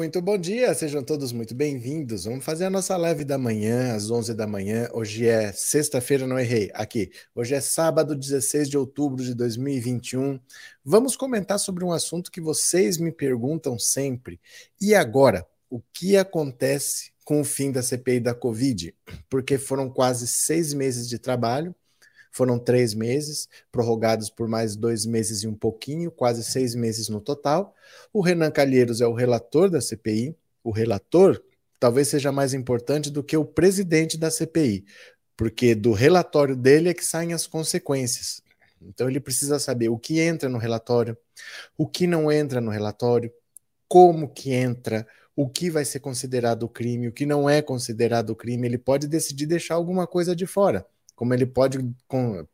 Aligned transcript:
Muito 0.00 0.22
bom 0.22 0.38
dia, 0.38 0.72
sejam 0.72 1.04
todos 1.04 1.30
muito 1.30 1.54
bem-vindos. 1.54 2.24
Vamos 2.24 2.42
fazer 2.42 2.64
a 2.64 2.70
nossa 2.70 2.96
live 2.96 3.22
da 3.22 3.36
manhã, 3.36 3.94
às 3.94 4.10
11 4.10 4.32
da 4.32 4.46
manhã. 4.46 4.88
Hoje 4.94 5.26
é 5.26 5.52
sexta-feira, 5.52 6.26
não 6.26 6.38
errei, 6.38 6.70
aqui. 6.72 7.10
Hoje 7.34 7.54
é 7.54 7.60
sábado, 7.60 8.16
16 8.16 8.70
de 8.70 8.78
outubro 8.78 9.22
de 9.22 9.34
2021. 9.34 10.40
Vamos 10.82 11.16
comentar 11.16 11.58
sobre 11.58 11.84
um 11.84 11.92
assunto 11.92 12.30
que 12.30 12.40
vocês 12.40 12.96
me 12.96 13.12
perguntam 13.12 13.78
sempre. 13.78 14.40
E 14.80 14.94
agora, 14.94 15.46
o 15.68 15.82
que 15.92 16.16
acontece 16.16 17.12
com 17.22 17.42
o 17.42 17.44
fim 17.44 17.70
da 17.70 17.82
CPI 17.82 18.20
da 18.20 18.34
Covid? 18.34 18.94
Porque 19.28 19.58
foram 19.58 19.90
quase 19.90 20.26
seis 20.26 20.72
meses 20.72 21.10
de 21.10 21.18
trabalho, 21.18 21.74
foram 22.30 22.58
três 22.58 22.94
meses, 22.94 23.48
prorrogados 23.72 24.30
por 24.30 24.48
mais 24.48 24.76
dois 24.76 25.04
meses 25.04 25.42
e 25.42 25.48
um 25.48 25.54
pouquinho, 25.54 26.10
quase 26.10 26.44
seis 26.44 26.74
meses 26.74 27.08
no 27.08 27.20
total. 27.20 27.74
O 28.12 28.20
Renan 28.20 28.50
Calheiros 28.50 29.00
é 29.00 29.06
o 29.06 29.14
relator 29.14 29.68
da 29.68 29.80
CPI. 29.80 30.36
O 30.62 30.70
relator 30.70 31.42
talvez 31.78 32.08
seja 32.08 32.30
mais 32.30 32.54
importante 32.54 33.10
do 33.10 33.24
que 33.24 33.36
o 33.36 33.44
presidente 33.44 34.16
da 34.18 34.30
CPI, 34.30 34.84
porque 35.36 35.74
do 35.74 35.92
relatório 35.92 36.54
dele 36.54 36.90
é 36.90 36.94
que 36.94 37.04
saem 37.04 37.32
as 37.32 37.46
consequências. 37.46 38.42
Então 38.80 39.08
ele 39.08 39.20
precisa 39.20 39.58
saber 39.58 39.88
o 39.88 39.98
que 39.98 40.20
entra 40.20 40.48
no 40.48 40.58
relatório, 40.58 41.16
o 41.76 41.86
que 41.86 42.06
não 42.06 42.30
entra 42.30 42.60
no 42.60 42.70
relatório, 42.70 43.32
como 43.88 44.28
que 44.28 44.52
entra, 44.52 45.06
o 45.34 45.48
que 45.48 45.70
vai 45.70 45.84
ser 45.84 46.00
considerado 46.00 46.68
crime, 46.68 47.08
o 47.08 47.12
que 47.12 47.26
não 47.26 47.48
é 47.48 47.60
considerado 47.60 48.36
crime. 48.36 48.68
Ele 48.68 48.78
pode 48.78 49.08
decidir 49.08 49.46
deixar 49.46 49.74
alguma 49.74 50.06
coisa 50.06 50.36
de 50.36 50.46
fora 50.46 50.86
como 51.20 51.34
ele 51.34 51.44
pode 51.44 51.78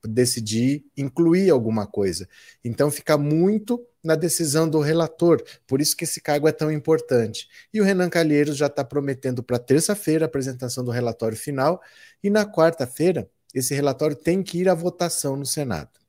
decidir 0.05 0.85
incluir 0.97 1.51
alguma 1.51 1.87
coisa. 1.87 2.29
Então 2.65 2.91
fica 2.91 3.17
muito 3.17 3.81
na 4.03 4.17
decisão 4.17 4.69
do 4.69 4.81
relator, 4.81 5.41
por 5.69 5.81
isso 5.81 5.97
que 5.97 6.03
esse 6.03 6.21
cargo 6.21 6.49
é 6.49 6.53
tão 6.53 6.73
importante. 6.73 7.49
E 7.73 7.81
o 7.81 7.85
Renan 7.85 8.11
Calheiros 8.11 8.57
já 8.57 8.67
está 8.67 8.83
prometendo 8.83 9.41
para 9.41 9.61
terça-feira 9.61 10.25
a 10.25 10.27
apresentação 10.27 10.83
do 10.83 10.91
relatório 10.91 11.37
final, 11.37 11.81
e 12.21 12.29
na 12.29 12.45
quarta-feira 12.45 13.31
esse 13.55 13.73
relatório 13.73 14.17
tem 14.17 14.43
que 14.43 14.59
ir 14.59 14.69
à 14.69 14.75
votação 14.75 15.37
no 15.37 15.47
Senado. 15.47 16.01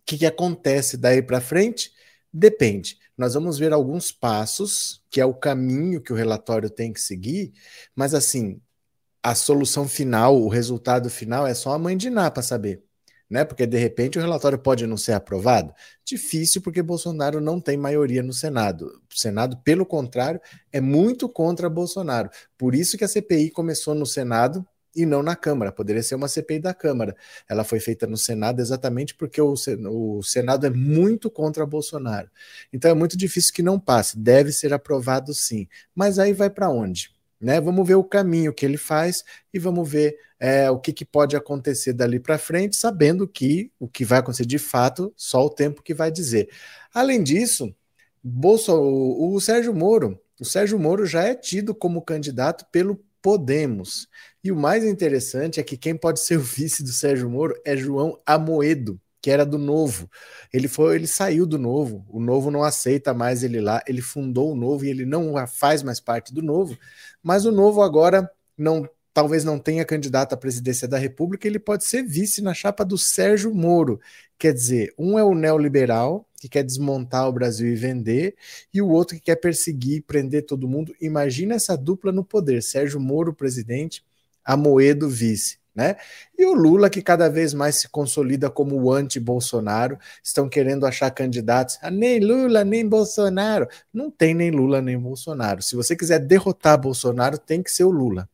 O 0.00 0.02
que, 0.04 0.18
que 0.18 0.26
acontece 0.26 0.96
daí 0.96 1.22
para 1.22 1.40
frente? 1.40 1.92
Depende. 2.32 2.98
Nós 3.16 3.34
vamos 3.34 3.60
ver 3.60 3.72
alguns 3.72 4.10
passos, 4.10 5.04
que 5.08 5.20
é 5.20 5.24
o 5.24 5.32
caminho 5.32 6.00
que 6.00 6.12
o 6.12 6.16
relatório 6.16 6.68
tem 6.68 6.92
que 6.92 7.00
seguir, 7.00 7.52
mas 7.94 8.12
assim, 8.12 8.60
a 9.22 9.34
solução 9.34 9.86
final, 9.86 10.40
o 10.40 10.48
resultado 10.48 11.10
final 11.10 11.46
é 11.46 11.54
só 11.54 11.72
a 11.72 11.78
mãe 11.78 11.96
de 11.96 12.10
Ná 12.10 12.30
para 12.30 12.42
saber. 12.42 12.82
Né? 13.28 13.44
Porque 13.44 13.64
de 13.64 13.78
repente 13.78 14.18
o 14.18 14.20
relatório 14.20 14.58
pode 14.58 14.86
não 14.86 14.96
ser 14.96 15.12
aprovado. 15.12 15.72
Difícil 16.04 16.60
porque 16.62 16.82
Bolsonaro 16.82 17.40
não 17.40 17.60
tem 17.60 17.76
maioria 17.76 18.22
no 18.22 18.32
Senado. 18.32 18.86
O 19.08 19.18
Senado, 19.18 19.56
pelo 19.58 19.86
contrário, 19.86 20.40
é 20.72 20.80
muito 20.80 21.28
contra 21.28 21.70
Bolsonaro. 21.70 22.28
Por 22.58 22.74
isso 22.74 22.98
que 22.98 23.04
a 23.04 23.08
CPI 23.08 23.50
começou 23.50 23.94
no 23.94 24.04
Senado 24.04 24.66
e 24.96 25.06
não 25.06 25.22
na 25.22 25.36
Câmara. 25.36 25.70
Poderia 25.70 26.02
ser 26.02 26.16
uma 26.16 26.26
CPI 26.26 26.58
da 26.58 26.74
Câmara. 26.74 27.14
Ela 27.48 27.62
foi 27.62 27.78
feita 27.78 28.04
no 28.06 28.16
Senado 28.16 28.60
exatamente 28.60 29.14
porque 29.14 29.40
o, 29.40 29.54
o 29.88 30.22
Senado 30.24 30.66
é 30.66 30.70
muito 30.70 31.30
contra 31.30 31.64
Bolsonaro. 31.64 32.28
Então 32.72 32.90
é 32.90 32.94
muito 32.94 33.16
difícil 33.16 33.54
que 33.54 33.62
não 33.62 33.78
passe. 33.78 34.18
Deve 34.18 34.50
ser 34.50 34.72
aprovado 34.72 35.32
sim. 35.32 35.68
Mas 35.94 36.18
aí 36.18 36.32
vai 36.32 36.50
para 36.50 36.68
onde? 36.68 37.10
Né? 37.40 37.60
Vamos 37.60 37.86
ver 37.86 37.94
o 37.94 38.04
caminho 38.04 38.52
que 38.52 38.66
ele 38.66 38.76
faz 38.76 39.24
e 39.52 39.58
vamos 39.58 39.90
ver 39.90 40.16
é, 40.38 40.70
o 40.70 40.78
que, 40.78 40.92
que, 40.92 41.04
pode 41.04 41.36
acontecer 41.36 41.92
dali 41.92 42.20
para 42.20 42.36
frente, 42.38 42.76
sabendo 42.76 43.26
que 43.26 43.72
o 43.78 43.88
que 43.88 44.04
vai 44.04 44.18
acontecer 44.18 44.46
de 44.46 44.58
fato, 44.58 45.12
só 45.16 45.44
o 45.44 45.50
tempo 45.50 45.82
que 45.82 45.94
vai 45.94 46.10
dizer. 46.10 46.48
Além 46.92 47.22
disso, 47.22 47.74
Bolso, 48.22 48.74
o, 48.74 49.34
o 49.34 49.40
Sérgio 49.40 49.74
Moro, 49.74 50.20
o 50.40 50.44
Sérgio 50.44 50.78
Moro 50.78 51.06
já 51.06 51.22
é 51.24 51.34
tido 51.34 51.74
como 51.74 52.02
candidato 52.02 52.66
pelo 52.70 53.02
Podemos. 53.22 54.08
E 54.42 54.50
o 54.50 54.56
mais 54.56 54.82
interessante 54.84 55.60
é 55.60 55.62
que 55.62 55.76
quem 55.76 55.94
pode 55.94 56.20
ser 56.20 56.38
o 56.38 56.42
vice 56.42 56.82
do 56.82 56.90
Sérgio 56.90 57.28
Moro 57.28 57.54
é 57.64 57.76
João 57.76 58.18
Amoedo, 58.24 58.98
que 59.20 59.30
era 59.30 59.44
do 59.44 59.58
Novo. 59.58 60.10
Ele 60.50 60.66
foi, 60.66 60.94
ele 60.96 61.06
saiu 61.06 61.44
do 61.46 61.58
Novo. 61.58 62.06
O 62.08 62.18
Novo 62.18 62.50
não 62.50 62.64
aceita 62.64 63.12
mais 63.12 63.42
ele 63.42 63.60
lá. 63.60 63.82
Ele 63.86 64.00
fundou 64.00 64.52
o 64.52 64.56
Novo 64.56 64.84
e 64.86 64.88
ele 64.88 65.04
não 65.04 65.34
faz 65.46 65.82
mais 65.82 66.00
parte 66.00 66.32
do 66.32 66.40
Novo. 66.40 66.78
Mas 67.22 67.44
o 67.44 67.52
Novo 67.52 67.82
agora 67.82 68.30
não 68.56 68.88
talvez 69.12 69.44
não 69.44 69.58
tenha 69.58 69.84
candidato 69.84 70.32
à 70.32 70.36
presidência 70.36 70.86
da 70.86 70.96
República, 70.96 71.46
ele 71.46 71.58
pode 71.58 71.84
ser 71.84 72.02
vice 72.02 72.40
na 72.40 72.54
chapa 72.54 72.84
do 72.84 72.96
Sérgio 72.96 73.54
Moro. 73.54 74.00
Quer 74.38 74.54
dizer, 74.54 74.94
um 74.96 75.18
é 75.18 75.24
o 75.24 75.34
neoliberal, 75.34 76.26
que 76.40 76.48
quer 76.48 76.62
desmontar 76.62 77.28
o 77.28 77.32
Brasil 77.32 77.68
e 77.68 77.76
vender, 77.76 78.34
e 78.72 78.80
o 78.80 78.88
outro 78.88 79.16
que 79.16 79.22
quer 79.22 79.36
perseguir, 79.36 80.04
prender 80.04 80.46
todo 80.46 80.68
mundo. 80.68 80.94
Imagina 81.00 81.54
essa 81.54 81.76
dupla 81.76 82.12
no 82.12 82.24
poder: 82.24 82.62
Sérgio 82.62 83.00
Moro, 83.00 83.34
presidente, 83.34 84.02
Amoedo, 84.44 85.08
vice. 85.08 85.59
Né? 85.74 85.96
E 86.36 86.44
o 86.44 86.52
Lula, 86.52 86.90
que 86.90 87.00
cada 87.00 87.28
vez 87.28 87.54
mais 87.54 87.76
se 87.76 87.88
consolida 87.88 88.50
como 88.50 88.74
o 88.80 88.92
anti-Bolsonaro, 88.92 89.98
estão 90.22 90.48
querendo 90.48 90.84
achar 90.84 91.10
candidatos. 91.10 91.78
Ah, 91.80 91.90
nem 91.90 92.18
Lula, 92.20 92.64
nem 92.64 92.86
Bolsonaro. 92.88 93.68
Não 93.92 94.10
tem 94.10 94.34
nem 94.34 94.50
Lula, 94.50 94.82
nem 94.82 94.98
Bolsonaro. 94.98 95.62
Se 95.62 95.76
você 95.76 95.94
quiser 95.94 96.18
derrotar 96.18 96.80
Bolsonaro, 96.80 97.38
tem 97.38 97.62
que 97.62 97.70
ser 97.70 97.84
o 97.84 97.90
Lula. 97.90 98.28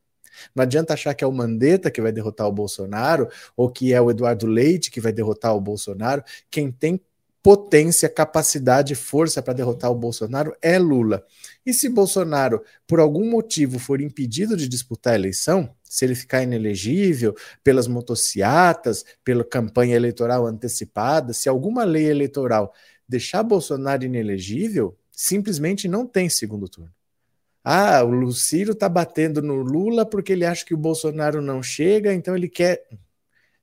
Não 0.54 0.62
adianta 0.62 0.94
achar 0.94 1.14
que 1.14 1.24
é 1.24 1.26
o 1.26 1.32
Mandetta 1.32 1.90
que 1.90 2.00
vai 2.00 2.12
derrotar 2.12 2.46
o 2.46 2.52
Bolsonaro, 2.52 3.28
ou 3.56 3.70
que 3.70 3.92
é 3.92 4.00
o 4.00 4.10
Eduardo 4.10 4.46
Leite 4.46 4.90
que 4.90 5.00
vai 5.00 5.12
derrotar 5.12 5.54
o 5.54 5.60
Bolsonaro. 5.60 6.22
Quem 6.50 6.70
tem 6.70 7.00
potência, 7.42 8.08
capacidade 8.08 8.92
e 8.92 8.96
força 8.96 9.40
para 9.40 9.54
derrotar 9.54 9.88
o 9.90 9.94
Bolsonaro 9.94 10.52
é 10.60 10.78
Lula. 10.80 11.24
E 11.64 11.72
se 11.72 11.88
Bolsonaro, 11.88 12.60
por 12.88 12.98
algum 12.98 13.30
motivo, 13.30 13.78
for 13.78 14.00
impedido 14.00 14.56
de 14.56 14.68
disputar 14.68 15.12
a 15.12 15.16
eleição, 15.16 15.70
se 15.88 16.04
ele 16.04 16.14
ficar 16.14 16.42
inelegível 16.42 17.34
pelas 17.62 17.86
motociatas, 17.86 19.04
pela 19.24 19.44
campanha 19.44 19.96
eleitoral 19.96 20.46
antecipada, 20.46 21.32
se 21.32 21.48
alguma 21.48 21.84
lei 21.84 22.08
eleitoral 22.10 22.72
deixar 23.08 23.42
Bolsonaro 23.42 24.04
inelegível, 24.04 24.96
simplesmente 25.10 25.88
não 25.88 26.06
tem 26.06 26.28
segundo 26.28 26.68
turno. 26.68 26.92
Ah, 27.62 28.02
o 28.04 28.10
Lucírio 28.10 28.72
está 28.72 28.88
batendo 28.88 29.42
no 29.42 29.56
Lula 29.56 30.06
porque 30.06 30.32
ele 30.32 30.44
acha 30.44 30.64
que 30.64 30.74
o 30.74 30.78
Bolsonaro 30.78 31.42
não 31.42 31.62
chega, 31.62 32.14
então 32.14 32.36
ele 32.36 32.48
quer. 32.48 32.86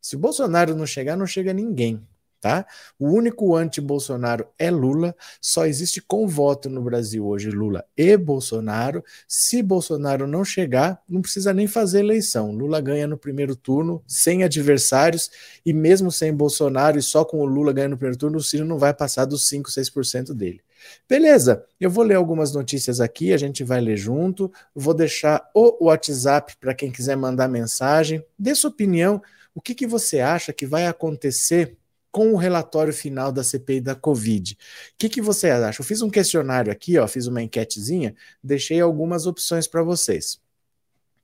Se 0.02 0.16
o 0.16 0.20
Bolsonaro 0.20 0.76
não 0.76 0.86
chegar, 0.86 1.16
não 1.16 1.26
chega 1.26 1.54
ninguém 1.54 2.06
tá? 2.44 2.66
O 3.00 3.08
único 3.08 3.56
anti-Bolsonaro 3.56 4.46
é 4.60 4.70
Lula, 4.70 5.16
só 5.40 5.66
existe 5.66 6.02
com 6.02 6.28
voto 6.28 6.70
no 6.70 6.82
Brasil 6.82 7.26
hoje 7.26 7.50
Lula 7.50 7.86
e 7.96 8.18
Bolsonaro. 8.18 9.02
Se 9.26 9.64
Bolsonaro 9.64 10.28
não 10.28 10.44
chegar, 10.44 11.02
não 11.08 11.22
precisa 11.22 11.54
nem 11.54 11.68
fazer 11.68 12.00
eleição. 12.00 12.52
Lula 12.52 12.82
ganha 12.82 13.08
no 13.08 13.18
primeiro 13.18 13.56
turno, 13.56 14.04
sem 14.06 14.44
adversários, 14.44 15.32
e 15.66 15.72
mesmo 15.72 16.12
sem 16.12 16.34
Bolsonaro 16.34 17.00
e 17.00 17.02
só 17.02 17.24
com 17.24 17.38
o 17.40 17.46
Lula 17.46 17.72
ganhando 17.72 17.92
no 17.92 17.98
primeiro 17.98 18.20
turno, 18.20 18.40
o 18.40 18.44
Ciro 18.44 18.66
não 18.66 18.78
vai 18.78 18.94
passar 18.94 19.24
dos 19.24 19.48
5, 19.48 19.72
6% 19.72 20.34
dele. 20.34 20.60
Beleza, 21.08 21.64
eu 21.80 21.90
vou 21.90 22.04
ler 22.04 22.16
algumas 22.16 22.54
notícias 22.54 23.00
aqui, 23.00 23.32
a 23.32 23.38
gente 23.38 23.64
vai 23.64 23.80
ler 23.80 23.96
junto. 23.96 24.52
Vou 24.76 24.94
deixar 24.94 25.50
o 25.54 25.86
WhatsApp 25.86 26.58
para 26.60 26.76
quem 26.76 26.92
quiser 26.92 27.16
mandar 27.16 27.48
mensagem. 27.48 28.22
Dê 28.38 28.54
sua 28.54 28.70
opinião. 28.70 29.22
O 29.56 29.62
que, 29.62 29.74
que 29.74 29.88
você 29.88 30.20
acha 30.20 30.52
que 30.52 30.66
vai 30.66 30.88
acontecer 30.88 31.78
com 32.14 32.32
o 32.32 32.38
relatório 32.38 32.94
final 32.94 33.32
da 33.32 33.44
CPI 33.44 33.82
da 33.82 33.96
Covid. 33.96 34.54
O 34.54 34.58
que, 35.00 35.10
que 35.10 35.20
você 35.20 35.50
acha? 35.50 35.82
Eu 35.82 35.86
fiz 35.86 36.04
um 36.04 36.12
questionário 36.12 36.72
aqui, 36.72 36.96
ó, 37.00 37.08
fiz 37.08 37.26
uma 37.26 37.42
enquetezinha, 37.42 38.16
deixei 38.42 38.80
algumas 38.80 39.26
opções 39.26 39.68
para 39.68 39.82
vocês. 39.82 40.40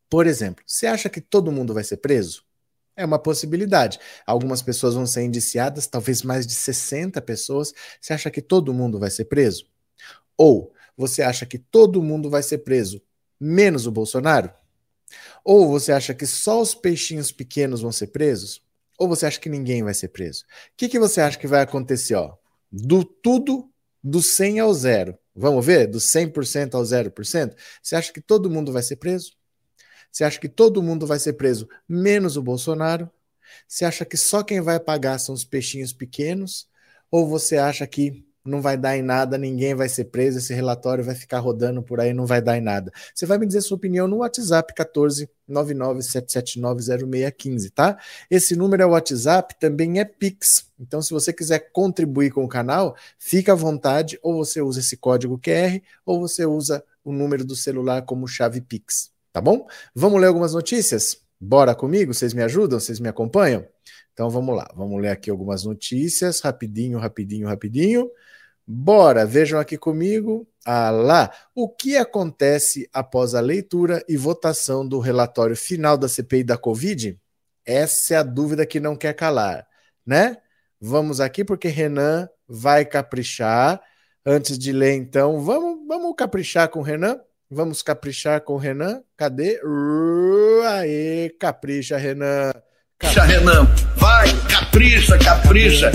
Por 0.10 0.26
exemplo, 0.26 0.64
você 0.66 0.88
acha 0.88 1.08
que 1.08 1.22
todo 1.22 1.52
mundo 1.52 1.76
vai 1.76 1.84
ser 1.84 1.98
preso? 1.98 2.44
É 2.98 3.06
uma 3.06 3.20
possibilidade. 3.20 4.00
Algumas 4.26 4.64
pessoas 4.64 4.96
vão 4.96 5.06
ser 5.06 5.22
indiciadas, 5.22 5.86
talvez 5.86 6.24
mais 6.24 6.48
de 6.48 6.54
60 6.54 7.22
pessoas. 7.22 7.72
Você 8.02 8.12
acha 8.12 8.32
que 8.32 8.42
todo 8.42 8.74
mundo 8.74 8.98
vai 8.98 9.12
ser 9.12 9.26
preso? 9.26 9.68
Ou 10.36 10.74
você 10.98 11.22
acha 11.22 11.46
que 11.46 11.60
todo 11.60 12.02
mundo 12.02 12.32
vai 12.32 12.42
ser 12.42 12.58
preso, 12.60 13.00
menos 13.40 13.86
o 13.86 13.92
Bolsonaro? 13.92 14.52
Ou 15.46 15.70
você 15.70 15.92
acha 15.92 16.16
que 16.16 16.26
só 16.26 16.60
os 16.60 16.74
peixinhos 16.74 17.32
pequenos 17.32 17.82
vão 17.82 17.92
ser 17.92 18.08
presos? 18.08 18.68
Ou 19.00 19.08
você 19.08 19.26
acha 19.26 19.40
que 19.40 19.50
ninguém 19.50 19.82
vai 19.82 19.94
ser 19.94 20.10
preso? 20.10 20.44
O 20.44 20.46
que, 20.76 20.90
que 20.90 21.00
você 21.00 21.22
acha 21.22 21.40
que 21.40 21.48
vai 21.48 21.62
acontecer? 21.62 22.16
Ó? 22.16 22.36
Do 22.70 23.06
tudo, 23.06 23.72
do 24.04 24.22
100 24.22 24.60
ao 24.60 24.74
zero. 24.74 25.18
Vamos 25.34 25.66
ver? 25.66 25.88
Do 25.88 26.00
100% 26.00 26.76
ao 26.76 26.84
0%? 26.84 27.56
Você 27.82 27.96
acha 27.96 28.12
que 28.12 28.20
todo 28.20 28.50
mundo 28.50 28.74
vai 28.74 28.84
ser 28.84 28.98
preso? 28.98 29.32
Você 30.12 30.26
acha 30.26 30.40
que 30.40 30.50
todo 30.50 30.84
mundo 30.84 31.08
vai 31.08 31.18
ser 31.18 31.34
preso, 31.34 31.70
menos 31.88 32.36
o 32.36 32.42
Bolsonaro? 32.42 33.10
Você 33.68 33.86
acha 33.86 34.04
que 34.04 34.18
só 34.18 34.44
quem 34.44 34.60
vai 34.60 34.80
pagar 34.80 35.18
são 35.18 35.34
os 35.34 35.46
peixinhos 35.46 35.94
pequenos? 35.94 36.68
Ou 37.10 37.28
você 37.28 37.58
acha 37.58 37.88
que 37.88 38.26
não 38.50 38.62
vai 38.62 38.78
dar 38.78 38.98
em 38.98 39.02
nada, 39.02 39.38
ninguém 39.38 39.76
vai 39.76 39.88
ser 39.88 40.06
preso, 40.06 40.40
esse 40.40 40.54
relatório 40.54 41.04
vai 41.04 41.16
ficar 41.16 41.40
rodando 41.40 41.82
por 41.82 42.00
aí, 42.00 42.14
não 42.14 42.26
vai 42.26 42.42
dar 42.42 42.58
em 42.58 42.62
nada. 42.62 42.92
Você 43.14 43.26
vai 43.26 43.38
me 43.38 43.46
dizer 43.46 43.62
sua 43.62 43.78
opinião 43.78 44.08
no 44.08 44.18
WhatsApp 44.18 44.74
14 44.74 45.30
997790615, 45.50 47.72
tá? 47.74 47.98
Esse 48.30 48.56
número 48.56 48.84
é 48.84 48.86
o 48.86 48.92
WhatsApp, 48.92 49.56
também 49.60 50.00
é 50.00 50.06
Pix. 50.06 50.70
Então, 50.80 51.02
se 51.02 51.12
você 51.12 51.34
quiser 51.34 51.72
contribuir 51.72 52.30
com 52.32 52.44
o 52.44 52.48
canal, 52.48 52.96
fica 53.18 53.54
à 53.54 53.56
vontade, 53.56 54.20
ou 54.22 54.36
você 54.36 54.62
usa 54.62 54.80
esse 54.80 54.96
código 54.96 55.40
QR, 55.40 55.82
ou 56.06 56.20
você 56.20 56.46
usa 56.46 56.84
o 57.04 57.12
número 57.12 57.44
do 57.44 57.56
celular 57.56 58.04
como 58.04 58.28
chave 58.28 58.62
Pix, 58.62 59.12
tá 59.34 59.42
bom? 59.42 59.66
Vamos 59.96 60.22
ler 60.22 60.28
algumas 60.28 60.54
notícias? 60.54 61.18
Bora 61.40 61.74
comigo? 61.74 62.14
Vocês 62.14 62.32
me 62.34 62.44
ajudam? 62.44 62.80
Vocês 62.80 63.00
me 63.00 63.10
acompanham? 63.10 63.66
Então 64.14 64.30
vamos 64.30 64.54
lá, 64.54 64.70
vamos 64.76 65.02
ler 65.02 65.12
aqui 65.12 65.30
algumas 65.30 65.64
notícias, 65.64 66.42
rapidinho, 66.42 67.00
rapidinho, 67.00 67.48
rapidinho. 67.48 68.12
Bora, 68.72 69.26
vejam 69.26 69.60
aqui 69.60 69.80
comigo. 69.80 70.48
Ah 70.64 70.92
lá, 70.92 71.34
o 71.56 71.68
que 71.68 71.98
acontece 71.98 72.88
após 72.94 73.34
a 73.34 73.40
leitura 73.40 74.06
e 74.08 74.16
votação 74.16 74.88
do 74.88 75.00
relatório 75.00 75.56
final 75.56 75.98
da 75.98 76.08
CPI 76.08 76.44
da 76.44 76.56
Covid? 76.56 77.20
Essa 77.66 78.14
é 78.14 78.18
a 78.18 78.24
dúvida 78.24 78.68
que 78.68 78.80
não 78.80 78.96
quer 78.96 79.14
calar, 79.16 79.68
né? 80.06 80.38
Vamos 80.80 81.20
aqui 81.20 81.44
porque 81.44 81.68
Renan 81.68 82.30
vai 82.48 82.86
caprichar. 82.86 83.82
Antes 84.24 84.56
de 84.60 84.72
ler, 84.72 84.94
então, 84.94 85.42
vamos, 85.42 85.88
vamos 85.88 86.14
caprichar 86.16 86.70
com 86.70 86.80
o 86.80 86.84
Renan? 86.84 87.20
Vamos 87.50 87.82
caprichar 87.82 88.42
com 88.42 88.54
o 88.54 88.58
Renan? 88.58 89.02
Cadê? 89.18 89.60
Uh, 89.64 90.62
aê, 90.66 91.36
capricha, 91.40 91.98
Renan. 91.98 92.52
Capricha, 93.00 93.24
Renan. 93.24 93.66
Vai, 93.96 94.28
capricha, 94.50 95.18
capricha. 95.18 95.92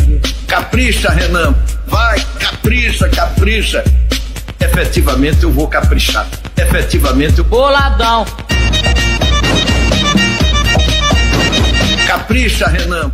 Capricha, 0.48 1.10
Renan. 1.10 1.52
Vai, 1.86 2.18
capricha, 2.40 3.10
capricha. 3.10 3.84
Efetivamente 4.58 5.42
eu 5.42 5.52
vou 5.52 5.68
caprichar. 5.68 6.26
Efetivamente 6.56 7.38
eu. 7.38 7.44
Boladão. 7.44 8.24
Capricha, 12.08 12.68
Renan. 12.68 13.12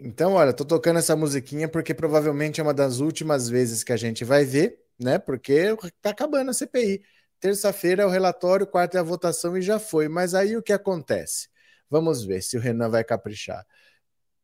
Então, 0.00 0.32
olha, 0.32 0.52
tô 0.52 0.64
tocando 0.64 0.98
essa 0.98 1.14
musiquinha 1.14 1.68
porque 1.68 1.94
provavelmente 1.94 2.60
é 2.60 2.64
uma 2.64 2.74
das 2.74 2.98
últimas 2.98 3.48
vezes 3.48 3.84
que 3.84 3.92
a 3.92 3.96
gente 3.96 4.24
vai 4.24 4.44
ver, 4.44 4.78
né? 4.98 5.16
Porque 5.16 5.76
tá 6.02 6.10
acabando 6.10 6.50
a 6.50 6.54
CPI. 6.54 7.02
Terça-feira 7.40 8.02
é 8.02 8.06
o 8.06 8.10
relatório, 8.10 8.66
quarta 8.66 8.98
é 8.98 9.00
a 9.00 9.04
votação 9.04 9.56
e 9.56 9.62
já 9.62 9.78
foi. 9.78 10.08
Mas 10.08 10.34
aí 10.34 10.56
o 10.56 10.62
que 10.62 10.72
acontece? 10.72 11.48
Vamos 11.90 12.24
ver 12.24 12.42
se 12.42 12.56
o 12.56 12.60
Renan 12.60 12.88
vai 12.88 13.04
caprichar. 13.04 13.66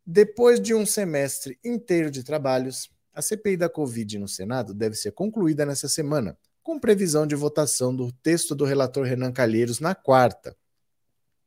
Depois 0.06 0.60
de 0.60 0.74
um 0.74 0.84
semestre 0.84 1.58
inteiro 1.64 2.10
de 2.10 2.22
trabalhos, 2.22 2.90
a 3.12 3.22
CPI 3.22 3.56
da 3.56 3.68
Covid 3.68 4.18
no 4.18 4.28
Senado 4.28 4.74
deve 4.74 4.96
ser 4.96 5.12
concluída 5.12 5.64
nessa 5.64 5.88
semana, 5.88 6.36
com 6.62 6.80
previsão 6.80 7.26
de 7.26 7.34
votação 7.34 7.94
do 7.94 8.10
texto 8.10 8.54
do 8.54 8.64
relator 8.64 9.04
Renan 9.04 9.32
Calheiros 9.32 9.80
na 9.80 9.94
quarta. 9.94 10.56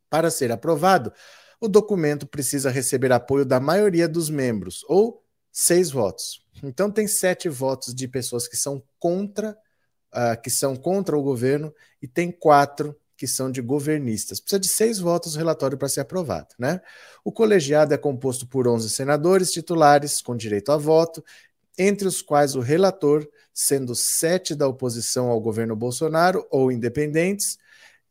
Para 0.09 0.31
ser 0.31 0.51
aprovado, 0.51 1.11
o 1.59 1.67
documento 1.67 2.25
precisa 2.25 2.69
receber 2.69 3.11
apoio 3.11 3.43
da 3.43 3.59
maioria 3.59 4.07
dos 4.07 4.29
membros, 4.29 4.85
ou 4.87 5.23
seis 5.51 5.91
votos. 5.91 6.45
Então 6.63 6.89
tem 6.89 7.07
sete 7.07 7.49
votos 7.49 7.93
de 7.93 8.07
pessoas 8.07 8.47
que 8.47 8.55
são 8.55 8.81
contra, 8.99 9.57
uh, 10.13 10.39
que 10.41 10.49
são 10.49 10.75
contra 10.75 11.17
o 11.17 11.23
governo, 11.23 11.73
e 12.01 12.07
tem 12.07 12.31
quatro 12.31 12.95
que 13.17 13.27
são 13.27 13.51
de 13.51 13.61
governistas. 13.61 14.39
Precisa 14.39 14.59
de 14.59 14.67
seis 14.67 14.99
votos 14.99 15.35
o 15.35 15.37
relatório 15.37 15.77
para 15.77 15.89
ser 15.89 16.01
aprovado. 16.01 16.49
Né? 16.57 16.79
O 17.25 17.31
colegiado 17.31 17.93
é 17.93 17.97
composto 17.97 18.47
por 18.47 18.67
11 18.67 18.89
senadores 18.89 19.51
titulares 19.51 20.21
com 20.21 20.35
direito 20.35 20.71
a 20.71 20.77
voto, 20.77 21.23
entre 21.77 22.07
os 22.07 22.21
quais 22.21 22.55
o 22.55 22.59
relator, 22.59 23.27
sendo 23.53 23.95
sete 23.95 24.55
da 24.55 24.67
oposição 24.67 25.27
ao 25.29 25.41
governo 25.41 25.75
Bolsonaro 25.75 26.45
ou 26.49 26.71
independentes, 26.71 27.57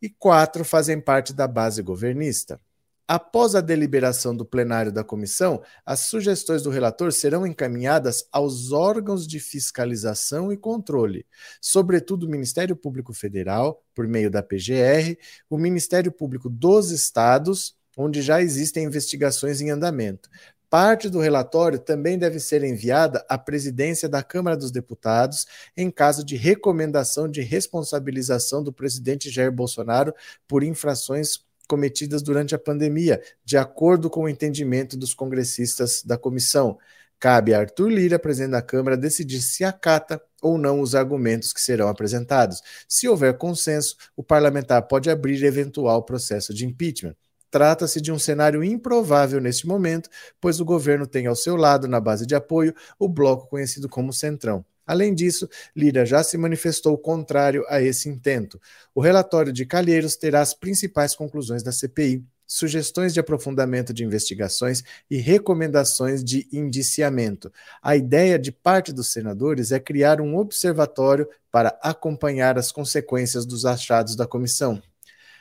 e 0.02 0.10
quatro 0.10 0.64
fazem 0.64 1.00
parte 1.00 1.32
da 1.32 1.48
base 1.48 1.82
governista. 1.82 2.60
Após 3.08 3.54
a 3.54 3.60
deliberação 3.60 4.34
do 4.34 4.44
plenário 4.44 4.90
da 4.90 5.04
comissão, 5.04 5.62
as 5.84 6.00
sugestões 6.00 6.62
do 6.64 6.70
relator 6.70 7.12
serão 7.12 7.46
encaminhadas 7.46 8.26
aos 8.32 8.72
órgãos 8.72 9.28
de 9.28 9.38
fiscalização 9.38 10.52
e 10.52 10.56
controle, 10.56 11.24
sobretudo 11.60 12.26
o 12.26 12.28
Ministério 12.28 12.74
Público 12.74 13.14
Federal, 13.14 13.80
por 13.94 14.08
meio 14.08 14.28
da 14.28 14.42
PGR, 14.42 15.16
o 15.48 15.56
Ministério 15.56 16.10
Público 16.10 16.50
dos 16.50 16.90
Estados, 16.90 17.76
onde 17.96 18.20
já 18.20 18.42
existem 18.42 18.84
investigações 18.84 19.60
em 19.60 19.70
andamento. 19.70 20.28
Parte 20.68 21.08
do 21.08 21.20
relatório 21.20 21.78
também 21.78 22.18
deve 22.18 22.40
ser 22.40 22.64
enviada 22.64 23.24
à 23.28 23.38
presidência 23.38 24.08
da 24.08 24.20
Câmara 24.20 24.56
dos 24.56 24.72
Deputados 24.72 25.46
em 25.76 25.92
caso 25.92 26.24
de 26.24 26.34
recomendação 26.34 27.28
de 27.28 27.40
responsabilização 27.40 28.64
do 28.64 28.72
presidente 28.72 29.30
Jair 29.30 29.52
Bolsonaro 29.52 30.12
por 30.48 30.64
infrações 30.64 31.45
cometidas 31.66 32.22
durante 32.22 32.54
a 32.54 32.58
pandemia, 32.58 33.20
de 33.44 33.56
acordo 33.56 34.08
com 34.08 34.22
o 34.24 34.28
entendimento 34.28 34.96
dos 34.96 35.14
congressistas 35.14 36.02
da 36.02 36.16
comissão. 36.16 36.78
Cabe 37.18 37.54
a 37.54 37.60
Arthur 37.60 37.88
Lira, 37.88 38.18
presidente 38.18 38.52
da 38.52 38.62
Câmara, 38.62 38.96
decidir 38.96 39.40
se 39.40 39.64
acata 39.64 40.20
ou 40.42 40.58
não 40.58 40.80
os 40.80 40.94
argumentos 40.94 41.52
que 41.52 41.60
serão 41.60 41.88
apresentados. 41.88 42.60
Se 42.88 43.08
houver 43.08 43.38
consenso, 43.38 43.96
o 44.14 44.22
parlamentar 44.22 44.86
pode 44.86 45.08
abrir 45.08 45.42
eventual 45.42 46.04
processo 46.04 46.52
de 46.52 46.66
impeachment. 46.66 47.16
Trata-se 47.50 48.00
de 48.00 48.12
um 48.12 48.18
cenário 48.18 48.62
improvável 48.62 49.40
neste 49.40 49.66
momento, 49.66 50.10
pois 50.40 50.60
o 50.60 50.64
governo 50.64 51.06
tem 51.06 51.26
ao 51.26 51.36
seu 51.36 51.56
lado, 51.56 51.88
na 51.88 52.00
base 52.00 52.26
de 52.26 52.34
apoio, 52.34 52.74
o 52.98 53.08
bloco 53.08 53.48
conhecido 53.48 53.88
como 53.88 54.12
Centrão. 54.12 54.64
Além 54.86 55.14
disso, 55.14 55.48
Lira 55.74 56.06
já 56.06 56.22
se 56.22 56.38
manifestou 56.38 56.96
contrário 56.96 57.64
a 57.68 57.82
esse 57.82 58.08
intento. 58.08 58.60
O 58.94 59.00
relatório 59.00 59.52
de 59.52 59.66
Calheiros 59.66 60.16
terá 60.16 60.40
as 60.40 60.54
principais 60.54 61.14
conclusões 61.14 61.62
da 61.62 61.72
CPI, 61.72 62.24
sugestões 62.46 63.12
de 63.12 63.18
aprofundamento 63.18 63.92
de 63.92 64.04
investigações 64.04 64.82
e 65.10 65.16
recomendações 65.16 66.22
de 66.22 66.46
indiciamento. 66.52 67.52
A 67.82 67.96
ideia 67.96 68.38
de 68.38 68.52
parte 68.52 68.92
dos 68.92 69.08
senadores 69.08 69.72
é 69.72 69.80
criar 69.80 70.20
um 70.20 70.36
observatório 70.36 71.28
para 71.50 71.76
acompanhar 71.82 72.56
as 72.56 72.70
consequências 72.70 73.44
dos 73.44 73.66
achados 73.66 74.14
da 74.14 74.26
comissão. 74.26 74.80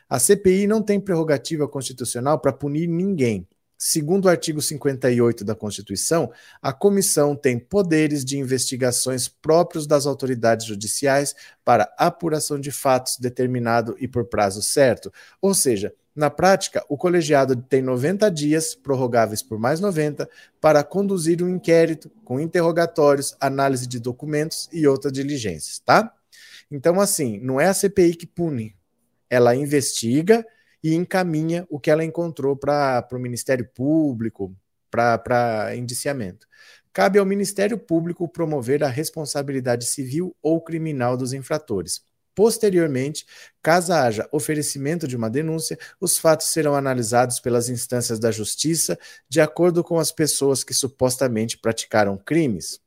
A 0.09 0.19
CPI 0.19 0.67
não 0.67 0.81
tem 0.81 0.99
prerrogativa 0.99 1.67
constitucional 1.67 2.39
para 2.39 2.53
punir 2.53 2.87
ninguém. 2.87 3.47
Segundo 3.77 4.25
o 4.25 4.29
artigo 4.29 4.61
58 4.61 5.43
da 5.43 5.53
Constituição, 5.53 6.31
a 6.61 6.71
comissão 6.71 7.35
tem 7.35 7.59
poderes 7.59 8.23
de 8.23 8.37
investigações 8.37 9.27
próprios 9.27 9.85
das 9.85 10.05
autoridades 10.05 10.65
judiciais 10.65 11.35
para 11.63 11.93
apuração 11.97 12.59
de 12.59 12.71
fatos 12.71 13.17
determinado 13.17 13.95
e 13.99 14.07
por 14.07 14.25
prazo 14.25 14.61
certo. 14.61 15.11
Ou 15.41 15.53
seja, 15.53 15.93
na 16.15 16.29
prática, 16.29 16.81
o 16.87 16.97
colegiado 16.97 17.57
tem 17.57 17.81
90 17.81 18.31
dias, 18.31 18.73
prorrogáveis 18.73 19.43
por 19.43 19.59
mais 19.59 19.81
90, 19.81 20.29
para 20.61 20.81
conduzir 20.81 21.43
um 21.43 21.49
inquérito 21.49 22.09
com 22.23 22.39
interrogatórios, 22.39 23.35
análise 23.41 23.85
de 23.85 23.99
documentos 23.99 24.69
e 24.71 24.87
outras 24.87 25.11
diligências, 25.11 25.79
tá? 25.79 26.13
Então, 26.71 27.01
assim, 27.01 27.37
não 27.39 27.59
é 27.59 27.67
a 27.67 27.73
CPI 27.73 28.15
que 28.15 28.25
pune, 28.25 28.73
ela 29.29 29.55
investiga 29.55 30.45
e 30.83 30.93
encaminha 30.93 31.65
o 31.69 31.79
que 31.79 31.89
ela 31.89 32.03
encontrou 32.03 32.55
para 32.55 33.07
o 33.11 33.19
Ministério 33.19 33.67
Público, 33.73 34.55
para 34.89 35.75
indiciamento. 35.75 36.47
Cabe 36.93 37.19
ao 37.19 37.25
Ministério 37.25 37.77
Público 37.77 38.27
promover 38.27 38.83
a 38.83 38.87
responsabilidade 38.87 39.85
civil 39.85 40.35
ou 40.41 40.61
criminal 40.61 41.17
dos 41.17 41.33
infratores. 41.33 42.01
Posteriormente, 42.33 43.25
caso 43.61 43.93
haja 43.93 44.27
oferecimento 44.31 45.07
de 45.07 45.15
uma 45.15 45.29
denúncia, 45.29 45.77
os 45.99 46.17
fatos 46.17 46.47
serão 46.47 46.75
analisados 46.75 47.39
pelas 47.39 47.69
instâncias 47.69 48.19
da 48.19 48.29
Justiça 48.29 48.99
de 49.29 49.39
acordo 49.39 49.83
com 49.83 49.97
as 49.97 50.11
pessoas 50.11 50.63
que 50.63 50.73
supostamente 50.73 51.57
praticaram 51.57 52.17
crimes. 52.17 52.79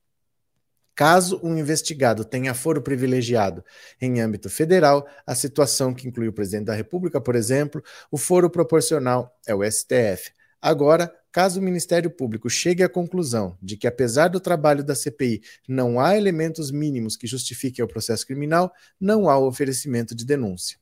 Caso 0.99 1.39
um 1.45 1.57
investigado 1.57 2.25
tenha 2.25 2.53
foro 2.53 2.83
privilegiado 2.83 3.65
em 4.01 4.21
âmbito 4.21 4.51
federal, 4.51 5.07
a 5.25 5.33
situação 5.33 5.95
que 5.95 6.09
inclui 6.09 6.27
o 6.27 6.33
presidente 6.33 6.65
da 6.65 6.75
República, 6.75 7.21
por 7.21 7.37
exemplo, 7.37 7.81
o 8.11 8.19
foro 8.19 8.51
proporcional 8.51 9.33
é 9.47 9.55
o 9.55 9.63
STF. 9.63 10.33
Agora, 10.61 11.15
caso 11.31 11.61
o 11.61 11.63
Ministério 11.63 12.11
Público 12.11 12.51
chegue 12.51 12.83
à 12.83 12.89
conclusão 12.89 13.57
de 13.63 13.77
que, 13.77 13.87
apesar 13.87 14.27
do 14.27 14.41
trabalho 14.41 14.83
da 14.83 14.97
CPI, 14.97 15.41
não 15.69 16.01
há 16.01 16.17
elementos 16.17 16.73
mínimos 16.73 17.17
que 17.17 17.29
justifiquem 17.29 17.85
o 17.85 17.89
processo 17.89 18.27
criminal, 18.27 18.73
não 19.01 19.31
há 19.31 19.39
o 19.39 19.47
oferecimento 19.47 20.17
de 20.17 20.25
denúncia. 20.25 20.79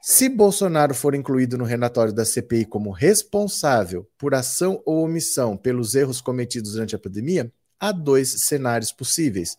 Se 0.00 0.28
Bolsonaro 0.28 0.94
for 0.94 1.12
incluído 1.12 1.58
no 1.58 1.64
relatório 1.64 2.12
da 2.12 2.24
CPI 2.24 2.66
como 2.66 2.92
responsável 2.92 4.08
por 4.16 4.32
ação 4.32 4.80
ou 4.86 5.02
omissão 5.02 5.56
pelos 5.56 5.96
erros 5.96 6.20
cometidos 6.20 6.74
durante 6.74 6.94
a 6.94 7.00
pandemia, 7.00 7.52
há 7.78 7.92
dois 7.92 8.46
cenários 8.46 8.92
possíveis. 8.92 9.56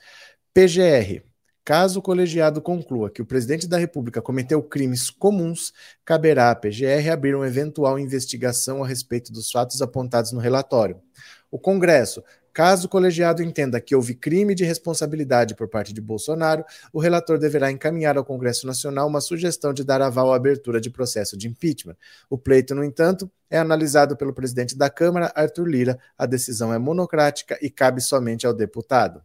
PGR. 0.54 1.24
Caso 1.66 1.98
o 1.98 2.02
colegiado 2.02 2.62
conclua 2.62 3.10
que 3.10 3.24
o 3.24 3.26
presidente 3.26 3.68
da 3.68 3.78
República 3.78 4.22
cometeu 4.22 4.62
crimes 4.62 5.10
comuns, 5.10 5.74
caberá 6.06 6.52
à 6.52 6.56
PGR 6.56 7.10
abrir 7.12 7.36
uma 7.36 7.48
eventual 7.48 7.98
investigação 7.98 8.84
a 8.84 8.88
respeito 8.88 9.34
dos 9.34 9.50
fatos 9.50 9.82
apontados 9.82 10.32
no 10.32 10.40
relatório. 10.40 11.02
O 11.50 11.58
Congresso. 11.58 12.24
Caso 12.56 12.86
o 12.86 12.90
colegiado 12.90 13.44
entenda 13.44 13.82
que 13.82 13.94
houve 13.94 14.16
crime 14.16 14.56
de 14.56 14.64
responsabilidade 14.64 15.54
por 15.56 15.68
parte 15.68 15.92
de 15.92 16.00
Bolsonaro, 16.00 16.64
o 16.94 17.02
relator 17.02 17.38
deverá 17.38 17.70
encaminhar 17.70 18.16
ao 18.16 18.24
Congresso 18.24 18.66
Nacional 18.66 19.10
uma 19.10 19.20
sugestão 19.20 19.74
de 19.74 19.84
dar 19.84 20.02
aval 20.02 20.32
à 20.32 20.38
abertura 20.38 20.80
de 20.80 20.90
processo 20.90 21.38
de 21.38 21.50
impeachment. 21.50 21.98
O 22.30 22.38
pleito, 22.38 22.74
no 22.74 22.82
entanto, 22.82 23.30
é 23.50 23.58
analisado 23.58 24.16
pelo 24.16 24.34
presidente 24.34 24.74
da 24.74 24.90
Câmara, 24.90 25.34
Arthur 25.36 25.68
Lira. 25.68 26.00
A 26.18 26.26
decisão 26.26 26.74
é 26.74 26.80
monocrática 26.80 27.60
e 27.62 27.70
cabe 27.70 28.00
somente 28.00 28.48
ao 28.48 28.54
deputado. 28.54 29.22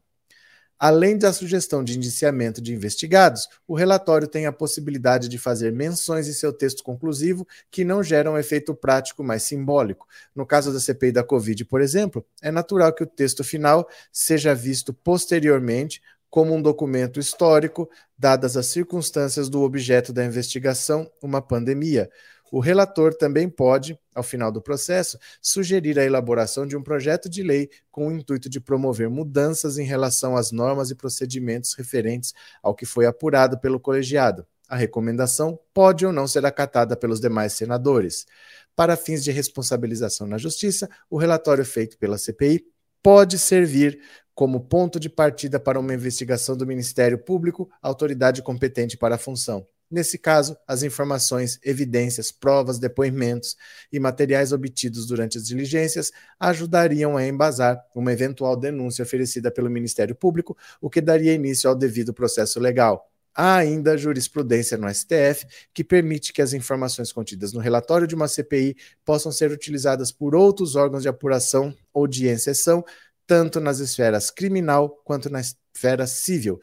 Além 0.83 1.19
da 1.19 1.31
sugestão 1.31 1.85
de 1.85 1.95
indiciamento 1.95 2.59
de 2.59 2.73
investigados, 2.73 3.47
o 3.69 3.75
relatório 3.75 4.27
tem 4.27 4.47
a 4.47 4.53
possibilidade 4.53 5.29
de 5.29 5.37
fazer 5.37 5.71
menções 5.71 6.27
em 6.27 6.33
seu 6.33 6.55
texto 6.55 6.83
conclusivo 6.83 7.47
que 7.71 7.85
não 7.85 8.03
geram 8.03 8.33
um 8.33 8.39
efeito 8.39 8.75
prático, 8.75 9.23
mas 9.23 9.43
simbólico. 9.43 10.07
No 10.35 10.47
caso 10.47 10.73
da 10.73 10.81
CPI 10.81 11.13
da 11.13 11.23
Covid, 11.23 11.67
por 11.67 11.83
exemplo, 11.83 12.25
é 12.41 12.51
natural 12.51 12.95
que 12.95 13.03
o 13.03 13.07
texto 13.07 13.45
final 13.45 13.87
seja 14.11 14.55
visto 14.55 14.95
posteriormente 14.95 16.01
como 16.31 16.55
um 16.55 16.63
documento 16.63 17.21
histórico, 17.21 17.91
dadas 18.17 18.57
as 18.57 18.67
circunstâncias 18.67 19.51
do 19.51 19.61
objeto 19.61 20.15
da 20.15 20.25
investigação, 20.25 21.11
uma 21.21 21.43
pandemia. 21.43 22.09
O 22.51 22.59
relator 22.59 23.15
também 23.15 23.49
pode, 23.49 23.99
ao 24.15 24.23
final 24.23 24.51
do 24.51 24.61
processo, 24.61 25.19
sugerir 25.41 25.99
a 25.99 26.05
elaboração 26.05 26.67
de 26.67 26.77
um 26.77 26.83
projeto 26.83 27.29
de 27.29 27.43
lei 27.43 27.71
com 27.91 28.09
o 28.09 28.13
intuito 28.13 28.51
de 28.51 28.61
promover 28.61 29.09
mudanças 29.09 29.79
em 29.79 29.85
relação 29.85 30.37
às 30.37 30.51
normas 30.51 30.91
e 30.91 30.97
procedimentos 30.97 31.75
referentes 31.75 32.35
ao 32.63 32.75
que 32.75 32.85
foi 32.85 33.07
apurado 33.07 33.59
pelo 33.61 33.79
colegiado. 33.79 34.45
A 34.69 34.77
recomendação 34.77 35.59
pode 35.73 36.05
ou 36.05 36.13
não 36.13 36.27
ser 36.27 36.45
acatada 36.45 36.97
pelos 36.97 37.21
demais 37.21 37.53
senadores. 37.53 38.27
Para 38.75 38.97
fins 38.97 39.23
de 39.23 39.31
responsabilização 39.31 40.27
na 40.27 40.39
Justiça, 40.39 40.89
o 41.09 41.19
relatório 41.19 41.65
feito 41.65 41.99
pela 41.99 42.19
CPI 42.19 42.65
pode 43.03 43.39
servir 43.39 44.01
como 44.35 44.61
ponto 44.61 44.99
de 44.99 45.09
partida 45.09 45.61
para 45.61 45.79
uma 45.79 45.95
investigação 45.95 46.57
do 46.57 46.67
Ministério 46.67 47.19
Público, 47.19 47.71
autoridade 47.83 48.43
competente 48.43 48.97
para 48.97 49.17
a 49.17 49.19
função. 49.19 49.67
Nesse 49.91 50.19
caso, 50.19 50.57
as 50.69 50.85
informações, 50.85 51.59
evidências, 51.65 52.31
provas, 52.31 52.79
depoimentos 52.79 53.57
e 53.93 53.99
materiais 53.99 54.53
obtidos 54.53 55.05
durante 55.07 55.37
as 55.37 55.47
diligências 55.47 56.13
ajudariam 56.39 57.17
a 57.17 57.27
embasar 57.27 57.85
uma 57.93 58.13
eventual 58.13 58.57
denúncia 58.57 59.03
oferecida 59.03 59.51
pelo 59.51 59.69
Ministério 59.69 60.15
Público, 60.15 60.57
o 60.81 60.89
que 60.89 61.01
daria 61.01 61.35
início 61.35 61.69
ao 61.69 61.75
devido 61.75 62.15
processo 62.15 62.61
legal. 62.61 63.11
Há 63.35 63.57
ainda 63.57 63.99
jurisprudência 63.99 64.77
no 64.77 64.93
STF 64.93 65.47
que 65.75 65.83
permite 65.83 66.33
que 66.33 66.43
as 66.43 66.53
informações 66.53 67.13
contidas 67.13 67.53
no 67.53 67.61
relatório 67.61 68.07
de 68.07 68.15
uma 68.15 68.29
CPI 68.29 68.77
possam 69.05 69.33
ser 69.33 69.51
utilizadas 69.51 70.13
por 70.13 70.37
outros 70.37 70.77
órgãos 70.77 71.03
de 71.03 71.09
apuração 71.09 71.75
ou 71.93 72.07
de 72.07 72.27
exceção, 72.27 72.85
tanto 73.27 73.59
nas 73.59 73.79
esferas 73.81 74.31
criminal 74.31 74.91
quanto 75.05 75.31
na 75.31 75.41
esfera 75.41 76.07
civil, 76.07 76.61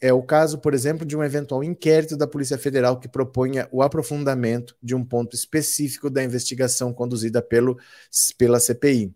é 0.00 0.12
o 0.12 0.22
caso, 0.22 0.58
por 0.58 0.74
exemplo, 0.74 1.04
de 1.04 1.16
um 1.16 1.24
eventual 1.24 1.62
inquérito 1.64 2.16
da 2.16 2.26
Polícia 2.26 2.56
Federal 2.56 2.98
que 3.00 3.08
proponha 3.08 3.68
o 3.72 3.82
aprofundamento 3.82 4.76
de 4.82 4.94
um 4.94 5.04
ponto 5.04 5.34
específico 5.34 6.08
da 6.08 6.22
investigação 6.22 6.92
conduzida 6.92 7.42
pelo, 7.42 7.76
pela 8.36 8.60
CPI. 8.60 9.14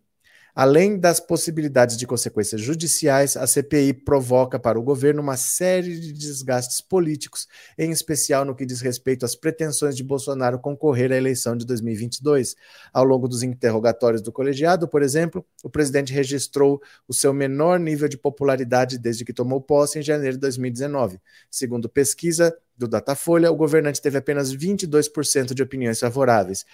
Além 0.54 0.99
das 0.99 1.18
possibilidades 1.18 1.97
de 1.97 2.06
consequências 2.06 2.61
judiciais, 2.61 3.38
a 3.38 3.47
CPI 3.47 3.94
provoca 3.94 4.59
para 4.59 4.78
o 4.78 4.82
governo 4.82 5.23
uma 5.23 5.37
série 5.37 5.99
de 5.99 6.12
desgastes 6.12 6.78
políticos, 6.82 7.49
em 7.78 7.90
especial 7.90 8.44
no 8.44 8.54
que 8.54 8.66
diz 8.66 8.82
respeito 8.82 9.25
às 9.25 9.35
pretensões 9.35 9.97
de 9.97 10.04
Bolsonaro 10.04 10.59
concorrer 10.59 11.11
à 11.11 11.16
eleição 11.16 11.56
de 11.56 11.64
2022. 11.64 12.54
Ao 12.92 13.02
longo 13.02 13.26
dos 13.26 13.42
interrogatórios 13.42 14.21
do 14.21 14.30
colegiado, 14.30 14.87
por 14.87 15.02
exemplo, 15.02 15.42
o 15.64 15.71
presidente 15.71 16.12
registrou 16.12 16.82
o 17.09 17.14
seu 17.14 17.32
menor 17.32 17.80
nível 17.80 18.06
de 18.06 18.18
popularidade 18.18 18.99
desde 18.99 19.25
que 19.25 19.32
tomou 19.32 19.59
posse 19.59 20.00
em 20.00 20.02
janeiro 20.02 20.37
de 20.37 20.40
2019. 20.40 21.18
Segundo 21.50 21.88
pesquisa 21.88 22.54
do 22.76 22.87
Datafolha, 22.87 23.50
o 23.50 23.56
governante 23.56 24.02
teve 24.02 24.18
apenas 24.18 24.54
22% 24.54 25.54
de 25.54 25.62
opiniões 25.62 25.99
favoráveis. 25.99 26.66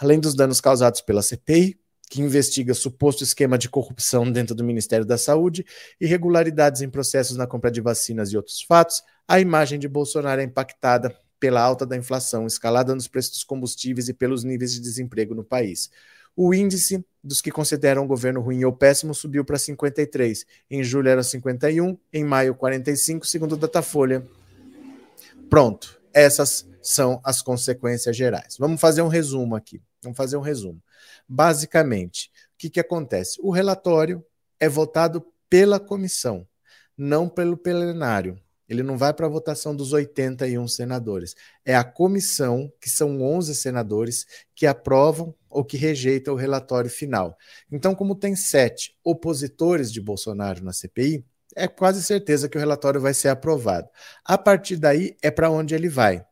Além 0.00 0.18
dos 0.18 0.34
danos 0.34 0.58
causados 0.58 1.02
pela 1.02 1.20
CPI, 1.20 1.78
que 2.08 2.20
investiga 2.20 2.72
suposto 2.74 3.24
esquema 3.24 3.58
de 3.58 3.68
corrupção 3.68 4.30
dentro 4.30 4.54
do 4.54 4.64
Ministério 4.64 5.04
da 5.04 5.18
Saúde, 5.18 5.66
irregularidades 6.00 6.82
em 6.82 6.88
processos 6.88 7.36
na 7.36 7.46
compra 7.46 7.70
de 7.70 7.80
vacinas 7.80 8.32
e 8.32 8.36
outros 8.36 8.62
fatos, 8.62 9.02
a 9.26 9.40
imagem 9.40 9.78
de 9.78 9.88
Bolsonaro 9.88 10.40
é 10.40 10.44
impactada 10.44 11.14
pela 11.38 11.60
alta 11.60 11.84
da 11.84 11.96
inflação, 11.96 12.46
escalada 12.46 12.94
nos 12.94 13.08
preços 13.08 13.32
dos 13.32 13.44
combustíveis 13.44 14.08
e 14.08 14.14
pelos 14.14 14.44
níveis 14.44 14.72
de 14.72 14.80
desemprego 14.80 15.34
no 15.34 15.44
país. 15.44 15.90
O 16.34 16.52
índice 16.52 17.04
dos 17.24 17.40
que 17.40 17.50
consideram 17.50 18.04
o 18.04 18.06
governo 18.06 18.40
ruim 18.40 18.62
ou 18.64 18.72
péssimo 18.72 19.14
subiu 19.14 19.44
para 19.44 19.58
53. 19.58 20.44
Em 20.70 20.84
julho 20.84 21.08
era 21.08 21.22
51, 21.22 21.98
em 22.12 22.24
maio 22.24 22.54
45, 22.54 23.26
segundo 23.26 23.52
o 23.52 23.56
Datafolha. 23.56 24.22
Pronto, 25.48 26.00
essas 26.12 26.68
são 26.82 27.20
as 27.24 27.42
consequências 27.42 28.16
gerais. 28.16 28.56
Vamos 28.58 28.80
fazer 28.80 29.02
um 29.02 29.08
resumo 29.08 29.56
aqui. 29.56 29.80
Vamos 30.02 30.16
fazer 30.16 30.36
um 30.36 30.40
resumo. 30.40 30.80
Basicamente, 31.28 32.30
o 32.54 32.58
que, 32.58 32.70
que 32.70 32.80
acontece? 32.80 33.38
O 33.42 33.50
relatório 33.50 34.24
é 34.58 34.68
votado 34.68 35.24
pela 35.48 35.78
comissão, 35.78 36.46
não 36.96 37.28
pelo 37.28 37.56
plenário. 37.56 38.40
Ele 38.68 38.82
não 38.82 38.98
vai 38.98 39.12
para 39.12 39.26
a 39.26 39.30
votação 39.30 39.76
dos 39.76 39.92
81 39.92 40.66
senadores. 40.66 41.36
É 41.64 41.76
a 41.76 41.84
comissão, 41.84 42.72
que 42.80 42.90
são 42.90 43.22
11 43.22 43.54
senadores, 43.54 44.26
que 44.54 44.66
aprovam 44.66 45.34
ou 45.48 45.64
que 45.64 45.76
rejeitam 45.76 46.34
o 46.34 46.36
relatório 46.36 46.90
final. 46.90 47.36
Então, 47.70 47.94
como 47.94 48.14
tem 48.14 48.34
sete 48.34 48.96
opositores 49.04 49.92
de 49.92 50.00
Bolsonaro 50.00 50.64
na 50.64 50.72
CPI, 50.72 51.24
é 51.54 51.68
quase 51.68 52.02
certeza 52.02 52.48
que 52.48 52.56
o 52.56 52.60
relatório 52.60 53.00
vai 53.00 53.14
ser 53.14 53.28
aprovado. 53.28 53.88
A 54.24 54.36
partir 54.36 54.76
daí, 54.76 55.16
é 55.22 55.30
para 55.30 55.50
onde 55.50 55.74
ele 55.74 55.88
vai. 55.88 56.24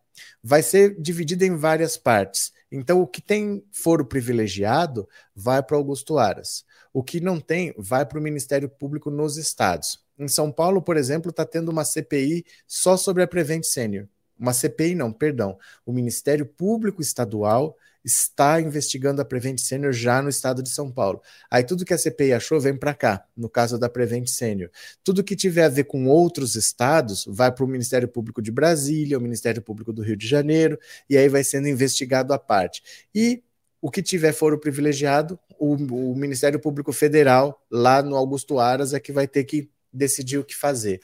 Vai 0.43 0.63
ser 0.63 1.01
dividido 1.01 1.45
em 1.45 1.57
várias 1.57 1.97
partes. 1.97 2.53
Então, 2.77 3.01
o 3.01 3.07
que 3.07 3.23
tem 3.23 3.65
foro 3.71 4.05
privilegiado 4.05 5.09
vai 5.33 5.63
para 5.63 5.77
Augusto 5.77 6.19
Aras. 6.19 6.65
O 6.93 7.05
que 7.05 7.21
não 7.21 7.39
tem 7.39 7.73
vai 7.79 8.05
para 8.05 8.19
o 8.19 8.23
Ministério 8.23 8.69
Público 8.69 9.13
nos 9.13 9.37
estados. 9.37 10.05
Em 10.19 10.27
São 10.27 10.51
Paulo, 10.51 10.83
por 10.83 10.97
exemplo, 10.97 11.31
está 11.31 11.45
tendo 11.45 11.71
uma 11.71 11.85
CPI 11.85 12.45
só 12.67 12.97
sobre 12.97 13.23
a 13.23 13.29
Prevent 13.29 13.63
Senior. 13.63 14.09
Uma 14.37 14.53
CPI, 14.53 14.97
não, 14.97 15.13
perdão. 15.13 15.57
O 15.87 15.93
Ministério 15.93 16.45
Público 16.45 17.01
Estadual 17.01 17.77
está 18.05 18.61
investigando 18.61 19.23
a 19.23 19.25
Prevent 19.25 19.59
Senior 19.59 19.93
já 19.93 20.21
no 20.21 20.29
estado 20.29 20.63
de 20.63 20.69
São 20.69 20.91
Paulo. 20.91 21.23
Aí 21.51 21.65
tudo 21.65 21.85
que 21.85 21.95
a 21.95 21.99
CPI 21.99 22.35
achou 22.35 22.61
vem 22.61 22.77
para 22.77 22.93
cá, 22.93 23.27
no 23.37 23.49
caso 23.49 23.79
da 23.79 23.89
Prevent 23.89 24.27
Senior. 24.27 24.71
Tudo 25.03 25.25
que 25.25 25.35
tiver 25.35 25.65
a 25.65 25.69
ver 25.69 25.85
com 25.85 26.07
outros 26.07 26.55
estados 26.55 27.25
vai 27.27 27.51
para 27.51 27.65
o 27.65 27.69
Ministério 27.69 28.07
Público 28.07 28.43
de 28.43 28.53
Brasília, 28.53 29.17
o 29.17 29.21
Ministério 29.21 29.63
Público 29.63 29.93
do 29.93 30.03
Rio 30.03 30.17
de 30.17 30.27
Janeiro, 30.27 30.79
e 31.09 31.17
aí 31.17 31.29
vai 31.29 31.43
sendo 31.43 31.67
investigado 31.69 32.35
à 32.35 32.39
parte. 32.39 32.83
E 33.15 33.43
o 33.81 33.91
que 33.91 34.03
tiver 34.03 34.33
foro 34.33 34.59
privilegiado, 34.59 35.39
o, 35.59 35.75
o 35.75 36.17
Ministério 36.17 36.61
Público 36.61 36.93
Federal, 36.93 37.63
lá 37.71 38.03
no 38.03 38.17
Augusto 38.17 38.59
Aras, 38.59 38.93
é 38.93 39.01
que 39.01 39.13
vai 39.13 39.27
ter 39.27 39.45
que 39.45 39.71
decidir 39.93 40.39
o 40.39 40.45
que 40.45 40.55
fazer. 40.55 41.01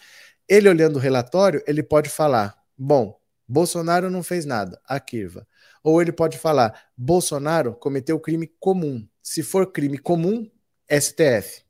Ele 0.49 0.69
olhando 0.69 0.97
o 0.97 0.99
relatório, 0.99 1.63
ele 1.67 1.83
pode 1.83 2.09
falar: 2.09 2.57
bom, 2.77 3.19
Bolsonaro 3.47 4.11
não 4.11 4.23
fez 4.23 4.45
nada, 4.45 4.81
a 4.87 4.99
Kirva. 4.99 5.47
Ou 5.83 6.01
ele 6.01 6.13
pode 6.13 6.39
falar: 6.39 6.89
Bolsonaro 6.97 7.75
cometeu 7.75 8.19
crime 8.19 8.47
comum. 8.59 9.07
Se 9.23 9.43
for 9.43 9.71
crime 9.71 9.99
comum, 9.99 10.51
STF. 10.91 11.63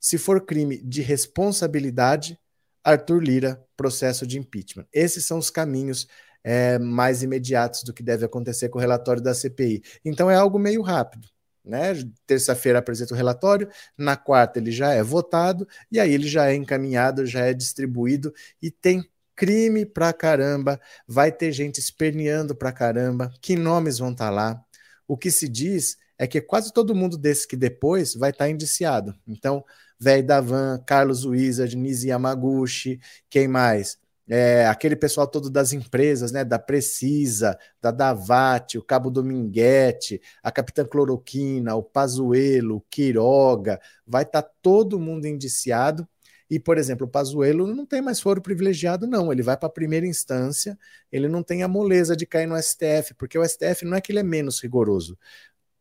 Se 0.00 0.16
for 0.16 0.44
crime 0.44 0.78
de 0.78 1.02
responsabilidade, 1.02 2.38
Arthur 2.84 3.22
Lira, 3.22 3.64
processo 3.76 4.26
de 4.26 4.38
impeachment. 4.38 4.86
Esses 4.92 5.24
são 5.24 5.38
os 5.38 5.50
caminhos 5.50 6.06
é, 6.44 6.78
mais 6.78 7.22
imediatos 7.22 7.82
do 7.82 7.92
que 7.92 8.02
deve 8.02 8.24
acontecer 8.24 8.68
com 8.68 8.78
o 8.78 8.80
relatório 8.80 9.22
da 9.22 9.34
CPI. 9.34 9.82
Então 10.04 10.30
é 10.30 10.36
algo 10.36 10.58
meio 10.58 10.82
rápido. 10.82 11.28
Né? 11.64 11.92
Terça-feira 12.26 12.78
apresenta 12.78 13.12
o 13.12 13.16
relatório, 13.16 13.68
na 13.96 14.16
quarta 14.16 14.58
ele 14.58 14.72
já 14.72 14.94
é 14.94 15.02
votado, 15.02 15.68
e 15.92 16.00
aí 16.00 16.12
ele 16.14 16.26
já 16.26 16.46
é 16.46 16.54
encaminhado, 16.54 17.26
já 17.26 17.40
é 17.40 17.52
distribuído 17.52 18.32
e 18.62 18.70
tem 18.70 19.04
crime 19.38 19.86
pra 19.86 20.12
caramba, 20.12 20.80
vai 21.06 21.30
ter 21.30 21.52
gente 21.52 21.78
esperneando 21.78 22.56
pra 22.56 22.72
caramba, 22.72 23.32
que 23.40 23.54
nomes 23.54 23.98
vão 23.98 24.10
estar 24.10 24.26
tá 24.26 24.30
lá. 24.30 24.60
O 25.06 25.16
que 25.16 25.30
se 25.30 25.48
diz 25.48 25.96
é 26.18 26.26
que 26.26 26.40
quase 26.40 26.72
todo 26.72 26.94
mundo 26.94 27.16
desse 27.16 27.46
que 27.46 27.56
depois 27.56 28.14
vai 28.14 28.30
estar 28.30 28.46
tá 28.46 28.50
indiciado. 28.50 29.14
Então, 29.24 29.64
velho 29.98 30.26
da 30.26 30.40
Van, 30.40 30.82
Carlos 30.84 31.24
Wizard, 31.24 31.76
Nizi 31.76 32.08
Yamaguchi, 32.08 32.98
quem 33.30 33.46
mais? 33.46 33.96
É, 34.28 34.66
aquele 34.66 34.96
pessoal 34.96 35.26
todo 35.28 35.48
das 35.48 35.72
empresas, 35.72 36.32
né, 36.32 36.44
da 36.44 36.58
Precisa, 36.58 37.56
da 37.80 37.92
Davate, 37.92 38.76
o 38.76 38.82
Cabo 38.82 39.08
Dominguete, 39.08 40.20
a 40.42 40.50
Capitã 40.50 40.84
Cloroquina, 40.84 41.76
o 41.76 41.82
Pazuelo, 41.82 42.78
o 42.78 42.80
Quiroga, 42.90 43.80
vai 44.04 44.24
estar 44.24 44.42
tá 44.42 44.50
todo 44.60 44.98
mundo 44.98 45.26
indiciado 45.26 46.06
e, 46.50 46.58
por 46.58 46.78
exemplo, 46.78 47.06
o 47.06 47.10
Pazuello 47.10 47.66
não 47.66 47.84
tem 47.84 48.00
mais 48.00 48.20
foro 48.20 48.40
privilegiado, 48.40 49.06
não. 49.06 49.30
Ele 49.30 49.42
vai 49.42 49.56
para 49.56 49.66
a 49.66 49.72
primeira 49.72 50.06
instância, 50.06 50.78
ele 51.12 51.28
não 51.28 51.42
tem 51.42 51.62
a 51.62 51.68
moleza 51.68 52.16
de 52.16 52.26
cair 52.26 52.46
no 52.46 52.56
STF, 52.56 53.14
porque 53.18 53.38
o 53.38 53.46
STF 53.46 53.84
não 53.84 53.96
é 53.96 54.00
que 54.00 54.10
ele 54.10 54.20
é 54.20 54.22
menos 54.22 54.60
rigoroso. 54.60 55.18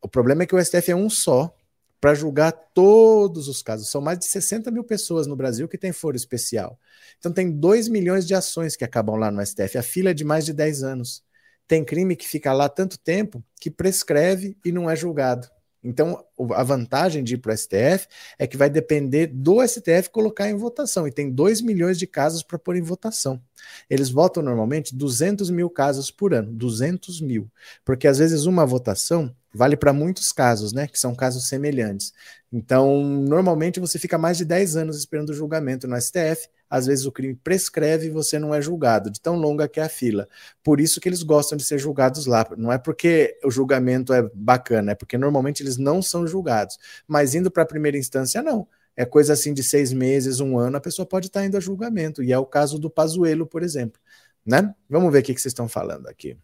O 0.01 0.09
problema 0.09 0.43
é 0.43 0.45
que 0.45 0.55
o 0.55 0.63
STF 0.63 0.91
é 0.91 0.95
um 0.95 1.09
só 1.09 1.55
para 1.99 2.13
julgar 2.13 2.51
todos 2.51 3.47
os 3.47 3.63
casos. 3.63 3.89
São 3.89 4.01
mais 4.01 4.19
de 4.19 4.25
60 4.25 4.69
mil 4.69 4.83
pessoas 4.83 5.25
no 5.25 5.35
Brasil 5.35 5.67
que 5.67 5.77
têm 5.77 5.91
foro 5.91 6.15
especial. 6.15 6.79
Então 7.17 7.31
tem 7.31 7.49
2 7.49 7.87
milhões 7.87 8.27
de 8.27 8.35
ações 8.35 8.75
que 8.75 8.83
acabam 8.83 9.15
lá 9.15 9.31
no 9.31 9.43
STF. 9.43 9.77
A 9.77 9.83
fila 9.83 10.11
é 10.11 10.13
de 10.13 10.23
mais 10.23 10.45
de 10.45 10.53
10 10.53 10.83
anos. 10.83 11.23
Tem 11.67 11.83
crime 11.83 12.15
que 12.15 12.27
fica 12.27 12.53
lá 12.53 12.69
tanto 12.69 12.99
tempo 12.99 13.43
que 13.59 13.71
prescreve 13.71 14.57
e 14.63 14.71
não 14.71 14.89
é 14.89 14.95
julgado. 14.95 15.49
Então, 15.83 16.23
a 16.53 16.63
vantagem 16.63 17.23
de 17.23 17.35
ir 17.35 17.37
para 17.37 17.53
o 17.53 17.57
STF 17.57 18.07
é 18.37 18.47
que 18.47 18.57
vai 18.57 18.69
depender 18.69 19.27
do 19.27 19.65
STF 19.65 20.09
colocar 20.11 20.49
em 20.49 20.55
votação. 20.55 21.07
E 21.07 21.11
tem 21.11 21.31
2 21.31 21.61
milhões 21.61 21.97
de 21.97 22.07
casos 22.07 22.43
para 22.43 22.59
pôr 22.59 22.75
em 22.75 22.81
votação. 22.81 23.41
Eles 23.89 24.09
votam 24.09 24.43
normalmente 24.43 24.95
200 24.95 25.49
mil 25.49 25.69
casos 25.69 26.11
por 26.11 26.33
ano. 26.33 26.51
200 26.51 27.21
mil. 27.21 27.49
Porque 27.85 28.07
às 28.07 28.17
vezes 28.17 28.45
uma 28.45 28.65
votação 28.65 29.33
vale 29.57 29.75
para 29.75 29.91
muitos 29.91 30.31
casos, 30.31 30.71
né? 30.71 30.87
Que 30.87 30.99
são 30.99 31.15
casos 31.15 31.47
semelhantes. 31.47 32.13
Então, 32.51 33.03
normalmente 33.03 33.79
você 33.79 33.99
fica 33.99 34.17
mais 34.17 34.37
de 34.37 34.45
10 34.45 34.77
anos 34.77 34.97
esperando 34.97 35.29
o 35.31 35.33
julgamento 35.33 35.87
no 35.87 35.99
STF 35.99 36.47
às 36.69 36.85
vezes 36.85 37.05
o 37.05 37.11
crime 37.11 37.35
prescreve 37.35 38.07
e 38.07 38.09
você 38.09 38.37
não 38.37 38.53
é 38.53 38.61
julgado, 38.61 39.09
de 39.09 39.21
tão 39.21 39.35
longa 39.35 39.67
que 39.67 39.79
é 39.79 39.83
a 39.83 39.89
fila. 39.89 40.27
Por 40.63 40.79
isso 40.79 40.99
que 40.99 41.07
eles 41.07 41.23
gostam 41.23 41.57
de 41.57 41.63
ser 41.63 41.77
julgados 41.77 42.25
lá. 42.25 42.45
Não 42.57 42.71
é 42.71 42.77
porque 42.77 43.37
o 43.43 43.49
julgamento 43.49 44.13
é 44.13 44.29
bacana, 44.33 44.91
é 44.91 44.95
porque 44.95 45.17
normalmente 45.17 45.63
eles 45.63 45.77
não 45.77 46.01
são 46.01 46.27
julgados. 46.27 46.77
Mas 47.07 47.33
indo 47.33 47.49
para 47.49 47.63
a 47.63 47.65
primeira 47.65 47.97
instância, 47.97 48.41
não. 48.41 48.67
É 48.95 49.05
coisa 49.05 49.33
assim 49.33 49.53
de 49.53 49.63
seis 49.63 49.93
meses, 49.93 50.39
um 50.39 50.57
ano, 50.57 50.77
a 50.77 50.81
pessoa 50.81 51.05
pode 51.05 51.27
estar 51.27 51.41
tá 51.41 51.45
indo 51.45 51.55
a 51.55 51.59
julgamento. 51.59 52.23
E 52.23 52.33
é 52.33 52.37
o 52.37 52.45
caso 52.45 52.79
do 52.79 52.89
Pazuello, 52.89 53.45
por 53.45 53.63
exemplo. 53.63 54.01
Né? 54.45 54.73
Vamos 54.89 55.11
ver 55.11 55.19
o 55.19 55.23
que, 55.23 55.33
que 55.33 55.41
vocês 55.41 55.51
estão 55.51 55.69
falando 55.69 56.07
aqui. 56.07 56.37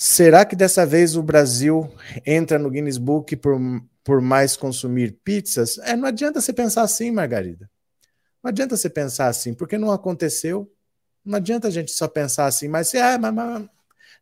Será 0.00 0.44
que 0.44 0.54
dessa 0.54 0.86
vez 0.86 1.16
o 1.16 1.22
Brasil 1.24 1.92
entra 2.24 2.56
no 2.56 2.70
Guinness 2.70 2.98
Book 2.98 3.34
por, 3.34 3.58
por 4.04 4.20
mais 4.20 4.56
consumir 4.56 5.18
pizzas? 5.24 5.76
É, 5.78 5.96
não 5.96 6.06
adianta 6.06 6.40
você 6.40 6.52
pensar 6.52 6.82
assim, 6.82 7.10
Margarida. 7.10 7.68
Não 8.40 8.48
adianta 8.48 8.76
você 8.76 8.88
pensar 8.88 9.26
assim, 9.26 9.52
porque 9.52 9.76
não 9.76 9.90
aconteceu. 9.90 10.72
Não 11.24 11.36
adianta 11.36 11.66
a 11.66 11.70
gente 11.72 11.90
só 11.90 12.06
pensar 12.06 12.46
assim, 12.46 12.68
mas, 12.68 12.94
ah, 12.94 13.18
mas, 13.18 13.34
mas 13.34 13.68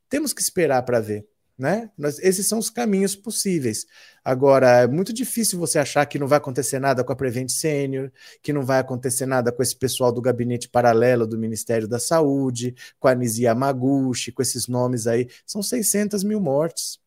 temos 0.08 0.32
que 0.32 0.40
esperar 0.40 0.82
para 0.82 0.98
ver. 0.98 1.28
Né? 1.58 1.90
Esses 2.20 2.46
são 2.46 2.58
os 2.58 2.68
caminhos 2.68 3.16
possíveis. 3.16 3.86
Agora, 4.22 4.82
é 4.82 4.86
muito 4.86 5.10
difícil 5.10 5.58
você 5.58 5.78
achar 5.78 6.04
que 6.04 6.18
não 6.18 6.28
vai 6.28 6.36
acontecer 6.36 6.78
nada 6.78 7.02
com 7.02 7.12
a 7.12 7.16
Prevent 7.16 7.48
Senior, 7.48 8.12
que 8.42 8.52
não 8.52 8.62
vai 8.62 8.78
acontecer 8.78 9.24
nada 9.24 9.50
com 9.50 9.62
esse 9.62 9.74
pessoal 9.74 10.12
do 10.12 10.20
gabinete 10.20 10.68
paralelo 10.68 11.26
do 11.26 11.38
Ministério 11.38 11.88
da 11.88 11.98
Saúde, 11.98 12.74
com 13.00 13.08
a 13.08 13.14
Nizia 13.14 13.54
Maguchi, 13.54 14.32
com 14.32 14.42
esses 14.42 14.68
nomes 14.68 15.06
aí. 15.06 15.28
São 15.46 15.62
600 15.62 16.22
mil 16.22 16.40
mortes. 16.40 16.98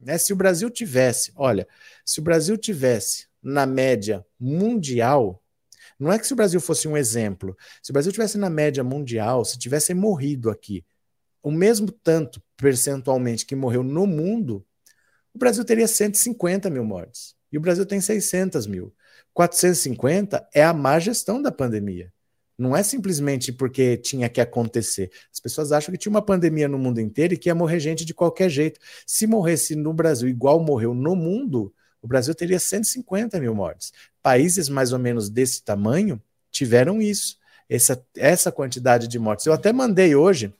Né? 0.00 0.16
Se 0.16 0.32
o 0.32 0.36
Brasil 0.36 0.70
tivesse, 0.70 1.30
olha, 1.36 1.68
se 2.02 2.20
o 2.20 2.22
Brasil 2.22 2.56
tivesse 2.56 3.26
na 3.42 3.66
média 3.66 4.24
mundial, 4.38 5.42
não 5.98 6.10
é 6.10 6.18
que 6.18 6.26
se 6.26 6.32
o 6.32 6.36
Brasil 6.36 6.60
fosse 6.60 6.88
um 6.88 6.96
exemplo, 6.96 7.54
se 7.82 7.90
o 7.90 7.92
Brasil 7.92 8.10
tivesse 8.10 8.38
na 8.38 8.48
média 8.48 8.82
mundial, 8.82 9.44
se 9.44 9.58
tivesse 9.58 9.92
morrido 9.92 10.48
aqui 10.48 10.82
o 11.42 11.50
mesmo 11.50 11.90
tanto 11.90 12.42
percentualmente 12.56 13.46
que 13.46 13.56
morreu 13.56 13.82
no 13.82 14.06
mundo, 14.06 14.64
o 15.34 15.38
Brasil 15.38 15.64
teria 15.64 15.88
150 15.88 16.68
mil 16.70 16.84
mortes. 16.84 17.34
E 17.52 17.58
o 17.58 17.60
Brasil 17.60 17.86
tem 17.86 18.00
600 18.00 18.66
mil. 18.66 18.92
450 19.32 20.48
é 20.54 20.62
a 20.62 20.72
má 20.72 20.98
gestão 20.98 21.40
da 21.40 21.50
pandemia. 21.50 22.12
Não 22.58 22.76
é 22.76 22.82
simplesmente 22.82 23.52
porque 23.52 23.96
tinha 23.96 24.28
que 24.28 24.40
acontecer. 24.40 25.10
As 25.32 25.40
pessoas 25.40 25.72
acham 25.72 25.92
que 25.92 25.98
tinha 25.98 26.10
uma 26.10 26.20
pandemia 26.20 26.68
no 26.68 26.78
mundo 26.78 27.00
inteiro 27.00 27.32
e 27.32 27.36
que 27.38 27.48
ia 27.48 27.54
morrer 27.54 27.80
gente 27.80 28.04
de 28.04 28.12
qualquer 28.12 28.50
jeito. 28.50 28.78
Se 29.06 29.26
morresse 29.26 29.74
no 29.74 29.94
Brasil 29.94 30.28
igual 30.28 30.60
morreu 30.60 30.92
no 30.92 31.16
mundo, 31.16 31.72
o 32.02 32.06
Brasil 32.06 32.34
teria 32.34 32.58
150 32.58 33.40
mil 33.40 33.54
mortes. 33.54 33.92
Países 34.22 34.68
mais 34.68 34.92
ou 34.92 34.98
menos 34.98 35.30
desse 35.30 35.62
tamanho 35.62 36.20
tiveram 36.50 37.00
isso, 37.00 37.38
essa, 37.68 38.04
essa 38.14 38.52
quantidade 38.52 39.08
de 39.08 39.18
mortes. 39.18 39.46
Eu 39.46 39.54
até 39.54 39.72
mandei 39.72 40.14
hoje. 40.14 40.52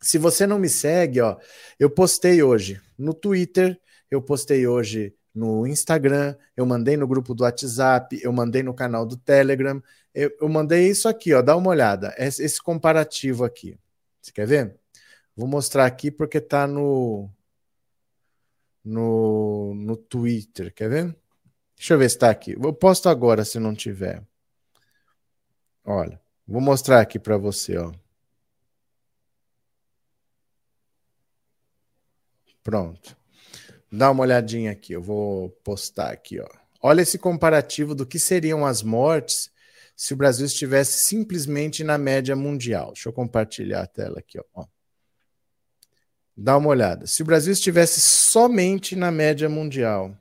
Se 0.00 0.18
você 0.18 0.46
não 0.46 0.58
me 0.58 0.68
segue, 0.68 1.20
ó, 1.20 1.36
eu 1.78 1.90
postei 1.90 2.42
hoje 2.42 2.80
no 2.98 3.14
Twitter, 3.14 3.80
eu 4.10 4.22
postei 4.22 4.66
hoje 4.66 5.14
no 5.34 5.66
Instagram, 5.66 6.36
eu 6.56 6.64
mandei 6.64 6.96
no 6.96 7.06
grupo 7.06 7.34
do 7.34 7.44
WhatsApp, 7.44 8.18
eu 8.22 8.32
mandei 8.32 8.62
no 8.62 8.74
canal 8.74 9.04
do 9.04 9.16
Telegram, 9.16 9.82
eu, 10.14 10.30
eu 10.40 10.48
mandei 10.48 10.88
isso 10.88 11.08
aqui, 11.08 11.34
ó, 11.34 11.42
dá 11.42 11.56
uma 11.56 11.70
olhada, 11.70 12.14
esse, 12.18 12.42
esse 12.42 12.62
comparativo 12.62 13.44
aqui. 13.44 13.78
Você 14.20 14.32
quer 14.32 14.46
ver? 14.46 14.76
Vou 15.36 15.46
mostrar 15.46 15.86
aqui 15.86 16.10
porque 16.10 16.40
tá 16.40 16.66
no 16.66 17.30
no, 18.86 19.74
no 19.74 19.96
Twitter. 19.96 20.72
Quer 20.72 20.88
ver? 20.88 21.16
Deixa 21.76 21.94
eu 21.94 21.98
ver 21.98 22.08
se 22.08 22.16
está 22.16 22.30
aqui. 22.30 22.52
Eu 22.52 22.72
posto 22.72 23.08
agora 23.08 23.44
se 23.44 23.58
não 23.58 23.74
tiver. 23.74 24.22
Olha, 25.84 26.20
vou 26.46 26.60
mostrar 26.60 27.00
aqui 27.00 27.18
para 27.18 27.36
você, 27.36 27.76
ó. 27.76 27.92
Pronto. 32.66 33.16
Dá 33.92 34.10
uma 34.10 34.24
olhadinha 34.24 34.72
aqui, 34.72 34.92
eu 34.92 35.00
vou 35.00 35.50
postar 35.62 36.10
aqui, 36.10 36.40
ó. 36.40 36.48
Olha 36.82 37.00
esse 37.00 37.16
comparativo 37.16 37.94
do 37.94 38.04
que 38.04 38.18
seriam 38.18 38.66
as 38.66 38.82
mortes 38.82 39.52
se 39.94 40.12
o 40.12 40.16
Brasil 40.16 40.46
estivesse 40.46 41.04
simplesmente 41.04 41.84
na 41.84 41.96
média 41.96 42.34
mundial. 42.34 42.88
Deixa 42.88 43.08
eu 43.08 43.12
compartilhar 43.12 43.82
a 43.82 43.86
tela 43.86 44.18
aqui, 44.18 44.40
ó. 44.52 44.66
Dá 46.36 46.56
uma 46.56 46.70
olhada. 46.70 47.06
Se 47.06 47.22
o 47.22 47.24
Brasil 47.24 47.52
estivesse 47.52 48.00
somente 48.00 48.96
na 48.96 49.12
média 49.12 49.48
mundial, 49.48 50.18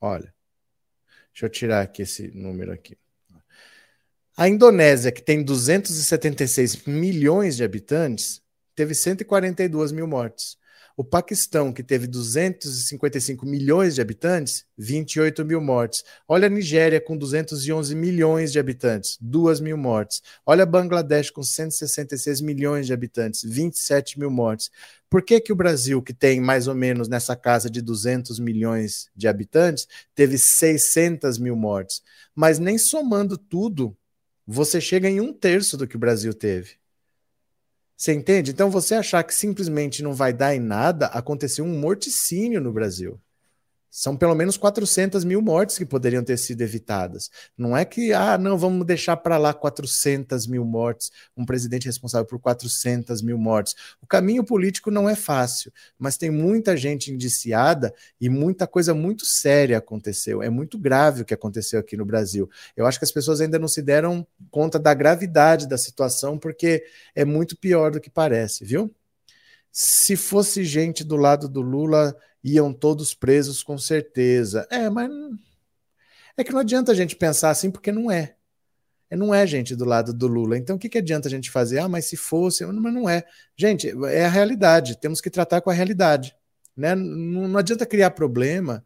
olha, 0.00 0.34
deixa 1.32 1.46
eu 1.46 1.50
tirar 1.50 1.82
aqui 1.82 2.02
esse 2.02 2.36
número 2.36 2.72
aqui. 2.72 2.98
A 4.36 4.48
Indonésia, 4.48 5.12
que 5.12 5.22
tem 5.22 5.40
276 5.44 6.84
milhões 6.84 7.54
de 7.54 7.62
habitantes, 7.62 8.42
teve 8.74 8.92
142 8.92 9.92
mil 9.92 10.08
mortes. 10.08 10.58
O 10.98 11.04
Paquistão, 11.04 11.74
que 11.74 11.82
teve 11.82 12.06
255 12.06 13.44
milhões 13.44 13.94
de 13.94 14.00
habitantes, 14.00 14.64
28 14.78 15.44
mil 15.44 15.60
mortes. 15.60 16.02
Olha 16.26 16.46
a 16.46 16.48
Nigéria, 16.48 16.98
com 16.98 17.18
211 17.18 17.94
milhões 17.94 18.50
de 18.50 18.58
habitantes, 18.58 19.18
2 19.20 19.60
mil 19.60 19.76
mortes. 19.76 20.22
Olha 20.46 20.64
Bangladesh, 20.64 21.28
com 21.28 21.42
166 21.42 22.40
milhões 22.40 22.86
de 22.86 22.94
habitantes, 22.94 23.42
27 23.44 24.18
mil 24.18 24.30
mortes. 24.30 24.70
Por 25.10 25.20
que, 25.20 25.38
que 25.38 25.52
o 25.52 25.56
Brasil, 25.56 26.00
que 26.00 26.14
tem 26.14 26.40
mais 26.40 26.66
ou 26.66 26.74
menos 26.74 27.08
nessa 27.08 27.36
casa 27.36 27.68
de 27.68 27.82
200 27.82 28.38
milhões 28.38 29.10
de 29.14 29.28
habitantes, 29.28 29.86
teve 30.14 30.38
600 30.38 31.38
mil 31.38 31.54
mortes? 31.54 32.00
Mas 32.34 32.58
nem 32.58 32.78
somando 32.78 33.36
tudo, 33.36 33.94
você 34.46 34.80
chega 34.80 35.10
em 35.10 35.20
um 35.20 35.30
terço 35.30 35.76
do 35.76 35.86
que 35.86 35.96
o 35.96 35.98
Brasil 35.98 36.32
teve. 36.32 36.76
Você 37.96 38.12
entende? 38.12 38.50
Então, 38.50 38.70
você 38.70 38.94
achar 38.94 39.22
que 39.24 39.34
simplesmente 39.34 40.02
não 40.02 40.12
vai 40.12 40.32
dar 40.32 40.54
em 40.54 40.60
nada, 40.60 41.06
aconteceu 41.06 41.64
um 41.64 41.78
morticínio 41.78 42.60
no 42.60 42.72
Brasil. 42.72 43.18
São 43.98 44.14
pelo 44.14 44.34
menos 44.34 44.58
400 44.58 45.24
mil 45.24 45.40
mortes 45.40 45.78
que 45.78 45.86
poderiam 45.86 46.22
ter 46.22 46.36
sido 46.36 46.60
evitadas. 46.60 47.30
Não 47.56 47.74
é 47.74 47.82
que, 47.82 48.12
ah, 48.12 48.36
não, 48.36 48.58
vamos 48.58 48.86
deixar 48.86 49.16
para 49.16 49.38
lá 49.38 49.54
400 49.54 50.46
mil 50.46 50.66
mortes, 50.66 51.10
um 51.34 51.46
presidente 51.46 51.86
responsável 51.86 52.26
por 52.26 52.38
400 52.38 53.22
mil 53.22 53.38
mortes. 53.38 53.74
O 54.02 54.06
caminho 54.06 54.44
político 54.44 54.90
não 54.90 55.08
é 55.08 55.16
fácil, 55.16 55.72
mas 55.98 56.18
tem 56.18 56.30
muita 56.30 56.76
gente 56.76 57.10
indiciada 57.10 57.90
e 58.20 58.28
muita 58.28 58.66
coisa 58.66 58.92
muito 58.92 59.24
séria 59.24 59.78
aconteceu. 59.78 60.42
É 60.42 60.50
muito 60.50 60.78
grave 60.78 61.22
o 61.22 61.24
que 61.24 61.32
aconteceu 61.32 61.80
aqui 61.80 61.96
no 61.96 62.04
Brasil. 62.04 62.50
Eu 62.76 62.84
acho 62.84 62.98
que 62.98 63.06
as 63.06 63.12
pessoas 63.12 63.40
ainda 63.40 63.58
não 63.58 63.66
se 63.66 63.80
deram 63.80 64.26
conta 64.50 64.78
da 64.78 64.92
gravidade 64.92 65.66
da 65.66 65.78
situação, 65.78 66.36
porque 66.38 66.84
é 67.14 67.24
muito 67.24 67.56
pior 67.56 67.90
do 67.90 67.98
que 67.98 68.10
parece, 68.10 68.62
viu? 68.62 68.94
Se 69.72 70.16
fosse 70.16 70.64
gente 70.64 71.02
do 71.02 71.16
lado 71.16 71.48
do 71.48 71.62
Lula, 71.62 72.14
iam 72.46 72.72
todos 72.72 73.12
presos 73.12 73.62
com 73.62 73.76
certeza. 73.76 74.66
É, 74.70 74.88
mas 74.88 75.10
é 76.36 76.44
que 76.44 76.52
não 76.52 76.60
adianta 76.60 76.92
a 76.92 76.94
gente 76.94 77.16
pensar 77.16 77.50
assim 77.50 77.70
porque 77.70 77.90
não 77.90 78.10
é. 78.10 78.36
é. 79.10 79.16
Não 79.16 79.34
é 79.34 79.44
gente 79.46 79.74
do 79.74 79.84
lado 79.84 80.14
do 80.14 80.28
Lula. 80.28 80.56
Então 80.56 80.76
o 80.76 80.78
que, 80.78 80.88
que 80.88 80.98
adianta 80.98 81.26
a 81.26 81.30
gente 81.30 81.50
fazer? 81.50 81.78
Ah, 81.78 81.88
mas 81.88 82.06
se 82.06 82.16
fosse, 82.16 82.64
mas 82.64 82.94
não 82.94 83.08
é. 83.08 83.24
Gente, 83.56 83.92
é 84.06 84.24
a 84.24 84.30
realidade. 84.30 84.98
Temos 84.98 85.20
que 85.20 85.28
tratar 85.28 85.60
com 85.60 85.70
a 85.70 85.74
realidade. 85.74 86.36
Né? 86.76 86.94
Não, 86.94 87.48
não 87.48 87.58
adianta 87.58 87.84
criar 87.84 88.10
problema 88.12 88.84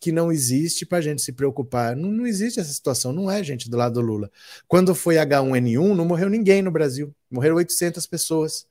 que 0.00 0.12
não 0.12 0.30
existe 0.30 0.86
para 0.86 0.98
a 0.98 1.00
gente 1.00 1.22
se 1.22 1.32
preocupar. 1.32 1.96
Não, 1.96 2.10
não 2.10 2.26
existe 2.26 2.60
essa 2.60 2.72
situação, 2.72 3.12
não 3.12 3.30
é 3.30 3.42
gente 3.42 3.70
do 3.70 3.76
lado 3.76 3.94
do 3.94 4.00
Lula. 4.00 4.30
Quando 4.66 4.94
foi 4.94 5.16
H1N1, 5.16 5.94
não 5.94 6.04
morreu 6.04 6.28
ninguém 6.28 6.62
no 6.62 6.70
Brasil. 6.70 7.14
Morreram 7.30 7.56
800 7.56 8.06
pessoas 8.06 8.66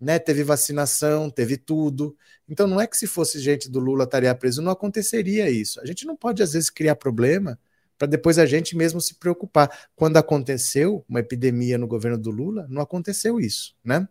né? 0.00 0.18
Teve 0.18 0.42
vacinação, 0.42 1.28
teve 1.30 1.56
tudo. 1.56 2.16
Então 2.48 2.66
não 2.66 2.80
é 2.80 2.86
que 2.86 2.96
se 2.96 3.06
fosse 3.06 3.38
gente 3.38 3.70
do 3.70 3.78
Lula 3.78 4.04
estaria 4.04 4.34
preso, 4.34 4.62
não 4.62 4.72
aconteceria 4.72 5.50
isso. 5.50 5.80
A 5.80 5.86
gente 5.86 6.06
não 6.06 6.16
pode 6.16 6.42
às 6.42 6.52
vezes 6.52 6.70
criar 6.70 6.96
problema 6.96 7.58
para 7.98 8.08
depois 8.08 8.38
a 8.38 8.46
gente 8.46 8.74
mesmo 8.74 8.98
se 8.98 9.14
preocupar. 9.16 9.70
Quando 9.94 10.16
aconteceu 10.16 11.04
uma 11.06 11.20
epidemia 11.20 11.76
no 11.76 11.86
governo 11.86 12.16
do 12.16 12.30
Lula, 12.30 12.66
não 12.70 12.80
aconteceu 12.80 13.38
isso, 13.38 13.74
né? 13.84 14.08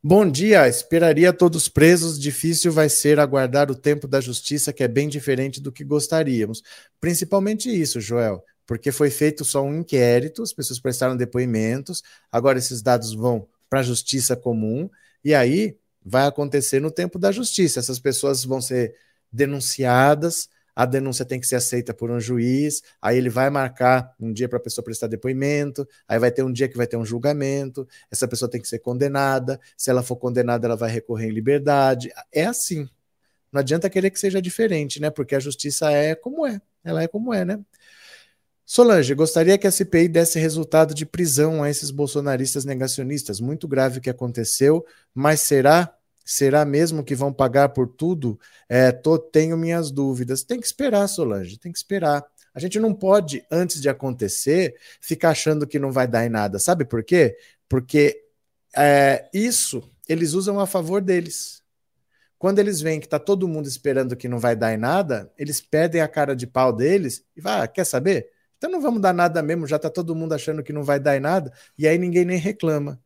Bom 0.00 0.28
dia, 0.30 0.68
esperaria 0.68 1.32
todos 1.32 1.68
presos. 1.68 2.18
Difícil 2.18 2.70
vai 2.70 2.88
ser 2.88 3.18
aguardar 3.18 3.70
o 3.70 3.74
tempo 3.74 4.06
da 4.06 4.20
justiça, 4.20 4.72
que 4.72 4.84
é 4.84 4.88
bem 4.88 5.08
diferente 5.08 5.60
do 5.60 5.72
que 5.72 5.84
gostaríamos. 5.84 6.62
Principalmente 7.00 7.68
isso, 7.68 8.00
Joel, 8.00 8.44
porque 8.66 8.92
foi 8.92 9.10
feito 9.10 9.44
só 9.44 9.62
um 9.62 9.74
inquérito, 9.74 10.42
as 10.42 10.52
pessoas 10.52 10.80
prestaram 10.80 11.16
depoimentos, 11.16 12.02
agora 12.30 12.58
esses 12.58 12.82
dados 12.82 13.14
vão 13.14 13.48
para 13.72 13.80
a 13.80 13.82
justiça 13.82 14.36
comum, 14.36 14.90
e 15.24 15.34
aí 15.34 15.78
vai 16.04 16.26
acontecer 16.26 16.78
no 16.78 16.90
tempo 16.90 17.18
da 17.18 17.32
justiça. 17.32 17.80
Essas 17.80 17.98
pessoas 17.98 18.44
vão 18.44 18.60
ser 18.60 18.94
denunciadas, 19.32 20.50
a 20.76 20.84
denúncia 20.84 21.24
tem 21.24 21.40
que 21.40 21.46
ser 21.46 21.56
aceita 21.56 21.94
por 21.94 22.10
um 22.10 22.20
juiz, 22.20 22.82
aí 23.00 23.16
ele 23.16 23.30
vai 23.30 23.48
marcar 23.48 24.14
um 24.20 24.30
dia 24.30 24.46
para 24.46 24.58
a 24.58 24.60
pessoa 24.60 24.84
prestar 24.84 25.06
depoimento, 25.06 25.88
aí 26.06 26.18
vai 26.18 26.30
ter 26.30 26.42
um 26.42 26.52
dia 26.52 26.68
que 26.68 26.76
vai 26.76 26.86
ter 26.86 26.98
um 26.98 27.04
julgamento, 27.04 27.88
essa 28.10 28.28
pessoa 28.28 28.50
tem 28.50 28.60
que 28.60 28.68
ser 28.68 28.80
condenada, 28.80 29.58
se 29.74 29.88
ela 29.88 30.02
for 30.02 30.16
condenada, 30.16 30.66
ela 30.66 30.76
vai 30.76 30.90
recorrer 30.90 31.28
em 31.28 31.32
liberdade. 31.32 32.12
É 32.30 32.44
assim. 32.44 32.86
Não 33.50 33.60
adianta 33.60 33.88
querer 33.88 34.10
que 34.10 34.20
seja 34.20 34.42
diferente, 34.42 35.00
né? 35.00 35.08
Porque 35.08 35.34
a 35.34 35.40
justiça 35.40 35.90
é 35.90 36.14
como 36.14 36.46
é, 36.46 36.60
ela 36.84 37.02
é 37.02 37.08
como 37.08 37.32
é, 37.32 37.42
né? 37.42 37.58
Solange, 38.64 39.14
gostaria 39.14 39.58
que 39.58 39.66
a 39.66 39.70
CPI 39.70 40.08
desse 40.08 40.38
resultado 40.38 40.94
de 40.94 41.04
prisão 41.04 41.62
a 41.62 41.70
esses 41.70 41.90
bolsonaristas 41.90 42.64
negacionistas. 42.64 43.40
Muito 43.40 43.66
grave 43.68 43.98
o 43.98 44.00
que 44.00 44.10
aconteceu, 44.10 44.84
mas 45.14 45.40
será 45.40 45.94
Será 46.24 46.64
mesmo 46.64 47.02
que 47.02 47.14
vão 47.14 47.32
pagar 47.32 47.70
por 47.70 47.88
tudo? 47.88 48.38
É, 48.68 48.92
tô, 48.92 49.18
tenho 49.18 49.56
minhas 49.56 49.90
dúvidas. 49.90 50.44
Tem 50.44 50.60
que 50.60 50.66
esperar, 50.66 51.08
Solange, 51.08 51.58
tem 51.58 51.72
que 51.72 51.78
esperar. 51.78 52.24
A 52.54 52.60
gente 52.60 52.78
não 52.78 52.94
pode, 52.94 53.44
antes 53.50 53.80
de 53.80 53.88
acontecer, 53.88 54.76
ficar 55.00 55.30
achando 55.30 55.66
que 55.66 55.78
não 55.78 55.90
vai 55.90 56.06
dar 56.06 56.24
em 56.24 56.28
nada. 56.28 56.58
Sabe 56.58 56.84
por 56.84 57.02
quê? 57.02 57.36
Porque 57.68 58.24
é, 58.76 59.28
isso 59.32 59.82
eles 60.08 60.32
usam 60.34 60.60
a 60.60 60.66
favor 60.66 61.00
deles. 61.00 61.62
Quando 62.38 62.58
eles 62.58 62.80
veem 62.80 63.00
que 63.00 63.06
está 63.06 63.18
todo 63.18 63.48
mundo 63.48 63.66
esperando 63.68 64.16
que 64.16 64.28
não 64.28 64.38
vai 64.38 64.56
dar 64.56 64.74
em 64.74 64.76
nada, 64.76 65.32
eles 65.38 65.60
perdem 65.60 66.00
a 66.00 66.08
cara 66.08 66.34
de 66.34 66.46
pau 66.46 66.72
deles 66.72 67.24
e 67.36 67.40
vai, 67.40 67.62
ah, 67.62 67.68
quer 67.68 67.84
saber? 67.84 68.30
Então 68.62 68.70
não 68.70 68.80
vamos 68.80 69.02
dar 69.02 69.12
nada 69.12 69.42
mesmo, 69.42 69.66
já 69.66 69.74
está 69.74 69.90
todo 69.90 70.14
mundo 70.14 70.34
achando 70.34 70.62
que 70.62 70.72
não 70.72 70.84
vai 70.84 71.00
dar 71.00 71.16
em 71.16 71.20
nada, 71.20 71.52
e 71.76 71.88
aí 71.88 71.98
ninguém 71.98 72.24
nem 72.24 72.38
reclama 72.38 73.00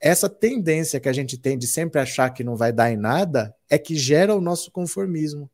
essa 0.00 0.28
tendência 0.28 1.00
que 1.00 1.08
a 1.08 1.12
gente 1.12 1.38
tem 1.38 1.56
de 1.56 1.66
sempre 1.66 2.00
achar 2.00 2.30
que 2.30 2.44
não 2.44 2.56
vai 2.56 2.72
dar 2.72 2.90
em 2.90 2.96
nada 2.96 3.54
é 3.68 3.78
que 3.78 3.96
gera 3.96 4.34
o 4.34 4.40
nosso 4.40 4.70
conformismo. 4.70 5.50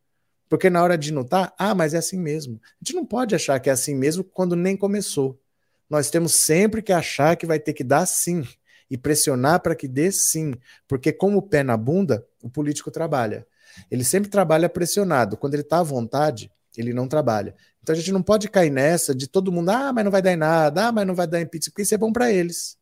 Porque 0.48 0.68
na 0.68 0.83
hora 0.83 0.98
de 0.98 1.12
notar, 1.12 1.55
ah, 1.59 1.74
mas 1.74 1.94
é 1.94 1.98
assim 1.98 2.18
mesmo. 2.18 2.61
A 2.62 2.85
gente 2.85 2.94
não 2.94 3.07
pode 3.07 3.35
achar 3.35 3.59
que 3.59 3.70
é 3.70 3.72
assim 3.72 3.94
mesmo 3.94 4.22
quando 4.22 4.55
nem 4.55 4.76
começou. 4.76 5.40
Nós 5.88 6.11
temos 6.11 6.42
sempre 6.44 6.83
que 6.83 6.92
achar 6.92 7.37
que 7.37 7.46
vai 7.46 7.59
ter 7.59 7.72
que 7.72 7.85
dar 7.85 8.05
sim 8.07 8.46
e 8.90 8.98
pressionar 8.98 9.61
para 9.61 9.74
que 9.74 9.88
dê 9.88 10.12
sim, 10.12 10.52
porque 10.87 11.12
como 11.12 11.38
o 11.38 11.42
pé 11.42 11.62
na 11.62 11.76
bunda, 11.76 12.26
o 12.42 12.50
político 12.50 12.90
trabalha. 12.90 13.46
Ele 13.90 14.05
sempre 14.05 14.28
trabalha 14.28 14.68
pressionado. 14.68 15.37
Quando 15.37 15.55
ele 15.55 15.62
está 15.62 15.78
à 15.78 15.83
vontade, 15.83 16.50
ele 16.77 16.93
não 16.93 17.09
trabalha. 17.09 17.55
Então 17.83 17.95
a 17.95 17.97
gente 17.97 18.13
não 18.13 18.23
pode 18.23 18.49
cair 18.49 18.71
nessa 18.71 19.15
de 19.15 19.27
todo 19.27 19.53
mundo, 19.53 19.71
ah, 19.71 19.93
mas 19.93 20.05
não 20.05 20.11
vai 20.11 20.23
dar 20.23 20.33
em 20.33 20.37
nada, 20.37 20.89
ah, 20.89 20.93
mas 20.93 21.07
não 21.07 21.15
vai 21.15 21.27
dar 21.27 21.41
em 21.41 21.47
pizza, 21.47 21.71
porque 21.71 21.83
isso 21.83 21.95
é 21.95 21.99
bom 21.99 22.13
para 22.13 22.33
eles. 22.33 22.77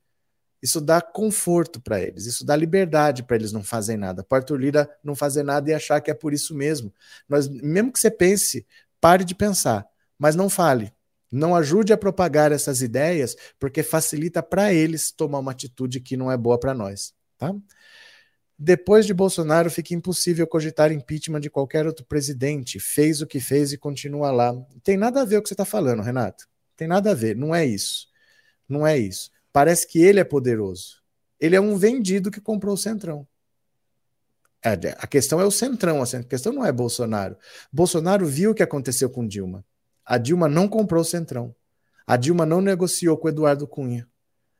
Isso 0.62 0.80
dá 0.80 1.00
conforto 1.00 1.80
para 1.80 2.00
eles, 2.00 2.26
isso 2.26 2.44
dá 2.44 2.54
liberdade 2.54 3.22
para 3.22 3.36
eles 3.36 3.50
não 3.50 3.62
fazerem 3.62 4.00
nada. 4.00 4.26
Arthur 4.30 4.56
Lira 4.56 4.90
não 5.02 5.14
fazer 5.14 5.42
nada 5.42 5.70
e 5.70 5.74
achar 5.74 6.00
que 6.00 6.10
é 6.10 6.14
por 6.14 6.34
isso 6.34 6.54
mesmo. 6.54 6.92
Nós, 7.28 7.48
mesmo 7.48 7.92
que 7.92 7.98
você 7.98 8.10
pense, 8.10 8.66
pare 9.00 9.24
de 9.24 9.34
pensar, 9.34 9.86
mas 10.18 10.36
não 10.36 10.50
fale. 10.50 10.92
Não 11.32 11.54
ajude 11.54 11.92
a 11.92 11.96
propagar 11.96 12.52
essas 12.52 12.82
ideias, 12.82 13.36
porque 13.58 13.82
facilita 13.82 14.42
para 14.42 14.72
eles 14.72 15.12
tomar 15.12 15.38
uma 15.38 15.52
atitude 15.52 16.00
que 16.00 16.16
não 16.16 16.30
é 16.30 16.36
boa 16.36 16.58
para 16.58 16.74
nós. 16.74 17.14
Tá? 17.38 17.54
Depois 18.62 19.06
de 19.06 19.14
Bolsonaro, 19.14 19.70
fica 19.70 19.94
impossível 19.94 20.46
cogitar 20.46 20.92
impeachment 20.92 21.40
de 21.40 21.48
qualquer 21.48 21.86
outro 21.86 22.04
presidente. 22.04 22.78
Fez 22.78 23.22
o 23.22 23.26
que 23.26 23.40
fez 23.40 23.72
e 23.72 23.78
continua 23.78 24.30
lá. 24.30 24.54
Tem 24.84 24.98
nada 24.98 25.22
a 25.22 25.24
ver 25.24 25.38
o 25.38 25.42
que 25.42 25.48
você 25.48 25.54
está 25.54 25.64
falando, 25.64 26.02
Renato. 26.02 26.46
Tem 26.76 26.86
nada 26.86 27.12
a 27.12 27.14
ver. 27.14 27.34
Não 27.34 27.54
é 27.54 27.64
isso. 27.64 28.08
Não 28.68 28.86
é 28.86 28.98
isso. 28.98 29.30
Parece 29.50 29.86
que 29.86 29.98
ele 29.98 30.20
é 30.20 30.24
poderoso. 30.24 31.02
Ele 31.40 31.56
é 31.56 31.60
um 31.60 31.74
vendido 31.78 32.30
que 32.30 32.38
comprou 32.38 32.74
o 32.74 32.76
Centrão. 32.76 33.26
É, 34.62 34.74
a 34.98 35.06
questão 35.06 35.40
é 35.40 35.44
o 35.46 35.50
Centrão, 35.50 36.02
a 36.02 36.22
questão 36.22 36.52
não 36.52 36.62
é 36.62 36.70
Bolsonaro. 36.70 37.38
Bolsonaro 37.72 38.26
viu 38.26 38.50
o 38.50 38.54
que 38.54 38.62
aconteceu 38.62 39.08
com 39.08 39.26
Dilma. 39.26 39.64
A 40.04 40.18
Dilma 40.18 40.50
não 40.50 40.68
comprou 40.68 41.00
o 41.00 41.04
Centrão. 41.04 41.56
A 42.06 42.14
Dilma 42.14 42.44
não 42.44 42.60
negociou 42.60 43.16
com 43.16 43.26
Eduardo 43.26 43.66
Cunha. 43.66 44.06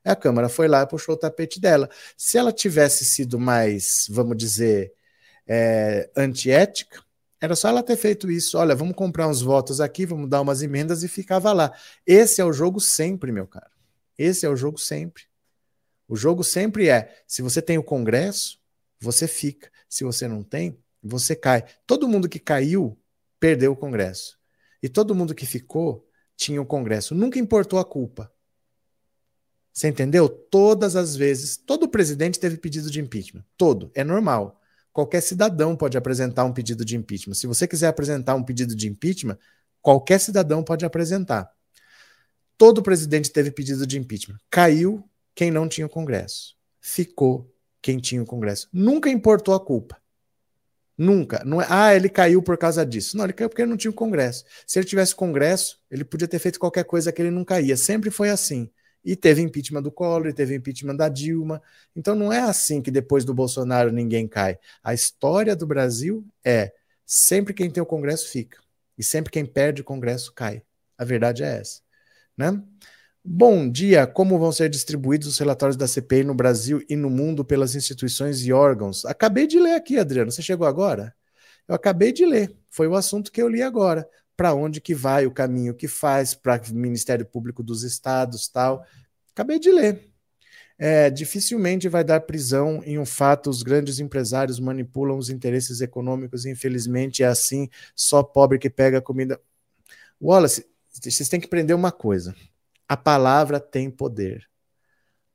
A 0.05 0.17
Câmara 0.17 0.49
foi 0.49 0.67
lá 0.67 0.83
e 0.83 0.87
puxou 0.87 1.15
o 1.15 1.19
tapete 1.19 1.61
dela. 1.61 1.89
Se 2.17 2.39
ela 2.39 2.53
tivesse 2.53 3.05
sido 3.05 3.39
mais, 3.39 4.07
vamos 4.09 4.37
dizer, 4.37 4.93
é, 5.47 6.11
antiética, 6.17 7.03
era 7.41 7.57
só 7.57 7.69
ela 7.69 7.83
ter 7.83 7.97
feito 7.97 8.31
isso. 8.31 8.59
Olha, 8.59 8.75
vamos 8.75 8.95
comprar 8.95 9.27
uns 9.27 9.41
votos 9.41 9.81
aqui, 9.81 10.05
vamos 10.05 10.29
dar 10.29 10.41
umas 10.41 10.63
emendas 10.63 11.03
e 11.03 11.09
ficava 11.09 11.53
lá. 11.53 11.73
Esse 12.07 12.41
é 12.41 12.45
o 12.45 12.53
jogo 12.53 12.81
sempre, 12.81 13.33
meu 13.33 13.47
cara. 13.47 13.71
Esse 14.19 14.45
é 14.45 14.49
o 14.49 14.57
jogo 14.57 14.79
sempre. 14.79 15.25
O 16.07 16.17
jogo 16.17 16.45
sempre 16.45 16.89
é: 16.89 17.23
se 17.27 17.41
você 17.41 17.63
tem 17.63 17.79
o 17.79 17.83
Congresso, 17.83 18.59
você 19.01 19.27
fica. 19.27 19.71
Se 19.89 20.05
você 20.05 20.29
não 20.29 20.43
tem, 20.43 20.79
você 21.03 21.35
cai. 21.35 21.65
Todo 21.87 22.09
mundo 22.09 22.29
que 22.29 22.39
caiu 22.39 22.99
perdeu 23.39 23.73
o 23.73 23.77
Congresso. 23.77 24.39
E 24.83 24.89
todo 24.89 25.15
mundo 25.15 25.35
que 25.35 25.47
ficou 25.47 26.07
tinha 26.37 26.61
o 26.61 26.67
Congresso. 26.67 27.15
Nunca 27.15 27.39
importou 27.39 27.79
a 27.79 27.85
culpa. 27.85 28.31
Você 29.73 29.89
entendeu? 29.89 30.29
Todas 30.29 30.97
as 30.97 31.17
vezes, 31.17 31.57
todo 31.57 31.89
presidente 31.89 32.39
teve 32.39 32.57
pedido 32.57 32.91
de 32.91 33.01
impeachment. 33.01 33.45
Todo. 33.57 33.91
É 33.95 34.03
normal. 34.03 34.61
Qualquer 34.93 35.21
cidadão 35.21 35.77
pode 35.77 35.97
apresentar 35.97 36.45
um 36.45 36.53
pedido 36.53 36.85
de 36.85 36.97
impeachment. 36.97 37.35
Se 37.35 37.47
você 37.47 37.67
quiser 37.67 37.87
apresentar 37.87 38.35
um 38.35 38.43
pedido 38.43 38.75
de 38.75 38.89
impeachment, 38.89 39.39
qualquer 39.81 40.19
cidadão 40.19 40.63
pode 40.63 40.85
apresentar. 40.85 41.51
Todo 42.59 42.83
presidente 42.83 43.31
teve 43.31 43.51
pedido 43.51 43.87
de 43.87 43.99
impeachment. 43.99 44.39
Caiu 44.51 45.03
quem 45.35 45.51
não 45.51 45.69
tinha 45.69 45.87
o 45.87 45.91
Congresso. 45.91 46.57
Ficou 46.81 47.51
quem 47.81 47.99
tinha 47.99 48.23
o 48.23 48.27
Congresso. 48.27 48.69
Nunca 48.73 49.09
importou 49.09 49.55
a 49.55 49.65
culpa. 49.65 49.97
Nunca. 50.99 51.43
Não 51.47 51.63
é, 51.63 51.67
ah, 51.71 51.95
ele 51.95 52.11
caiu 52.11 52.43
por 52.43 52.59
causa 52.59 52.85
disso. 52.85 53.17
Não, 53.17 53.25
ele 53.25 53.33
caiu 53.33 53.49
porque 53.49 53.63
ele 53.63 53.71
não 53.71 53.79
tinha 53.79 53.91
o 53.91 53.95
Congresso. 53.95 54.45
Se 54.67 54.79
ele 54.79 54.87
tivesse 54.87 55.15
Congresso, 55.15 55.79
ele 55.91 56.05
podia 56.05 56.29
ter 56.29 56.39
feito 56.39 56.59
qualquer 56.59 56.85
coisa 56.85 57.11
que 57.11 57.23
ele 57.23 57.31
não 57.31 57.45
caía. 57.45 57.77
Sempre 57.77 58.11
foi 58.11 58.29
assim. 58.29 58.71
E 59.05 59.17
teve 59.17 59.41
impeachment 59.41 59.83
do 59.83 59.91
Collor, 59.91 60.33
teve 60.33 60.55
impeachment 60.55 60.97
da 60.97 61.09
Dilma. 61.09 61.63
Então 61.97 62.15
não 62.15 62.33
é 62.33 62.41
assim 62.41 62.83
que 62.83 62.91
depois 62.91 63.25
do 63.25 63.33
Bolsonaro 63.33 63.91
ninguém 63.91 64.29
cai. 64.29 64.59
A 64.83 64.93
história 64.93 65.57
do 65.57 65.67
Brasil 65.67 66.25
é 66.45 66.73
sempre 67.07 67.55
quem 67.55 67.71
tem 67.71 67.83
o 67.83 67.87
Congresso 67.87 68.29
fica. 68.29 68.59
E 68.99 69.03
sempre 69.03 69.33
quem 69.33 69.47
perde 69.47 69.81
o 69.81 69.85
Congresso 69.85 70.33
cai. 70.33 70.63
A 70.99 71.05
verdade 71.05 71.43
é 71.43 71.59
essa. 71.59 71.81
Né? 72.37 72.63
Bom 73.25 73.71
dia. 73.71 74.07
Como 74.07 74.39
vão 74.39 74.53
ser 74.53 74.69
distribuídos 74.69 75.29
os 75.29 75.39
relatórios 75.39 75.77
da 75.77 75.87
CPI 75.87 76.25
no 76.25 76.35
Brasil 76.35 76.83
e 76.89 76.97
no 76.97 77.09
mundo 77.09 77.45
pelas 77.45 77.75
instituições 77.75 78.45
e 78.45 78.53
órgãos? 78.53 79.05
Acabei 79.07 79.47
de 79.47 79.59
ler 79.59 79.75
aqui, 79.75 79.99
Adriano. 79.99 80.31
Você 80.31 80.43
chegou 80.43 80.67
agora? 80.67 81.15
Eu 81.67 81.75
acabei 81.75 82.13
de 82.13 82.27
ler. 82.27 82.55
Foi 82.69 82.87
o 82.87 82.95
assunto 82.95 83.33
que 83.33 83.41
eu 83.41 83.49
li 83.49 83.63
agora. 83.63 84.09
Para 84.41 84.55
onde 84.55 84.81
que 84.81 84.95
vai 84.95 85.27
o 85.27 85.31
caminho 85.31 85.75
que 85.75 85.87
faz 85.87 86.33
para 86.33 86.59
o 86.71 86.75
Ministério 86.75 87.27
Público 87.27 87.63
dos 87.63 87.83
Estados, 87.83 88.49
tal. 88.49 88.87
Acabei 89.35 89.59
de 89.59 89.71
ler. 89.71 90.11
É, 90.79 91.11
dificilmente 91.11 91.91
vai 91.91 92.03
dar 92.03 92.21
prisão 92.21 92.83
em 92.87 92.99
um 92.99 93.05
fato. 93.05 93.51
Os 93.51 93.63
grandes 93.63 93.99
empresários 93.99 94.59
manipulam 94.59 95.19
os 95.19 95.29
interesses 95.29 95.83
econômicos. 95.83 96.47
Infelizmente 96.47 97.23
é 97.23 97.27
assim. 97.27 97.69
Só 97.95 98.23
pobre 98.23 98.59
que 98.59 98.71
pega 98.71 99.03
comida. 99.03 99.39
Wallace, 100.19 100.65
vocês 100.89 101.29
têm 101.29 101.39
que 101.39 101.45
aprender 101.45 101.75
uma 101.75 101.93
coisa. 101.93 102.35
A 102.89 102.97
palavra 102.97 103.61
tem 103.61 103.91
poder. 103.91 104.49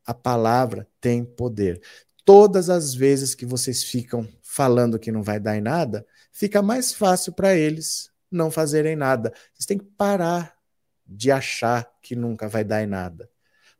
A 0.03 0.15
palavra 0.15 0.87
tem 0.99 1.23
poder. 1.23 1.79
Todas 2.25 2.71
as 2.71 2.95
vezes 2.95 3.35
que 3.35 3.45
vocês 3.45 3.83
ficam 3.83 4.27
falando 4.41 4.97
que 4.97 5.11
não 5.11 5.21
vai 5.21 5.39
dar 5.39 5.55
em 5.55 5.61
nada, 5.61 6.03
fica 6.31 6.59
mais 6.59 6.91
fácil 6.91 7.33
para 7.33 7.53
eles 7.55 8.14
não 8.31 8.51
fazerem 8.51 8.95
nada. 8.95 9.31
Vocês 9.53 9.65
têm 9.65 9.77
que 9.77 9.85
parar 9.85 10.55
de 11.05 11.31
achar 11.31 11.89
que 12.01 12.15
nunca 12.15 12.47
vai 12.47 12.63
dar 12.63 12.83
em 12.83 12.87
nada. 12.87 13.29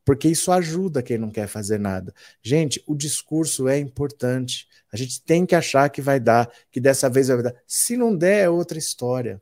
Porque 0.06 0.28
isso 0.28 0.52
ajuda 0.52 1.02
quem 1.02 1.18
não 1.18 1.32
quer 1.32 1.48
fazer 1.48 1.80
nada. 1.80 2.14
Gente, 2.42 2.84
o 2.86 2.96
discurso 2.96 3.68
é 3.68 3.80
importante. 3.80 4.68
A 4.94 4.98
gente 4.98 5.22
tem 5.24 5.46
que 5.48 5.56
achar 5.56 5.90
que 5.90 6.00
vai 6.00 6.20
dar, 6.20 6.52
que 6.72 6.80
dessa 6.80 7.10
vez 7.10 7.28
vai 7.28 7.42
dar. 7.42 7.56
Se 7.66 7.98
não 7.98 8.16
der, 8.16 8.44
é 8.44 8.50
outra 8.50 8.78
história. 8.78 9.42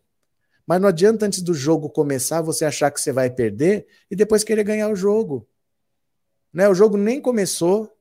Mas 0.65 0.79
não 0.79 0.87
adianta 0.87 1.25
antes 1.25 1.41
do 1.41 1.53
jogo 1.53 1.89
começar 1.89 2.41
você 2.41 2.63
achar 2.63 2.89
que 2.89 3.01
você 3.01 3.11
vai 3.11 3.29
perder 3.29 3.85
e 4.09 4.15
depois 4.15 4.45
querer 4.45 4.63
ganhar 4.63 4.87
o 4.87 4.95
jogo. 4.95 5.45
Né? 6.53 6.69
O 6.69 6.73
jogo 6.73 6.95
nem 6.95 7.19
começou. 7.19 7.91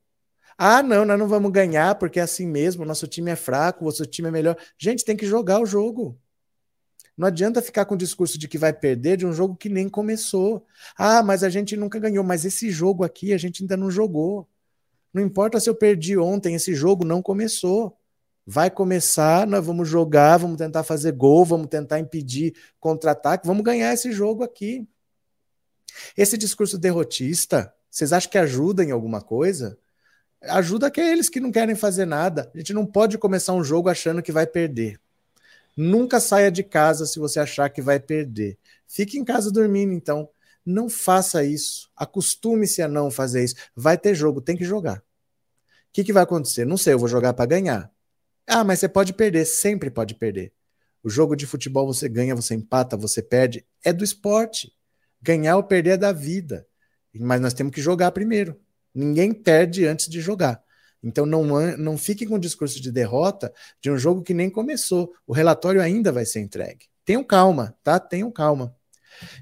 Ah, 0.57 0.83
não, 0.83 1.05
nós 1.05 1.19
não 1.19 1.27
vamos 1.27 1.51
ganhar 1.51 1.97
porque 1.97 2.21
é 2.21 2.23
assim 2.23 2.47
mesmo, 2.47 2.85
nosso 2.85 3.09
time 3.09 3.33
é 3.33 3.37
fraco, 3.37 3.83
o 3.83 3.87
nosso 3.87 4.07
time 4.07 4.29
é 4.29 4.31
melhor. 4.31 4.57
Gente, 4.79 5.05
tem 5.05 5.17
que 5.17 5.27
jogar 5.27 5.61
o 5.61 5.67
jogo. 5.67 6.17
Não 7.17 7.29
adianta 7.29 7.61
ficar 7.61 7.85
com 7.85 7.95
o 7.95 7.99
discurso 7.99 8.39
de 8.39 8.49
que 8.49 8.57
vai 8.57 8.73
perder 8.73 9.19
de 9.19 9.27
um 9.27 9.33
jogo 9.33 9.55
que 9.55 9.69
nem 9.69 9.89
começou. 9.89 10.67
Ah, 10.97 11.23
mas 11.23 11.45
a 11.45 11.51
gente 11.51 11.77
nunca 11.77 11.99
ganhou, 11.99 12.25
mas 12.25 12.45
esse 12.45 12.71
jogo 12.71 13.05
aqui 13.05 13.33
a 13.33 13.39
gente 13.39 13.63
ainda 13.63 13.77
não 13.77 13.91
jogou. 13.91 14.49
Não 15.13 15.23
importa 15.23 15.61
se 15.61 15.69
eu 15.69 15.75
perdi 15.75 16.17
ontem, 16.17 16.55
esse 16.55 16.75
jogo 16.75 17.05
não 17.05 17.21
começou. 17.21 17.97
Vai 18.47 18.71
começar, 18.71 19.47
nós 19.47 19.65
vamos 19.65 19.89
jogar, 19.89 20.39
vamos 20.39 20.57
tentar 20.57 20.83
fazer 20.83 21.13
gol, 21.13 21.45
vamos 21.45 21.69
tentar 21.69 22.01
impedir 22.01 22.55
contra-ataque, 22.81 23.47
vamos 23.47 23.63
ganhar 23.63 23.93
esse 23.93 24.11
jogo 24.11 24.43
aqui. 24.43 24.89
Esse 26.17 26.37
discurso 26.39 26.79
derrotista, 26.79 27.73
vocês 27.91 28.13
acham 28.13 28.31
que 28.31 28.39
ajuda 28.39 28.83
em 28.83 28.91
alguma 28.91 29.21
coisa? 29.21 29.79
Ajuda 30.43 30.89
aqueles 30.89 31.29
que 31.29 31.39
não 31.39 31.53
querem 31.53 31.77
fazer 31.77 32.07
nada. 32.07 32.51
A 32.55 32.59
gente 32.59 32.73
não 32.73 32.85
pode 32.85 33.17
começar 33.19 33.53
um 33.53 33.63
jogo 33.63 33.89
achando 33.89 34.23
que 34.23 34.33
vai 34.33 34.47
perder. 34.47 34.99
Nunca 35.77 36.21
saia 36.21 36.51
de 36.51 36.63
casa 36.63 37.07
se 37.07 37.19
você 37.19 37.41
achar 37.41 37.69
que 37.71 37.81
vai 37.81 37.99
perder. 37.99 38.59
Fique 38.87 39.19
em 39.19 39.25
casa 39.25 39.51
dormindo, 39.51 39.93
então. 39.93 40.29
Não 40.65 40.89
faça 40.89 41.45
isso. 41.45 41.91
Acostume-se 41.97 42.83
a 42.83 42.89
não 42.89 43.11
fazer 43.11 43.43
isso. 43.45 43.57
Vai 43.75 43.99
ter 43.99 44.15
jogo, 44.15 44.41
tem 44.41 44.57
que 44.57 44.65
jogar. 44.65 44.99
O 44.99 45.03
que, 45.93 46.05
que 46.05 46.13
vai 46.13 46.23
acontecer? 46.23 46.65
Não 46.65 46.77
sei, 46.77 46.95
eu 46.95 46.99
vou 46.99 47.09
jogar 47.09 47.35
para 47.35 47.47
ganhar. 47.47 47.91
Ah, 48.47 48.65
mas 48.65 48.81
você 48.81 48.89
pode 48.89 49.13
perder, 49.13 49.45
sempre 49.45 49.91
pode 49.91 50.15
perder. 50.15 50.53
O 51.03 51.11
jogo 51.11 51.35
de 51.35 51.47
futebol 51.47 51.87
você 51.87 52.09
ganha, 52.09 52.35
você 52.35 52.55
empata, 52.55 52.97
você 52.97 53.23
perde. 53.23 53.67
É 53.85 53.93
do 53.93 54.05
esporte. 54.05 54.73
Ganhar 55.21 55.57
ou 55.57 55.65
perder 55.65 55.91
é 55.91 55.97
da 55.97 56.13
vida. 56.13 56.67
Mas 57.15 57.41
nós 57.41 57.53
temos 57.53 57.75
que 57.75 57.81
jogar 57.81 58.13
primeiro. 58.13 58.59
Ninguém 58.95 59.33
perde 59.33 59.87
antes 59.87 60.09
de 60.09 60.21
jogar. 60.21 60.62
Então 61.03 61.27
não, 61.27 61.45
não 61.77 61.99
fiquem 61.99 62.29
com 62.29 62.37
o 62.37 62.41
discurso 62.41 62.81
de 62.81 62.93
derrota 62.93 63.53
de 63.81 63.91
um 63.91 63.99
jogo 63.99 64.23
que 64.23 64.33
nem 64.33 64.49
começou. 64.49 65.13
O 65.27 65.33
relatório 65.33 65.81
ainda 65.81 66.13
vai 66.13 66.25
ser 66.25 66.41
entregue. 66.41 66.87
Tenham 67.05 67.25
calma, 67.25 67.77
tá? 67.83 67.99
Tenham 67.99 68.31
calma. 68.31 68.75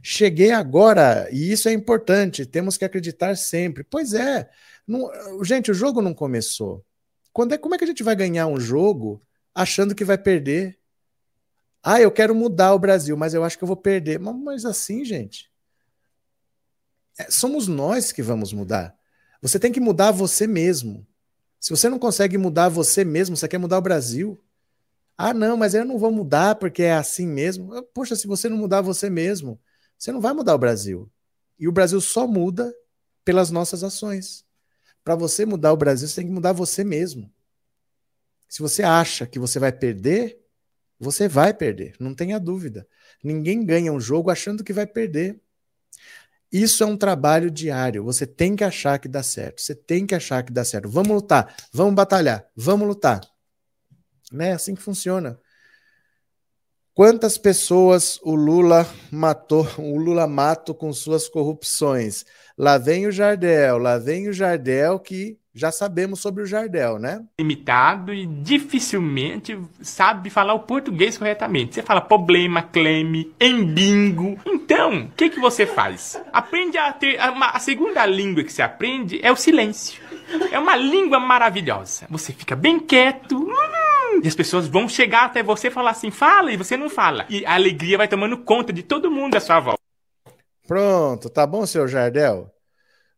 Cheguei 0.03 0.51
agora, 0.51 1.29
e 1.31 1.53
isso 1.53 1.69
é 1.69 1.73
importante, 1.73 2.45
temos 2.45 2.77
que 2.77 2.85
acreditar 2.85 3.37
sempre. 3.37 3.85
Pois 3.85 4.15
é, 4.15 4.49
não, 4.87 5.09
gente, 5.45 5.71
o 5.71 5.75
jogo 5.75 6.03
não 6.03 6.13
começou. 6.13 6.85
Quando 7.33 7.55
é, 7.55 7.59
como 7.59 7.75
é 7.75 7.79
que 7.79 7.85
a 7.85 7.87
gente 7.87 8.03
vai 8.03 8.17
ganhar 8.17 8.47
um 8.47 8.59
jogo 8.59 9.23
achando 9.55 9.95
que 9.95 10.05
vai 10.05 10.19
perder? 10.19 10.79
Ah, 11.83 12.01
eu 12.01 12.11
quero 12.11 12.35
mudar 12.35 12.75
o 12.75 12.79
Brasil, 12.79 13.17
mas 13.17 13.33
eu 13.33 13.45
acho 13.45 13.57
que 13.57 13.65
eu 13.65 13.69
vou 13.69 13.77
perder. 13.77 14.19
Mas, 14.19 14.37
mas 14.37 14.65
assim, 14.65 15.05
gente, 15.05 15.51
é, 17.19 17.31
somos 17.31 17.69
nós 17.69 18.13
que 18.13 18.23
vamos 18.23 18.53
mudar. 18.53 18.95
Você 19.41 19.59
tem 19.59 19.73
que 19.73 19.81
mudar 19.81 20.11
você 20.11 20.47
mesmo. 20.47 21.07
Se 21.61 21.71
você 21.71 21.91
não 21.91 21.99
consegue 21.99 22.39
mudar 22.39 22.71
você 22.71 23.05
mesmo, 23.05 23.37
você 23.37 23.47
quer 23.47 23.59
mudar 23.59 23.79
o 23.79 23.83
Brasil. 23.83 24.43
Ah, 25.17 25.35
não, 25.35 25.57
mas 25.57 25.75
eu 25.75 25.85
não 25.85 25.99
vou 25.99 26.11
mudar 26.11 26.55
porque 26.55 26.83
é 26.83 26.95
assim 26.95 27.27
mesmo. 27.27 27.83
Poxa, 27.95 28.17
se 28.17 28.27
você 28.27 28.49
não 28.49 28.57
mudar 28.57 28.81
você 28.81 29.11
mesmo, 29.11 29.61
você 29.99 30.11
não 30.11 30.21
vai 30.21 30.33
mudar 30.33 30.55
o 30.55 30.59
Brasil. 30.59 31.11
E 31.59 31.69
o 31.69 31.73
Brasil 31.73 32.01
só 32.01 32.27
muda 32.27 32.75
pelas 33.23 33.51
nossas 33.51 33.85
ações. 33.85 34.47
Para 35.05 35.15
você 35.15 35.45
mudar 35.45 35.73
o 35.75 35.77
Brasil, 35.77 36.09
você 36.09 36.17
tem 36.17 36.27
que 36.27 36.33
mudar 36.33 36.53
você 36.53 36.83
mesmo. 36.83 37.31
Se 38.49 38.63
você 38.63 38.83
acha 38.83 39.27
que 39.27 39.39
você 39.39 39.59
vai 39.59 39.71
perder, 39.71 40.41
você 40.99 41.29
vai 41.29 41.53
perder, 41.53 41.95
não 42.01 42.15
tenha 42.15 42.41
dúvida. 42.41 42.87
Ninguém 43.23 43.65
ganha 43.65 43.93
um 43.93 44.01
jogo 44.01 44.31
achando 44.31 44.65
que 44.65 44.73
vai 44.73 44.87
perder. 44.87 45.41
Isso 46.53 46.83
é 46.83 46.87
um 46.87 46.97
trabalho 46.97 47.51
diário. 47.51 48.03
Você 48.05 48.27
tem 48.27 48.57
que 48.57 48.65
achar 48.65 48.99
que 48.99 49.09
dá 49.09 49.23
certo. 49.23 49.61
Você 49.61 49.75
tem 49.75 50.07
que 50.07 50.15
achar 50.15 50.43
que 50.43 50.53
dá 50.53 50.65
certo. 50.65 50.89
Vamos 50.89 51.13
lutar, 51.13 51.55
vamos 51.73 51.95
batalhar, 51.95 52.45
vamos 52.57 52.89
lutar. 52.89 53.21
Né? 54.33 54.49
É 54.49 54.53
assim 54.53 54.75
que 54.75 54.83
funciona. 54.83 55.39
Quantas 56.95 57.39
pessoas 57.39 58.19
o 58.23 58.35
Lula 58.35 58.87
matou, 59.11 59.67
o 59.79 59.97
Lula 59.97 60.27
matou 60.27 60.75
com 60.75 60.93
suas 60.93 61.29
corrupções? 61.29 62.25
Lá 62.59 62.79
vem 62.79 63.07
o 63.07 63.13
Jardel, 63.13 63.79
lá 63.79 63.97
vem 63.97 64.29
o 64.29 64.33
Jardel 64.33 64.99
que 64.99 65.39
já 65.55 65.73
sabemos 65.73 66.21
sobre 66.21 66.43
o 66.43 66.47
Jardel, 66.47 66.99
né? 66.99 67.25
Limitado 67.41 68.13
e 68.15 68.27
dificilmente 68.27 69.59
sabe 69.81 70.31
falar 70.31 70.55
o 70.55 70.61
português 70.61 71.17
corretamente. 71.17 71.75
Você 71.75 71.83
fala 71.83 72.01
problema, 72.01 72.63
cleme, 72.63 73.35
embingo. 73.41 74.39
Então, 74.47 75.05
o 75.05 75.11
que, 75.13 75.31
que 75.31 75.41
você 75.41 75.67
faz? 75.67 76.21
Aprende 76.33 76.79
a 76.79 76.93
ter. 76.93 77.19
A, 77.21 77.51
a 77.51 77.59
segunda 77.59 78.05
língua 78.07 78.45
que 78.45 78.53
você 78.53 78.63
aprende 78.63 79.19
é 79.23 79.33
o 79.33 79.37
silêncio. 79.37 80.01
É 80.53 80.59
uma 80.59 80.77
língua 80.77 81.19
maravilhosa. 81.19 82.07
Você 82.09 82.33
fica 82.33 82.55
bem 82.55 82.79
quieto. 82.79 83.37
Hum, 83.37 83.90
e 84.23 84.29
as 84.29 84.35
pessoas 84.35 84.67
vão 84.67 84.89
chegar 84.89 85.27
até 85.27 85.43
você 85.43 85.69
e 85.69 85.71
falar 85.71 85.91
assim: 85.91 86.11
fala, 86.11 86.53
e 86.53 86.57
você 86.57 86.77
não 86.77 86.91
fala. 86.91 87.27
E 87.29 87.45
a 87.47 87.55
alegria 87.55 87.99
vai 87.99 88.09
tomando 88.09 88.39
conta 88.45 88.73
de 88.73 88.83
todo 88.83 89.11
mundo 89.11 89.37
à 89.37 89.41
sua 89.41 89.61
volta. 89.61 89.81
Pronto, 90.67 91.29
tá 91.29 91.47
bom, 91.47 91.67
senhor 91.67 91.89
Jardel? 91.89 92.51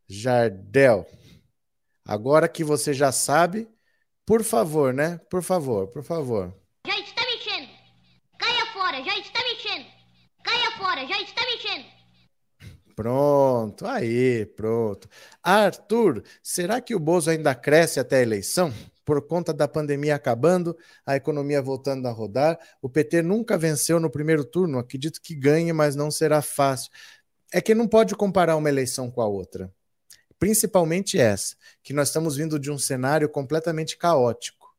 Jardel. 0.08 1.06
Agora 2.04 2.48
que 2.48 2.64
você 2.64 2.92
já 2.92 3.12
sabe, 3.12 3.68
por 4.26 4.42
favor, 4.42 4.92
né? 4.92 5.20
Por 5.30 5.42
favor, 5.42 5.88
por 5.88 6.02
favor. 6.02 6.54
Já 6.86 6.98
está 6.98 7.22
mexendo. 7.24 7.68
Caia 8.38 8.66
fora, 8.66 9.02
já 9.02 9.18
está 9.18 9.40
mexendo. 9.40 9.86
Caia 10.42 10.70
fora, 10.72 11.06
já 11.06 11.20
está 11.20 11.42
mexendo. 11.44 11.84
Pronto, 12.94 13.86
aí, 13.86 14.46
pronto. 14.46 15.08
Arthur, 15.42 16.22
será 16.42 16.80
que 16.80 16.94
o 16.94 17.00
Bozo 17.00 17.30
ainda 17.30 17.54
cresce 17.54 17.98
até 17.98 18.18
a 18.18 18.22
eleição? 18.22 18.72
Por 19.04 19.26
conta 19.26 19.52
da 19.52 19.66
pandemia 19.66 20.14
acabando, 20.14 20.76
a 21.04 21.16
economia 21.16 21.60
voltando 21.60 22.06
a 22.06 22.10
rodar, 22.12 22.58
o 22.80 22.88
PT 22.88 23.22
nunca 23.22 23.58
venceu 23.58 23.98
no 23.98 24.10
primeiro 24.10 24.44
turno. 24.44 24.78
Acredito 24.78 25.20
que 25.20 25.34
ganhe, 25.34 25.72
mas 25.72 25.96
não 25.96 26.10
será 26.10 26.40
fácil. 26.40 26.90
É 27.52 27.60
que 27.60 27.74
não 27.74 27.88
pode 27.88 28.14
comparar 28.14 28.56
uma 28.56 28.68
eleição 28.68 29.10
com 29.10 29.20
a 29.20 29.26
outra 29.26 29.72
principalmente 30.42 31.20
essa, 31.20 31.54
que 31.84 31.92
nós 31.92 32.08
estamos 32.08 32.34
vindo 32.34 32.58
de 32.58 32.68
um 32.68 32.76
cenário 32.76 33.28
completamente 33.28 33.96
caótico. 33.96 34.74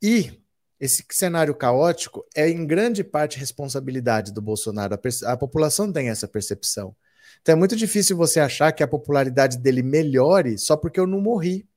E 0.00 0.32
esse 0.80 1.04
cenário 1.10 1.54
caótico 1.54 2.26
é 2.34 2.48
em 2.48 2.66
grande 2.66 3.04
parte 3.04 3.38
responsabilidade 3.38 4.32
do 4.32 4.40
Bolsonaro. 4.40 4.94
A, 4.94 5.32
a, 5.32 5.36
população 5.36 5.92
tem 5.92 6.08
essa 6.08 6.26
percepção. 6.26 6.96
Então 7.42 7.52
é 7.52 7.56
muito 7.56 7.76
difícil 7.76 8.16
você 8.16 8.40
achar 8.40 8.72
que 8.72 8.82
a 8.82 8.88
popularidade 8.88 9.58
dele 9.58 9.82
melhore 9.82 10.56
só 10.56 10.74
porque 10.74 10.98
eu 10.98 11.06
não 11.06 11.20
morri. 11.20 11.68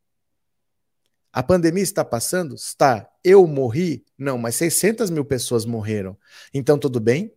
A 1.37 1.43
pandemia 1.43 1.83
está 1.83 2.03
passando? 2.03 2.55
Está. 2.55 3.07
Eu 3.23 3.45
morri? 3.45 4.03
Não, 4.17 4.39
mas 4.39 4.55
600 4.55 5.11
mil 5.11 5.23
pessoas 5.23 5.65
morreram. 5.65 6.17
Então 6.51 6.79
tudo 6.79 6.99
bem? 6.99 7.31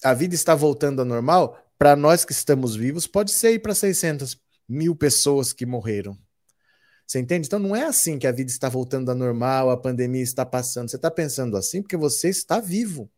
A 0.00 0.14
vida 0.14 0.32
está 0.36 0.54
voltando 0.54 1.00
ao 1.00 1.04
normal? 1.04 1.58
Para 1.76 1.96
nós 1.96 2.24
que 2.24 2.30
estamos 2.30 2.76
vivos, 2.76 3.04
pode 3.04 3.32
ser 3.32 3.50
ir 3.50 3.58
para 3.58 3.74
600 3.74 4.40
mil 4.68 4.94
pessoas 4.94 5.52
que 5.52 5.66
morreram. 5.66 6.16
Você 7.04 7.18
entende? 7.18 7.48
Então 7.48 7.58
não 7.58 7.74
é 7.74 7.82
assim 7.82 8.16
que 8.16 8.28
a 8.28 8.30
vida 8.30 8.48
está 8.48 8.68
voltando 8.68 9.10
a 9.10 9.14
normal, 9.16 9.70
a 9.70 9.76
pandemia 9.76 10.22
está 10.22 10.46
passando. 10.46 10.88
Você 10.88 10.94
está 10.94 11.10
pensando 11.10 11.56
assim 11.56 11.82
porque 11.82 11.96
você 11.96 12.28
está 12.28 12.60
vivo. 12.60 13.10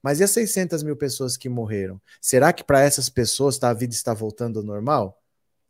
Mas 0.00 0.20
e 0.20 0.22
as 0.22 0.30
600 0.30 0.84
mil 0.84 0.94
pessoas 0.94 1.36
que 1.36 1.48
morreram? 1.48 2.00
Será 2.20 2.52
que 2.52 2.62
para 2.62 2.82
essas 2.82 3.08
pessoas 3.08 3.58
tá, 3.58 3.70
a 3.70 3.74
vida 3.74 3.92
está 3.92 4.14
voltando 4.14 4.60
ao 4.60 4.64
normal? 4.64 5.20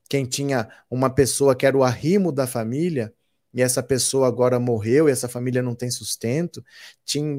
Quem 0.06 0.26
tinha 0.26 0.68
uma 0.90 1.08
pessoa 1.08 1.56
que 1.56 1.64
era 1.64 1.74
o 1.74 1.82
arrimo 1.82 2.30
da 2.30 2.46
família 2.46 3.10
e 3.56 3.62
essa 3.62 3.82
pessoa 3.82 4.28
agora 4.28 4.60
morreu 4.60 5.08
e 5.08 5.12
essa 5.12 5.28
família 5.28 5.62
não 5.62 5.74
tem 5.74 5.90
sustento. 5.90 6.62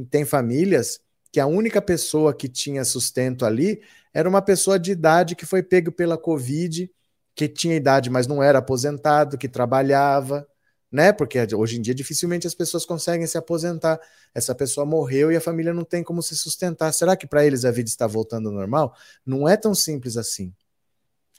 Tem, 0.10 0.26
famílias 0.26 1.00
que 1.32 1.40
a 1.40 1.46
única 1.46 1.80
pessoa 1.80 2.34
que 2.34 2.50
tinha 2.50 2.84
sustento 2.84 3.46
ali 3.46 3.82
era 4.12 4.28
uma 4.28 4.42
pessoa 4.42 4.80
de 4.80 4.92
idade 4.92 5.36
que 5.36 5.46
foi 5.46 5.62
pego 5.62 5.92
pela 5.92 6.18
Covid 6.18 6.92
que 7.36 7.48
tinha 7.48 7.76
idade, 7.76 8.10
mas 8.10 8.26
não 8.26 8.42
era 8.42 8.58
aposentado, 8.58 9.38
que 9.38 9.48
trabalhava, 9.48 10.48
né? 10.92 11.14
Porque 11.14 11.38
hoje 11.54 11.78
em 11.78 11.82
dia 11.84 11.94
dificilmente 11.94 12.48
as 12.48 12.56
pessoas 12.56 12.84
conseguem 12.84 13.28
se 13.28 13.38
aposentar. 13.38 14.00
Essa 14.34 14.56
pessoa 14.56 14.88
morreu 14.88 15.32
e 15.32 15.36
a 15.36 15.42
família 15.42 15.72
não 15.72 15.84
tem 15.84 16.04
como 16.04 16.24
se 16.24 16.36
sustentar. 16.36 16.92
Será 16.94 17.16
que 17.16 17.28
para 17.28 17.46
eles 17.46 17.64
a 17.64 17.70
vida 17.70 17.90
está 17.90 18.08
voltando 18.08 18.50
ao 18.50 18.56
normal? 18.56 18.96
Não 19.24 19.48
é 19.48 19.56
tão 19.56 19.76
simples 19.76 20.18
assim. 20.18 20.52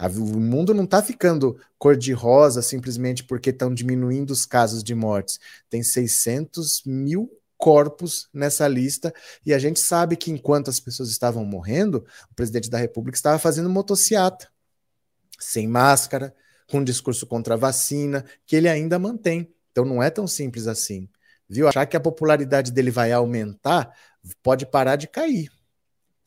O 0.00 0.38
mundo 0.38 0.72
não 0.72 0.84
está 0.84 1.02
ficando 1.02 1.58
cor-de-rosa 1.76 2.62
simplesmente 2.62 3.24
porque 3.24 3.50
estão 3.50 3.74
diminuindo 3.74 4.30
os 4.30 4.46
casos 4.46 4.84
de 4.84 4.94
mortes. 4.94 5.40
Tem 5.68 5.82
600 5.82 6.82
mil 6.86 7.28
corpos 7.56 8.28
nessa 8.32 8.68
lista 8.68 9.12
e 9.44 9.52
a 9.52 9.58
gente 9.58 9.80
sabe 9.80 10.16
que 10.16 10.30
enquanto 10.30 10.70
as 10.70 10.78
pessoas 10.78 11.10
estavam 11.10 11.44
morrendo, 11.44 12.06
o 12.30 12.34
presidente 12.34 12.70
da 12.70 12.78
República 12.78 13.18
estava 13.18 13.38
fazendo 13.38 13.68
motociata 13.68 14.48
sem 15.38 15.68
máscara, 15.68 16.34
com 16.68 16.78
um 16.78 16.84
discurso 16.84 17.26
contra 17.26 17.54
a 17.54 17.56
vacina, 17.56 18.24
que 18.44 18.56
ele 18.56 18.68
ainda 18.68 18.98
mantém. 18.98 19.52
Então 19.70 19.84
não 19.84 20.02
é 20.02 20.10
tão 20.10 20.26
simples 20.26 20.66
assim. 20.66 21.08
Viu? 21.48 21.68
Achar 21.68 21.86
que 21.86 21.96
a 21.96 22.00
popularidade 22.00 22.72
dele 22.72 22.90
vai 22.90 23.12
aumentar, 23.12 23.90
pode 24.42 24.66
parar 24.66 24.96
de 24.96 25.06
cair. 25.06 25.50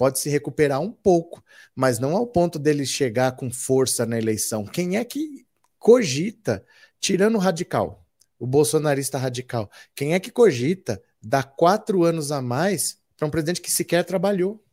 Pode 0.02 0.18
se 0.18 0.32
recuperar 0.32 0.82
um 0.82 0.92
pouco, 0.92 1.44
mas 1.76 2.00
não 2.00 2.18
ao 2.18 2.26
ponto 2.26 2.58
dele 2.58 2.88
chegar 2.88 3.34
com 3.34 3.52
força 3.52 4.04
na 4.04 4.18
eleição. 4.18 4.66
Quem 4.66 4.98
é 4.98 5.06
que 5.06 5.46
cogita, 5.78 6.66
tirando 7.00 7.36
o 7.36 7.38
radical, 7.38 8.04
o 8.40 8.48
bolsonarista 8.48 9.20
radical, 9.20 9.70
quem 9.94 10.16
é 10.16 10.20
que 10.20 10.32
cogita 10.32 11.00
dar 11.22 11.44
quatro 11.56 12.04
anos 12.04 12.32
a 12.32 12.42
mais 12.42 12.98
para 13.16 13.28
um 13.28 13.30
presidente 13.30 13.62
que 13.62 13.70
sequer 13.70 14.04
trabalhou? 14.04 14.66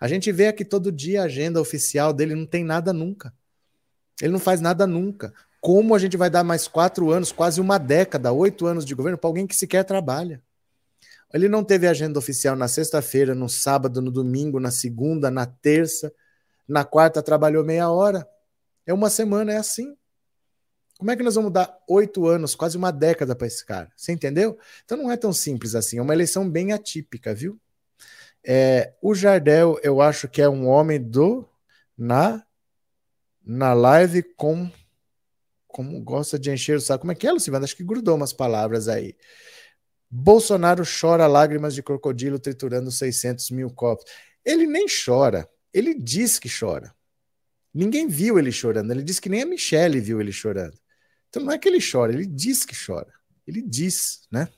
A 0.00 0.08
gente 0.08 0.32
vê 0.32 0.48
aqui 0.48 0.64
todo 0.64 0.90
dia 0.90 1.22
a 1.22 1.26
agenda 1.26 1.60
oficial 1.60 2.12
dele, 2.12 2.34
não 2.34 2.44
tem 2.44 2.64
nada 2.64 2.92
nunca. 2.92 3.32
Ele 4.20 4.32
não 4.32 4.40
faz 4.40 4.60
nada 4.60 4.84
nunca. 4.84 5.32
Como 5.60 5.94
a 5.94 5.98
gente 6.00 6.16
vai 6.16 6.28
dar 6.28 6.42
mais 6.42 6.66
quatro 6.66 7.12
anos, 7.12 7.30
quase 7.30 7.60
uma 7.60 7.78
década, 7.78 8.32
oito 8.32 8.66
anos 8.66 8.84
de 8.84 8.96
governo 8.96 9.16
para 9.16 9.30
alguém 9.30 9.46
que 9.46 9.54
sequer 9.54 9.84
trabalha? 9.84 10.42
Ele 11.32 11.48
não 11.48 11.62
teve 11.62 11.86
agenda 11.86 12.18
oficial 12.18 12.56
na 12.56 12.66
sexta-feira, 12.66 13.34
no 13.34 13.48
sábado, 13.48 14.02
no 14.02 14.10
domingo, 14.10 14.58
na 14.58 14.70
segunda, 14.70 15.30
na 15.30 15.46
terça. 15.46 16.12
Na 16.66 16.84
quarta 16.84 17.22
trabalhou 17.22 17.64
meia 17.64 17.90
hora. 17.90 18.28
É 18.86 18.92
uma 18.92 19.10
semana, 19.10 19.52
é 19.52 19.56
assim. 19.56 19.96
Como 20.98 21.10
é 21.10 21.16
que 21.16 21.22
nós 21.22 21.34
vamos 21.34 21.52
dar 21.52 21.74
oito 21.88 22.26
anos, 22.26 22.54
quase 22.54 22.76
uma 22.76 22.90
década 22.90 23.34
para 23.34 23.46
esse 23.46 23.64
cara? 23.64 23.90
Você 23.96 24.12
entendeu? 24.12 24.58
Então 24.84 24.98
não 24.98 25.10
é 25.10 25.16
tão 25.16 25.32
simples 25.32 25.74
assim. 25.74 25.98
É 25.98 26.02
uma 26.02 26.12
eleição 26.12 26.48
bem 26.48 26.72
atípica, 26.72 27.34
viu? 27.34 27.58
É, 28.44 28.92
o 29.00 29.14
Jardel, 29.14 29.78
eu 29.82 30.00
acho 30.00 30.28
que 30.28 30.42
é 30.42 30.48
um 30.48 30.66
homem 30.68 31.00
do 31.00 31.48
na 31.96 32.44
na 33.42 33.72
live 33.72 34.22
com 34.36 34.70
como 35.66 36.00
gosta 36.02 36.38
de 36.38 36.50
encher 36.50 36.76
o 36.76 36.80
saco. 36.80 37.00
Como 37.00 37.12
é 37.12 37.14
que 37.14 37.26
é, 37.26 37.32
Lucivanda? 37.32 37.64
Acho 37.64 37.76
que 37.76 37.84
grudou 37.84 38.16
umas 38.16 38.32
palavras 38.32 38.88
aí. 38.88 39.16
Bolsonaro 40.10 40.82
chora 40.84 41.26
lágrimas 41.26 41.74
de 41.74 41.82
crocodilo 41.82 42.38
triturando 42.38 42.90
600 42.90 43.50
mil 43.50 43.70
copos. 43.70 44.04
Ele 44.44 44.66
nem 44.66 44.86
chora, 44.88 45.48
ele 45.72 45.94
diz 45.94 46.38
que 46.38 46.48
chora. 46.48 46.92
Ninguém 47.72 48.08
viu 48.08 48.38
ele 48.38 48.50
chorando, 48.50 48.90
ele 48.90 49.02
diz 49.02 49.20
que 49.20 49.28
nem 49.28 49.42
a 49.42 49.46
Michelle 49.46 50.00
viu 50.00 50.20
ele 50.20 50.32
chorando. 50.32 50.76
Então 51.28 51.42
não 51.44 51.52
é 51.52 51.58
que 51.58 51.68
ele 51.68 51.78
chora, 51.80 52.12
ele 52.12 52.26
diz 52.26 52.64
que 52.64 52.74
chora. 52.74 53.12
Ele 53.46 53.62
diz, 53.62 54.26
né? 54.30 54.48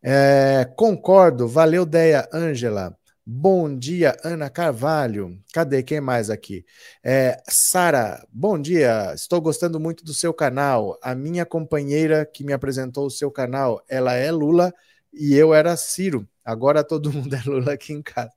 É, 0.00 0.64
concordo, 0.76 1.48
valeu, 1.48 1.84
Deia 1.84 2.28
Ângela. 2.32 2.96
Bom 3.24 3.78
dia, 3.78 4.16
Ana 4.24 4.50
Carvalho. 4.50 5.38
Cadê 5.52 5.82
quem 5.82 6.00
mais 6.00 6.28
aqui? 6.28 6.64
É, 7.04 7.40
Sara, 7.48 8.26
bom 8.32 8.58
dia. 8.60 9.12
Estou 9.14 9.40
gostando 9.40 9.78
muito 9.78 10.04
do 10.04 10.12
seu 10.12 10.34
canal. 10.34 10.98
A 11.02 11.14
minha 11.14 11.46
companheira 11.46 12.26
que 12.26 12.42
me 12.44 12.52
apresentou 12.52 13.06
o 13.06 13.10
seu 13.10 13.30
canal, 13.30 13.80
ela 13.88 14.14
é 14.14 14.30
Lula 14.32 14.74
e 15.12 15.34
eu 15.36 15.54
era 15.54 15.76
Ciro. 15.76 16.28
Agora 16.44 16.82
todo 16.84 17.12
mundo 17.12 17.34
é 17.34 17.42
Lula 17.46 17.74
aqui 17.74 17.92
em 17.92 18.02
casa. 18.02 18.32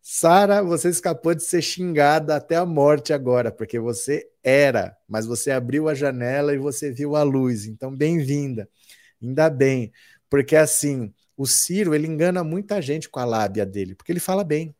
Sara, 0.00 0.62
você 0.62 0.88
escapou 0.88 1.34
de 1.34 1.42
ser 1.44 1.62
xingada 1.62 2.34
até 2.36 2.56
a 2.56 2.66
morte 2.66 3.12
agora, 3.12 3.52
porque 3.52 3.78
você 3.78 4.28
era, 4.42 4.96
mas 5.08 5.26
você 5.26 5.50
abriu 5.52 5.88
a 5.88 5.94
janela 5.94 6.52
e 6.52 6.58
você 6.58 6.90
viu 6.90 7.14
a 7.14 7.22
luz. 7.22 7.66
Então, 7.66 7.94
bem-vinda. 7.94 8.68
Ainda 9.22 9.48
bem, 9.48 9.92
porque 10.28 10.56
assim 10.56 11.14
o 11.42 11.46
Ciro, 11.46 11.92
ele 11.92 12.06
engana 12.06 12.44
muita 12.44 12.80
gente 12.80 13.08
com 13.08 13.18
a 13.18 13.24
lábia 13.24 13.66
dele, 13.66 13.96
porque 13.96 14.12
ele 14.12 14.20
fala 14.20 14.44
bem. 14.44 14.72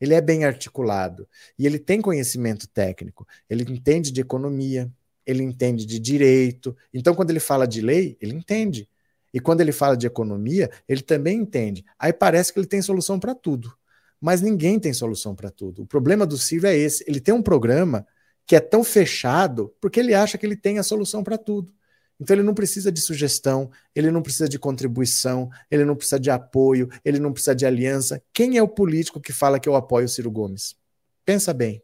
Ele 0.00 0.12
é 0.12 0.20
bem 0.20 0.44
articulado 0.44 1.28
e 1.56 1.66
ele 1.66 1.78
tem 1.78 2.00
conhecimento 2.00 2.66
técnico. 2.66 3.24
Ele 3.48 3.62
entende 3.62 4.10
de 4.10 4.20
economia, 4.20 4.90
ele 5.24 5.44
entende 5.44 5.86
de 5.86 6.00
direito. 6.00 6.76
Então, 6.92 7.14
quando 7.14 7.30
ele 7.30 7.38
fala 7.38 7.64
de 7.64 7.80
lei, 7.80 8.18
ele 8.20 8.34
entende. 8.34 8.88
E 9.32 9.38
quando 9.38 9.60
ele 9.60 9.70
fala 9.70 9.96
de 9.96 10.04
economia, 10.04 10.68
ele 10.88 11.00
também 11.00 11.38
entende. 11.38 11.84
Aí 11.96 12.12
parece 12.12 12.52
que 12.52 12.58
ele 12.58 12.66
tem 12.66 12.82
solução 12.82 13.20
para 13.20 13.32
tudo. 13.32 13.72
Mas 14.20 14.40
ninguém 14.40 14.80
tem 14.80 14.92
solução 14.92 15.32
para 15.32 15.48
tudo. 15.48 15.82
O 15.82 15.86
problema 15.86 16.26
do 16.26 16.36
Ciro 16.36 16.66
é 16.66 16.76
esse: 16.76 17.04
ele 17.06 17.20
tem 17.20 17.32
um 17.32 17.42
programa 17.42 18.04
que 18.44 18.56
é 18.56 18.60
tão 18.60 18.82
fechado 18.82 19.72
porque 19.80 20.00
ele 20.00 20.12
acha 20.12 20.36
que 20.36 20.44
ele 20.44 20.56
tem 20.56 20.80
a 20.80 20.82
solução 20.82 21.22
para 21.22 21.38
tudo. 21.38 21.72
Então 22.20 22.34
ele 22.34 22.42
não 22.42 22.54
precisa 22.54 22.92
de 22.92 23.00
sugestão, 23.00 23.70
ele 23.94 24.10
não 24.10 24.22
precisa 24.22 24.48
de 24.48 24.58
contribuição, 24.58 25.50
ele 25.70 25.84
não 25.84 25.96
precisa 25.96 26.18
de 26.18 26.30
apoio, 26.30 26.88
ele 27.04 27.18
não 27.18 27.32
precisa 27.32 27.54
de 27.54 27.66
aliança. 27.66 28.22
Quem 28.32 28.56
é 28.56 28.62
o 28.62 28.68
político 28.68 29.20
que 29.20 29.32
fala 29.32 29.58
que 29.58 29.68
eu 29.68 29.74
apoio 29.74 30.06
o 30.06 30.08
Ciro 30.08 30.30
Gomes? 30.30 30.76
Pensa 31.24 31.52
bem. 31.52 31.82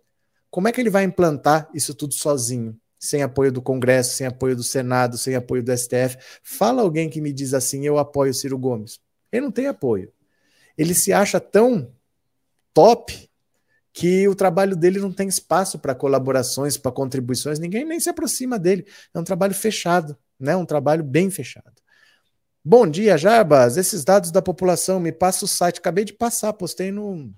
Como 0.50 0.68
é 0.68 0.72
que 0.72 0.80
ele 0.80 0.90
vai 0.90 1.04
implantar 1.04 1.68
isso 1.74 1.94
tudo 1.94 2.14
sozinho? 2.14 2.78
Sem 2.98 3.22
apoio 3.22 3.50
do 3.50 3.62
Congresso, 3.62 4.14
sem 4.14 4.26
apoio 4.26 4.54
do 4.54 4.62
Senado, 4.62 5.16
sem 5.16 5.34
apoio 5.34 5.62
do 5.62 5.76
STF. 5.76 6.18
Fala 6.42 6.82
alguém 6.82 7.08
que 7.08 7.20
me 7.20 7.32
diz 7.32 7.54
assim: 7.54 7.86
eu 7.86 7.98
apoio 7.98 8.30
o 8.30 8.34
Ciro 8.34 8.58
Gomes. 8.58 9.00
Ele 9.32 9.42
não 9.42 9.50
tem 9.50 9.66
apoio. 9.66 10.12
Ele 10.76 10.94
se 10.94 11.12
acha 11.12 11.40
tão 11.40 11.90
top 12.74 13.29
que 14.00 14.26
o 14.26 14.34
trabalho 14.34 14.74
dele 14.74 14.98
não 14.98 15.12
tem 15.12 15.28
espaço 15.28 15.78
para 15.78 15.94
colaborações, 15.94 16.78
para 16.78 16.90
contribuições, 16.90 17.58
ninguém 17.58 17.84
nem 17.84 18.00
se 18.00 18.08
aproxima 18.08 18.58
dele. 18.58 18.86
É 19.12 19.18
um 19.18 19.22
trabalho 19.22 19.52
fechado, 19.52 20.16
né? 20.38 20.56
Um 20.56 20.64
trabalho 20.64 21.04
bem 21.04 21.30
fechado. 21.30 21.74
Bom 22.64 22.86
dia, 22.86 23.18
Jarbas. 23.18 23.76
Esses 23.76 24.02
dados 24.02 24.30
da 24.30 24.40
população, 24.40 24.98
me 24.98 25.12
passa 25.12 25.44
o 25.44 25.48
site. 25.48 25.80
Acabei 25.80 26.06
de 26.06 26.14
passar, 26.14 26.54
postei 26.54 26.90
no, 26.90 27.30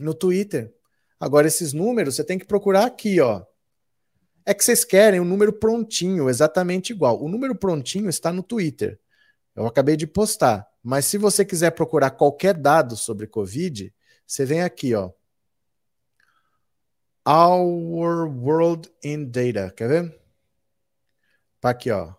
no 0.00 0.12
Twitter. 0.12 0.74
Agora, 1.20 1.46
esses 1.46 1.72
números 1.72 2.16
você 2.16 2.24
tem 2.24 2.36
que 2.36 2.46
procurar 2.46 2.86
aqui, 2.86 3.20
ó. 3.20 3.44
É 4.44 4.52
que 4.52 4.64
vocês 4.64 4.84
querem 4.84 5.20
um 5.20 5.24
número 5.24 5.52
prontinho, 5.52 6.28
exatamente 6.28 6.90
igual. 6.90 7.22
O 7.22 7.28
número 7.28 7.54
prontinho 7.54 8.08
está 8.08 8.32
no 8.32 8.42
Twitter. 8.42 8.98
Eu 9.54 9.68
acabei 9.68 9.96
de 9.96 10.08
postar. 10.08 10.66
Mas 10.82 11.04
se 11.04 11.16
você 11.16 11.44
quiser 11.44 11.70
procurar 11.70 12.10
qualquer 12.10 12.54
dado 12.54 12.96
sobre 12.96 13.28
Covid, 13.28 13.94
você 14.26 14.44
vem 14.44 14.62
aqui, 14.62 14.92
ó. 14.92 15.12
Our 17.26 18.28
World 18.28 18.88
in 19.02 19.30
Data. 19.30 19.72
Quer 19.76 19.88
ver? 19.88 20.20
Tá 21.60 21.70
aqui, 21.70 21.90
ó. 21.90 22.12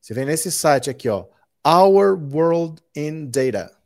Você 0.00 0.14
vem 0.14 0.24
nesse 0.24 0.50
site 0.50 0.88
aqui, 0.88 1.08
ó. 1.08 1.26
Our 1.66 2.18
World 2.32 2.82
in 2.94 3.26
Data. 3.26 3.76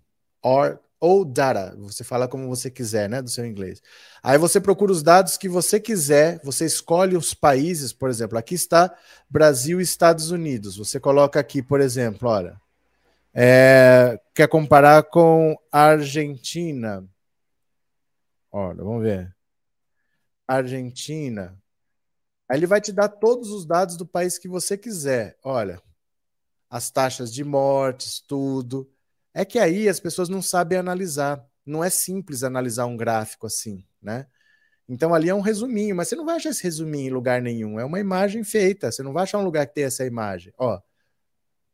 Or, 0.43 0.79
ou 1.01 1.25
data. 1.25 1.75
Você 1.79 2.05
fala 2.05 2.29
como 2.29 2.47
você 2.49 2.71
quiser, 2.71 3.09
né? 3.09 3.21
Do 3.23 3.31
seu 3.31 3.45
inglês. 3.45 3.83
Aí 4.23 4.39
você 4.39 4.61
procura 4.61 4.93
os 4.93 5.03
dados 5.03 5.37
que 5.37 5.49
você 5.49 5.81
quiser. 5.81 6.41
Você 6.45 6.67
escolhe 6.67 7.17
os 7.17 7.35
países, 7.35 7.93
por 7.93 8.11
exemplo. 8.11 8.39
Aqui 8.39 8.55
está 8.55 8.95
Brasil 9.29 9.81
e 9.81 9.83
Estados 9.83 10.31
Unidos. 10.31 10.77
Você 10.77 11.01
coloca 11.01 11.41
aqui, 11.41 11.63
por 11.63 11.81
exemplo, 11.81 12.29
olha. 12.29 12.61
É, 13.33 14.21
quer 14.35 14.49
comparar 14.49 15.05
com 15.05 15.57
Argentina? 15.73 17.05
Olha, 18.53 18.83
vamos 18.83 19.03
ver. 19.03 19.40
Argentina. 20.55 21.57
Aí 22.49 22.59
ele 22.59 22.67
vai 22.67 22.81
te 22.81 22.93
dar 22.93 23.09
todos 23.09 23.51
os 23.51 23.65
dados 23.65 23.97
do 23.97 24.05
país 24.05 24.37
que 24.37 24.49
você 24.49 24.77
quiser. 24.77 25.39
Olha, 25.45 25.81
as 26.69 26.91
taxas 26.91 27.33
de 27.33 27.45
mortes, 27.45 28.21
tudo. 28.21 28.91
É 29.33 29.45
que 29.45 29.59
aí 29.59 29.89
as 29.89 30.01
pessoas 30.01 30.29
não 30.29 30.43
sabem 30.43 30.77
analisar. 30.77 31.45
Não 31.65 31.85
é 31.85 31.91
simples 31.91 32.43
analisar 32.43 32.87
um 32.87 32.97
gráfico 32.97 33.47
assim, 33.47 33.85
né? 34.03 34.27
Então 34.89 35.15
ali 35.15 35.29
é 35.29 35.35
um 35.35 35.41
resuminho, 35.41 35.95
mas 35.95 36.09
você 36.09 36.17
não 36.17 36.27
vai 36.27 36.35
achar 36.35 36.51
esse 36.51 36.65
resuminho 36.65 37.07
em 37.07 37.15
lugar 37.15 37.41
nenhum. 37.41 37.79
É 37.79 37.85
uma 37.85 38.01
imagem 38.01 38.43
feita. 38.43 38.91
Você 38.91 39.05
não 39.05 39.13
vai 39.13 39.23
achar 39.23 39.39
um 39.39 39.45
lugar 39.45 39.67
que 39.69 39.75
tem 39.75 39.85
essa 39.85 40.05
imagem. 40.05 40.53
Ó, 40.59 40.81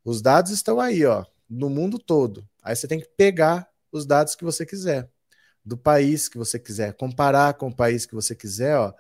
os 0.05 0.20
dados 0.20 0.51
estão 0.51 0.79
aí, 0.79 1.05
ó, 1.07 1.24
no 1.49 1.70
mundo 1.70 1.99
todo. 1.99 2.47
Aí 2.62 2.77
você 2.77 2.87
tem 2.87 3.01
que 3.01 3.09
pegar 3.16 3.70
os 3.91 4.05
dados 4.05 4.35
que 4.35 4.45
você 4.45 4.66
quiser 4.66 5.11
do 5.67 5.77
país 5.77 6.29
que 6.29 6.39
você 6.39 6.61
quiser, 6.61 6.95
comparar 6.95 7.55
com 7.55 7.67
o 7.67 7.75
país 7.75 8.07
que 8.07 8.14
você 8.14 8.37
quiser, 8.37 8.77
ó, 8.79 8.95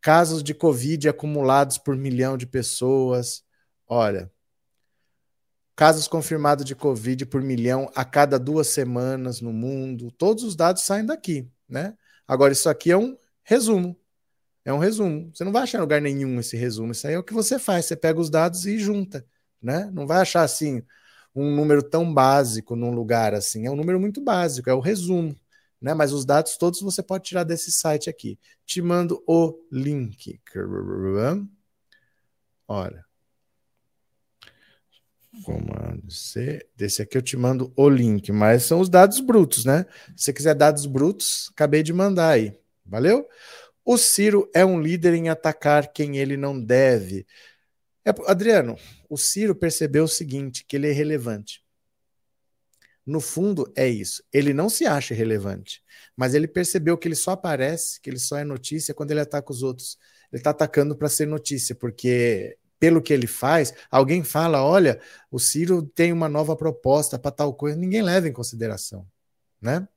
casos 0.00 0.42
de 0.42 0.54
Covid 0.54 1.10
acumulados 1.10 1.76
por 1.76 1.94
milhão 1.94 2.38
de 2.38 2.46
pessoas, 2.46 3.44
olha, 3.86 4.32
casos 5.76 6.08
confirmados 6.08 6.64
de 6.64 6.74
Covid 6.74 7.26
por 7.26 7.42
milhão 7.42 7.90
a 7.94 8.06
cada 8.06 8.38
duas 8.38 8.68
semanas 8.68 9.42
no 9.42 9.52
mundo, 9.52 10.10
todos 10.12 10.44
os 10.44 10.56
dados 10.56 10.82
saem 10.82 11.04
daqui, 11.04 11.46
né? 11.68 11.94
Agora, 12.26 12.52
isso 12.54 12.70
aqui 12.70 12.90
é 12.90 12.96
um 12.96 13.16
resumo, 13.44 13.94
é 14.64 14.72
um 14.72 14.78
resumo. 14.78 15.30
Você 15.34 15.44
não 15.44 15.52
vai 15.52 15.62
achar 15.64 15.78
em 15.78 15.82
lugar 15.82 16.00
nenhum 16.00 16.40
esse 16.40 16.56
resumo, 16.56 16.92
isso 16.92 17.06
aí 17.06 17.14
é 17.14 17.18
o 17.18 17.22
que 17.22 17.34
você 17.34 17.58
faz, 17.58 17.84
você 17.84 17.96
pega 17.96 18.18
os 18.18 18.30
dados 18.30 18.64
e 18.66 18.78
junta, 18.78 19.26
né? 19.60 19.90
Não 19.92 20.06
vai 20.06 20.22
achar 20.22 20.42
assim 20.42 20.82
um 21.34 21.54
número 21.54 21.82
tão 21.82 22.12
básico 22.12 22.74
num 22.74 22.92
lugar 22.92 23.34
assim, 23.34 23.66
é 23.66 23.70
um 23.70 23.76
número 23.76 24.00
muito 24.00 24.22
básico, 24.22 24.70
é 24.70 24.74
o 24.74 24.80
resumo 24.80 25.36
né? 25.80 25.94
Mas 25.94 26.12
os 26.12 26.24
dados 26.24 26.56
todos 26.56 26.80
você 26.80 27.02
pode 27.02 27.24
tirar 27.24 27.44
desse 27.44 27.70
site 27.70 28.10
aqui. 28.10 28.38
Te 28.66 28.82
mando 28.82 29.22
o 29.26 29.58
link. 29.70 30.40
Olha. 32.66 33.04
Comando 35.44 36.10
C. 36.10 36.66
Desse 36.74 37.02
aqui 37.02 37.16
eu 37.16 37.22
te 37.22 37.36
mando 37.36 37.72
o 37.76 37.88
link, 37.88 38.32
mas 38.32 38.64
são 38.64 38.80
os 38.80 38.88
dados 38.88 39.20
brutos, 39.20 39.64
né? 39.64 39.86
Se 40.16 40.24
você 40.24 40.32
quiser 40.32 40.54
dados 40.54 40.86
brutos, 40.86 41.50
acabei 41.52 41.82
de 41.82 41.92
mandar 41.92 42.30
aí. 42.30 42.58
Valeu? 42.84 43.28
O 43.84 43.96
Ciro 43.96 44.50
é 44.54 44.64
um 44.64 44.80
líder 44.80 45.14
em 45.14 45.28
atacar 45.28 45.92
quem 45.92 46.18
ele 46.18 46.36
não 46.36 46.60
deve. 46.60 47.26
É, 48.04 48.10
Adriano, 48.26 48.76
o 49.08 49.16
Ciro 49.16 49.54
percebeu 49.54 50.04
o 50.04 50.08
seguinte, 50.08 50.64
que 50.66 50.76
ele 50.76 50.88
é 50.88 50.92
relevante. 50.92 51.62
No 53.08 53.22
fundo, 53.22 53.72
é 53.74 53.88
isso. 53.88 54.22
Ele 54.30 54.52
não 54.52 54.68
se 54.68 54.84
acha 54.84 55.14
relevante, 55.14 55.82
mas 56.14 56.34
ele 56.34 56.46
percebeu 56.46 56.98
que 56.98 57.08
ele 57.08 57.14
só 57.14 57.30
aparece, 57.30 57.98
que 58.02 58.10
ele 58.10 58.18
só 58.18 58.36
é 58.36 58.44
notícia 58.44 58.92
quando 58.92 59.12
ele 59.12 59.20
ataca 59.20 59.50
os 59.50 59.62
outros. 59.62 59.96
Ele 60.30 60.40
está 60.40 60.50
atacando 60.50 60.94
para 60.94 61.08
ser 61.08 61.26
notícia, 61.26 61.74
porque 61.74 62.58
pelo 62.78 63.00
que 63.00 63.10
ele 63.14 63.26
faz, 63.26 63.72
alguém 63.90 64.22
fala: 64.22 64.62
olha, 64.62 65.00
o 65.30 65.38
Ciro 65.38 65.82
tem 65.82 66.12
uma 66.12 66.28
nova 66.28 66.54
proposta 66.54 67.18
para 67.18 67.30
tal 67.30 67.54
coisa, 67.54 67.78
ninguém 67.78 68.02
leva 68.02 68.28
em 68.28 68.32
consideração, 68.32 69.06
né? 69.58 69.88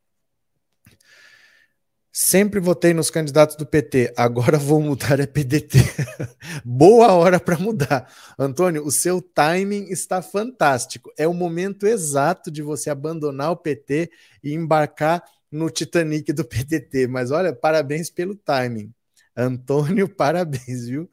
Sempre 2.14 2.60
votei 2.60 2.94
nos 2.94 3.10
candidatos 3.10 3.56
do 3.56 3.66
PT, 3.66 4.14
agora 4.18 4.58
vou 4.58 4.82
mudar 4.82 5.22
é 5.22 5.26
PDT. 5.26 5.80
Boa 6.66 7.14
hora 7.14 7.40
para 7.40 7.58
mudar. 7.58 8.06
Antônio, 8.38 8.86
o 8.86 8.92
seu 8.92 9.22
timing 9.22 9.86
está 9.86 10.22
fantástico. 10.22 11.10
É 11.18 11.26
o 11.26 11.34
momento 11.34 11.88
exato 11.88 12.52
de 12.52 12.62
você 12.62 12.90
abandonar 12.90 13.52
o 13.52 13.56
PT 13.56 14.12
e 14.44 14.54
embarcar 14.54 15.24
no 15.50 15.70
Titanic 15.70 16.34
do 16.34 16.44
PDT. 16.44 17.08
Mas 17.08 17.32
olha, 17.32 17.56
parabéns 17.56 18.10
pelo 18.10 18.36
timing. 18.36 18.94
Antônio, 19.34 20.10
parabéns, 20.14 20.88
viu? 20.88 21.10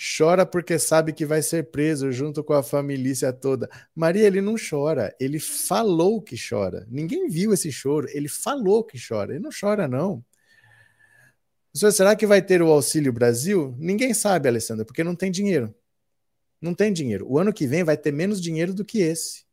Chora 0.00 0.46
porque 0.46 0.78
sabe 0.78 1.12
que 1.12 1.26
vai 1.26 1.42
ser 1.42 1.70
preso 1.70 2.10
junto 2.10 2.42
com 2.42 2.54
a 2.54 2.62
família 2.62 3.34
toda. 3.34 3.68
Maria, 3.94 4.26
ele 4.26 4.40
não 4.40 4.54
chora, 4.54 5.14
ele 5.20 5.38
falou 5.38 6.22
que 6.22 6.36
chora. 6.36 6.86
Ninguém 6.88 7.28
viu 7.28 7.52
esse 7.52 7.70
choro, 7.70 8.08
ele 8.10 8.26
falou 8.26 8.82
que 8.82 8.98
chora. 8.98 9.32
Ele 9.32 9.40
não 9.40 9.50
chora, 9.50 9.86
não. 9.86 10.24
Será 11.74 12.16
que 12.16 12.26
vai 12.26 12.40
ter 12.40 12.62
o 12.62 12.68
Auxílio 12.68 13.12
Brasil? 13.12 13.76
Ninguém 13.78 14.14
sabe, 14.14 14.48
Alessandra, 14.48 14.86
porque 14.86 15.04
não 15.04 15.14
tem 15.14 15.30
dinheiro. 15.30 15.74
Não 16.62 16.74
tem 16.74 16.90
dinheiro. 16.90 17.26
O 17.28 17.38
ano 17.38 17.52
que 17.52 17.66
vem 17.66 17.84
vai 17.84 17.96
ter 17.96 18.10
menos 18.10 18.40
dinheiro 18.40 18.72
do 18.72 18.86
que 18.86 19.00
esse. 19.00 19.44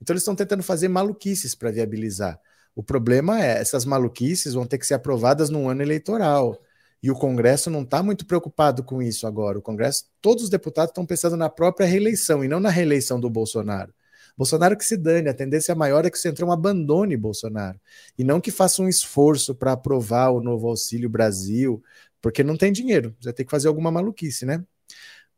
Então 0.00 0.14
eles 0.14 0.22
estão 0.22 0.36
tentando 0.36 0.62
fazer 0.62 0.86
maluquices 0.86 1.52
para 1.56 1.72
viabilizar. 1.72 2.40
O 2.76 2.82
problema 2.82 3.44
é 3.44 3.58
essas 3.58 3.84
maluquices 3.84 4.54
vão 4.54 4.66
ter 4.66 4.78
que 4.78 4.86
ser 4.86 4.94
aprovadas 4.94 5.50
num 5.50 5.68
ano 5.68 5.82
eleitoral. 5.82 6.62
E 7.02 7.10
o 7.10 7.14
Congresso 7.14 7.70
não 7.70 7.82
está 7.82 8.02
muito 8.02 8.26
preocupado 8.26 8.82
com 8.82 9.02
isso 9.02 9.26
agora. 9.26 9.58
O 9.58 9.62
Congresso, 9.62 10.04
todos 10.20 10.44
os 10.44 10.50
deputados 10.50 10.90
estão 10.90 11.06
pensando 11.06 11.36
na 11.36 11.48
própria 11.48 11.86
reeleição 11.86 12.44
e 12.44 12.48
não 12.48 12.60
na 12.60 12.70
reeleição 12.70 13.20
do 13.20 13.30
Bolsonaro. 13.30 13.92
Bolsonaro 14.36 14.76
que 14.76 14.84
se 14.84 14.96
dane, 14.96 15.28
a 15.28 15.34
tendência 15.34 15.74
maior 15.74 16.04
é 16.04 16.10
que 16.10 16.18
o 16.18 16.20
Centrão 16.20 16.52
abandone 16.52 17.16
Bolsonaro 17.16 17.80
e 18.18 18.24
não 18.24 18.40
que 18.40 18.50
faça 18.50 18.82
um 18.82 18.88
esforço 18.88 19.54
para 19.54 19.72
aprovar 19.72 20.30
o 20.30 20.42
novo 20.42 20.68
Auxílio 20.68 21.08
Brasil, 21.08 21.82
porque 22.20 22.44
não 22.44 22.56
tem 22.56 22.70
dinheiro. 22.70 23.16
Você 23.18 23.32
tem 23.32 23.46
que 23.46 23.50
fazer 23.50 23.68
alguma 23.68 23.90
maluquice, 23.90 24.44
né? 24.44 24.62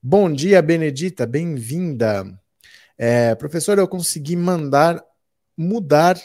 Bom 0.03 0.33
dia, 0.33 0.61
Benedita, 0.61 1.27
bem-vinda. 1.27 2.27
É, 2.97 3.35
professor, 3.37 3.79
eu 3.79 3.87
consegui 3.87 4.35
mandar 4.35 5.05
mudar 5.57 6.17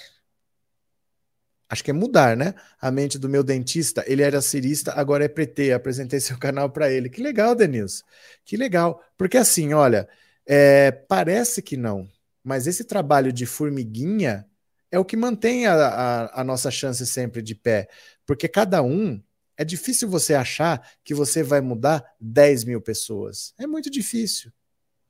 acho 1.74 1.84
que 1.84 1.92
é 1.92 1.94
mudar, 1.94 2.38
né? 2.38 2.54
A 2.80 2.90
mente 2.92 3.18
do 3.18 3.28
meu 3.28 3.44
dentista. 3.44 4.04
Ele 4.08 4.22
era 4.22 4.42
cirista, 4.42 4.94
agora 4.94 5.26
é 5.26 5.28
PT. 5.28 5.74
Apresentei 5.74 6.20
seu 6.22 6.38
canal 6.38 6.70
para 6.70 6.90
ele. 6.92 7.10
Que 7.10 7.22
legal, 7.22 7.56
Denilson. 7.56 8.06
Que 8.46 8.56
legal. 8.56 9.04
Porque 9.18 9.38
assim, 9.38 9.74
olha, 9.74 10.08
é, 10.46 10.92
parece 10.92 11.62
que 11.62 11.76
não, 11.76 12.08
mas 12.44 12.68
esse 12.68 12.84
trabalho 12.84 13.34
de 13.34 13.46
formiguinha 13.46 14.48
é 14.92 15.00
o 15.00 15.06
que 15.06 15.18
mantém 15.18 15.66
a, 15.66 15.74
a, 15.74 16.42
a 16.42 16.44
nossa 16.44 16.70
chance 16.70 17.06
sempre 17.06 17.42
de 17.42 17.56
pé. 17.56 17.90
Porque 18.26 18.48
cada 18.48 18.82
um. 18.82 19.22
É 19.56 19.64
difícil 19.64 20.10
você 20.10 20.34
achar 20.34 20.90
que 21.04 21.14
você 21.14 21.44
vai 21.44 21.62
mudar 21.62 22.04
10 22.20 22.64
mil 22.64 22.82
pessoas. 22.82 23.54
É 23.60 23.68
muito 23.68 23.88
difícil. 23.88 24.52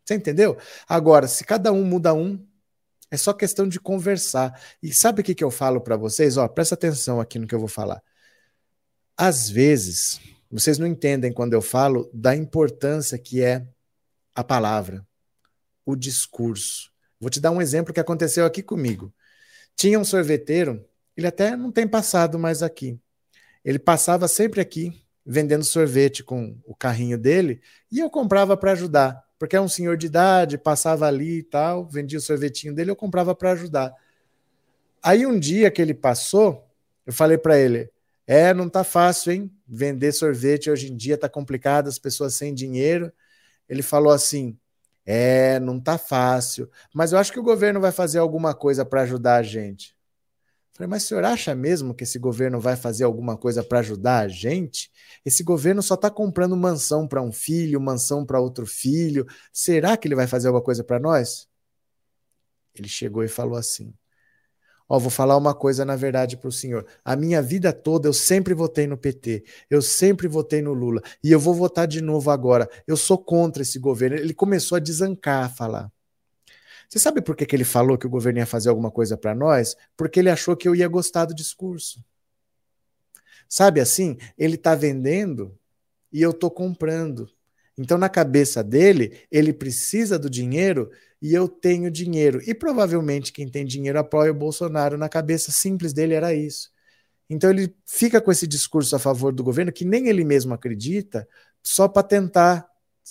Você 0.03 0.15
entendeu? 0.15 0.57
Agora, 0.85 1.29
se 1.29 1.45
cada 1.45 1.71
um 1.71 1.85
muda 1.85 2.13
um, 2.13 2.45
é 3.13 3.17
só 3.17 3.31
questão 3.31 3.67
de 3.67 3.79
conversar. 3.79 4.59
E 4.81 4.91
sabe 4.91 5.21
o 5.21 5.23
que, 5.23 5.35
que 5.35 5.43
eu 5.43 5.51
falo 5.51 5.79
para 5.79 5.95
vocês? 5.95 6.35
Ó, 6.35 6.47
presta 6.47 6.73
atenção 6.73 7.21
aqui 7.21 7.37
no 7.37 7.45
que 7.45 7.53
eu 7.53 7.59
vou 7.59 7.67
falar. 7.67 8.01
Às 9.15 9.47
vezes, 9.47 10.19
vocês 10.49 10.79
não 10.79 10.87
entendem 10.87 11.31
quando 11.31 11.53
eu 11.53 11.61
falo 11.61 12.09
da 12.11 12.35
importância 12.35 13.15
que 13.19 13.43
é 13.43 13.67
a 14.33 14.43
palavra, 14.43 15.05
o 15.85 15.95
discurso. 15.95 16.91
Vou 17.19 17.29
te 17.29 17.39
dar 17.39 17.51
um 17.51 17.61
exemplo 17.61 17.93
que 17.93 17.99
aconteceu 17.99 18.47
aqui 18.47 18.63
comigo. 18.63 19.13
Tinha 19.75 19.99
um 19.99 20.03
sorveteiro, 20.03 20.83
ele 21.15 21.27
até 21.27 21.55
não 21.55 21.71
tem 21.71 21.87
passado 21.87 22.39
mais 22.39 22.63
aqui. 22.63 22.99
Ele 23.63 23.77
passava 23.77 24.27
sempre 24.27 24.59
aqui, 24.59 24.91
vendendo 25.23 25.63
sorvete 25.63 26.23
com 26.23 26.59
o 26.65 26.75
carrinho 26.75 27.19
dele, 27.19 27.61
e 27.91 27.99
eu 27.99 28.09
comprava 28.09 28.57
para 28.57 28.71
ajudar 28.71 29.23
porque 29.43 29.57
é 29.57 29.61
um 29.61 29.67
senhor 29.67 29.97
de 29.97 30.05
idade, 30.05 30.57
passava 30.57 31.05
ali 31.05 31.39
e 31.39 31.43
tal, 31.43 31.85
vendia 31.85 32.17
o 32.17 32.21
sorvetinho 32.21 32.73
dele, 32.73 32.91
eu 32.91 32.95
comprava 32.95 33.35
para 33.35 33.51
ajudar. 33.51 33.93
Aí 35.03 35.25
um 35.25 35.37
dia 35.37 35.69
que 35.69 35.81
ele 35.81 35.93
passou, 35.93 36.65
eu 37.05 37.11
falei 37.11 37.37
para 37.37 37.59
ele: 37.59 37.91
"É, 38.25 38.53
não 38.53 38.69
tá 38.69 38.85
fácil, 38.85 39.33
hein? 39.33 39.51
Vender 39.67 40.13
sorvete 40.13 40.71
hoje 40.71 40.89
em 40.89 40.95
dia 40.95 41.17
tá 41.17 41.27
complicado, 41.27 41.89
as 41.89 41.99
pessoas 41.99 42.35
sem 42.35 42.53
dinheiro". 42.53 43.11
Ele 43.67 43.81
falou 43.81 44.13
assim: 44.13 44.57
"É, 45.05 45.59
não 45.59 45.77
tá 45.77 45.97
fácil, 45.97 46.71
mas 46.93 47.11
eu 47.11 47.19
acho 47.19 47.33
que 47.33 47.39
o 47.39 47.43
governo 47.43 47.81
vai 47.81 47.91
fazer 47.91 48.19
alguma 48.19 48.55
coisa 48.55 48.85
para 48.85 49.01
ajudar 49.01 49.35
a 49.39 49.43
gente". 49.43 49.93
Falei, 50.73 50.89
mas 50.89 51.03
o 51.03 51.07
senhor 51.07 51.23
acha 51.23 51.53
mesmo 51.53 51.93
que 51.93 52.03
esse 52.03 52.17
governo 52.17 52.59
vai 52.59 52.75
fazer 52.75 53.03
alguma 53.03 53.37
coisa 53.37 53.63
para 53.63 53.79
ajudar 53.79 54.21
a 54.21 54.27
gente? 54.27 54.91
Esse 55.23 55.43
governo 55.43 55.83
só 55.83 55.93
está 55.93 56.09
comprando 56.09 56.57
mansão 56.57 57.07
para 57.07 57.21
um 57.21 57.31
filho, 57.31 57.79
mansão 57.79 58.25
para 58.25 58.39
outro 58.39 58.65
filho. 58.65 59.25
Será 59.51 59.95
que 59.95 60.07
ele 60.07 60.15
vai 60.15 60.25
fazer 60.25 60.47
alguma 60.47 60.63
coisa 60.63 60.83
para 60.83 60.99
nós? 60.99 61.47
Ele 62.75 62.87
chegou 62.87 63.23
e 63.23 63.27
falou 63.27 63.55
assim: 63.55 63.93
Ó, 64.89 64.97
vou 64.97 65.11
falar 65.11 65.37
uma 65.37 65.53
coisa 65.53 65.85
na 65.85 65.95
verdade 65.95 66.37
para 66.37 66.49
o 66.49 66.51
senhor. 66.51 66.85
A 67.05 67.15
minha 67.15 67.41
vida 67.41 67.71
toda 67.71 68.07
eu 68.07 68.13
sempre 68.13 68.55
votei 68.55 68.87
no 68.87 68.97
PT, 68.97 69.43
eu 69.69 69.81
sempre 69.81 70.27
votei 70.27 70.61
no 70.61 70.73
Lula 70.73 71.01
e 71.23 71.31
eu 71.31 71.39
vou 71.39 71.53
votar 71.53 71.87
de 71.87 72.01
novo 72.01 72.31
agora. 72.31 72.67
Eu 72.87 72.97
sou 72.97 73.17
contra 73.17 73.61
esse 73.61 73.77
governo. 73.77 74.17
Ele 74.17 74.33
começou 74.33 74.75
a 74.75 74.79
desancar 74.79 75.45
a 75.45 75.49
falar. 75.49 75.91
Você 76.93 76.99
sabe 76.99 77.23
por 77.23 77.35
que, 77.35 77.43
que 77.43 77.55
ele 77.55 77.63
falou 77.63 77.97
que 77.97 78.05
o 78.05 78.09
governo 78.09 78.37
ia 78.37 78.45
fazer 78.45 78.69
alguma 78.69 78.91
coisa 78.91 79.17
para 79.17 79.33
nós? 79.33 79.75
Porque 79.97 80.19
ele 80.19 80.29
achou 80.29 80.55
que 80.55 80.67
eu 80.67 80.75
ia 80.75 80.87
gostar 80.87 81.25
do 81.25 81.33
discurso. 81.33 82.05
Sabe 83.49 83.79
assim? 83.79 84.15
Ele 84.37 84.53
está 84.53 84.75
vendendo 84.75 85.57
e 86.11 86.21
eu 86.21 86.29
estou 86.29 86.51
comprando. 86.51 87.27
Então, 87.75 87.97
na 87.97 88.09
cabeça 88.09 88.63
dele, 88.63 89.21
ele 89.31 89.51
precisa 89.51 90.19
do 90.19 90.29
dinheiro 90.29 90.91
e 91.19 91.33
eu 91.33 91.47
tenho 91.47 91.89
dinheiro. 91.89 92.39
E 92.45 92.53
provavelmente 92.53 93.33
quem 93.33 93.49
tem 93.49 93.65
dinheiro 93.65 93.97
apoia 93.97 94.29
o 94.29 94.35
Bolsonaro. 94.35 94.95
Na 94.95 95.09
cabeça 95.09 95.51
simples 95.51 95.93
dele 95.93 96.13
era 96.13 96.31
isso. 96.35 96.69
Então, 97.27 97.49
ele 97.49 97.75
fica 97.87 98.21
com 98.21 98.31
esse 98.31 98.45
discurso 98.45 98.95
a 98.95 98.99
favor 98.99 99.33
do 99.33 99.43
governo, 99.43 99.71
que 99.71 99.83
nem 99.83 100.09
ele 100.09 100.23
mesmo 100.23 100.53
acredita, 100.53 101.27
só 101.63 101.87
para 101.87 102.03
tentar 102.03 102.67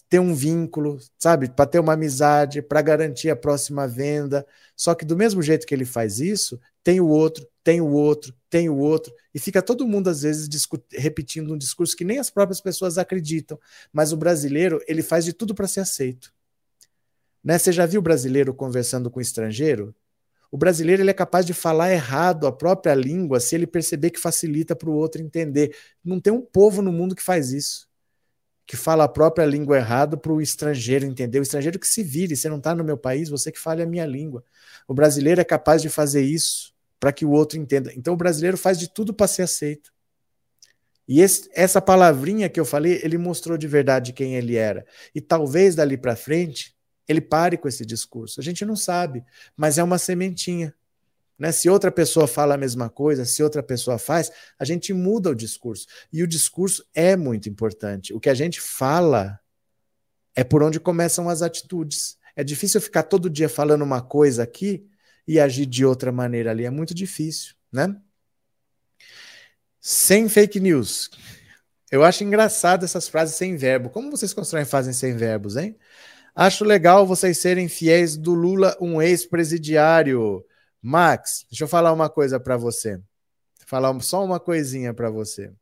ter 0.08 0.18
um 0.18 0.34
vínculo, 0.34 0.98
sabe, 1.18 1.50
para 1.50 1.66
ter 1.66 1.78
uma 1.78 1.92
amizade, 1.92 2.62
para 2.62 2.80
garantir 2.80 3.28
a 3.30 3.36
próxima 3.36 3.86
venda. 3.86 4.46
Só 4.74 4.94
que 4.94 5.04
do 5.04 5.16
mesmo 5.16 5.42
jeito 5.42 5.66
que 5.66 5.74
ele 5.74 5.84
faz 5.84 6.18
isso, 6.18 6.58
tem 6.82 7.00
o 7.00 7.06
outro, 7.06 7.46
tem 7.62 7.80
o 7.80 7.88
outro, 7.88 8.34
tem 8.48 8.68
o 8.68 8.76
outro, 8.76 9.12
e 9.34 9.38
fica 9.38 9.62
todo 9.62 9.86
mundo 9.86 10.08
às 10.08 10.22
vezes 10.22 10.48
repetindo 10.92 11.52
um 11.52 11.58
discurso 11.58 11.96
que 11.96 12.04
nem 12.04 12.18
as 12.18 12.30
próprias 12.30 12.60
pessoas 12.60 12.98
acreditam. 12.98 13.58
Mas 13.92 14.12
o 14.12 14.16
brasileiro, 14.16 14.80
ele 14.88 15.02
faz 15.02 15.24
de 15.24 15.32
tudo 15.32 15.54
para 15.54 15.68
ser 15.68 15.80
aceito. 15.80 16.32
Né? 17.44 17.58
Você 17.58 17.72
já 17.72 17.86
viu 17.86 18.00
o 18.00 18.02
brasileiro 18.02 18.54
conversando 18.54 19.10
com 19.10 19.18
o 19.18 19.22
estrangeiro? 19.22 19.94
O 20.50 20.58
brasileiro 20.58 21.02
ele 21.02 21.10
é 21.10 21.14
capaz 21.14 21.46
de 21.46 21.54
falar 21.54 21.92
errado 21.92 22.46
a 22.46 22.52
própria 22.52 22.94
língua 22.94 23.40
se 23.40 23.54
ele 23.54 23.66
perceber 23.66 24.10
que 24.10 24.20
facilita 24.20 24.76
para 24.76 24.90
o 24.90 24.94
outro 24.94 25.22
entender. 25.22 25.74
Não 26.04 26.20
tem 26.20 26.32
um 26.32 26.42
povo 26.42 26.82
no 26.82 26.92
mundo 26.92 27.14
que 27.14 27.22
faz 27.22 27.52
isso 27.52 27.90
que 28.72 28.76
fala 28.78 29.04
a 29.04 29.08
própria 29.08 29.44
língua 29.44 29.76
errado 29.76 30.16
para 30.16 30.32
o 30.32 30.40
estrangeiro 30.40 31.04
entender. 31.04 31.38
O 31.38 31.42
estrangeiro 31.42 31.78
que 31.78 31.86
se 31.86 32.02
vire, 32.02 32.34
você 32.34 32.48
não 32.48 32.56
está 32.56 32.74
no 32.74 32.82
meu 32.82 32.96
país, 32.96 33.28
você 33.28 33.52
que 33.52 33.58
fale 33.58 33.82
a 33.82 33.86
minha 33.86 34.06
língua. 34.06 34.42
O 34.88 34.94
brasileiro 34.94 35.42
é 35.42 35.44
capaz 35.44 35.82
de 35.82 35.90
fazer 35.90 36.22
isso 36.22 36.72
para 36.98 37.12
que 37.12 37.22
o 37.22 37.32
outro 37.32 37.58
entenda. 37.58 37.92
Então 37.94 38.14
o 38.14 38.16
brasileiro 38.16 38.56
faz 38.56 38.78
de 38.78 38.88
tudo 38.88 39.12
para 39.12 39.26
ser 39.26 39.42
aceito. 39.42 39.92
E 41.06 41.20
esse, 41.20 41.50
essa 41.52 41.82
palavrinha 41.82 42.48
que 42.48 42.58
eu 42.58 42.64
falei, 42.64 42.98
ele 43.04 43.18
mostrou 43.18 43.58
de 43.58 43.68
verdade 43.68 44.14
quem 44.14 44.36
ele 44.36 44.56
era. 44.56 44.86
E 45.14 45.20
talvez 45.20 45.74
dali 45.74 45.98
para 45.98 46.16
frente 46.16 46.74
ele 47.06 47.20
pare 47.20 47.58
com 47.58 47.68
esse 47.68 47.84
discurso. 47.84 48.40
A 48.40 48.42
gente 48.42 48.64
não 48.64 48.74
sabe, 48.74 49.22
mas 49.54 49.76
é 49.76 49.82
uma 49.82 49.98
sementinha. 49.98 50.74
Né? 51.38 51.50
Se 51.52 51.68
outra 51.68 51.90
pessoa 51.90 52.26
fala 52.26 52.54
a 52.54 52.58
mesma 52.58 52.88
coisa, 52.88 53.24
se 53.24 53.42
outra 53.42 53.62
pessoa 53.62 53.98
faz, 53.98 54.30
a 54.58 54.64
gente 54.64 54.92
muda 54.92 55.30
o 55.30 55.34
discurso. 55.34 55.86
E 56.12 56.22
o 56.22 56.26
discurso 56.26 56.84
é 56.94 57.16
muito 57.16 57.48
importante. 57.48 58.14
O 58.14 58.20
que 58.20 58.30
a 58.30 58.34
gente 58.34 58.60
fala 58.60 59.38
é 60.34 60.44
por 60.44 60.62
onde 60.62 60.80
começam 60.80 61.28
as 61.28 61.42
atitudes. 61.42 62.16
É 62.34 62.42
difícil 62.42 62.80
ficar 62.80 63.02
todo 63.02 63.28
dia 63.28 63.48
falando 63.48 63.82
uma 63.82 64.00
coisa 64.00 64.42
aqui 64.42 64.86
e 65.26 65.38
agir 65.38 65.66
de 65.66 65.84
outra 65.84 66.10
maneira 66.10 66.50
ali. 66.50 66.64
É 66.64 66.70
muito 66.70 66.94
difícil, 66.94 67.54
né? 67.70 67.94
Sem 69.80 70.28
fake 70.28 70.60
news. 70.60 71.10
Eu 71.90 72.02
acho 72.02 72.24
engraçado 72.24 72.84
essas 72.84 73.08
frases 73.08 73.34
sem 73.34 73.56
verbo. 73.56 73.90
Como 73.90 74.10
vocês 74.10 74.32
constroem 74.32 74.64
frases 74.64 74.96
sem 74.96 75.14
verbos, 75.14 75.56
hein? 75.56 75.76
Acho 76.34 76.64
legal 76.64 77.06
vocês 77.06 77.36
serem 77.36 77.68
fiéis 77.68 78.16
do 78.16 78.32
Lula, 78.32 78.76
um 78.80 79.02
ex-presidiário. 79.02 80.42
Max, 80.82 81.46
deixa 81.48 81.62
eu 81.62 81.68
falar 81.68 81.92
uma 81.92 82.10
coisa 82.10 82.40
para 82.40 82.56
você. 82.56 82.98
Falar 83.66 83.98
só 84.00 84.24
uma 84.24 84.40
coisinha 84.40 84.92
para 84.92 85.08
você. 85.08 85.52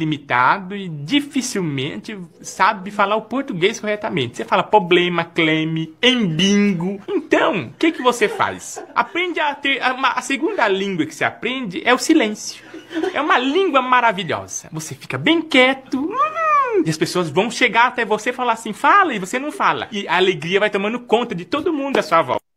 Limitado 0.00 0.76
e 0.76 0.88
dificilmente 0.88 2.16
sabe 2.40 2.92
falar 2.92 3.16
o 3.16 3.22
português 3.22 3.80
corretamente. 3.80 4.36
Você 4.36 4.44
fala 4.44 4.62
problema, 4.62 5.24
claim, 5.24 5.92
embingo. 6.00 7.00
Então, 7.08 7.66
o 7.66 7.72
que, 7.72 7.90
que 7.90 8.00
você 8.00 8.28
faz? 8.28 8.82
Aprende 8.94 9.40
a 9.40 9.54
ter. 9.56 9.82
A, 9.82 10.12
a 10.12 10.22
segunda 10.22 10.68
língua 10.68 11.04
que 11.04 11.14
você 11.14 11.24
aprende 11.24 11.82
é 11.84 11.92
o 11.92 11.98
silêncio. 11.98 12.64
É 13.12 13.20
uma 13.20 13.38
língua 13.38 13.82
maravilhosa. 13.82 14.68
Você 14.70 14.94
fica 14.94 15.18
bem 15.18 15.42
quieto. 15.42 15.98
Hum, 15.98 16.82
e 16.86 16.88
as 16.88 16.96
pessoas 16.96 17.28
vão 17.28 17.50
chegar 17.50 17.88
até 17.88 18.04
você 18.04 18.30
e 18.30 18.32
falar 18.32 18.52
assim, 18.52 18.72
fala, 18.72 19.12
e 19.12 19.18
você 19.18 19.38
não 19.38 19.50
fala. 19.50 19.88
E 19.90 20.06
a 20.06 20.16
alegria 20.16 20.60
vai 20.60 20.70
tomando 20.70 21.00
conta 21.00 21.34
de 21.34 21.44
todo 21.44 21.72
mundo 21.72 21.98
à 21.98 22.02
sua 22.02 22.22
volta. 22.22 22.47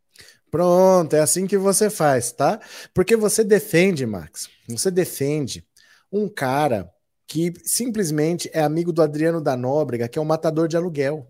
Pronto, 0.52 1.14
é 1.16 1.20
assim 1.20 1.46
que 1.46 1.56
você 1.56 1.88
faz, 1.88 2.30
tá? 2.30 2.60
Porque 2.92 3.16
você 3.16 3.42
defende, 3.42 4.04
Max, 4.04 4.50
você 4.68 4.90
defende 4.90 5.66
um 6.12 6.28
cara 6.28 6.92
que 7.26 7.54
simplesmente 7.64 8.50
é 8.52 8.60
amigo 8.62 8.92
do 8.92 9.00
Adriano 9.00 9.40
da 9.40 9.56
Nóbrega, 9.56 10.08
que 10.08 10.18
é 10.18 10.22
um 10.22 10.26
matador 10.26 10.68
de 10.68 10.76
aluguel. 10.76 11.26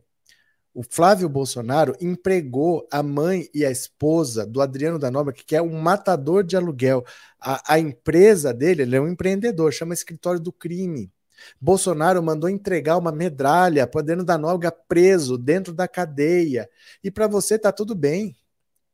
O 0.75 0.83
Flávio 0.83 1.29
Bolsonaro 1.29 1.95
empregou 2.01 2.85
a 2.91 3.01
mãe 3.01 3.49
e 3.55 3.65
a 3.65 3.71
esposa 3.71 4.45
do 4.45 4.61
Adriano 4.61 4.99
da 4.99 5.09
Nóbrega, 5.09 5.45
que 5.47 5.55
é 5.55 5.63
um 5.63 5.81
matador 5.81 6.43
de 6.43 6.57
aluguel. 6.57 7.05
A, 7.41 7.75
a 7.75 7.79
empresa 7.79 8.53
dele, 8.53 8.83
ele 8.83 8.97
é 8.97 9.01
um 9.01 9.07
empreendedor, 9.07 9.73
chama 9.73 9.95
Escritório 9.95 10.41
do 10.41 10.53
Crime. 10.53 11.13
Bolsonaro 11.61 12.21
mandou 12.21 12.51
entregar 12.51 12.97
uma 12.97 13.13
medalha 13.13 13.87
para 13.87 14.01
Adriano 14.01 14.25
da 14.25 14.37
Nóbrega 14.37 14.73
preso 14.89 15.39
dentro 15.39 15.73
da 15.73 15.87
cadeia. 15.87 16.69
E 17.05 17.09
para 17.09 17.29
você 17.29 17.57
tá 17.57 17.71
tudo 17.71 17.95
bem. 17.95 18.37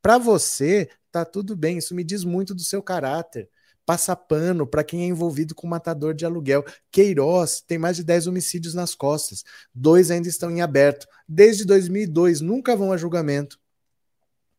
Para 0.01 0.19
você 0.19 0.89
tá 1.11 1.25
tudo 1.25 1.57
bem. 1.57 1.79
Isso 1.79 1.95
me 1.95 2.05
diz 2.05 2.25
muito 2.25 2.55
do 2.55 2.63
seu 2.63 2.83
caráter 2.83 3.49
passa 3.89 4.15
pano 4.15 4.67
para 4.67 4.85
quem 4.85 5.05
é 5.05 5.07
envolvido 5.07 5.55
com 5.55 5.67
matador 5.67 6.13
de 6.13 6.27
aluguel. 6.27 6.63
Queiroz 6.93 7.63
tem 7.67 7.79
mais 7.79 7.97
de 7.97 8.05
10 8.05 8.27
homicídios 8.27 8.75
nas 8.75 8.95
costas, 8.95 9.43
dois 9.75 10.11
ainda 10.11 10.29
estão 10.29 10.51
em 10.51 10.61
aberto. 10.61 11.07
Desde 11.27 11.65
2002 11.65 12.43
nunca 12.43 12.77
vão 12.77 12.93
a 12.93 12.99
julgamento. 12.99 13.59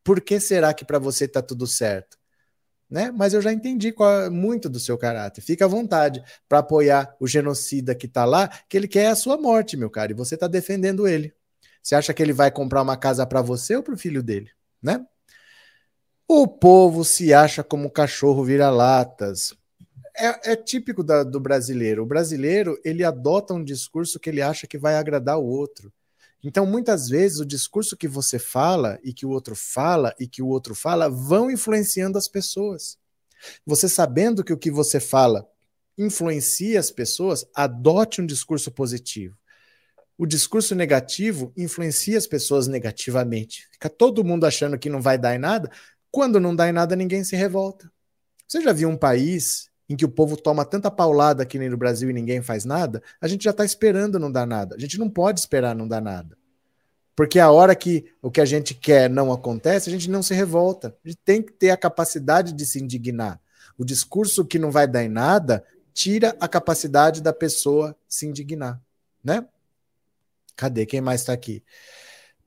Por 0.04 0.20
que 0.20 0.40
será 0.40 0.74
que 0.74 0.84
para 0.84 0.98
você 0.98 1.26
está 1.26 1.44
tudo 1.44 1.68
certo? 1.68 2.18
Né? 2.90 3.12
Mas 3.12 3.36
eu 3.36 3.42
já 3.44 3.54
entendi 3.54 3.92
qual, 3.92 4.32
muito 4.32 4.68
do 4.68 4.80
seu 4.80 4.98
caráter. 4.98 5.42
Fica 5.42 5.66
à 5.66 5.68
vontade 5.68 6.24
para 6.48 6.58
apoiar 6.58 7.16
o 7.20 7.28
genocida 7.28 7.94
que 7.94 8.08
está 8.08 8.26
lá, 8.26 8.48
que 8.68 8.76
ele 8.76 8.88
quer 8.88 9.10
a 9.10 9.16
sua 9.16 9.38
morte, 9.38 9.78
meu 9.78 9.92
cara, 9.92 10.12
e 10.12 10.16
você 10.16 10.34
está 10.34 10.48
defendendo 10.48 11.08
ele. 11.08 11.32
Você 11.84 11.94
acha 11.94 12.16
que 12.16 12.24
ele 12.24 12.34
vai 12.34 12.50
comprar 12.50 12.82
uma 12.82 12.98
casa 12.98 13.28
para 13.28 13.44
você 13.44 13.76
ou 13.76 13.84
para 13.84 13.94
o 13.94 13.98
filho 13.98 14.24
dele, 14.24 14.50
né? 14.82 15.06
O 16.32 16.48
povo 16.48 17.04
se 17.04 17.34
acha 17.34 17.64
como 17.64 17.90
cachorro 17.90 18.44
vira-latas. 18.44 19.56
É, 20.16 20.52
é, 20.52 20.56
típico 20.56 21.04
da, 21.04 21.24
do 21.24 21.40
brasileiro. 21.40 22.04
O 22.04 22.06
brasileiro 22.06 22.80
ele 22.86 23.04
adota 23.04 23.56
um 23.56 23.64
discurso 23.64 24.20
que 24.20 24.30
ele 24.30 24.40
acha 24.40 24.68
que 24.68 24.78
vai 24.78 24.96
agradar 24.96 25.40
o 25.40 25.44
outro. 25.44 25.92
Então, 26.44 26.68
muitas 26.68 27.10
vezes, 27.10 27.40
o 27.40 27.46
discurso 27.46 27.98
que 27.98 28.08
você 28.08 28.38
fala 28.38 29.00
e 29.04 29.12
que 29.12 29.26
o 29.26 29.32
outro 29.32 29.56
fala 29.56 30.14
e 30.20 30.28
que 30.28 30.44
o 30.44 30.48
outro 30.48 30.76
fala 30.76 31.10
vão 31.10 31.50
influenciando 31.50 32.16
as 32.16 32.28
pessoas. 32.28 32.96
Você 33.66 33.90
sabendo 33.90 34.44
que 34.44 34.54
o 34.54 34.58
que 34.58 34.70
você 34.70 35.00
fala 35.00 35.50
influencia 35.98 36.80
as 36.80 36.92
pessoas, 36.92 37.44
adote 37.56 38.22
um 38.22 38.26
discurso 38.28 38.70
positivo. 38.70 39.36
O 40.16 40.28
discurso 40.28 40.76
negativo 40.76 41.52
influencia 41.58 42.20
as 42.20 42.28
pessoas 42.28 42.68
negativamente. 42.68 43.68
Fica 43.72 43.90
todo 43.90 44.24
mundo 44.24 44.46
achando 44.46 44.78
que 44.78 44.90
não 44.90 45.02
vai 45.02 45.18
dar 45.18 45.36
em 45.36 45.40
nada, 45.40 45.72
quando 46.12 46.40
não 46.40 46.56
dá 46.56 46.68
em 46.70 46.72
nada, 46.72 46.96
ninguém 46.96 47.24
se 47.24 47.36
revolta. 47.36 47.92
Você 48.48 48.62
já 48.62 48.74
viu 48.74 48.90
um 48.90 48.98
país 48.98 49.70
em 49.88 49.96
que 49.96 50.06
o 50.06 50.10
povo 50.10 50.38
toma 50.38 50.66
tanta 50.66 50.90
paulada 50.90 51.44
aqui 51.44 51.58
nem 51.58 51.70
no 51.70 51.78
Brasil 51.78 52.10
e 52.10 52.14
ninguém 52.14 52.42
faz 52.42 52.66
nada? 52.66 53.02
A 53.20 53.28
gente 53.28 53.44
já 53.44 53.52
está 53.52 53.66
esperando 53.66 54.20
não 54.20 54.32
dar 54.32 54.46
nada. 54.46 54.76
A 54.76 54.80
gente 54.80 54.98
não 54.98 55.10
pode 55.10 55.40
esperar 55.40 55.76
não 55.76 55.88
dar 55.88 56.02
nada. 56.02 56.38
Porque 57.16 57.38
a 57.38 57.52
hora 57.52 57.76
que 57.76 58.06
o 58.22 58.32
que 58.32 58.40
a 58.40 58.46
gente 58.46 58.74
quer 58.74 59.10
não 59.10 59.32
acontece, 59.32 59.90
a 59.90 59.92
gente 59.92 60.10
não 60.10 60.24
se 60.24 60.34
revolta. 60.34 60.96
A 61.04 61.10
gente 61.10 61.20
tem 61.26 61.42
que 61.42 61.52
ter 61.52 61.70
a 61.70 61.78
capacidade 61.78 62.54
de 62.54 62.66
se 62.66 62.82
indignar. 62.82 63.42
O 63.78 63.84
discurso 63.84 64.46
que 64.46 64.58
não 64.58 64.72
vai 64.72 64.88
dar 64.88 65.04
em 65.04 65.10
nada 65.10 65.64
tira 65.94 66.36
a 66.40 66.48
capacidade 66.48 67.22
da 67.22 67.34
pessoa 67.34 67.96
se 68.08 68.26
indignar, 68.26 68.82
né? 69.24 69.46
Cadê 70.56 70.86
quem 70.86 71.02
mais 71.02 71.22
está 71.22 71.34
aqui? 71.34 71.64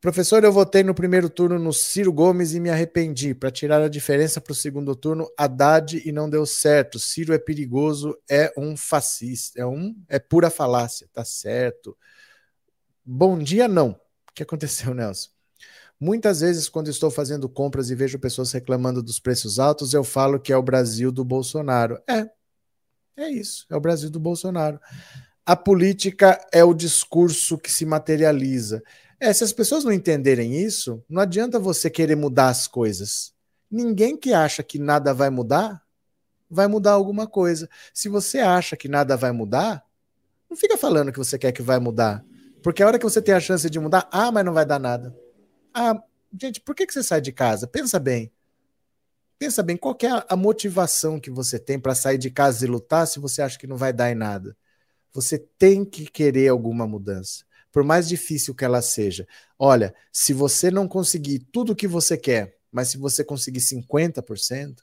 Professor, 0.03 0.43
eu 0.43 0.53
votei 0.53 0.83
no 0.83 0.97
primeiro 0.97 1.31
turno 1.31 1.61
no 1.61 1.73
Ciro 1.73 2.13
Gomes 2.13 2.55
e 2.55 2.59
me 2.59 2.69
arrependi. 2.69 3.37
Para 3.37 3.53
tirar 3.53 3.81
a 3.81 3.89
diferença 3.89 4.41
para 4.41 4.51
o 4.51 4.55
segundo 4.55 4.97
turno, 4.97 5.31
Haddad 5.39 6.03
e 6.05 6.11
não 6.11 6.29
deu 6.29 6.45
certo. 6.45 6.99
Ciro 6.99 7.33
é 7.33 7.39
perigoso, 7.39 8.19
é 8.29 8.53
um 8.59 8.77
fascista, 8.77 9.61
é 9.61 9.65
um 9.65 9.95
é 10.09 10.19
pura 10.19 10.51
falácia, 10.51 11.09
tá 11.13 11.25
certo. 11.25 11.97
Bom 13.05 13.39
dia, 13.39 13.69
não. 13.69 13.91
O 14.29 14.33
que 14.35 14.43
aconteceu, 14.43 14.93
Nelson? 14.93 15.31
Muitas 16.01 16.41
vezes, 16.41 16.69
quando 16.69 16.91
estou 16.91 17.09
fazendo 17.09 17.49
compras 17.49 17.89
e 17.89 17.95
vejo 17.95 18.19
pessoas 18.19 18.51
reclamando 18.51 19.05
dos 19.05 19.21
preços 19.21 19.61
altos, 19.61 19.95
eu 19.95 20.03
falo 20.03 20.41
que 20.41 20.53
é 20.53 20.57
o 20.57 20.63
Brasil 20.65 21.13
do 21.13 21.25
Bolsonaro. 21.25 22.03
É, 22.11 22.29
é 23.17 23.31
isso, 23.31 23.67
é 23.71 23.77
o 23.77 23.81
Brasil 23.81 24.11
do 24.11 24.19
Bolsonaro. 24.19 24.81
A 25.47 25.55
política 25.55 26.45
é 26.53 26.65
o 26.65 26.75
discurso 26.75 27.57
que 27.57 27.71
se 27.71 27.87
materializa. 27.87 28.83
É, 29.23 29.33
se 29.33 29.45
as 29.45 29.53
pessoas 29.53 29.85
não 29.85 29.93
entenderem 29.93 30.57
isso, 30.57 31.01
não 31.09 31.23
adianta 31.23 31.57
você 31.57 31.89
querer 31.89 32.17
mudar 32.17 32.49
as 32.49 32.67
coisas. 32.67 33.33
Ninguém 33.71 34.17
que 34.17 34.33
acha 34.33 34.65
que 34.65 34.81
nada 34.81 35.15
vai 35.15 35.31
mudar, 35.31 35.81
vai 36.51 36.67
mudar 36.67 36.91
alguma 36.91 37.25
coisa. 37.25 37.71
Se 37.95 38.09
você 38.09 38.41
acha 38.41 38.77
que 38.77 38.89
nada 38.89 39.17
vai 39.17 39.31
mudar, 39.31 39.87
não 40.51 40.57
fica 40.57 40.77
falando 40.77 41.13
que 41.13 41.21
você 41.21 41.39
quer 41.39 41.53
que 41.53 41.63
vai 41.63 41.79
mudar. 41.79 42.25
Porque 42.65 42.83
a 42.83 42.87
hora 42.89 42.99
que 42.99 43.05
você 43.05 43.23
tem 43.23 43.33
a 43.33 43.39
chance 43.39 43.71
de 43.71 43.79
mudar, 43.79 44.09
ah, 44.11 44.33
mas 44.33 44.45
não 44.45 44.53
vai 44.53 44.67
dar 44.67 44.81
nada. 44.81 45.17
Ah, 45.73 46.03
gente, 46.37 46.61
por 46.61 46.75
que, 46.75 46.85
que 46.85 46.93
você 46.93 47.05
sai 47.05 47.21
de 47.21 47.31
casa? 47.31 47.69
Pensa 47.69 48.01
bem. 48.01 48.33
Pensa 49.39 49.63
bem, 49.63 49.77
qual 49.77 49.97
é 50.03 50.25
a 50.29 50.35
motivação 50.35 51.21
que 51.21 51.31
você 51.31 51.61
tem 51.61 51.79
para 51.79 51.95
sair 51.95 52.19
de 52.19 52.29
casa 52.29 52.65
e 52.65 52.69
lutar 52.69 53.07
se 53.07 53.21
você 53.21 53.41
acha 53.41 53.57
que 53.57 53.69
não 53.69 53.77
vai 53.77 53.93
dar 53.93 54.11
em 54.11 54.17
nada? 54.17 54.57
Você 55.13 55.39
tem 55.39 55.85
que 55.85 56.07
querer 56.07 56.49
alguma 56.49 56.89
mudança 56.89 57.45
por 57.73 57.83
mais 57.83 58.07
difícil 58.07 58.55
que 58.55 58.65
ela 58.65 58.83
seja. 58.83 59.27
Olha, 59.59 59.95
se 60.13 60.33
você 60.33 60.71
não 60.71 60.87
conseguir 60.87 61.41
tudo 61.51 61.73
o 61.73 61.77
que 61.77 61.89
você 61.89 62.17
quer, 62.17 62.59
mas 62.71 62.89
se 62.89 62.99
você 62.99 63.25
conseguir 63.25 63.61
50%, 63.61 64.77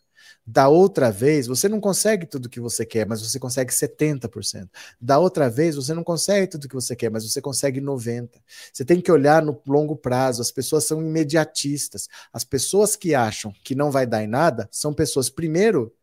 da 0.46 0.68
outra 0.68 1.12
vez, 1.12 1.48
você 1.48 1.68
não 1.70 1.80
consegue 1.80 2.26
tudo 2.26 2.48
o 2.48 2.50
que 2.50 2.60
você 2.60 2.86
quer, 2.86 3.06
mas 3.06 3.22
você 3.22 3.40
consegue 3.40 3.72
70%. 3.72 4.70
Da 5.00 5.20
outra 5.20 5.50
vez, 5.50 5.76
você 5.76 5.94
não 5.94 6.04
consegue 6.04 6.48
tudo 6.48 6.66
o 6.66 6.68
que 6.68 6.76
você 6.76 6.96
quer, 6.96 7.10
mas 7.10 7.24
você 7.24 7.42
consegue 7.42 7.80
90%. 7.80 8.30
Você 8.74 8.84
tem 8.84 9.00
que 9.00 9.12
olhar 9.12 9.44
no 9.44 9.62
longo 9.68 9.96
prazo. 9.96 10.42
As 10.42 10.52
pessoas 10.52 10.86
são 10.86 11.02
imediatistas. 11.02 12.08
As 12.34 12.44
pessoas 12.44 12.96
que 12.96 13.14
acham 13.14 13.54
que 13.64 13.76
não 13.76 13.92
vai 13.92 14.06
dar 14.06 14.24
em 14.24 14.28
nada 14.28 14.68
são 14.72 14.94
pessoas, 14.94 15.30
primeiro, 15.30 15.94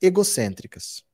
egocêntricas. 0.00 1.04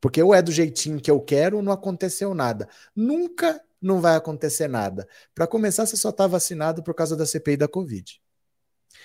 Porque 0.00 0.22
ou 0.22 0.34
é 0.34 0.40
do 0.40 0.52
jeitinho 0.52 1.00
que 1.00 1.10
eu 1.10 1.20
quero 1.20 1.56
ou 1.56 1.62
não 1.62 1.72
aconteceu 1.72 2.34
nada. 2.34 2.68
Nunca 2.94 3.60
não 3.80 4.00
vai 4.00 4.16
acontecer 4.16 4.68
nada. 4.68 5.08
Para 5.34 5.46
começar, 5.46 5.86
você 5.86 5.96
só 5.96 6.10
está 6.10 6.26
vacinado 6.26 6.82
por 6.82 6.94
causa 6.94 7.16
da 7.16 7.26
CPI 7.26 7.56
da 7.56 7.68
Covid. 7.68 8.20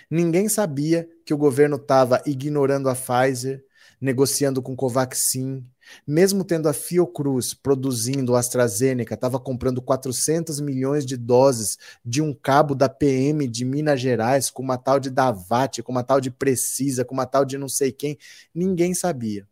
Ninguém 0.10 0.50
sabia 0.50 1.08
que 1.26 1.34
o 1.34 1.38
governo 1.38 1.78
estava 1.78 2.22
ignorando 2.26 2.90
a 2.90 2.96
Pfizer, 2.96 3.64
negociando 4.00 4.62
com 4.62 4.76
Covaxin, 4.76 5.66
mesmo 6.06 6.44
tendo 6.44 6.68
a 6.68 6.74
Fiocruz 6.74 7.54
produzindo 7.54 8.34
o 8.34 8.36
AstraZeneca, 8.36 9.14
estava 9.14 9.40
comprando 9.40 9.82
400 9.82 10.60
milhões 10.60 11.06
de 11.06 11.16
doses 11.16 11.78
de 12.04 12.22
um 12.22 12.34
cabo 12.34 12.76
da 12.76 12.90
PM 12.90 13.48
de 13.48 13.64
Minas 13.64 14.02
Gerais, 14.02 14.50
com 14.50 14.62
uma 14.62 14.78
tal 14.78 15.00
de 15.00 15.10
Davate, 15.10 15.82
com 15.82 15.92
uma 15.92 16.04
tal 16.04 16.20
de 16.20 16.30
Precisa, 16.30 17.06
com 17.06 17.14
uma 17.14 17.26
tal 17.26 17.46
de 17.46 17.58
não 17.58 17.70
sei 17.70 17.92
quem, 17.92 18.18
ninguém 18.54 18.94
sabia. 18.94 19.48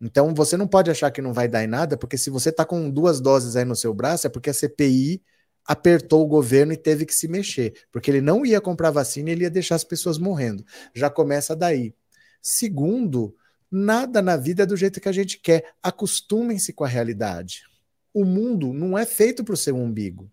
Então 0.00 0.32
você 0.34 0.56
não 0.56 0.66
pode 0.66 0.90
achar 0.90 1.10
que 1.10 1.20
não 1.20 1.32
vai 1.32 1.46
dar 1.46 1.62
em 1.62 1.66
nada, 1.66 1.96
porque 1.96 2.16
se 2.16 2.30
você 2.30 2.48
está 2.48 2.64
com 2.64 2.88
duas 2.90 3.20
doses 3.20 3.54
aí 3.54 3.64
no 3.64 3.76
seu 3.76 3.92
braço, 3.92 4.26
é 4.26 4.30
porque 4.30 4.48
a 4.48 4.54
CPI 4.54 5.22
apertou 5.66 6.22
o 6.22 6.26
governo 6.26 6.72
e 6.72 6.76
teve 6.76 7.04
que 7.04 7.14
se 7.14 7.28
mexer, 7.28 7.74
porque 7.92 8.10
ele 8.10 8.22
não 8.22 8.44
ia 8.46 8.60
comprar 8.60 8.90
vacina 8.90 9.28
e 9.28 9.32
ele 9.32 9.44
ia 9.44 9.50
deixar 9.50 9.74
as 9.74 9.84
pessoas 9.84 10.16
morrendo. 10.16 10.64
Já 10.94 11.10
começa 11.10 11.54
daí. 11.54 11.94
Segundo, 12.40 13.36
nada 13.70 14.22
na 14.22 14.36
vida 14.38 14.62
é 14.62 14.66
do 14.66 14.76
jeito 14.76 15.00
que 15.00 15.08
a 15.08 15.12
gente 15.12 15.38
quer. 15.38 15.74
Acostumem-se 15.82 16.72
com 16.72 16.82
a 16.82 16.88
realidade. 16.88 17.64
O 18.12 18.24
mundo 18.24 18.72
não 18.72 18.96
é 18.96 19.04
feito 19.04 19.44
para 19.44 19.54
o 19.54 19.56
seu 19.56 19.76
umbigo. 19.76 20.30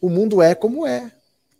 O 0.00 0.08
mundo 0.08 0.40
é 0.40 0.54
como 0.54 0.86
é. 0.86 1.12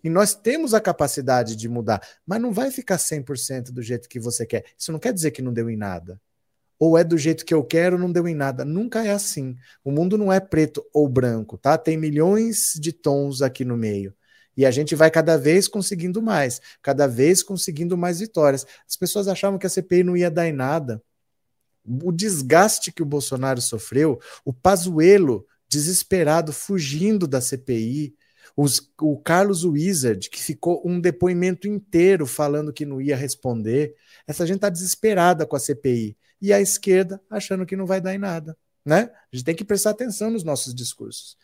E 0.02 0.08
nós 0.08 0.34
temos 0.34 0.72
a 0.72 0.80
capacidade 0.80 1.54
de 1.54 1.68
mudar, 1.68 2.00
mas 2.26 2.40
não 2.40 2.52
vai 2.52 2.70
ficar 2.70 2.96
100% 2.96 3.72
do 3.72 3.82
jeito 3.82 4.08
que 4.08 4.18
você 4.18 4.46
quer. 4.46 4.64
Isso 4.78 4.90
não 4.90 4.98
quer 4.98 5.12
dizer 5.12 5.32
que 5.32 5.42
não 5.42 5.52
deu 5.52 5.68
em 5.68 5.76
nada 5.76 6.18
ou 6.78 6.98
é 6.98 7.04
do 7.04 7.16
jeito 7.16 7.44
que 7.44 7.54
eu 7.54 7.64
quero, 7.64 7.98
não 7.98 8.12
deu 8.12 8.28
em 8.28 8.34
nada. 8.34 8.64
Nunca 8.64 9.04
é 9.04 9.10
assim. 9.10 9.56
O 9.84 9.90
mundo 9.90 10.18
não 10.18 10.32
é 10.32 10.40
preto 10.40 10.84
ou 10.92 11.08
branco, 11.08 11.56
tá? 11.56 11.78
Tem 11.78 11.96
milhões 11.96 12.72
de 12.78 12.92
tons 12.92 13.42
aqui 13.42 13.64
no 13.64 13.76
meio. 13.76 14.14
E 14.56 14.64
a 14.64 14.70
gente 14.70 14.94
vai 14.94 15.10
cada 15.10 15.36
vez 15.36 15.68
conseguindo 15.68 16.22
mais, 16.22 16.60
cada 16.82 17.06
vez 17.06 17.42
conseguindo 17.42 17.96
mais 17.96 18.20
vitórias. 18.20 18.66
As 18.88 18.96
pessoas 18.96 19.28
achavam 19.28 19.58
que 19.58 19.66
a 19.66 19.70
CPI 19.70 20.02
não 20.02 20.16
ia 20.16 20.30
dar 20.30 20.48
em 20.48 20.52
nada. 20.52 21.02
O 22.02 22.10
desgaste 22.10 22.90
que 22.90 23.02
o 23.02 23.06
Bolsonaro 23.06 23.60
sofreu, 23.60 24.18
o 24.44 24.52
Pazuello 24.52 25.46
desesperado 25.68 26.52
fugindo 26.52 27.26
da 27.26 27.40
CPI, 27.40 28.14
os, 28.56 28.92
o 29.00 29.18
Carlos 29.18 29.64
Wizard, 29.64 30.28
que 30.28 30.42
ficou 30.42 30.82
um 30.84 31.00
depoimento 31.00 31.66
inteiro 31.66 32.26
falando 32.26 32.72
que 32.72 32.84
não 32.84 33.00
ia 33.00 33.16
responder. 33.16 33.94
Essa 34.26 34.46
gente 34.46 34.56
está 34.56 34.68
desesperada 34.68 35.46
com 35.46 35.56
a 35.56 35.60
CPI 35.60 36.16
e 36.40 36.52
a 36.52 36.60
esquerda 36.60 37.20
achando 37.30 37.64
que 37.64 37.76
não 37.76 37.86
vai 37.86 38.00
dar 38.00 38.14
em 38.14 38.18
nada. 38.18 38.56
Né? 38.84 39.10
A 39.32 39.36
gente 39.36 39.44
tem 39.44 39.54
que 39.54 39.64
prestar 39.64 39.90
atenção 39.90 40.30
nos 40.30 40.44
nossos 40.44 40.74
discursos. 40.74 41.36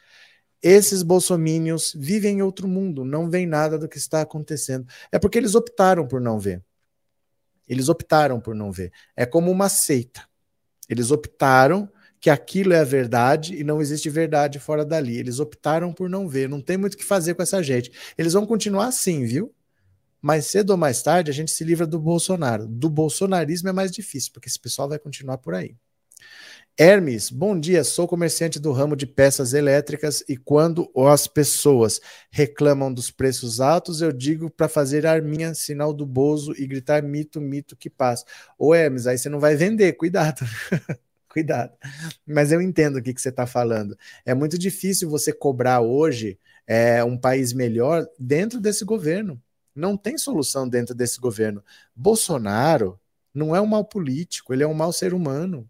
Esses 0.63 1.03
bolsomínios 1.03 1.93
vivem 1.97 2.39
em 2.39 2.43
outro 2.43 2.69
mundo, 2.69 3.05
não 3.05 3.29
veem 3.29 3.47
nada 3.47 3.77
do 3.77 3.89
que 3.89 3.99
está 3.99 4.21
acontecendo. 4.21 4.87
É 5.11 5.19
porque 5.19 5.39
eles 5.39 5.57
optaram 5.57 6.07
por 6.07 6.21
não 6.21 6.39
ver. 6.39 6.63
Eles 7.69 7.89
optaram 7.89 8.41
por 8.41 8.55
não 8.55 8.71
ver. 8.71 8.93
É 9.17 9.27
como 9.27 9.51
uma 9.51 9.69
seita. 9.69 10.23
Eles 10.89 11.11
optaram 11.11 11.91
que 12.23 12.31
aquilo 12.31 12.73
é 12.73 12.79
a 12.79 12.85
verdade 12.85 13.57
e 13.57 13.65
não 13.65 13.83
existe 13.83 14.09
verdade 14.09 14.61
fora 14.61 14.85
dali. 14.85 15.19
Eles 15.19 15.41
optaram 15.41 15.93
por 15.93 16.09
não 16.09 16.29
ver, 16.29 16.49
não 16.49 16.61
tem 16.61 16.77
muito 16.77 16.95
o 16.95 16.97
que 16.97 17.05
fazer 17.05 17.35
com 17.35 17.43
essa 17.43 17.61
gente. 17.61 17.91
Eles 18.17 18.33
vão 18.33 18.47
continuar 18.47 18.87
assim, 18.87 19.27
viu? 19.27 19.53
Mais 20.21 20.47
cedo 20.47 20.71
ou 20.71 20.77
mais 20.77 21.03
tarde 21.03 21.33
a 21.33 21.35
gente 21.35 21.51
se 21.51 21.65
livra 21.65 21.85
do 21.85 21.99
Bolsonaro. 21.99 22.69
Do 22.69 22.89
bolsonarismo 22.89 23.69
é 23.71 23.73
mais 23.73 23.91
difícil, 23.91 24.31
porque 24.33 24.49
esse 24.49 24.61
pessoal 24.61 24.89
vai 24.89 25.01
continuar 25.01 25.39
por 25.39 25.53
aí. 25.53 25.75
Hermes, 26.79 27.29
bom 27.29 27.59
dia. 27.59 27.83
Sou 27.83 28.07
comerciante 28.07 28.61
do 28.61 28.71
ramo 28.71 28.95
de 28.95 29.05
peças 29.05 29.53
elétricas 29.53 30.23
e 30.29 30.37
quando 30.37 30.89
as 31.09 31.27
pessoas 31.27 32.01
reclamam 32.31 32.95
dos 32.95 33.11
preços 33.11 33.61
altos, 33.61 34.01
eu 34.01 34.13
digo 34.13 34.49
para 34.49 34.69
fazer 34.69 35.09
arminha, 35.09 35.55
sinal 35.55 35.93
do 35.93 36.07
bozo 36.07 36.55
e 36.57 36.69
gritar 36.69 37.03
mito, 37.03 37.41
mito 37.41 37.77
que 37.77 37.91
passa. 37.91 38.25
Ô 38.57 38.73
Hermes, 38.73 39.09
aí 39.09 39.19
você 39.19 39.29
não 39.29 39.41
vai 39.41 39.57
vender, 39.57 39.95
cuidado. 39.95 40.47
cuidado. 41.33 41.73
Mas 42.27 42.53
eu 42.53 42.61
entendo 42.61 42.97
o 42.97 43.03
que, 43.03 43.15
que 43.15 43.21
você 43.21 43.31
está 43.31 43.47
falando. 43.47 43.97
É 44.25 44.35
muito 44.35 44.59
difícil 44.59 45.09
você 45.09 45.33
cobrar 45.33 45.81
hoje 45.81 46.39
é, 46.67 47.03
um 47.03 47.17
país 47.17 47.53
melhor 47.53 48.07
dentro 48.19 48.61
desse 48.61 48.85
governo. 48.85 49.41
Não 49.75 49.97
tem 49.97 50.19
solução 50.19 50.69
dentro 50.69 50.95
desse 50.95 51.19
governo. 51.19 51.65
Bolsonaro 51.95 53.01
não 53.33 53.57
é 53.57 53.61
um 53.61 53.67
mau 53.67 53.85
político, 53.85 54.53
ele 54.53 54.63
é 54.63 54.67
um 54.67 54.75
mau 54.75 54.93
ser 54.93 55.15
humano 55.15 55.69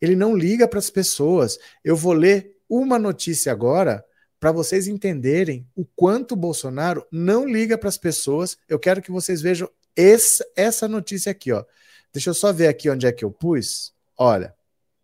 ele 0.00 0.16
não 0.16 0.36
liga 0.36 0.66
para 0.66 0.78
as 0.78 0.90
pessoas. 0.90 1.58
Eu 1.84 1.96
vou 1.96 2.12
ler 2.12 2.56
uma 2.68 2.98
notícia 2.98 3.52
agora 3.52 4.04
para 4.38 4.52
vocês 4.52 4.86
entenderem 4.86 5.66
o 5.74 5.84
quanto 5.84 6.36
Bolsonaro 6.36 7.04
não 7.10 7.46
liga 7.46 7.76
para 7.76 7.88
as 7.88 7.98
pessoas. 7.98 8.56
Eu 8.68 8.78
quero 8.78 9.02
que 9.02 9.10
vocês 9.10 9.42
vejam 9.42 9.68
essa, 9.96 10.46
essa 10.56 10.86
notícia 10.86 11.32
aqui, 11.32 11.52
ó. 11.52 11.64
Deixa 12.12 12.30
eu 12.30 12.34
só 12.34 12.52
ver 12.52 12.68
aqui 12.68 12.88
onde 12.88 13.06
é 13.06 13.12
que 13.12 13.24
eu 13.24 13.30
pus. 13.30 13.92
Olha, 14.16 14.54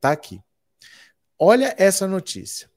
tá 0.04 0.12
aqui. 0.12 0.38
Olha 1.38 1.74
essa 1.78 2.06
notícia. 2.06 2.68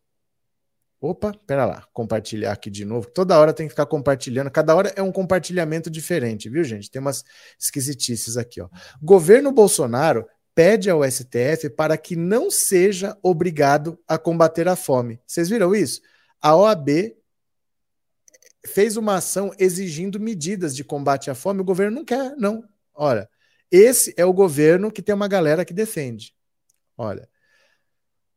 Opa, 1.02 1.34
pera 1.46 1.66
lá, 1.66 1.86
compartilhar 1.92 2.54
aqui 2.54 2.70
de 2.70 2.86
novo. 2.86 3.10
Toda 3.10 3.38
hora 3.38 3.52
tem 3.52 3.68
que 3.68 3.72
ficar 3.72 3.86
compartilhando. 3.86 4.50
Cada 4.50 4.74
hora 4.74 4.94
é 4.96 5.02
um 5.02 5.12
compartilhamento 5.12 5.90
diferente, 5.90 6.50
viu, 6.50 6.64
gente? 6.64 6.90
Tem 6.90 7.02
umas 7.02 7.26
esquisitices 7.60 8.38
aqui, 8.38 8.62
ó. 8.62 8.70
Governo 9.02 9.52
Bolsonaro 9.52 10.26
pede 10.56 10.90
ao 10.90 11.04
STF 11.04 11.70
para 11.76 11.98
que 11.98 12.16
não 12.16 12.50
seja 12.50 13.18
obrigado 13.22 14.00
a 14.08 14.18
combater 14.18 14.70
a 14.70 14.78
fome. 14.78 15.20
Vocês 15.28 15.50
viram 15.50 15.76
isso? 15.76 16.00
A 16.42 16.56
OAB 16.56 17.14
fez 18.66 18.96
uma 18.96 19.16
ação 19.16 19.52
exigindo 19.60 20.18
medidas 20.18 20.74
de 20.74 20.84
combate 20.84 21.30
à 21.30 21.36
fome, 21.36 21.60
o 21.60 21.66
governo 21.66 21.98
não 21.98 22.06
quer, 22.06 22.38
não. 22.38 22.64
Olha, 22.94 23.30
esse 23.70 24.14
é 24.16 24.26
o 24.26 24.34
governo 24.34 24.90
que 24.90 25.02
tem 25.02 25.14
uma 25.14 25.28
galera 25.28 25.66
que 25.66 25.74
defende. 25.74 26.37
Olha, 26.98 27.30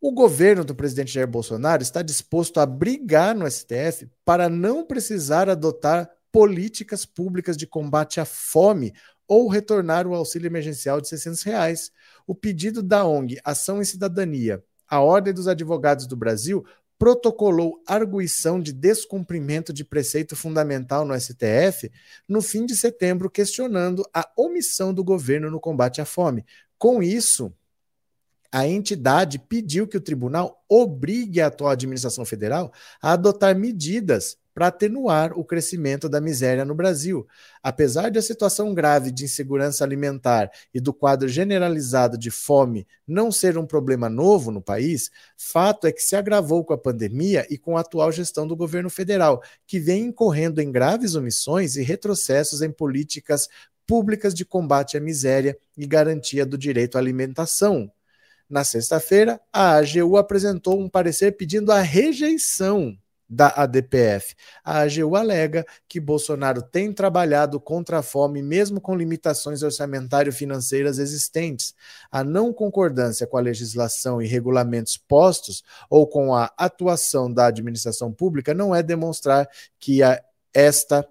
o 0.01 0.13
governo 0.13 0.65
do 0.65 0.75
presidente 0.75 1.13
Jair 1.13 1.27
Bolsonaro 1.27 1.83
está 1.83 2.03
disposto 2.03 2.61
a 2.61 2.67
brigar 2.67 3.35
no 3.35 3.51
STF 3.51 4.09
para 4.25 4.49
não 4.49 4.85
precisar 4.85 5.49
adotar 5.49 6.11
políticas 6.33 7.05
públicas 7.05 7.57
de 7.57 7.67
combate 7.67 8.21
à 8.21 8.25
fome 8.25 8.95
ou 9.27 9.49
retornar 9.49 10.07
o 10.07 10.15
auxílio 10.15 10.47
emergencial 10.47 11.01
de 11.01 11.09
600 11.09 11.43
reais. 11.43 11.93
O 12.27 12.35
pedido 12.35 12.83
da 12.83 13.05
ONG 13.05 13.39
Ação 13.45 13.81
e 13.81 13.87
Cidadania, 13.87 14.63
a 14.89 15.01
Ordem 15.01 15.33
dos 15.33 15.47
Advogados 15.47 16.07
do 16.07 16.17
Brasil, 16.17 16.65
protocolou 16.99 17.83
arguição 17.87 18.61
de 18.61 18.73
descumprimento 18.73 19.73
de 19.73 19.85
preceito 19.85 20.37
fundamental 20.37 21.05
no 21.05 21.19
STF 21.19 21.91
no 22.29 22.43
fim 22.43 22.67
de 22.67 22.77
setembro, 22.77 23.31
questionando 23.31 24.05
a 24.13 24.31
omissão 24.37 24.93
do 24.93 25.03
governo 25.03 25.51
no 25.51 25.61
combate 25.61 26.01
à 26.01 26.05
fome. 26.05 26.45
Com 26.77 27.03
isso, 27.03 27.55
a 28.53 28.66
entidade 28.66 29.38
pediu 29.38 29.86
que 29.86 29.96
o 29.96 30.01
tribunal 30.01 30.64
obrigue 30.68 31.40
a 31.40 31.46
atual 31.46 31.70
administração 31.70 32.24
federal 32.24 32.72
a 33.01 33.12
adotar 33.12 33.55
medidas 33.57 34.36
para 34.53 34.66
atenuar 34.66 35.38
o 35.38 35.44
crescimento 35.44 36.09
da 36.09 36.20
miséria 36.20 36.64
no 36.64 36.74
Brasil. 36.74 37.26
Apesar 37.62 38.11
de 38.11 38.18
a 38.18 38.22
situação 38.22 38.74
grave 38.74 39.11
de 39.11 39.24
insegurança 39.24 39.84
alimentar 39.84 40.51
e 40.74 40.80
do 40.80 40.92
quadro 40.92 41.28
generalizado 41.28 42.18
de 42.18 42.30
fome 42.30 42.86
não 43.07 43.30
ser 43.30 43.57
um 43.57 43.64
problema 43.64 44.09
novo 44.09 44.51
no 44.51 44.61
país, 44.61 45.11
fato 45.36 45.86
é 45.86 45.92
que 45.92 46.03
se 46.03 46.16
agravou 46.16 46.64
com 46.64 46.74
a 46.74 46.78
pandemia 46.78 47.46
e 47.48 47.57
com 47.57 47.76
a 47.76 47.80
atual 47.80 48.11
gestão 48.11 48.46
do 48.46 48.57
governo 48.57 48.90
federal, 48.90 49.42
que 49.66 49.78
vem 49.78 50.07
incorrendo 50.07 50.61
em 50.61 50.70
graves 50.70 51.14
omissões 51.14 51.76
e 51.76 51.82
retrocessos 51.82 52.61
em 52.61 52.70
políticas 52.70 53.48
públicas 53.86 54.34
de 54.34 54.44
combate 54.44 54.96
à 54.96 55.01
miséria 55.01 55.57
e 55.76 55.86
garantia 55.86 56.44
do 56.44 56.59
direito 56.59 56.96
à 56.96 57.01
alimentação. 57.01 57.90
Na 58.51 58.64
sexta-feira, 58.64 59.40
a 59.53 59.76
AGU 59.76 60.16
apresentou 60.16 60.80
um 60.80 60.88
parecer 60.88 61.36
pedindo 61.36 61.70
a 61.70 61.80
rejeição 61.80 62.98
da 63.28 63.46
ADPF. 63.46 64.34
A 64.64 64.80
AGU 64.80 65.14
alega 65.14 65.64
que 65.88 66.01
Bolsonaro 66.01 66.61
tem 66.61 66.92
trabalhado 66.92 67.61
contra 67.61 67.98
a 67.98 68.03
fome, 68.03 68.42
mesmo 68.42 68.80
com 68.80 68.96
limitações 68.96 69.62
orçamentário-financeiras 69.62 70.98
existentes. 70.98 71.72
A 72.11 72.24
não 72.24 72.53
concordância 72.53 73.28
com 73.28 73.36
a 73.36 73.40
legislação 73.40 74.20
e 74.20 74.26
regulamentos 74.26 74.96
postos 74.96 75.62
ou 75.88 76.09
com 76.09 76.34
a 76.34 76.53
atuação 76.59 77.32
da 77.32 77.46
administração 77.46 78.12
pública 78.12 78.53
não 78.53 78.74
é 78.74 78.82
demonstrar 78.82 79.48
que 79.78 80.03
a, 80.03 80.20
esta 80.53 81.07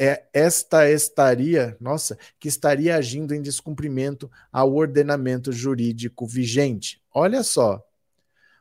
é 0.00 0.24
esta 0.32 0.90
estaria, 0.90 1.76
nossa, 1.78 2.16
que 2.38 2.48
estaria 2.48 2.96
agindo 2.96 3.34
em 3.34 3.42
descumprimento 3.42 4.30
ao 4.50 4.74
ordenamento 4.74 5.52
jurídico 5.52 6.26
vigente. 6.26 7.02
Olha 7.12 7.42
só, 7.42 7.84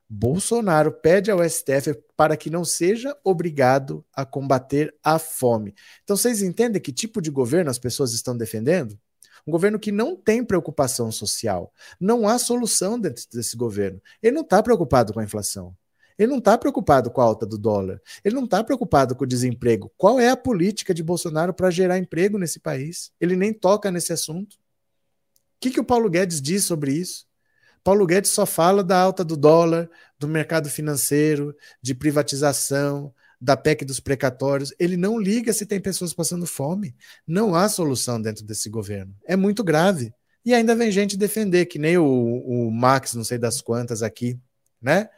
Bolsonaro 0.10 0.92
pede 0.92 1.32
ao 1.32 1.48
STF 1.48 1.94
para 2.18 2.36
que 2.36 2.50
não 2.50 2.66
seja 2.66 3.16
obrigado 3.24 4.04
a 4.14 4.26
combater 4.26 4.94
a 5.02 5.18
fome. 5.18 5.74
Então 6.04 6.18
vocês 6.18 6.42
entendem 6.42 6.82
que 6.82 6.92
tipo 6.92 7.22
de 7.22 7.32
governo 7.32 7.72
as 7.72 7.80
pessoas 7.80 8.12
estão 8.12 8.36
defendendo? 8.36 9.00
Um 9.48 9.52
governo 9.52 9.80
que 9.80 9.94
não 9.94 10.18
tem 10.18 10.44
preocupação 10.44 11.10
social. 11.10 11.74
Não 11.98 12.28
há 12.28 12.38
solução 12.38 13.00
dentro 13.00 13.24
desse 13.32 13.56
governo. 13.56 14.02
Ele 14.22 14.36
não 14.36 14.42
está 14.42 14.62
preocupado 14.62 15.14
com 15.14 15.22
a 15.22 15.24
inflação. 15.24 15.74
Ele 16.20 16.28
não 16.28 16.40
está 16.40 16.58
preocupado 16.58 17.10
com 17.10 17.22
a 17.22 17.24
alta 17.24 17.46
do 17.46 17.58
dólar. 17.58 18.02
Ele 18.26 18.36
não 18.36 18.44
está 18.44 18.62
preocupado 18.62 19.16
com 19.16 19.24
o 19.24 19.28
desemprego. 19.28 19.90
Qual 19.98 20.20
é 20.20 20.30
a 20.30 20.36
política 20.36 20.94
de 20.94 21.02
Bolsonaro 21.02 21.54
para 21.54 21.72
gerar 21.72 21.98
emprego 21.98 22.38
nesse 22.38 22.60
país? 22.60 23.14
Ele 23.22 23.38
nem 23.38 23.54
toca 23.54 23.90
nesse 23.90 24.12
assunto. 24.12 24.56
O 24.56 25.62
que, 25.62 25.72
que 25.72 25.80
o 25.80 25.84
Paulo 25.84 26.10
Guedes 26.10 26.42
diz 26.42 26.66
sobre 26.66 26.92
isso? 26.92 27.26
Paulo 27.82 28.06
Guedes 28.06 28.32
só 28.32 28.46
fala 28.46 28.84
da 28.84 29.00
alta 29.00 29.24
do 29.24 29.38
dólar, 29.38 29.90
do 30.20 30.28
mercado 30.28 30.70
financeiro, 30.70 31.56
de 31.82 31.96
privatização, 31.96 33.14
da 33.40 33.56
PEC 33.56 33.86
dos 33.86 34.02
precatórios. 34.02 34.74
Ele 34.78 34.98
não 34.98 35.18
liga 35.18 35.54
se 35.54 35.66
tem 35.66 35.80
pessoas 35.80 36.14
passando 36.14 36.46
fome. 36.46 36.94
Não 37.26 37.56
há 37.56 37.70
solução 37.70 38.22
dentro 38.22 38.44
desse 38.44 38.70
governo. 38.70 39.16
É 39.26 39.38
muito 39.38 39.64
grave. 39.64 40.14
E 40.44 40.54
ainda 40.54 40.76
vem 40.76 40.92
gente 40.92 41.16
defender, 41.16 41.66
que 41.66 41.80
nem 41.80 41.98
o, 41.98 42.06
o 42.06 42.72
Max, 42.72 43.14
não 43.14 43.24
sei 43.24 43.38
das 43.38 43.62
quantas 43.62 44.04
aqui, 44.04 44.38
né? 44.82 45.10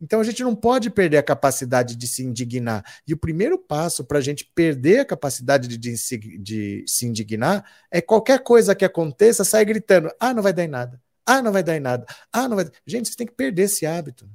Então 0.00 0.20
a 0.20 0.24
gente 0.24 0.42
não 0.42 0.54
pode 0.54 0.90
perder 0.90 1.16
a 1.16 1.22
capacidade 1.22 1.96
de 1.96 2.06
se 2.06 2.22
indignar. 2.22 2.84
E 3.06 3.14
o 3.14 3.16
primeiro 3.16 3.58
passo 3.58 4.04
para 4.04 4.18
a 4.18 4.20
gente 4.20 4.44
perder 4.54 5.00
a 5.00 5.04
capacidade 5.04 5.66
de, 5.68 5.78
de, 5.78 6.38
de, 6.38 6.84
se 6.86 7.06
indignar 7.06 7.64
é 7.90 8.00
qualquer 8.00 8.42
coisa 8.42 8.74
que 8.74 8.84
aconteça, 8.84 9.44
sair 9.44 9.64
gritando: 9.64 10.10
ah, 10.20 10.34
não 10.34 10.42
vai 10.42 10.52
dar 10.52 10.64
em 10.64 10.68
nada. 10.68 11.00
Ah, 11.24 11.42
não 11.42 11.50
vai 11.50 11.62
dar 11.62 11.76
em 11.76 11.80
nada. 11.80 12.06
Ah, 12.32 12.48
não 12.48 12.56
vai. 12.56 12.70
Gente, 12.86 13.08
você 13.08 13.16
tem 13.16 13.26
que 13.26 13.32
perder 13.32 13.62
esse 13.62 13.86
hábito. 13.86 14.28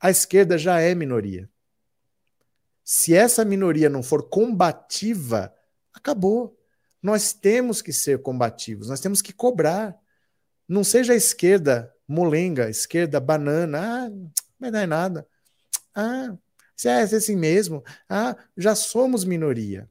A 0.00 0.10
esquerda 0.10 0.58
já 0.58 0.80
é 0.80 0.94
minoria. 0.94 1.48
Se 2.84 3.14
essa 3.14 3.44
minoria 3.44 3.88
não 3.88 4.02
for 4.02 4.28
combativa, 4.28 5.54
acabou. 5.94 6.58
Nós 7.00 7.32
temos 7.32 7.80
que 7.80 7.92
ser 7.92 8.20
combativos, 8.20 8.88
nós 8.88 9.00
temos 9.00 9.22
que 9.22 9.32
cobrar. 9.32 9.96
Não 10.68 10.82
seja 10.84 11.12
a 11.12 11.16
esquerda 11.16 11.92
molenga, 12.06 12.68
esquerda 12.68 13.20
banana. 13.20 13.80
Ah, 13.80 14.10
vai 14.62 14.70
dar 14.70 14.84
em 14.84 14.86
nada. 14.86 15.26
Ah, 15.94 16.36
se 16.76 16.88
é 16.88 17.02
assim 17.02 17.36
mesmo. 17.36 17.82
Ah, 18.08 18.36
já 18.56 18.74
somos 18.74 19.24
minoria. 19.24 19.88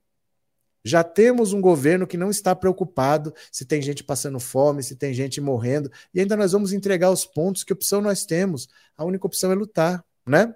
Já 0.84 1.04
temos 1.04 1.54
um 1.54 1.62
governo 1.62 2.08
que 2.08 2.18
não 2.18 2.32
está 2.32 2.56
preocupado 2.56 3.34
se 3.52 3.66
tem 3.66 3.82
gente 3.82 4.04
passando 4.04 4.40
fome, 4.40 4.82
se 4.82 4.96
tem 4.96 5.14
gente 5.14 5.40
morrendo, 5.40 5.92
e 6.12 6.20
ainda 6.20 6.36
nós 6.36 6.54
vamos 6.54 6.74
entregar 6.74 7.12
os 7.12 7.24
pontos. 7.24 7.64
Que 7.64 7.74
opção 7.74 8.02
nós 8.02 8.26
temos? 8.26 8.68
A 8.98 9.06
única 9.06 9.28
opção 9.28 9.52
é 9.52 9.56
lutar, 9.56 10.04
né? 10.26 10.54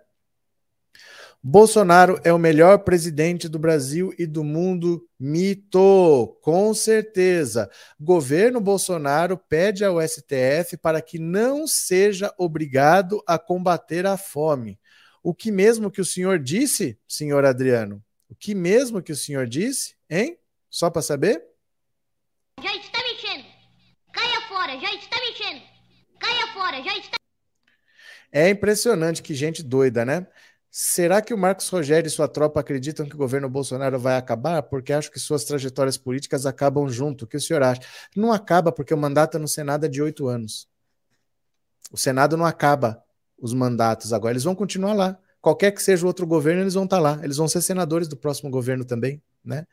Bolsonaro 1.48 2.20
é 2.24 2.34
o 2.34 2.40
melhor 2.40 2.80
presidente 2.80 3.48
do 3.48 3.60
Brasil 3.60 4.12
e 4.18 4.26
do 4.26 4.44
mundo. 4.44 5.08
Mito, 5.20 6.40
com 6.42 6.74
certeza. 6.74 7.70
Governo 8.00 8.60
Bolsonaro 8.60 9.38
pede 9.38 9.86
ao 9.86 10.02
STF 10.02 10.76
para 10.82 11.04
que 11.04 11.20
não 11.20 11.68
seja 11.68 12.34
obrigado 12.36 13.22
a 13.28 13.38
combater 13.38 14.08
a 14.08 14.18
fome. 14.18 14.80
O 15.22 15.36
que 15.36 15.52
mesmo 15.52 15.92
que 15.92 16.02
o 16.02 16.06
senhor 16.06 16.40
disse, 16.40 16.98
senhor 17.08 17.46
Adriano? 17.46 18.04
O 18.28 18.34
que 18.34 18.56
mesmo 18.56 19.00
que 19.00 19.12
o 19.12 19.16
senhor 19.16 19.46
disse, 19.46 19.96
hein? 20.10 20.40
Só 20.68 20.90
para 20.90 21.04
saber? 21.04 21.44
Já 22.60 22.76
está 22.76 22.98
mexendo. 23.04 23.46
Caia 24.12 24.42
fora, 24.50 24.80
já 24.80 24.92
está 24.96 25.18
mexendo. 25.20 25.62
Caia 26.20 26.48
fora, 26.56 26.82
já 26.82 26.98
está. 26.98 27.18
É 28.32 28.50
impressionante 28.50 29.22
que 29.22 29.36
gente 29.36 29.62
doida, 29.62 30.04
né? 30.04 30.26
Será 30.78 31.22
que 31.22 31.34
o 31.34 31.38
Marcos 31.38 31.70
Rogério 31.70 32.06
e 32.06 32.12
sua 32.12 32.28
tropa 32.28 32.60
acreditam 32.60 33.06
que 33.06 33.16
o 33.16 33.18
governo 33.18 33.48
Bolsonaro 33.48 33.98
vai 33.98 34.18
acabar? 34.18 34.62
Porque 34.62 34.92
acho 34.92 35.10
que 35.10 35.18
suas 35.18 35.46
trajetórias 35.46 35.96
políticas 35.96 36.46
acabam 36.46 36.90
junto. 36.90 37.24
O 37.24 37.28
que 37.30 37.38
o 37.38 37.40
senhor 37.40 37.64
acha? 37.64 37.80
Não 38.14 38.34
acaba, 38.34 38.74
porque 38.74 38.94
o 38.94 38.98
mandato 38.98 39.40
no 39.40 39.48
Senado 39.48 39.86
é 39.86 39.88
de 39.88 40.02
oito 40.02 40.28
anos. 40.28 40.68
O 41.90 41.98
Senado 41.98 42.36
não 42.36 42.46
acaba 42.46 43.02
os 43.40 43.54
mandatos 43.54 44.12
agora. 44.12 44.34
Eles 44.34 44.44
vão 44.44 44.54
continuar 44.54 44.92
lá. 44.92 45.18
Qualquer 45.40 45.72
que 45.72 45.82
seja 45.82 46.04
o 46.04 46.08
outro 46.08 46.28
governo, 46.28 46.64
eles 46.64 46.74
vão 46.74 46.84
estar 46.84 47.00
lá. 47.00 47.22
Eles 47.24 47.38
vão 47.38 47.48
ser 47.48 47.62
senadores 47.62 48.10
do 48.10 48.18
próximo 48.18 48.50
governo 48.50 48.84
também, 48.84 49.24
né? 49.46 49.66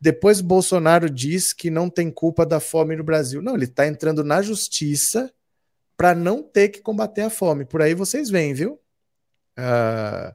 Depois 0.00 0.40
Bolsonaro 0.40 1.08
diz 1.08 1.52
que 1.52 1.70
não 1.70 1.88
tem 1.88 2.10
culpa 2.10 2.44
da 2.44 2.58
fome 2.58 2.96
no 2.96 3.04
Brasil. 3.04 3.40
Não, 3.40 3.54
ele 3.54 3.66
está 3.66 3.86
entrando 3.86 4.24
na 4.24 4.42
justiça 4.42 5.32
para 5.96 6.12
não 6.12 6.42
ter 6.42 6.70
que 6.70 6.80
combater 6.80 7.22
a 7.22 7.30
fome. 7.30 7.64
Por 7.64 7.80
aí 7.80 7.94
vocês 7.94 8.28
veem, 8.28 8.52
viu? 8.52 8.80
Uh, 9.58 10.34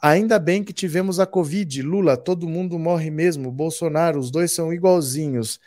ainda 0.00 0.38
bem 0.38 0.64
que 0.64 0.72
tivemos 0.72 1.20
a 1.20 1.26
Covid. 1.26 1.82
Lula, 1.82 2.16
todo 2.16 2.48
mundo 2.48 2.78
morre 2.78 3.10
mesmo. 3.10 3.50
Bolsonaro, 3.50 4.18
os 4.18 4.30
dois 4.30 4.52
são 4.52 4.72
igualzinhos. 4.72 5.60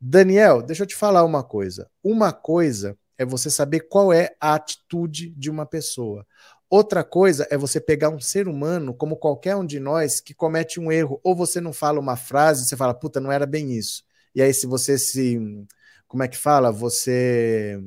Daniel, 0.00 0.62
deixa 0.62 0.84
eu 0.84 0.86
te 0.86 0.96
falar 0.96 1.24
uma 1.24 1.42
coisa. 1.42 1.90
Uma 2.02 2.32
coisa 2.32 2.96
é 3.18 3.24
você 3.24 3.50
saber 3.50 3.80
qual 3.88 4.12
é 4.12 4.30
a 4.40 4.54
atitude 4.54 5.30
de 5.30 5.50
uma 5.50 5.66
pessoa. 5.66 6.26
Outra 6.70 7.02
coisa 7.02 7.46
é 7.50 7.56
você 7.56 7.80
pegar 7.80 8.10
um 8.10 8.20
ser 8.20 8.46
humano, 8.46 8.94
como 8.94 9.16
qualquer 9.16 9.56
um 9.56 9.64
de 9.64 9.80
nós, 9.80 10.20
que 10.20 10.34
comete 10.34 10.78
um 10.78 10.92
erro. 10.92 11.20
Ou 11.24 11.34
você 11.34 11.60
não 11.60 11.72
fala 11.72 11.98
uma 11.98 12.16
frase, 12.16 12.66
você 12.66 12.76
fala, 12.76 12.94
puta, 12.94 13.20
não 13.20 13.32
era 13.32 13.46
bem 13.46 13.72
isso. 13.72 14.04
E 14.34 14.42
aí, 14.42 14.52
se 14.54 14.66
você 14.66 14.98
se. 14.98 15.38
Como 16.06 16.22
é 16.22 16.28
que 16.28 16.36
fala? 16.36 16.70
Você 16.70 17.80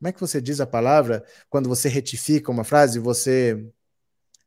como 0.00 0.08
é 0.08 0.12
que 0.12 0.20
você 0.20 0.40
diz 0.40 0.60
a 0.60 0.66
palavra 0.66 1.22
quando 1.50 1.68
você 1.68 1.86
retifica 1.86 2.50
uma 2.50 2.64
frase? 2.64 2.98
Você. 2.98 3.62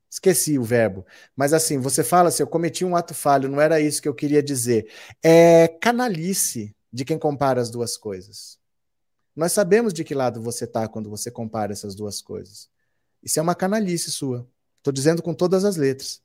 Esqueci 0.09 0.59
o 0.59 0.63
verbo. 0.63 1.05
Mas 1.35 1.53
assim, 1.53 1.77
você 1.77 2.03
fala 2.03 2.29
assim: 2.29 2.41
eu 2.41 2.47
cometi 2.47 2.83
um 2.83 2.95
ato 2.95 3.13
falho, 3.13 3.47
não 3.47 3.61
era 3.61 3.79
isso 3.79 4.01
que 4.01 4.07
eu 4.07 4.15
queria 4.15 4.41
dizer. 4.41 4.91
É 5.23 5.67
canalice 5.67 6.75
de 6.91 7.05
quem 7.05 7.19
compara 7.19 7.61
as 7.61 7.69
duas 7.69 7.95
coisas. 7.95 8.57
Nós 9.35 9.51
sabemos 9.51 9.93
de 9.93 10.03
que 10.03 10.15
lado 10.15 10.41
você 10.41 10.65
está 10.65 10.87
quando 10.87 11.07
você 11.07 11.29
compara 11.29 11.71
essas 11.71 11.93
duas 11.93 12.19
coisas. 12.19 12.67
Isso 13.21 13.39
é 13.39 13.41
uma 13.41 13.55
canalice 13.55 14.11
sua. 14.11 14.47
Estou 14.79 14.91
dizendo 14.91 15.21
com 15.21 15.35
todas 15.35 15.63
as 15.65 15.75
letras. 15.75 16.21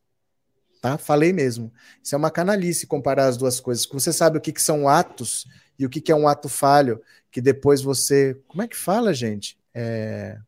Tá? 0.81 0.97
Falei 0.97 1.35
mesmo. 1.35 1.71
Isso 2.03 2.15
é 2.15 2.19
uma 2.19 2.31
canalice 2.31 2.87
comparar 2.87 3.27
as 3.27 3.37
duas 3.37 3.61
coisas. 3.61 3.87
Você 3.87 4.13
sabe 4.13 4.39
o 4.39 4.41
que, 4.41 4.53
que 4.53 4.63
são 4.63 4.89
atos 4.89 5.47
e 5.79 5.87
o 5.87 5.89
que, 5.89 6.01
que 6.01 6.11
é 6.11 6.17
um 6.17 6.27
ato 6.27 6.49
falho, 6.49 7.01
que 7.31 7.41
depois 7.41 7.83
você. 7.83 8.41
Como 8.47 8.63
é 8.63 8.69
que 8.69 8.77
fala, 8.77 9.13
gente? 9.13 9.59
É... 9.75 10.39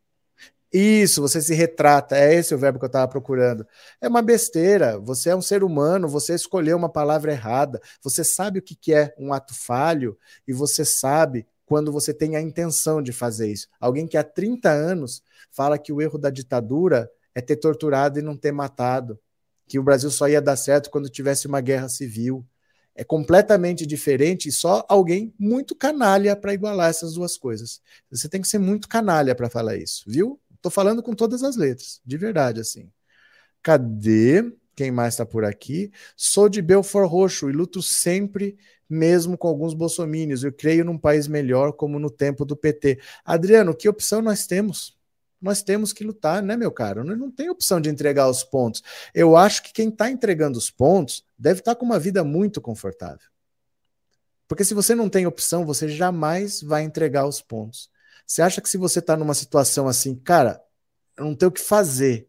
Isso, 0.73 1.21
você 1.21 1.43
se 1.43 1.53
retrata, 1.53 2.17
é 2.17 2.33
esse 2.33 2.55
o 2.55 2.59
verbo 2.59 2.79
que 2.79 2.85
eu 2.85 2.89
estava 2.89 3.09
procurando. 3.09 3.67
É 4.01 4.07
uma 4.07 4.23
besteira, 4.23 4.99
você 5.01 5.31
é 5.31 5.37
um 5.37 5.43
ser 5.43 5.65
humano, 5.65 6.07
você 6.07 6.33
escolheu 6.33 6.77
uma 6.77 6.89
palavra 6.89 7.33
errada, 7.33 7.81
você 8.01 8.23
sabe 8.23 8.61
o 8.61 8.63
que, 8.63 8.95
é 8.95 9.13
um 9.19 9.33
ato 9.33 9.53
falho 9.53 10.17
e 10.47 10.53
você 10.53 10.85
sabe 10.85 11.45
quando 11.67 11.91
você 11.91 12.15
tem 12.15 12.37
a 12.37 12.41
intenção 12.41 13.03
de 13.03 13.13
fazer 13.13 13.51
isso. 13.51 13.69
Alguém 13.81 14.07
que 14.07 14.17
há 14.17 14.23
30 14.23 14.71
anos 14.71 15.25
fala 15.51 15.77
que 15.77 15.93
o 15.93 16.01
erro 16.01 16.19
da 16.19 16.31
ditadura 16.31 17.11
é 17.35 17.41
ter 17.41 17.57
torturado 17.57 18.21
e 18.21 18.23
não 18.23 18.37
ter 18.37 18.53
matado, 18.53 19.19
que 19.67 19.79
o 19.79 19.83
Brasil 19.83 20.11
só 20.11 20.29
ia 20.29 20.41
dar 20.41 20.57
certo 20.57 20.89
quando 20.89 21.09
tivesse 21.09 21.49
uma 21.49 21.61
guerra 21.61 21.89
civil 21.89 22.47
é 23.01 23.05
completamente 23.05 23.87
diferente 23.87 24.51
e 24.51 24.53
só 24.53 24.85
alguém 24.87 25.33
muito 25.39 25.75
canalha 25.75 26.37
para 26.37 26.53
igualar 26.53 26.91
essas 26.91 27.15
duas 27.15 27.35
coisas. 27.35 27.81
Você 28.11 28.29
tem 28.29 28.43
que 28.43 28.47
ser 28.47 28.59
muito 28.59 28.87
canalha 28.87 29.35
para 29.35 29.49
falar 29.49 29.79
isso, 29.79 30.05
viu? 30.07 30.39
Tô 30.61 30.69
falando 30.69 31.03
com 31.03 31.15
todas 31.15 31.43
as 31.43 31.57
letras, 31.57 32.03
de 32.05 32.19
verdade 32.19 32.61
assim. 32.61 32.91
Cadê? 33.63 34.53
Quem 34.77 34.91
mais 34.91 35.15
está 35.15 35.25
por 35.25 35.47
aqui? 35.47 35.91
Sou 36.15 36.47
de 36.47 36.61
Belfort 36.61 37.11
Roxo 37.11 37.49
e 37.49 37.55
luto 37.55 37.81
sempre, 37.81 38.59
mesmo 38.87 39.39
com 39.39 39.49
alguns 39.49 39.73
bolsomínios. 39.73 40.45
Eu 40.45 40.53
creio 40.53 40.85
num 40.85 40.99
país 40.99 41.27
melhor, 41.27 41.73
como 41.73 41.99
no 41.99 42.11
tempo 42.11 42.45
do 42.45 42.55
PT. 42.55 43.01
Adriano, 43.25 43.75
que 43.75 43.89
opção 43.89 44.21
nós 44.21 44.47
temos? 44.47 45.00
Nós 45.41 45.63
temos 45.63 45.93
que 45.93 46.05
lutar, 46.05 46.43
né, 46.43 46.57
meu 46.57 46.71
caro? 46.71 47.03
Não 47.05 47.31
tem 47.31 47.49
opção 47.49 47.81
de 47.81 47.89
entregar 47.89 48.29
os 48.29 48.45
pontos. 48.45 48.83
Eu 49.15 49.37
acho 49.37 49.63
que 49.63 49.73
quem 49.73 49.89
está 49.89 50.11
entregando 50.11 50.59
os 50.59 50.71
pontos 50.71 51.25
deve 51.39 51.61
estar 51.61 51.75
tá 51.75 51.79
com 51.79 51.87
uma 51.87 51.99
vida 51.99 52.23
muito 52.23 52.61
confortável. 52.61 53.29
Porque 54.47 54.65
se 54.65 54.75
você 54.75 54.95
não 54.95 55.09
tem 55.09 55.27
opção, 55.27 55.65
você 55.65 55.89
jamais 55.89 56.61
vai 56.61 56.83
entregar 56.83 57.27
os 57.27 57.41
pontos. 57.41 57.89
Você 58.27 58.43
acha 58.43 58.61
que 58.61 58.69
se 58.69 58.77
você 58.77 58.99
está 58.99 59.17
numa 59.17 59.35
situação 59.35 59.89
assim, 59.89 60.15
cara, 60.15 60.61
não 61.19 61.35
tem 61.35 61.49
o 61.49 61.53
que 61.53 61.61
fazer, 61.61 62.29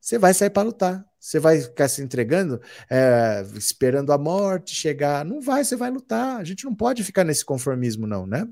você 0.00 0.18
vai 0.18 0.34
sair 0.34 0.50
para 0.50 0.62
lutar. 0.62 1.06
Você 1.18 1.38
vai 1.38 1.60
ficar 1.60 1.86
se 1.86 2.02
entregando, 2.02 2.60
é, 2.90 3.44
esperando 3.54 4.12
a 4.12 4.18
morte 4.18 4.74
chegar. 4.74 5.24
Não 5.24 5.40
vai, 5.40 5.62
você 5.62 5.76
vai 5.76 5.88
lutar. 5.88 6.40
A 6.40 6.42
gente 6.42 6.64
não 6.64 6.74
pode 6.74 7.04
ficar 7.04 7.22
nesse 7.22 7.44
conformismo, 7.44 8.08
não, 8.08 8.26
né? 8.26 8.48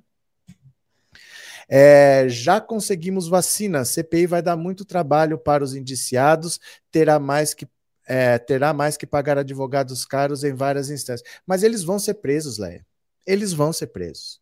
É, 1.72 2.28
já 2.28 2.60
conseguimos 2.60 3.28
vacina. 3.28 3.84
CPI 3.84 4.26
vai 4.26 4.42
dar 4.42 4.56
muito 4.56 4.84
trabalho 4.84 5.38
para 5.38 5.62
os 5.62 5.72
indiciados, 5.74 6.58
terá 6.90 7.20
mais 7.20 7.54
que 7.54 7.66
é, 8.08 8.38
terá 8.38 8.72
mais 8.72 8.96
que 8.96 9.06
pagar 9.06 9.38
advogados 9.38 10.04
caros 10.04 10.42
em 10.42 10.52
várias 10.52 10.90
instâncias. 10.90 11.28
Mas 11.46 11.62
eles 11.62 11.84
vão 11.84 11.96
ser 11.96 12.14
presos, 12.14 12.58
Leia. 12.58 12.84
Eles 13.24 13.52
vão 13.52 13.72
ser 13.72 13.86
presos. 13.86 14.40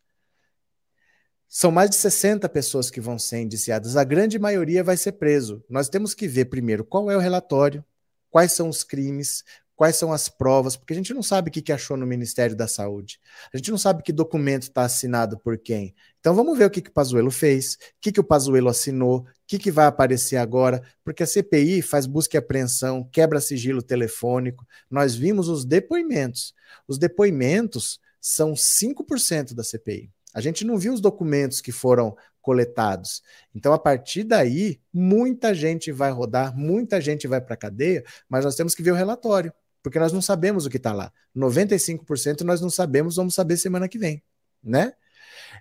São 1.47 1.70
mais 1.70 1.91
de 1.91 1.97
60 1.97 2.49
pessoas 2.49 2.91
que 2.91 3.01
vão 3.01 3.18
ser 3.18 3.41
indiciadas. 3.41 3.95
A 3.95 4.05
grande 4.05 4.39
maioria 4.39 4.83
vai 4.83 4.97
ser 4.97 5.12
preso. 5.12 5.62
Nós 5.68 5.91
temos 5.91 6.14
que 6.14 6.26
ver 6.26 6.47
primeiro 6.47 6.83
qual 6.83 7.11
é 7.11 7.16
o 7.16 7.20
relatório, 7.20 7.85
quais 8.31 8.53
são 8.53 8.70
os 8.70 8.83
crimes, 8.83 9.45
quais 9.79 9.95
são 9.95 10.12
as 10.12 10.29
provas, 10.29 10.76
porque 10.76 10.93
a 10.93 10.97
gente 10.97 11.14
não 11.14 11.22
sabe 11.22 11.51
o 11.51 11.53
que, 11.53 11.70
achou 11.70 11.97
no 11.97 12.05
Ministério 12.05 12.57
da 12.57 12.66
Saúde. 12.66 13.20
A 13.55 13.57
gente 13.57 13.70
não 13.70 13.79
sabe 13.79 14.03
que 14.03 14.12
documento 14.12 14.64
está 14.64 14.83
assinado 14.83 15.39
por 15.39 15.57
quem. 15.57 15.95
Então 16.18 16.35
vamos 16.35 16.59
ver 16.59 16.64
o 16.64 16.70
que, 16.70 16.83
que 16.83 16.91
o 16.91 16.93
Pazuello 16.93 17.31
fez, 17.31 17.74
o 17.74 17.79
que, 18.01 18.11
que 18.11 18.18
o 18.18 18.24
Pazuello 18.24 18.68
assinou, 18.68 19.20
o 19.20 19.26
que, 19.47 19.57
que 19.57 19.70
vai 19.70 19.87
aparecer 19.87 20.37
agora, 20.37 20.83
porque 21.05 21.22
a 21.22 21.26
CPI 21.26 21.81
faz 21.81 22.07
busca 22.07 22.37
e 22.37 22.39
apreensão, 22.39 23.09
quebra 23.12 23.41
sigilo 23.41 23.81
telefônico. 23.81 24.66
Nós 24.91 25.14
vimos 25.14 25.47
os 25.47 25.64
depoimentos. 25.64 26.55
Os 26.89 26.99
depoimentos 26.99 28.01
são 28.20 28.55
5% 28.55 29.55
da 29.55 29.62
CPI. 29.62 30.11
A 30.35 30.41
gente 30.41 30.64
não 30.64 30.76
viu 30.76 30.93
os 30.93 31.01
documentos 31.01 31.61
que 31.61 31.70
foram 31.70 32.16
coletados. 32.43 33.22
Então, 33.55 33.72
a 33.72 33.79
partir 33.79 34.24
daí, 34.24 34.81
muita 34.93 35.55
gente 35.55 35.93
vai 35.93 36.11
rodar, 36.11 36.57
muita 36.57 37.01
gente 37.01 37.29
vai 37.29 37.41
para 37.41 37.55
a 37.55 37.57
cadeia, 37.57 38.03
mas 38.29 38.45
nós 38.45 38.57
temos 38.57 38.74
que 38.74 38.83
ver 38.83 38.91
o 38.91 38.97
relatório 38.97 39.53
porque 39.83 39.99
nós 39.99 40.12
não 40.12 40.22
sabemos 40.22 40.66
o 40.66 40.70
que 40.70 40.76
está 40.76 40.93
lá. 40.93 41.12
95% 41.37 42.43
nós 42.43 42.61
não 42.61 42.70
sabemos, 42.70 43.16
vamos 43.16 43.35
saber 43.35 43.57
semana 43.57 43.89
que 43.89 43.99
vem, 43.99 44.22
né? 44.62 44.93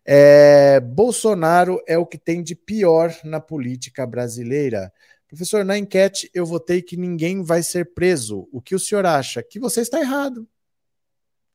É, 0.05 0.79
Bolsonaro 0.79 1.81
é 1.87 1.97
o 1.97 2.05
que 2.05 2.17
tem 2.17 2.41
de 2.41 2.55
pior 2.55 3.15
na 3.23 3.39
política 3.39 4.05
brasileira. 4.05 4.91
Professor, 5.27 5.65
na 5.65 5.77
enquete 5.77 6.29
eu 6.33 6.45
votei 6.45 6.81
que 6.81 6.95
ninguém 6.95 7.43
vai 7.43 7.61
ser 7.61 7.93
preso. 7.93 8.47
O 8.51 8.61
que 8.61 8.75
o 8.75 8.79
senhor 8.79 9.05
acha? 9.05 9.43
Que 9.43 9.59
você 9.59 9.81
está 9.81 9.99
errado. 9.99 10.47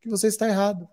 Que 0.01 0.09
você 0.09 0.27
está 0.27 0.49
errado. 0.49 0.89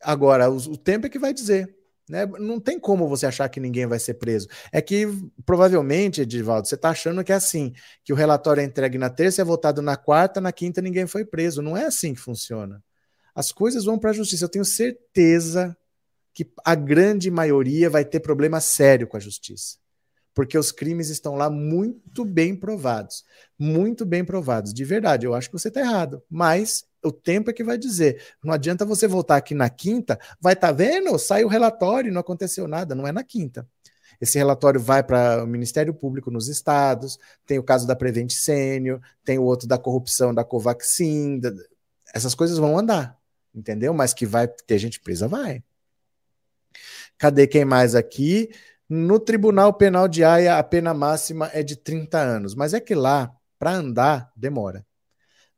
Agora, 0.00 0.50
o, 0.50 0.56
o 0.56 0.76
tempo 0.76 1.06
é 1.06 1.10
que 1.10 1.18
vai 1.18 1.34
dizer. 1.34 1.75
Né? 2.08 2.24
Não 2.38 2.60
tem 2.60 2.78
como 2.78 3.08
você 3.08 3.26
achar 3.26 3.48
que 3.48 3.58
ninguém 3.58 3.86
vai 3.86 3.98
ser 3.98 4.14
preso. 4.14 4.46
É 4.70 4.80
que 4.80 5.06
provavelmente, 5.44 6.20
Edivaldo, 6.20 6.68
você 6.68 6.76
está 6.76 6.90
achando 6.90 7.24
que 7.24 7.32
é 7.32 7.34
assim: 7.34 7.72
que 8.04 8.12
o 8.12 8.16
relatório 8.16 8.60
é 8.60 8.64
entregue 8.64 8.96
na 8.96 9.10
terça, 9.10 9.42
é 9.42 9.44
votado 9.44 9.82
na 9.82 9.96
quarta, 9.96 10.40
na 10.40 10.52
quinta 10.52 10.80
ninguém 10.80 11.06
foi 11.06 11.24
preso. 11.24 11.60
Não 11.60 11.76
é 11.76 11.86
assim 11.86 12.14
que 12.14 12.20
funciona. 12.20 12.82
As 13.34 13.52
coisas 13.52 13.84
vão 13.84 13.98
para 13.98 14.10
a 14.10 14.14
justiça. 14.14 14.44
Eu 14.44 14.48
tenho 14.48 14.64
certeza 14.64 15.76
que 16.32 16.50
a 16.64 16.74
grande 16.74 17.30
maioria 17.30 17.90
vai 17.90 18.04
ter 18.04 18.20
problema 18.20 18.60
sério 18.60 19.06
com 19.06 19.16
a 19.16 19.20
justiça. 19.20 19.76
Porque 20.34 20.56
os 20.56 20.70
crimes 20.70 21.08
estão 21.08 21.34
lá 21.34 21.50
muito 21.50 22.24
bem 22.24 22.54
provados. 22.54 23.24
Muito 23.58 24.06
bem 24.06 24.24
provados. 24.24 24.72
De 24.72 24.84
verdade, 24.84 25.26
eu 25.26 25.34
acho 25.34 25.48
que 25.48 25.58
você 25.58 25.68
está 25.68 25.80
errado. 25.80 26.22
Mas 26.30 26.84
o 27.04 27.12
tempo 27.12 27.50
é 27.50 27.52
que 27.52 27.64
vai 27.64 27.78
dizer. 27.78 28.22
Não 28.42 28.52
adianta 28.52 28.84
você 28.84 29.06
voltar 29.06 29.36
aqui 29.36 29.54
na 29.54 29.70
quinta, 29.70 30.18
vai 30.40 30.54
estar 30.54 30.68
tá 30.68 30.72
vendo? 30.72 31.18
Saiu 31.18 31.46
o 31.46 31.50
relatório 31.50 32.12
não 32.12 32.20
aconteceu 32.20 32.66
nada. 32.66 32.94
Não 32.94 33.06
é 33.06 33.12
na 33.12 33.22
quinta. 33.22 33.66
Esse 34.20 34.38
relatório 34.38 34.80
vai 34.80 35.02
para 35.02 35.44
o 35.44 35.46
Ministério 35.46 35.92
Público 35.92 36.30
nos 36.30 36.48
estados, 36.48 37.18
tem 37.44 37.58
o 37.58 37.62
caso 37.62 37.86
da 37.86 37.94
Prevent 37.94 38.30
Senior, 38.30 39.00
tem 39.24 39.38
o 39.38 39.42
outro 39.42 39.68
da 39.68 39.78
corrupção 39.78 40.32
da 40.32 40.44
Covaxin, 40.44 41.38
da... 41.38 41.52
essas 42.14 42.34
coisas 42.34 42.56
vão 42.56 42.78
andar, 42.78 43.18
entendeu? 43.54 43.92
Mas 43.92 44.14
que 44.14 44.24
vai 44.24 44.48
ter 44.48 44.78
gente 44.78 45.00
presa, 45.00 45.28
vai. 45.28 45.62
Cadê 47.18 47.46
quem 47.46 47.64
mais 47.64 47.94
aqui? 47.94 48.50
No 48.88 49.18
Tribunal 49.18 49.72
Penal 49.74 50.06
de 50.06 50.22
Haia, 50.22 50.58
a 50.58 50.62
pena 50.62 50.94
máxima 50.94 51.50
é 51.52 51.62
de 51.62 51.76
30 51.76 52.18
anos, 52.18 52.54
mas 52.54 52.72
é 52.72 52.80
que 52.80 52.94
lá, 52.94 53.34
para 53.58 53.72
andar, 53.72 54.32
demora. 54.36 54.85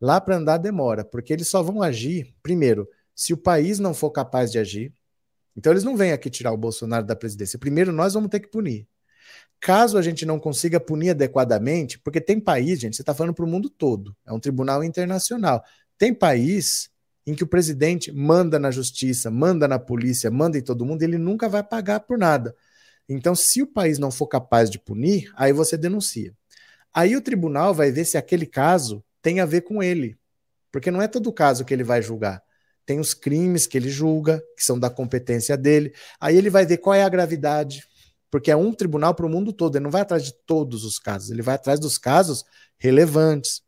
Lá 0.01 0.21
para 0.21 0.37
andar 0.37 0.59
demora, 0.59 1.05
porque 1.05 1.33
eles 1.33 1.49
só 1.49 1.63
vão 1.63 1.83
agir, 1.83 2.35
primeiro, 2.43 2.89
se 3.15 3.33
o 3.33 3.37
país 3.37 3.79
não 3.79 3.93
for 3.93 4.11
capaz 4.11 4.51
de 4.53 4.59
agir, 4.59 4.93
Então 5.57 5.73
eles 5.73 5.83
não 5.83 5.97
vêm 5.97 6.13
aqui 6.13 6.31
tirar 6.31 6.53
o 6.53 6.57
Bolsonaro 6.57 7.05
da 7.05 7.17
presidência. 7.17 7.59
Primeiro 7.59 7.93
nós 7.93 8.15
vamos 8.15 8.31
ter 8.31 8.39
que 8.39 8.49
punir. 8.49 8.87
Caso 9.61 9.99
a 9.99 10.03
gente 10.03 10.25
não 10.25 10.39
consiga 10.39 10.79
punir 10.79 11.11
adequadamente, 11.11 11.99
porque 11.99 12.21
tem 12.21 12.39
país, 12.39 12.79
gente, 12.79 12.95
você 12.95 13.03
está 13.03 13.13
falando 13.13 13.35
para 13.35 13.45
o 13.45 13.49
mundo 13.49 13.69
todo, 13.69 14.17
é 14.25 14.33
um 14.33 14.39
tribunal 14.39 14.85
internacional. 14.85 15.63
Tem 15.99 16.15
país 16.15 16.91
em 17.27 17.35
que 17.35 17.43
o 17.43 17.47
presidente 17.47 18.13
manda 18.13 18.59
na 18.59 18.71
justiça, 18.71 19.31
manda 19.31 19.67
na 19.67 19.79
polícia, 19.79 20.31
manda 20.31 20.57
em 20.57 20.63
todo 20.63 20.85
mundo, 20.87 21.03
ele 21.03 21.19
nunca 21.19 21.49
vai 21.49 21.63
pagar 21.63 22.01
por 22.01 22.17
nada. 22.17 22.55
Então, 23.09 23.35
se 23.35 23.61
o 23.63 23.67
país 23.67 23.99
não 23.99 24.11
for 24.11 24.29
capaz 24.29 24.71
de 24.71 24.79
punir, 24.79 25.31
aí 25.37 25.53
você 25.53 25.77
denuncia. 25.77 26.33
Aí 26.95 27.17
o 27.17 27.21
tribunal 27.21 27.75
vai 27.75 27.91
ver 27.91 28.05
se 28.05 28.17
aquele 28.17 28.47
caso 28.47 29.05
tem 29.23 29.41
a 29.41 29.47
ver 29.47 29.63
com 29.63 29.83
ele. 29.83 30.19
Porque 30.71 30.91
não 30.91 31.03
é 31.03 31.09
todo 31.09 31.33
caso 31.33 31.65
que 31.65 31.73
ele 31.73 31.85
vai 31.85 32.03
julgar. 32.03 32.43
Tem 32.85 33.01
os 33.01 33.15
crimes 33.15 33.67
que 33.67 33.77
ele 33.77 33.91
julga, 33.91 34.43
que 34.57 34.65
são 34.65 34.79
da 34.79 34.89
competência 34.89 35.57
dele. 35.57 35.93
Aí 36.21 36.37
ele 36.37 36.51
vai 36.51 36.65
ver 36.65 36.79
qual 36.79 36.95
é 36.95 37.03
a 37.03 37.09
gravidade, 37.09 37.83
porque 38.31 38.51
é 38.51 38.57
um 38.57 38.73
tribunal 38.73 39.15
para 39.15 39.27
o 39.27 39.29
mundo 39.29 39.53
todo, 39.53 39.77
ele 39.77 39.85
não 39.85 39.91
vai 39.91 40.03
atrás 40.03 40.25
de 40.25 40.33
todos 40.47 40.85
os 40.85 40.99
casos, 40.99 41.31
ele 41.31 41.43
vai 41.43 41.55
atrás 41.55 41.81
dos 41.81 41.99
casos 41.99 42.45
relevantes. 42.79 43.63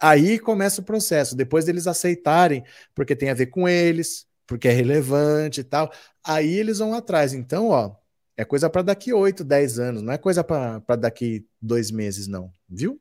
Aí 0.00 0.38
começa 0.38 0.80
o 0.80 0.84
processo, 0.84 1.36
depois 1.36 1.64
deles 1.64 1.86
aceitarem, 1.86 2.64
porque 2.94 3.16
tem 3.16 3.30
a 3.30 3.34
ver 3.34 3.46
com 3.46 3.68
eles, 3.68 4.26
porque 4.46 4.68
é 4.68 4.72
relevante 4.72 5.60
e 5.60 5.64
tal, 5.64 5.92
aí 6.24 6.54
eles 6.54 6.78
vão 6.78 6.94
atrás. 6.94 7.34
Então, 7.34 7.68
ó, 7.68 7.96
é 8.36 8.44
coisa 8.44 8.70
para 8.70 8.82
daqui 8.82 9.12
8, 9.12 9.42
10 9.42 9.78
anos, 9.80 10.02
não 10.02 10.12
é 10.12 10.18
coisa 10.18 10.44
para 10.44 10.96
daqui 10.96 11.44
dois 11.60 11.90
meses, 11.90 12.28
não, 12.28 12.52
viu? 12.68 13.00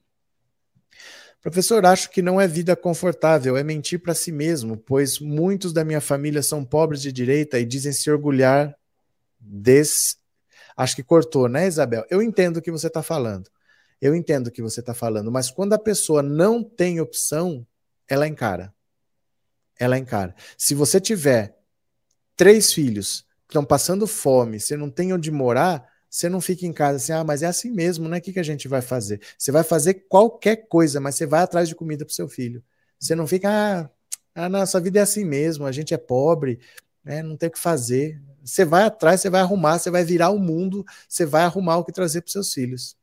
Professor, 1.41 1.85
acho 1.85 2.09
que 2.09 2.21
não 2.21 2.41
é 2.41 2.47
vida 2.47 2.75
confortável, 2.75 3.55
é 3.55 3.63
mentir 3.63 4.01
para 4.01 4.13
si 4.13 4.31
mesmo, 4.31 4.75
pois 4.75 5.19
muitos 5.19 5.71
da 5.71 5.83
minha 5.83 6.01
família 6.01 6.41
são 6.41 6.65
pobres 6.65 7.01
de 7.01 7.11
direita 7.11 7.59
e 7.59 7.65
dizem 7.65 7.93
se 7.93 8.09
orgulhar 8.09 8.75
desse 9.39 10.17
Acho 10.77 10.95
que 10.95 11.03
cortou, 11.03 11.49
né, 11.49 11.65
Isabel? 11.65 12.05
Eu 12.07 12.21
entendo 12.21 12.57
o 12.57 12.61
que 12.61 12.69
você 12.69 12.85
está 12.85 13.01
falando. 13.01 13.49
Eu 13.99 14.15
entendo 14.15 14.47
o 14.47 14.51
que 14.51 14.61
você 14.61 14.79
está 14.79 14.93
falando, 14.93 15.31
mas 15.31 15.49
quando 15.49 15.73
a 15.73 15.79
pessoa 15.79 16.21
não 16.21 16.63
tem 16.63 17.01
opção, 17.01 17.65
ela 18.07 18.27
encara. 18.27 18.71
Ela 19.79 19.97
encara. 19.97 20.35
Se 20.55 20.75
você 20.75 21.01
tiver 21.01 21.57
três 22.35 22.71
filhos 22.71 23.25
que 23.47 23.53
estão 23.53 23.65
passando 23.65 24.05
fome, 24.05 24.59
você 24.59 24.77
não 24.77 24.91
tem 24.91 25.11
onde 25.11 25.31
morar, 25.31 25.83
você 26.09 26.29
não 26.29 26.41
fica 26.41 26.65
em 26.65 26.73
casa 26.73 26.97
assim, 26.97 27.11
ah, 27.11 27.23
mas 27.23 27.43
é 27.43 27.47
assim 27.47 27.71
mesmo, 27.71 28.07
né? 28.07 28.17
O 28.17 28.21
que, 28.21 28.33
que 28.33 28.39
a 28.39 28.43
gente 28.43 28.67
vai 28.67 28.81
fazer? 28.81 29.21
Você 29.37 29.51
vai 29.51 29.63
fazer 29.63 30.05
qualquer 30.09 30.67
coisa, 30.67 30.99
mas 30.99 31.15
você 31.15 31.25
vai 31.25 31.41
atrás 31.41 31.67
de 31.67 31.75
comida 31.75 32.05
para 32.05 32.13
seu 32.13 32.27
filho. 32.29 32.63
Você 32.99 33.15
não 33.15 33.27
fica, 33.27 33.49
ah, 33.49 33.89
a 34.45 34.49
nossa 34.49 34.79
vida 34.79 34.99
é 34.99 35.01
assim 35.01 35.25
mesmo, 35.25 35.65
a 35.65 35.71
gente 35.71 35.93
é 35.93 35.97
pobre, 35.97 36.59
né? 37.03 37.21
não 37.21 37.37
tem 37.37 37.49
o 37.49 37.51
que 37.51 37.59
fazer. 37.59 38.21
Você 38.43 38.63
vai 38.63 38.83
atrás, 38.83 39.21
você 39.21 39.29
vai 39.29 39.41
arrumar, 39.41 39.79
você 39.79 39.89
vai 39.89 40.03
virar 40.03 40.29
o 40.29 40.39
mundo, 40.39 40.85
você 41.07 41.25
vai 41.25 41.43
arrumar 41.43 41.77
o 41.77 41.85
que 41.85 41.91
trazer 41.91 42.21
para 42.21 42.31
seus 42.31 42.53
filhos. 42.53 42.95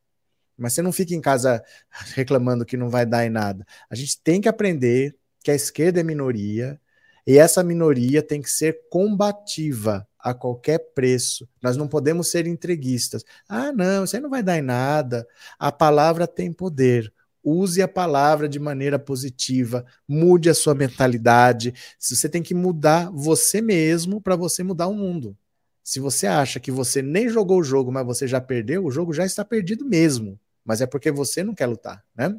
Mas 0.56 0.72
você 0.72 0.82
não 0.82 0.92
fica 0.92 1.14
em 1.14 1.20
casa 1.20 1.62
reclamando 2.14 2.64
que 2.64 2.76
não 2.76 2.88
vai 2.88 3.04
dar 3.04 3.26
em 3.26 3.30
nada. 3.30 3.66
A 3.90 3.94
gente 3.94 4.20
tem 4.22 4.40
que 4.40 4.48
aprender 4.48 5.16
que 5.42 5.50
a 5.50 5.54
esquerda 5.54 6.00
é 6.00 6.02
minoria 6.02 6.80
e 7.26 7.38
essa 7.38 7.62
minoria 7.62 8.22
tem 8.22 8.40
que 8.40 8.50
ser 8.50 8.88
combativa 8.90 10.06
a 10.24 10.32
qualquer 10.32 10.78
preço. 10.94 11.46
Nós 11.62 11.76
não 11.76 11.86
podemos 11.86 12.28
ser 12.28 12.46
entreguistas. 12.46 13.22
Ah, 13.46 13.70
não, 13.70 14.04
isso 14.04 14.16
aí 14.16 14.22
não 14.22 14.30
vai 14.30 14.42
dar 14.42 14.56
em 14.56 14.62
nada. 14.62 15.28
A 15.58 15.70
palavra 15.70 16.26
tem 16.26 16.50
poder. 16.50 17.12
Use 17.44 17.82
a 17.82 17.86
palavra 17.86 18.48
de 18.48 18.58
maneira 18.58 18.98
positiva, 18.98 19.84
mude 20.08 20.48
a 20.48 20.54
sua 20.54 20.74
mentalidade. 20.74 21.74
Você 21.98 22.26
tem 22.26 22.42
que 22.42 22.54
mudar 22.54 23.10
você 23.12 23.60
mesmo 23.60 24.18
para 24.18 24.34
você 24.34 24.62
mudar 24.62 24.86
o 24.86 24.94
mundo. 24.94 25.36
Se 25.82 26.00
você 26.00 26.26
acha 26.26 26.58
que 26.58 26.70
você 26.70 27.02
nem 27.02 27.28
jogou 27.28 27.60
o 27.60 27.64
jogo, 27.64 27.92
mas 27.92 28.06
você 28.06 28.26
já 28.26 28.40
perdeu, 28.40 28.86
o 28.86 28.90
jogo 28.90 29.12
já 29.12 29.26
está 29.26 29.44
perdido 29.44 29.84
mesmo. 29.84 30.40
Mas 30.64 30.80
é 30.80 30.86
porque 30.86 31.10
você 31.10 31.44
não 31.44 31.54
quer 31.54 31.66
lutar, 31.66 32.02
né? 32.16 32.34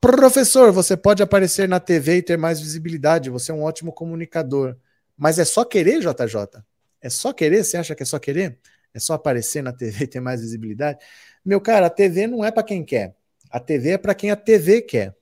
Professor, 0.00 0.70
você 0.70 0.96
pode 0.96 1.20
aparecer 1.20 1.68
na 1.68 1.80
TV 1.80 2.18
e 2.18 2.22
ter 2.22 2.38
mais 2.38 2.60
visibilidade. 2.60 3.28
Você 3.28 3.50
é 3.50 3.54
um 3.54 3.64
ótimo 3.64 3.92
comunicador. 3.92 4.76
Mas 5.16 5.40
é 5.40 5.44
só 5.44 5.64
querer, 5.64 5.98
JJ? 5.98 6.62
É 7.06 7.08
só 7.08 7.32
querer? 7.32 7.62
Você 7.62 7.76
acha 7.76 7.94
que 7.94 8.02
é 8.02 8.06
só 8.06 8.18
querer? 8.18 8.58
É 8.92 8.98
só 8.98 9.14
aparecer 9.14 9.62
na 9.62 9.72
TV 9.72 10.04
e 10.04 10.08
ter 10.08 10.18
mais 10.18 10.40
visibilidade? 10.40 10.98
Meu 11.44 11.60
cara, 11.60 11.86
a 11.86 11.90
TV 11.90 12.26
não 12.26 12.44
é 12.44 12.50
para 12.50 12.64
quem 12.64 12.84
quer. 12.84 13.14
A 13.48 13.60
TV 13.60 13.90
é 13.90 13.98
para 13.98 14.12
quem 14.12 14.32
a 14.32 14.36
TV 14.36 14.82
quer. 14.82 15.16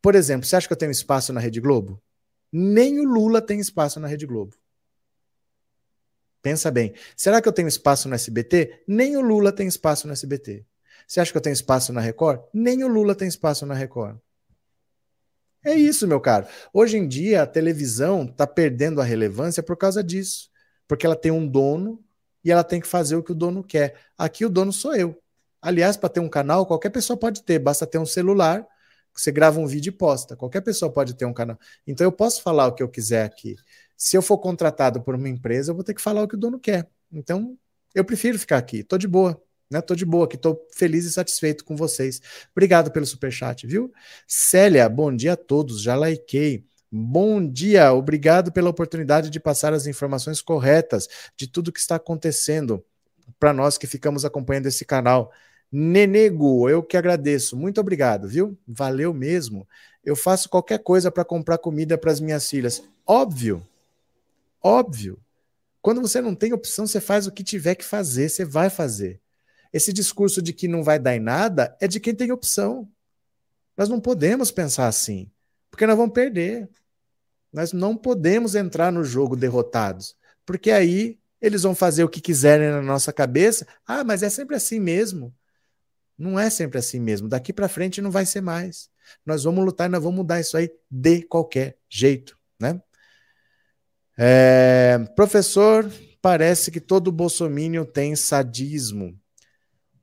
Por 0.00 0.14
exemplo, 0.14 0.46
você 0.46 0.54
acha 0.54 0.68
que 0.68 0.72
eu 0.72 0.76
tenho 0.76 0.92
espaço 0.92 1.32
na 1.32 1.40
Rede 1.40 1.60
Globo? 1.60 2.00
Nem 2.52 3.00
o 3.00 3.04
Lula 3.04 3.42
tem 3.42 3.58
espaço 3.58 3.98
na 3.98 4.06
Rede 4.06 4.24
Globo. 4.24 4.56
Pensa 6.40 6.70
bem. 6.70 6.94
Será 7.16 7.42
que 7.42 7.48
eu 7.48 7.52
tenho 7.52 7.66
espaço 7.66 8.08
no 8.08 8.14
SBT? 8.14 8.84
Nem 8.86 9.16
o 9.16 9.20
Lula 9.20 9.50
tem 9.50 9.66
espaço 9.66 10.06
no 10.06 10.12
SBT. 10.12 10.64
Você 11.08 11.18
acha 11.18 11.32
que 11.32 11.36
eu 11.36 11.42
tenho 11.42 11.54
espaço 11.54 11.92
na 11.92 12.00
Record? 12.00 12.40
Nem 12.54 12.84
o 12.84 12.88
Lula 12.88 13.16
tem 13.16 13.26
espaço 13.26 13.66
na 13.66 13.74
Record. 13.74 14.16
É 15.64 15.74
isso, 15.74 16.06
meu 16.06 16.20
caro. 16.20 16.46
Hoje 16.72 16.96
em 16.96 17.08
dia, 17.08 17.42
a 17.42 17.46
televisão 17.48 18.26
está 18.26 18.46
perdendo 18.46 19.00
a 19.00 19.04
relevância 19.04 19.60
por 19.60 19.76
causa 19.76 20.04
disso. 20.04 20.54
Porque 20.88 21.06
ela 21.06 21.16
tem 21.16 21.32
um 21.32 21.46
dono 21.46 22.02
e 22.44 22.50
ela 22.50 22.62
tem 22.64 22.80
que 22.80 22.86
fazer 22.86 23.16
o 23.16 23.22
que 23.22 23.32
o 23.32 23.34
dono 23.34 23.62
quer. 23.62 23.94
Aqui 24.16 24.44
o 24.44 24.50
dono 24.50 24.72
sou 24.72 24.94
eu. 24.94 25.20
Aliás, 25.60 25.96
para 25.96 26.08
ter 26.08 26.20
um 26.20 26.28
canal, 26.28 26.66
qualquer 26.66 26.90
pessoa 26.90 27.16
pode 27.16 27.42
ter, 27.42 27.58
basta 27.58 27.86
ter 27.86 27.98
um 27.98 28.06
celular, 28.06 28.64
você 29.12 29.32
grava 29.32 29.58
um 29.58 29.66
vídeo 29.66 29.90
e 29.90 29.92
posta. 29.92 30.36
Qualquer 30.36 30.60
pessoa 30.60 30.92
pode 30.92 31.14
ter 31.14 31.24
um 31.24 31.32
canal. 31.32 31.58
Então 31.86 32.06
eu 32.06 32.12
posso 32.12 32.42
falar 32.42 32.66
o 32.66 32.72
que 32.72 32.82
eu 32.82 32.88
quiser 32.88 33.24
aqui. 33.24 33.56
Se 33.96 34.16
eu 34.16 34.22
for 34.22 34.38
contratado 34.38 35.00
por 35.02 35.14
uma 35.14 35.28
empresa, 35.28 35.70
eu 35.70 35.74
vou 35.74 35.82
ter 35.82 35.94
que 35.94 36.02
falar 36.02 36.22
o 36.22 36.28
que 36.28 36.34
o 36.34 36.38
dono 36.38 36.60
quer. 36.60 36.88
Então, 37.10 37.56
eu 37.94 38.04
prefiro 38.04 38.38
ficar 38.38 38.58
aqui. 38.58 38.84
Tô 38.84 38.98
de 38.98 39.08
boa, 39.08 39.42
né? 39.70 39.80
Tô 39.80 39.94
de 39.94 40.04
boa 40.04 40.26
aqui, 40.26 40.36
tô 40.36 40.60
feliz 40.72 41.06
e 41.06 41.12
satisfeito 41.12 41.64
com 41.64 41.74
vocês. 41.74 42.20
Obrigado 42.52 42.90
pelo 42.90 43.06
super 43.06 43.32
chat, 43.32 43.66
viu? 43.66 43.90
Célia, 44.26 44.88
bom 44.88 45.14
dia 45.14 45.32
a 45.32 45.36
todos. 45.36 45.80
Já 45.82 45.96
likei. 45.96 46.64
Bom 46.90 47.44
dia, 47.44 47.92
obrigado 47.92 48.52
pela 48.52 48.70
oportunidade 48.70 49.28
de 49.28 49.40
passar 49.40 49.72
as 49.72 49.86
informações 49.86 50.40
corretas 50.40 51.08
de 51.36 51.48
tudo 51.48 51.72
que 51.72 51.80
está 51.80 51.96
acontecendo 51.96 52.84
para 53.40 53.52
nós 53.52 53.76
que 53.76 53.86
ficamos 53.86 54.24
acompanhando 54.24 54.66
esse 54.66 54.84
canal. 54.84 55.32
Nenego, 55.70 56.68
eu 56.68 56.82
que 56.82 56.96
agradeço. 56.96 57.56
Muito 57.56 57.80
obrigado, 57.80 58.28
viu? 58.28 58.56
Valeu 58.66 59.12
mesmo. 59.12 59.66
Eu 60.04 60.14
faço 60.14 60.48
qualquer 60.48 60.78
coisa 60.78 61.10
para 61.10 61.24
comprar 61.24 61.58
comida 61.58 61.98
para 61.98 62.12
as 62.12 62.20
minhas 62.20 62.48
filhas. 62.48 62.82
Óbvio. 63.04 63.66
Óbvio. 64.62 65.18
Quando 65.82 66.00
você 66.00 66.20
não 66.20 66.34
tem 66.34 66.52
opção, 66.52 66.86
você 66.86 67.00
faz 67.00 67.26
o 67.26 67.32
que 67.32 67.42
tiver 67.42 67.74
que 67.74 67.84
fazer, 67.84 68.28
você 68.28 68.44
vai 68.44 68.70
fazer. 68.70 69.20
Esse 69.72 69.92
discurso 69.92 70.40
de 70.40 70.52
que 70.52 70.68
não 70.68 70.82
vai 70.82 70.98
dar 70.98 71.16
em 71.16 71.20
nada 71.20 71.76
é 71.80 71.88
de 71.88 72.00
quem 72.00 72.14
tem 72.14 72.30
opção. 72.30 72.88
Nós 73.76 73.88
não 73.88 74.00
podemos 74.00 74.50
pensar 74.50 74.86
assim, 74.86 75.30
porque 75.70 75.86
nós 75.86 75.96
vamos 75.96 76.12
perder. 76.12 76.68
Nós 77.52 77.72
não 77.72 77.96
podemos 77.96 78.54
entrar 78.54 78.92
no 78.92 79.04
jogo 79.04 79.36
derrotados, 79.36 80.16
porque 80.44 80.70
aí 80.70 81.18
eles 81.40 81.62
vão 81.62 81.74
fazer 81.74 82.04
o 82.04 82.08
que 82.08 82.20
quiserem 82.20 82.70
na 82.70 82.82
nossa 82.82 83.12
cabeça. 83.12 83.66
Ah, 83.86 84.04
mas 84.04 84.22
é 84.22 84.28
sempre 84.28 84.56
assim 84.56 84.80
mesmo. 84.80 85.34
Não 86.18 86.38
é 86.38 86.48
sempre 86.48 86.78
assim 86.78 86.98
mesmo. 86.98 87.28
Daqui 87.28 87.52
para 87.52 87.68
frente 87.68 88.00
não 88.00 88.10
vai 88.10 88.24
ser 88.24 88.40
mais. 88.40 88.90
Nós 89.24 89.44
vamos 89.44 89.64
lutar 89.64 89.88
nós 89.88 90.02
vamos 90.02 90.16
mudar 90.16 90.40
isso 90.40 90.56
aí 90.56 90.70
de 90.90 91.22
qualquer 91.22 91.78
jeito, 91.88 92.38
né? 92.58 92.80
É, 94.18 94.98
professor, 95.14 95.90
parece 96.22 96.70
que 96.70 96.80
todo 96.80 97.12
bolsomínio 97.12 97.84
tem 97.84 98.16
sadismo. 98.16 99.18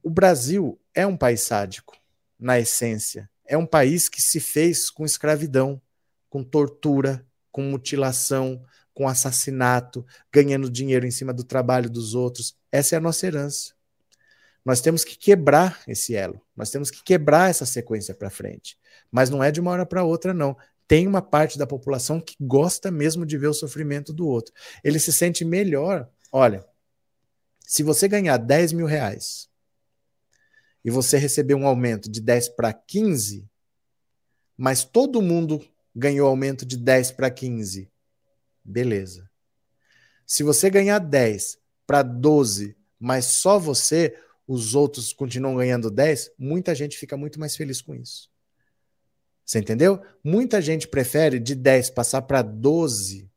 O 0.03 0.09
Brasil 0.09 0.79
é 0.93 1.05
um 1.05 1.17
país 1.17 1.41
sádico, 1.41 1.97
na 2.39 2.59
essência. 2.59 3.29
É 3.53 3.57
um 3.57 3.67
país 3.67 4.09
que 4.09 4.19
se 4.19 4.39
fez 4.39 4.89
com 4.89 5.05
escravidão, 5.05 5.79
com 6.27 6.43
tortura, 6.43 7.23
com 7.51 7.61
mutilação, 7.61 8.65
com 8.95 9.07
assassinato, 9.07 10.03
ganhando 10.31 10.71
dinheiro 10.71 11.05
em 11.05 11.11
cima 11.11 11.31
do 11.31 11.43
trabalho 11.43 11.87
dos 11.87 12.15
outros. 12.15 12.57
Essa 12.71 12.95
é 12.95 12.97
a 12.97 12.99
nossa 12.99 13.27
herança. 13.27 13.75
Nós 14.65 14.81
temos 14.81 15.03
que 15.03 15.15
quebrar 15.15 15.83
esse 15.87 16.15
elo, 16.15 16.41
nós 16.57 16.71
temos 16.71 16.89
que 16.89 17.03
quebrar 17.03 17.51
essa 17.51 17.63
sequência 17.63 18.15
para 18.15 18.31
frente. 18.31 18.75
Mas 19.11 19.29
não 19.29 19.43
é 19.43 19.51
de 19.51 19.61
uma 19.61 19.69
hora 19.69 19.85
para 19.85 20.03
outra, 20.03 20.33
não. 20.33 20.57
Tem 20.87 21.07
uma 21.07 21.21
parte 21.21 21.55
da 21.55 21.67
população 21.67 22.19
que 22.19 22.35
gosta 22.41 22.89
mesmo 22.89 23.23
de 23.23 23.37
ver 23.37 23.49
o 23.49 23.53
sofrimento 23.53 24.11
do 24.11 24.27
outro. 24.27 24.51
Ele 24.83 24.97
se 24.97 25.13
sente 25.13 25.45
melhor. 25.45 26.09
Olha, 26.31 26.65
se 27.59 27.83
você 27.83 28.07
ganhar 28.07 28.37
10 28.37 28.73
mil 28.73 28.87
reais 28.87 29.47
e 30.83 30.91
você 30.91 31.17
receber 31.17 31.55
um 31.55 31.65
aumento 31.65 32.09
de 32.09 32.19
10 32.21 32.49
para 32.49 32.73
15, 32.73 33.47
mas 34.57 34.83
todo 34.83 35.21
mundo 35.21 35.65
ganhou 35.95 36.27
aumento 36.27 36.65
de 36.65 36.77
10 36.77 37.11
para 37.11 37.29
15, 37.29 37.89
beleza. 38.63 39.29
Se 40.25 40.43
você 40.43 40.69
ganhar 40.69 40.99
10 40.99 41.57
para 41.85 42.01
12, 42.01 42.75
mas 42.99 43.25
só 43.25 43.59
você, 43.59 44.17
os 44.47 44.75
outros 44.75 45.13
continuam 45.13 45.55
ganhando 45.55 45.91
10, 45.91 46.31
muita 46.37 46.73
gente 46.73 46.97
fica 46.97 47.15
muito 47.15 47.39
mais 47.39 47.55
feliz 47.55 47.81
com 47.81 47.95
isso. 47.95 48.29
Você 49.45 49.59
entendeu? 49.59 50.01
Muita 50.23 50.61
gente 50.61 50.87
prefere 50.87 51.39
de 51.39 51.53
10 51.53 51.89
passar 51.89 52.21
para 52.21 52.41
12 52.41 53.29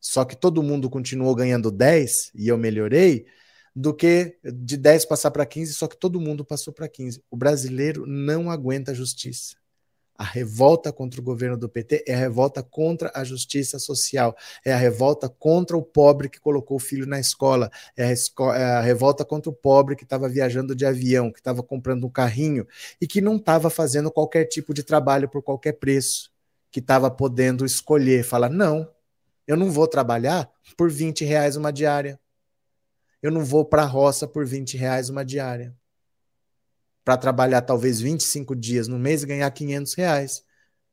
só 0.00 0.24
que 0.24 0.34
todo 0.34 0.62
mundo 0.62 0.88
continuou 0.88 1.34
ganhando 1.34 1.70
10 1.70 2.32
e 2.34 2.48
eu 2.48 2.56
melhorei, 2.56 3.26
do 3.74 3.94
que 3.94 4.38
de 4.44 4.76
10 4.76 5.04
passar 5.04 5.30
para 5.30 5.46
15, 5.46 5.74
só 5.74 5.86
que 5.86 5.96
todo 5.96 6.20
mundo 6.20 6.44
passou 6.44 6.72
para 6.72 6.88
15. 6.88 7.22
O 7.30 7.36
brasileiro 7.36 8.04
não 8.06 8.50
aguenta 8.50 8.90
a 8.90 8.94
justiça. 8.94 9.60
A 10.20 10.24
revolta 10.24 10.92
contra 10.92 11.18
o 11.18 11.24
governo 11.24 11.56
do 11.56 11.66
PT 11.66 12.04
é 12.06 12.12
a 12.12 12.18
revolta 12.18 12.62
contra 12.62 13.10
a 13.14 13.24
justiça 13.24 13.78
social, 13.78 14.36
é 14.62 14.70
a 14.70 14.76
revolta 14.76 15.30
contra 15.30 15.74
o 15.74 15.82
pobre 15.82 16.28
que 16.28 16.38
colocou 16.38 16.76
o 16.76 16.80
filho 16.80 17.06
na 17.06 17.18
escola, 17.18 17.70
é 17.96 18.04
a, 18.04 18.12
esco 18.12 18.52
é 18.52 18.62
a 18.62 18.80
revolta 18.82 19.24
contra 19.24 19.48
o 19.48 19.54
pobre 19.54 19.96
que 19.96 20.04
estava 20.04 20.28
viajando 20.28 20.74
de 20.76 20.84
avião, 20.84 21.32
que 21.32 21.38
estava 21.38 21.62
comprando 21.62 22.06
um 22.06 22.10
carrinho 22.10 22.66
e 23.00 23.06
que 23.06 23.22
não 23.22 23.36
estava 23.36 23.70
fazendo 23.70 24.10
qualquer 24.10 24.44
tipo 24.44 24.74
de 24.74 24.82
trabalho 24.82 25.26
por 25.26 25.42
qualquer 25.42 25.72
preço, 25.72 26.30
que 26.70 26.80
estava 26.80 27.10
podendo 27.10 27.64
escolher, 27.64 28.22
falar: 28.22 28.50
não, 28.50 28.86
eu 29.46 29.56
não 29.56 29.70
vou 29.70 29.88
trabalhar 29.88 30.50
por 30.76 30.90
20 30.90 31.24
reais 31.24 31.56
uma 31.56 31.72
diária. 31.72 32.20
Eu 33.22 33.30
não 33.30 33.44
vou 33.44 33.64
para 33.64 33.82
a 33.82 33.86
roça 33.86 34.26
por 34.26 34.46
20 34.46 34.76
reais 34.76 35.08
uma 35.08 35.24
diária 35.24 35.74
para 37.04 37.16
trabalhar 37.16 37.62
talvez 37.62 38.00
25 38.00 38.54
dias 38.54 38.86
no 38.86 38.98
mês 38.98 39.22
e 39.22 39.26
ganhar 39.26 39.50
500 39.50 39.94
reais. 39.94 40.44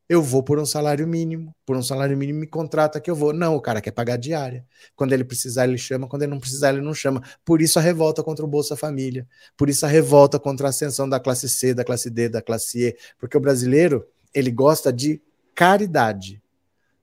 Eu 0.09 0.21
vou 0.23 0.41
por 0.41 0.57
um 0.57 0.65
salário 0.65 1.05
mínimo, 1.05 1.53
por 1.65 1.75
um 1.75 1.83
salário 1.83 2.17
mínimo 2.17 2.39
me 2.39 2.47
contrata 2.47 2.99
que 3.01 3.11
eu 3.11 3.15
vou. 3.15 3.33
Não, 3.33 3.55
o 3.55 3.61
cara 3.61 3.81
quer 3.81 3.91
pagar 3.91 4.17
diária. 4.17 4.65
Quando 4.95 5.11
ele 5.11 5.25
precisar, 5.25 5.67
ele 5.67 5.77
chama, 5.77 6.07
quando 6.07 6.23
ele 6.23 6.31
não 6.31 6.39
precisar, 6.39 6.69
ele 6.69 6.81
não 6.81 6.93
chama. 6.93 7.21
Por 7.43 7.61
isso 7.61 7.77
a 7.77 7.81
revolta 7.81 8.23
contra 8.23 8.45
o 8.45 8.47
Bolsa 8.47 8.77
Família, 8.77 9.27
por 9.57 9.69
isso 9.69 9.85
a 9.85 9.89
revolta 9.89 10.39
contra 10.39 10.67
a 10.67 10.69
ascensão 10.69 11.09
da 11.09 11.19
classe 11.19 11.49
C, 11.49 11.73
da 11.73 11.83
classe 11.83 12.09
D, 12.09 12.29
da 12.29 12.41
classe 12.41 12.87
E, 12.87 12.97
porque 13.19 13.35
o 13.35 13.39
brasileiro, 13.41 14.07
ele 14.33 14.49
gosta 14.49 14.93
de 14.93 15.21
caridade, 15.53 16.41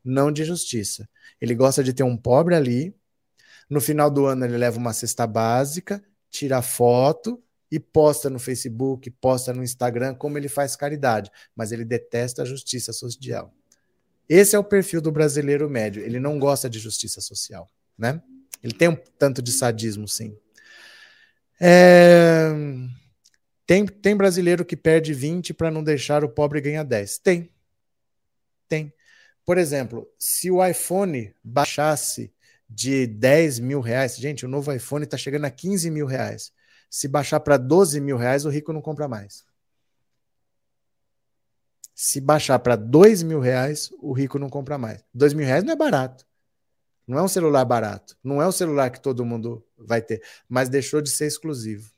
não 0.02 0.32
de 0.32 0.44
justiça. 0.44 1.06
Ele 1.40 1.54
gosta 1.54 1.84
de 1.84 1.92
ter 1.92 2.04
um 2.04 2.16
pobre 2.16 2.54
ali, 2.54 2.94
no 3.68 3.80
final 3.80 4.10
do 4.10 4.26
ano 4.26 4.44
ele 4.44 4.56
leva 4.56 4.78
uma 4.78 4.92
cesta 4.92 5.26
básica, 5.26 6.02
tira 6.30 6.60
foto, 6.62 7.42
e 7.70 7.80
posta 7.80 8.30
no 8.30 8.38
Facebook, 8.38 9.10
posta 9.10 9.52
no 9.52 9.62
Instagram 9.62 10.14
como 10.14 10.38
ele 10.38 10.48
faz 10.48 10.76
caridade, 10.76 11.30
mas 11.56 11.72
ele 11.72 11.84
detesta 11.84 12.42
a 12.42 12.44
justiça 12.44 12.92
social. 12.92 13.52
Esse 14.28 14.54
é 14.54 14.58
o 14.58 14.64
perfil 14.64 15.00
do 15.00 15.10
brasileiro 15.10 15.68
médio. 15.68 16.02
Ele 16.02 16.20
não 16.20 16.38
gosta 16.38 16.70
de 16.70 16.78
justiça 16.78 17.20
social, 17.20 17.68
né? 17.98 18.22
Ele 18.62 18.72
tem 18.72 18.88
um 18.88 18.96
tanto 19.18 19.42
de 19.42 19.52
sadismo, 19.52 20.06
sim. 20.06 20.38
É... 21.60 22.48
Tem, 23.66 23.84
tem 23.86 24.16
brasileiro 24.16 24.64
que 24.64 24.76
perde 24.76 25.12
20 25.12 25.52
para 25.52 25.70
não 25.70 25.82
deixar 25.82 26.24
o 26.24 26.28
pobre 26.28 26.60
ganhar 26.60 26.84
10. 26.84 27.18
Tem. 27.18 27.50
Tem. 28.68 28.92
Por 29.44 29.58
exemplo, 29.58 30.08
se 30.18 30.50
o 30.50 30.64
iPhone 30.64 31.34
baixasse 31.42 32.32
de 32.68 33.06
10 33.06 33.60
mil 33.60 33.80
reais, 33.80 34.16
gente, 34.16 34.44
o 34.44 34.48
novo 34.48 34.72
iPhone 34.72 35.04
está 35.04 35.16
chegando 35.16 35.44
a 35.44 35.50
15 35.50 35.90
mil 35.90 36.06
reais. 36.06 36.52
Se 36.90 37.08
baixar 37.08 37.40
para 37.40 37.56
12 37.56 38.00
mil 38.00 38.16
reais, 38.16 38.44
o 38.44 38.48
rico 38.48 38.72
não 38.72 38.80
compra 38.80 39.08
mais. 39.08 39.44
Se 41.94 42.20
baixar 42.20 42.58
para 42.58 42.76
2 42.76 43.22
mil 43.22 43.40
reais, 43.40 43.92
o 44.00 44.12
rico 44.12 44.38
não 44.38 44.48
compra 44.48 44.76
mais. 44.78 45.04
2 45.12 45.34
mil 45.34 45.46
reais 45.46 45.62
não 45.62 45.72
é 45.72 45.76
barato. 45.76 46.26
Não 47.06 47.18
é 47.18 47.22
um 47.22 47.28
celular 47.28 47.64
barato. 47.64 48.16
Não 48.22 48.40
é 48.40 48.48
um 48.48 48.52
celular 48.52 48.90
que 48.90 49.00
todo 49.00 49.24
mundo 49.24 49.64
vai 49.76 50.00
ter. 50.00 50.22
Mas 50.48 50.68
deixou 50.68 51.00
de 51.00 51.10
ser 51.10 51.26
exclusivo. 51.26 51.92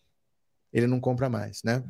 Ele 0.72 0.86
não 0.86 1.00
compra 1.00 1.28
mais, 1.28 1.62
né? 1.62 1.82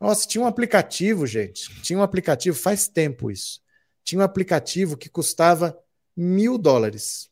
Nossa, 0.00 0.26
tinha 0.26 0.42
um 0.42 0.46
aplicativo, 0.46 1.26
gente. 1.26 1.82
Tinha 1.82 1.98
um 1.98 2.02
aplicativo, 2.02 2.56
faz 2.56 2.88
tempo 2.88 3.30
isso. 3.30 3.60
Tinha 4.04 4.20
um 4.20 4.24
aplicativo 4.24 4.96
que 4.96 5.08
custava 5.08 5.78
mil 6.16 6.56
dólares. 6.56 7.29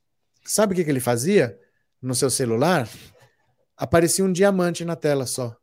Sabe 0.49 0.73
o 0.73 0.77
que, 0.77 0.85
que 0.85 0.91
ele 0.91 1.01
fazia 1.01 1.59
no 2.01 2.15
seu 2.15 2.31
celular? 2.31 2.89
aparecia 3.79 4.25
um 4.25 4.33
diamante 4.33 4.85
na 4.85 4.97
tela 4.97 5.25
só. 5.25 5.57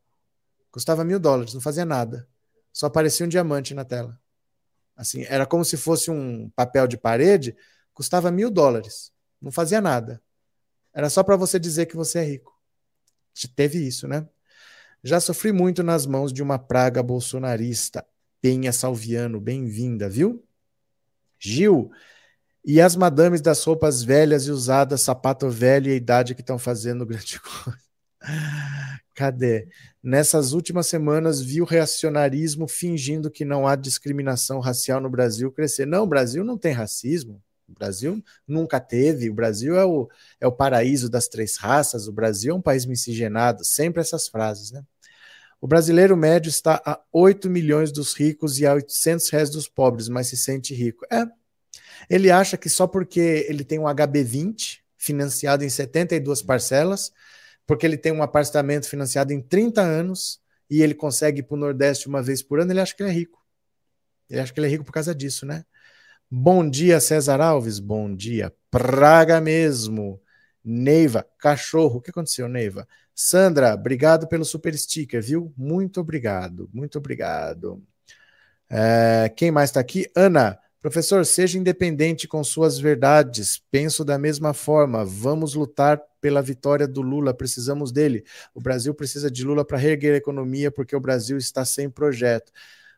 Custava 0.71 1.03
mil 1.03 1.19
dólares, 1.19 1.53
não 1.53 1.59
fazia 1.59 1.83
nada. 1.83 2.27
Só 2.71 2.85
aparecia 2.85 3.25
um 3.25 3.29
diamante 3.29 3.73
na 3.73 3.83
tela. 3.83 4.17
Assim, 4.95 5.25
era 5.27 5.45
como 5.45 5.65
se 5.65 5.75
fosse 5.75 6.09
um 6.09 6.49
papel 6.55 6.87
de 6.87 6.97
parede, 6.97 7.55
custava 7.93 8.31
mil 8.31 8.49
dólares. 8.49 9.11
Não 9.41 9.51
fazia 9.51 9.81
nada. 9.81 10.21
Era 10.93 11.09
só 11.09 11.23
para 11.23 11.35
você 11.35 11.59
dizer 11.59 11.87
que 11.87 11.95
você 11.95 12.19
é 12.19 12.23
rico. 12.23 12.57
Teve 13.53 13.85
isso, 13.85 14.07
né? 14.07 14.25
Já 15.03 15.19
sofri 15.19 15.51
muito 15.51 15.83
nas 15.83 16.05
mãos 16.05 16.31
de 16.31 16.41
uma 16.41 16.57
praga 16.57 17.03
bolsonarista. 17.03 18.05
Penha 18.41 18.71
Salviano, 18.71 19.41
bem-vinda, 19.41 20.07
viu? 20.07 20.47
Gil, 21.37 21.91
e 22.65 22.81
as 22.81 22.95
madames 22.95 23.41
das 23.41 23.63
roupas 23.63 24.01
velhas 24.01 24.47
e 24.47 24.51
usadas, 24.51 25.01
sapato 25.01 25.49
velho 25.49 25.91
e 25.91 25.95
idade 25.95 26.33
que 26.33 26.41
estão 26.41 26.57
fazendo 26.57 27.05
grande 27.07 27.39
coisa. 27.39 27.79
Cadê? 29.13 29.67
Nessas 30.03 30.51
últimas 30.51 30.87
semanas, 30.87 31.39
vi 31.41 31.61
o 31.61 31.65
reacionarismo 31.65 32.67
fingindo 32.67 33.29
que 33.29 33.45
não 33.45 33.67
há 33.67 33.75
discriminação 33.75 34.59
racial 34.59 34.99
no 34.99 35.09
Brasil 35.09 35.51
crescer. 35.51 35.85
Não, 35.85 36.03
o 36.03 36.07
Brasil 36.07 36.43
não 36.43 36.57
tem 36.57 36.73
racismo. 36.73 37.41
O 37.67 37.73
Brasil 37.73 38.23
nunca 38.47 38.79
teve. 38.79 39.29
O 39.29 39.33
Brasil 39.33 39.75
é 39.77 39.85
o, 39.85 40.09
é 40.39 40.47
o 40.47 40.51
paraíso 40.51 41.09
das 41.09 41.27
três 41.27 41.57
raças. 41.57 42.07
O 42.07 42.11
Brasil 42.11 42.53
é 42.53 42.57
um 42.57 42.61
país 42.61 42.85
miscigenado. 42.85 43.63
Sempre 43.63 44.01
essas 44.01 44.27
frases, 44.27 44.71
né? 44.71 44.83
O 45.61 45.67
brasileiro 45.67 46.17
médio 46.17 46.49
está 46.49 46.81
a 46.85 46.99
8 47.11 47.49
milhões 47.49 47.91
dos 47.91 48.13
ricos 48.13 48.59
e 48.59 48.65
a 48.65 48.73
800 48.73 49.29
reais 49.29 49.49
dos 49.49 49.67
pobres, 49.67 50.09
mas 50.09 50.27
se 50.27 50.37
sente 50.37 50.75
rico. 50.75 51.05
É. 51.11 51.25
Ele 52.09 52.31
acha 52.31 52.57
que 52.57 52.69
só 52.69 52.87
porque 52.87 53.45
ele 53.49 53.63
tem 53.63 53.79
um 53.79 53.83
HB20 53.83 54.79
financiado 54.97 55.63
em 55.63 55.69
72 55.69 56.41
parcelas, 56.41 57.11
porque 57.65 57.85
ele 57.85 57.97
tem 57.97 58.11
um 58.11 58.23
apartamento 58.23 58.87
financiado 58.87 59.33
em 59.33 59.41
30 59.41 59.81
anos 59.81 60.39
e 60.69 60.81
ele 60.81 60.93
consegue 60.93 61.39
ir 61.39 61.43
para 61.43 61.55
o 61.55 61.59
Nordeste 61.59 62.07
uma 62.07 62.21
vez 62.21 62.41
por 62.41 62.59
ano, 62.59 62.71
ele 62.71 62.79
acha 62.79 62.95
que 62.95 63.03
ele 63.03 63.09
é 63.09 63.13
rico. 63.13 63.43
Ele 64.29 64.39
acha 64.39 64.51
que 64.51 64.59
ele 64.59 64.67
é 64.67 64.69
rico 64.69 64.83
por 64.83 64.91
causa 64.91 65.13
disso, 65.13 65.45
né? 65.45 65.63
Bom 66.29 66.67
dia, 66.67 66.99
César 66.99 67.39
Alves. 67.39 67.79
Bom 67.79 68.13
dia. 68.15 68.51
Praga 68.71 69.39
mesmo. 69.39 70.19
Neiva, 70.63 71.25
cachorro. 71.37 71.97
O 71.97 72.01
que 72.01 72.09
aconteceu, 72.09 72.49
Neiva? 72.49 72.87
Sandra, 73.13 73.73
obrigado 73.75 74.27
pelo 74.27 74.43
super 74.43 74.77
sticker, 74.77 75.21
viu? 75.21 75.53
Muito 75.55 76.01
obrigado, 76.01 76.69
muito 76.73 76.97
obrigado. 76.97 77.81
É, 78.69 79.31
quem 79.35 79.51
mais 79.51 79.69
está 79.69 79.79
aqui? 79.79 80.11
Ana, 80.15 80.59
Professor, 80.85 81.25
seja 81.25 81.57
independente 81.57 82.27
com 82.27 82.43
suas 82.43 82.77
verdades. 82.77 83.59
Penso 83.71 84.05
da 84.05 84.19
mesma 84.19 84.53
forma. 84.53 85.03
Vamos 85.03 85.55
lutar 85.55 85.99
pela 86.21 86.43
vitória 86.43 86.87
do 86.87 87.01
Lula. 87.01 87.33
Precisamos 87.33 87.91
dele. 87.91 88.23
O 88.53 88.61
Brasil 88.61 88.93
precisa 88.93 89.31
de 89.31 89.43
Lula 89.43 89.65
para 89.65 89.79
reerguer 89.79 90.13
a 90.13 90.17
economia, 90.17 90.69
porque 90.69 90.95
o 90.95 90.99
Brasil 90.99 91.37
está 91.37 91.65
sem 91.65 91.89
projeto. 91.89 92.51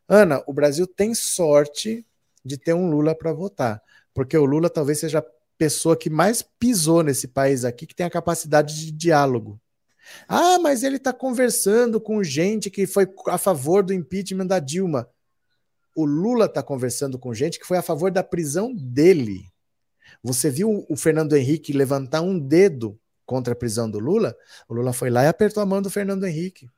Ana, 0.06 0.44
o 0.46 0.52
Brasil 0.52 0.86
tem 0.86 1.16
sorte 1.16 2.06
de 2.44 2.58
ter 2.58 2.74
um 2.74 2.90
Lula 2.90 3.16
para 3.16 3.32
votar, 3.32 3.82
porque 4.14 4.38
o 4.38 4.44
Lula 4.44 4.70
talvez 4.70 5.00
seja 5.00 5.20
a 5.20 5.26
pessoa 5.58 5.96
que 5.96 6.10
mais 6.10 6.42
pisou 6.42 7.02
nesse 7.02 7.30
país 7.30 7.64
aqui, 7.64 7.88
que 7.88 7.96
tem 7.96 8.06
a 8.06 8.10
capacidade 8.10 8.78
de 8.78 8.92
diálogo. 8.92 9.58
Ah, 10.28 10.60
mas 10.60 10.84
ele 10.84 10.98
está 10.98 11.14
conversando 11.14 12.02
com 12.02 12.22
gente 12.22 12.70
que 12.70 12.86
foi 12.86 13.08
a 13.28 13.38
favor 13.38 13.82
do 13.82 13.94
impeachment 13.94 14.48
da 14.48 14.60
Dilma 14.60 15.08
o 15.98 16.06
Lula 16.06 16.46
está 16.46 16.62
conversando 16.62 17.18
com 17.18 17.34
gente 17.34 17.58
que 17.58 17.66
foi 17.66 17.76
a 17.76 17.82
favor 17.82 18.12
da 18.12 18.24
prisão 18.24 18.72
dele. 18.72 19.52
Você 20.22 20.48
viu 20.48 20.86
o 20.88 20.96
Fernando 20.96 21.36
Henrique 21.36 21.74
levantar 21.74 22.22
um 22.22 22.38
dedo 22.38 23.00
contra 23.26 23.54
a 23.54 23.56
prisão 23.56 23.90
do 23.90 23.98
Lula? 23.98 24.38
O 24.70 24.76
Lula 24.76 24.94
foi 24.94 25.10
lá 25.10 25.24
e 25.24 25.28
apertou 25.28 25.64
a 25.64 25.66
mão 25.66 25.82
do 25.82 25.90
Fernando 25.90 26.28
Henrique. 26.28 26.70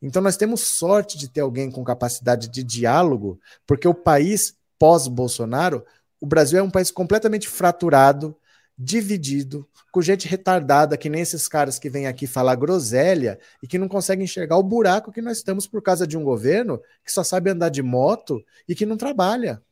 Então 0.00 0.22
nós 0.22 0.38
temos 0.38 0.62
sorte 0.62 1.18
de 1.18 1.28
ter 1.28 1.42
alguém 1.42 1.70
com 1.70 1.84
capacidade 1.84 2.48
de 2.48 2.64
diálogo, 2.64 3.38
porque 3.66 3.86
o 3.86 3.92
país 3.92 4.56
pós-Bolsonaro, 4.78 5.84
o 6.18 6.24
Brasil 6.24 6.58
é 6.58 6.62
um 6.62 6.70
país 6.70 6.90
completamente 6.90 7.46
fraturado, 7.46 8.34
dividido, 8.76 9.68
com 9.92 10.02
gente 10.02 10.26
retardada, 10.26 10.96
que 10.96 11.08
nem 11.08 11.22
esses 11.22 11.46
caras 11.46 11.78
que 11.78 11.88
vêm 11.88 12.06
aqui 12.06 12.26
falar 12.26 12.56
groselha 12.56 13.38
e 13.62 13.68
que 13.68 13.78
não 13.78 13.88
conseguem 13.88 14.24
enxergar 14.24 14.56
o 14.56 14.62
buraco 14.62 15.12
que 15.12 15.22
nós 15.22 15.36
estamos 15.38 15.66
por 15.66 15.80
causa 15.80 16.06
de 16.06 16.16
um 16.16 16.24
governo 16.24 16.80
que 17.04 17.12
só 17.12 17.22
sabe 17.22 17.50
andar 17.50 17.68
de 17.68 17.82
moto 17.82 18.44
e 18.68 18.74
que 18.74 18.84
não 18.84 18.96
trabalha. 18.96 19.62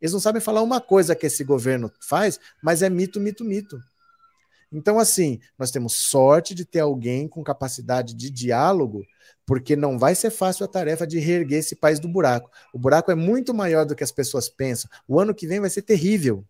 Eles 0.00 0.12
não 0.12 0.20
sabem 0.20 0.40
falar 0.40 0.62
uma 0.62 0.80
coisa 0.80 1.14
que 1.14 1.26
esse 1.26 1.44
governo 1.44 1.92
faz, 2.00 2.38
mas 2.62 2.82
é 2.82 2.88
mito, 2.88 3.20
mito, 3.20 3.44
mito. 3.44 3.78
Então, 4.72 5.00
assim, 5.00 5.40
nós 5.58 5.72
temos 5.72 5.94
sorte 5.94 6.54
de 6.54 6.64
ter 6.64 6.80
alguém 6.80 7.26
com 7.26 7.42
capacidade 7.42 8.14
de 8.14 8.30
diálogo, 8.30 9.04
porque 9.44 9.74
não 9.74 9.98
vai 9.98 10.14
ser 10.14 10.30
fácil 10.30 10.64
a 10.64 10.68
tarefa 10.68 11.04
de 11.04 11.18
reerguer 11.18 11.58
esse 11.58 11.74
país 11.74 11.98
do 11.98 12.08
buraco. 12.08 12.50
O 12.72 12.78
buraco 12.78 13.10
é 13.10 13.16
muito 13.16 13.52
maior 13.52 13.84
do 13.84 13.96
que 13.96 14.04
as 14.04 14.12
pessoas 14.12 14.48
pensam. 14.48 14.88
O 15.08 15.18
ano 15.18 15.34
que 15.34 15.46
vem 15.46 15.58
vai 15.58 15.68
ser 15.68 15.82
terrível. 15.82 16.44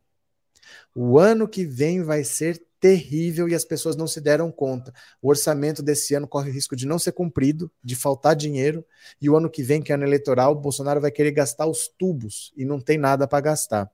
O 0.94 1.18
ano 1.18 1.46
que 1.46 1.64
vem 1.64 2.02
vai 2.02 2.24
ser 2.24 2.60
terrível 2.80 3.48
e 3.48 3.54
as 3.54 3.64
pessoas 3.64 3.94
não 3.94 4.06
se 4.06 4.20
deram 4.20 4.50
conta. 4.50 4.92
O 5.20 5.28
orçamento 5.28 5.82
desse 5.82 6.14
ano 6.14 6.26
corre 6.26 6.50
risco 6.50 6.74
de 6.74 6.86
não 6.86 6.98
ser 6.98 7.12
cumprido, 7.12 7.70
de 7.84 7.94
faltar 7.94 8.34
dinheiro, 8.34 8.84
e 9.20 9.28
o 9.28 9.36
ano 9.36 9.50
que 9.50 9.62
vem, 9.62 9.82
que 9.82 9.92
é 9.92 9.94
ano 9.94 10.04
eleitoral, 10.04 10.54
Bolsonaro 10.54 11.00
vai 11.00 11.10
querer 11.10 11.30
gastar 11.32 11.66
os 11.66 11.86
tubos 11.86 12.52
e 12.56 12.64
não 12.64 12.80
tem 12.80 12.96
nada 12.96 13.28
para 13.28 13.40
gastar. 13.42 13.90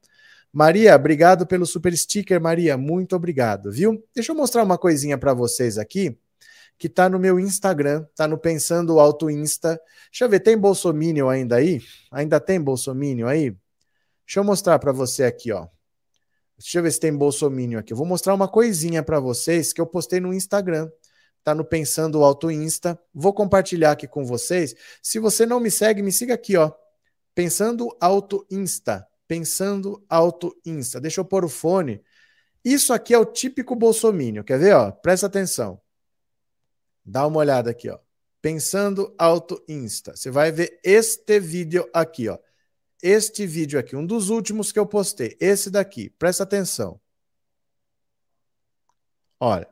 Maria, 0.53 0.95
obrigado 0.95 1.47
pelo 1.47 1.67
super 1.67 1.95
sticker, 1.95 2.41
Maria. 2.41 2.79
Muito 2.79 3.15
obrigado, 3.15 3.71
viu? 3.71 4.03
Deixa 4.15 4.33
eu 4.33 4.37
mostrar 4.37 4.63
uma 4.63 4.79
coisinha 4.79 5.19
para 5.19 5.35
vocês 5.35 5.77
aqui, 5.77 6.17
que 6.79 6.89
tá 6.89 7.09
no 7.09 7.19
meu 7.19 7.39
Instagram, 7.41 8.07
tá 8.15 8.29
no 8.29 8.39
Pensando 8.39 8.99
Alto 9.01 9.29
Insta. 9.29 9.81
Deixa 10.11 10.25
eu 10.25 10.29
ver, 10.29 10.41
tem 10.41 10.57
Bolsominion 10.57 11.29
ainda 11.29 11.57
aí? 11.57 11.83
Ainda 12.11 12.41
tem 12.41 12.61
Bolsominion 12.61 13.27
aí? 13.27 13.51
Deixa 14.25 14.41
eu 14.41 14.45
mostrar 14.45 14.79
para 14.79 14.93
você 14.93 15.25
aqui, 15.25 15.53
ó. 15.53 15.67
Deixa 16.59 16.79
eu 16.79 16.83
ver 16.83 16.91
se 16.91 17.01
tem 17.01 17.15
Bolsominion 17.15 17.79
aqui. 17.79 17.93
Eu 17.93 17.97
vou 17.97 18.07
mostrar 18.07 18.35
uma 18.35 18.49
coisinha 18.49 19.03
para 19.03 19.21
vocês 19.21 19.73
que 19.73 19.81
eu 19.81 19.87
postei 19.87 20.21
no 20.21 20.33
Instagram 20.33 20.91
tá 21.47 21.55
no 21.55 21.65
Pensando 21.65 22.25
Alto 22.25 22.51
Insta. 22.51 22.99
Vou 23.15 23.33
compartilhar 23.33 23.93
aqui 23.93 24.09
com 24.09 24.25
vocês. 24.25 24.75
Se 25.01 25.21
você 25.21 25.47
não 25.47 25.61
me 25.61 25.71
segue, 25.71 26.03
me 26.03 26.11
siga 26.11 26.35
aqui, 26.35 26.57
ó. 26.57 26.73
Pensando 27.37 27.89
Alto 28.01 28.45
Insta. 28.51 29.07
Pensando 29.29 30.05
Alto 30.09 30.61
Insta. 30.67 31.01
Deixa 31.01 31.21
eu 31.21 31.25
pôr 31.25 31.45
o 31.45 31.49
fone. 31.49 32.03
Isso 32.65 32.93
aqui 32.93 33.15
é 33.15 33.19
o 33.19 33.25
típico 33.25 33.77
bolsomínio. 33.77 34.43
Quer 34.43 34.59
ver, 34.59 34.75
ó? 34.75 34.91
Presta 34.91 35.29
atenção. 35.29 35.81
Dá 37.05 37.25
uma 37.25 37.39
olhada 37.39 37.71
aqui, 37.71 37.89
ó. 37.89 38.01
Pensando 38.43 39.15
Alto 39.17 39.63
Insta. 39.69 40.17
Você 40.17 40.33
vai 40.33 40.51
ver 40.51 40.81
este 40.83 41.39
vídeo 41.39 41.89
aqui, 41.95 42.29
ó. 42.29 42.37
Este 43.03 43.47
vídeo 43.47 43.79
aqui, 43.79 43.95
um 43.95 44.05
dos 44.05 44.31
últimos 44.31 44.73
que 44.73 44.79
eu 44.79 44.87
postei. 44.87 45.37
Esse 45.41 45.71
daqui. 45.71 46.11
Presta 46.11 46.43
atenção. 46.43 47.01
Olha. 49.39 49.69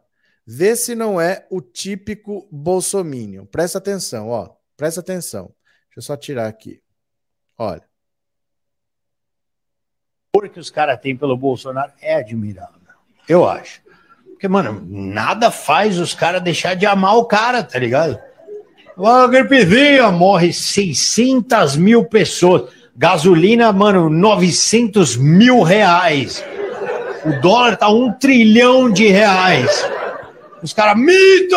Vê 0.47 0.77
se 0.77 0.95
não 0.95 1.19
é 1.19 1.47
o 1.51 1.63
típico 1.63 2.47
bolsomínio. 2.53 3.47
Presta 3.47 3.79
atenção, 3.79 4.29
ó. 4.29 4.55
Presta 4.77 5.01
atenção. 5.01 5.55
Deixa 5.87 5.99
eu 5.99 6.03
só 6.03 6.17
tirar 6.17 6.49
aqui. 6.49 6.83
Olha. 7.57 7.83
O 10.37 10.41
que 10.43 10.61
os 10.61 10.69
caras 10.69 11.01
têm 11.01 11.17
pelo 11.17 11.37
Bolsonaro 11.37 11.93
é 12.01 12.17
admirável. 12.17 12.81
Eu 13.29 13.49
acho. 13.49 13.81
Porque, 14.25 14.49
mano, 14.49 14.85
nada 14.87 15.51
faz 15.51 15.99
os 15.99 16.13
caras 16.13 16.43
deixar 16.43 16.75
de 16.75 16.85
amar 16.85 17.17
o 17.17 17.25
cara, 17.25 17.63
tá 17.63 17.79
ligado? 17.79 18.21
Uma 18.97 19.27
gripezinha, 19.27 20.11
morre 20.11 20.53
600 20.53 21.77
mil 21.77 22.05
pessoas. 22.05 22.71
Gasolina, 22.97 23.73
mano, 23.73 24.09
900 24.09 25.17
mil 25.17 25.63
reais. 25.63 26.45
O 27.25 27.41
dólar 27.41 27.77
tá 27.77 27.89
um 27.89 28.13
trilhão 28.13 28.91
de 28.91 29.09
reais. 29.09 29.89
Os 30.63 30.73
caras, 30.73 30.97
mito! 30.97 31.57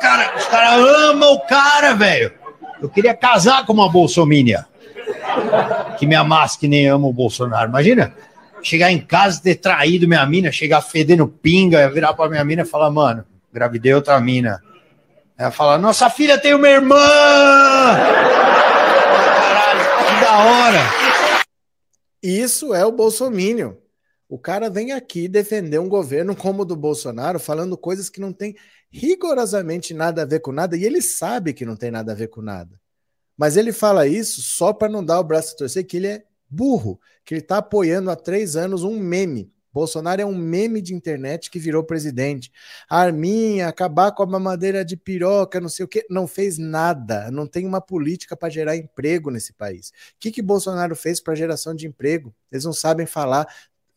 Cara, 0.00 0.34
os 0.36 0.46
caras 0.46 0.80
amam 1.10 1.34
o 1.34 1.40
cara, 1.40 1.94
velho. 1.94 2.32
Eu 2.80 2.88
queria 2.88 3.14
casar 3.14 3.66
com 3.66 3.72
uma 3.72 3.88
bolsomínia. 3.88 4.66
Que 5.98 6.06
me 6.06 6.14
amasse 6.14 6.58
que 6.58 6.66
nem 6.66 6.88
ama 6.88 7.06
o 7.06 7.12
Bolsonaro. 7.12 7.68
Imagina, 7.68 8.14
chegar 8.62 8.90
em 8.90 8.98
casa 8.98 9.42
ter 9.42 9.56
traído 9.56 10.08
minha 10.08 10.24
mina, 10.26 10.50
chegar 10.50 10.80
fedendo 10.80 11.28
pinga, 11.28 11.90
virar 11.90 12.14
pra 12.14 12.28
minha 12.28 12.44
mina 12.44 12.62
e 12.62 12.66
falar, 12.66 12.90
mano, 12.90 13.24
gravidei 13.52 13.92
outra 13.94 14.18
mina. 14.20 14.60
Ela 15.36 15.50
fala, 15.50 15.78
nossa 15.78 16.08
filha 16.08 16.38
tem 16.38 16.54
uma 16.54 16.68
irmã! 16.68 16.96
Da 20.32 20.38
hora! 20.46 21.44
Isso 22.22 22.72
é 22.72 22.86
o 22.86 22.90
bolsomínio. 22.90 23.76
O 24.26 24.38
cara 24.38 24.70
vem 24.70 24.92
aqui 24.92 25.28
defender 25.28 25.78
um 25.78 25.90
governo 25.90 26.34
como 26.34 26.62
o 26.62 26.64
do 26.64 26.74
Bolsonaro, 26.74 27.38
falando 27.38 27.76
coisas 27.76 28.08
que 28.08 28.18
não 28.18 28.32
tem 28.32 28.56
rigorosamente 28.90 29.92
nada 29.92 30.22
a 30.22 30.24
ver 30.24 30.40
com 30.40 30.50
nada, 30.50 30.74
e 30.74 30.86
ele 30.86 31.02
sabe 31.02 31.52
que 31.52 31.66
não 31.66 31.76
tem 31.76 31.90
nada 31.90 32.12
a 32.12 32.14
ver 32.14 32.28
com 32.28 32.40
nada. 32.40 32.80
Mas 33.36 33.58
ele 33.58 33.74
fala 33.74 34.06
isso 34.06 34.40
só 34.40 34.72
para 34.72 34.88
não 34.88 35.04
dar 35.04 35.20
o 35.20 35.24
braço 35.24 35.52
a 35.52 35.58
torcer, 35.58 35.86
que 35.86 35.98
ele 35.98 36.06
é 36.06 36.24
burro, 36.48 36.98
que 37.26 37.34
ele 37.34 37.42
está 37.42 37.58
apoiando 37.58 38.10
há 38.10 38.16
três 38.16 38.56
anos 38.56 38.84
um 38.84 38.98
meme. 38.98 39.52
Bolsonaro 39.72 40.20
é 40.20 40.26
um 40.26 40.36
meme 40.36 40.82
de 40.82 40.94
internet 40.94 41.50
que 41.50 41.58
virou 41.58 41.82
presidente. 41.82 42.52
Arminha, 42.88 43.68
acabar 43.68 44.12
com 44.12 44.22
a 44.22 44.26
mamadeira 44.26 44.84
de 44.84 44.96
piroca, 44.96 45.60
não 45.60 45.68
sei 45.68 45.84
o 45.84 45.88
que, 45.88 46.04
não 46.10 46.26
fez 46.26 46.58
nada. 46.58 47.30
Não 47.30 47.46
tem 47.46 47.66
uma 47.66 47.80
política 47.80 48.36
para 48.36 48.50
gerar 48.50 48.76
emprego 48.76 49.30
nesse 49.30 49.52
país. 49.52 49.88
O 49.88 49.92
que, 50.20 50.30
que 50.30 50.42
Bolsonaro 50.42 50.94
fez 50.94 51.20
para 51.20 51.34
geração 51.34 51.74
de 51.74 51.86
emprego? 51.86 52.34
Eles 52.50 52.64
não 52.64 52.72
sabem 52.72 53.06
falar. 53.06 53.46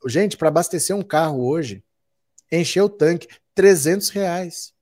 Gente, 0.07 0.38
para 0.38 0.47
abastecer 0.47 0.95
um 0.95 1.03
carro 1.03 1.45
hoje, 1.45 1.84
encher 2.51 2.82
o 2.82 2.89
tanque, 2.89 3.28
300 3.53 4.09
reais. 4.09 4.73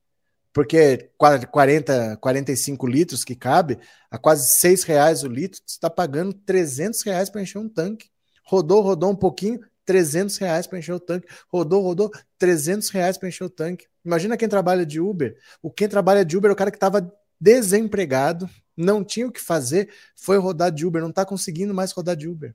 Porque 0.52 1.10
40, 1.50 2.16
45 2.18 2.86
litros 2.86 3.24
que 3.24 3.34
cabe, 3.34 3.76
a 4.08 4.16
quase 4.16 4.52
6 4.60 4.84
reais 4.84 5.24
o 5.24 5.28
litro, 5.28 5.60
você 5.66 5.74
está 5.74 5.90
pagando 5.90 6.32
300 6.32 7.02
reais 7.02 7.28
para 7.28 7.42
encher 7.42 7.58
um 7.58 7.68
tanque. 7.68 8.08
Rodou, 8.44 8.80
rodou 8.80 9.10
um 9.10 9.16
pouquinho, 9.16 9.58
300 9.84 10.36
reais 10.38 10.66
para 10.66 10.78
encher 10.78 10.92
o 10.92 11.00
tanque. 11.00 11.28
Rodou, 11.48 11.82
rodou, 11.82 12.10
300 12.38 12.88
reais 12.90 13.16
para 13.16 13.28
encher 13.28 13.44
o 13.44 13.50
tanque. 13.50 13.86
Imagina 14.04 14.36
quem 14.36 14.48
trabalha 14.48 14.84
de 14.84 15.00
Uber. 15.00 15.36
O 15.62 15.70
quem 15.70 15.88
trabalha 15.88 16.24
de 16.24 16.36
Uber 16.36 16.50
é 16.50 16.52
o 16.52 16.56
cara 16.56 16.70
que 16.70 16.76
estava 16.76 17.12
desempregado, 17.40 18.48
não 18.76 19.04
tinha 19.04 19.26
o 19.26 19.32
que 19.32 19.40
fazer, 19.40 19.90
foi 20.16 20.38
rodar 20.38 20.70
de 20.70 20.86
Uber, 20.86 21.02
não 21.02 21.10
está 21.10 21.24
conseguindo 21.24 21.74
mais 21.74 21.92
rodar 21.92 22.16
de 22.16 22.28
Uber. 22.28 22.54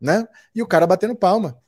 Né? 0.00 0.26
E 0.54 0.62
o 0.62 0.66
cara 0.66 0.86
batendo 0.86 1.14
palma. 1.14 1.60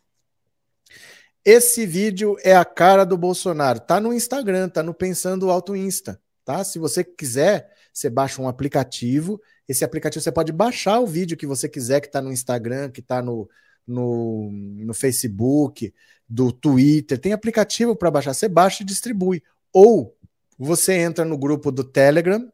Esse 1.44 1.84
vídeo 1.84 2.36
é 2.42 2.56
a 2.56 2.64
cara 2.64 3.04
do 3.04 3.18
Bolsonaro. 3.18 3.78
Tá 3.78 4.00
no 4.00 4.12
Instagram, 4.12 4.68
tá 4.68 4.82
no 4.82 4.94
Pensando 4.94 5.50
Alto 5.50 5.76
Insta, 5.76 6.20
tá? 6.44 6.64
Se 6.64 6.78
você 6.78 7.04
quiser, 7.04 7.70
você 7.92 8.08
baixa 8.08 8.40
um 8.40 8.48
aplicativo. 8.48 9.40
Esse 9.68 9.84
aplicativo 9.84 10.22
você 10.22 10.32
pode 10.32 10.52
baixar 10.52 11.00
o 11.00 11.06
vídeo 11.06 11.36
que 11.36 11.46
você 11.46 11.68
quiser, 11.68 12.00
que 12.00 12.10
tá 12.10 12.22
no 12.22 12.32
Instagram, 12.32 12.90
que 12.90 13.02
tá 13.02 13.20
no, 13.20 13.48
no, 13.86 14.50
no 14.52 14.94
Facebook, 14.94 15.92
do 16.28 16.52
Twitter. 16.52 17.18
Tem 17.18 17.32
aplicativo 17.32 17.94
para 17.94 18.10
baixar. 18.10 18.34
Você 18.34 18.48
baixa 18.48 18.82
e 18.82 18.86
distribui. 18.86 19.42
Ou 19.72 20.16
você 20.58 20.94
entra 20.94 21.24
no 21.24 21.36
grupo 21.36 21.70
do 21.70 21.84
Telegram, 21.84 22.50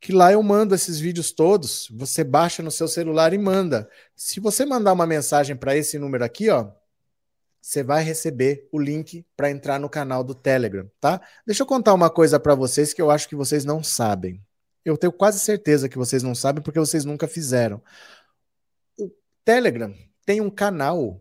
que 0.00 0.12
lá 0.12 0.32
eu 0.32 0.42
mando 0.42 0.74
esses 0.74 0.98
vídeos 0.98 1.32
todos. 1.32 1.88
Você 1.92 2.22
baixa 2.22 2.62
no 2.62 2.70
seu 2.70 2.88
celular 2.88 3.32
e 3.32 3.38
manda. 3.38 3.88
Se 4.14 4.40
você 4.40 4.64
mandar 4.64 4.92
uma 4.92 5.06
mensagem 5.06 5.56
para 5.56 5.76
esse 5.76 5.98
número 5.98 6.24
aqui, 6.24 6.50
ó, 6.50 6.70
você 7.60 7.82
vai 7.82 8.04
receber 8.04 8.68
o 8.70 8.78
link 8.78 9.24
para 9.34 9.50
entrar 9.50 9.80
no 9.80 9.88
canal 9.88 10.22
do 10.22 10.34
Telegram, 10.34 10.86
tá? 11.00 11.20
Deixa 11.46 11.62
eu 11.62 11.66
contar 11.66 11.94
uma 11.94 12.10
coisa 12.10 12.38
para 12.38 12.54
vocês 12.54 12.92
que 12.92 13.00
eu 13.00 13.10
acho 13.10 13.26
que 13.26 13.34
vocês 13.34 13.64
não 13.64 13.82
sabem. 13.82 14.42
Eu 14.84 14.98
tenho 14.98 15.12
quase 15.12 15.40
certeza 15.40 15.88
que 15.88 15.96
vocês 15.96 16.22
não 16.22 16.34
sabem 16.34 16.62
porque 16.62 16.78
vocês 16.78 17.06
nunca 17.06 17.26
fizeram. 17.26 17.82
O 18.98 19.10
Telegram 19.42 19.94
tem 20.24 20.40
um 20.40 20.50
canal. 20.50 21.20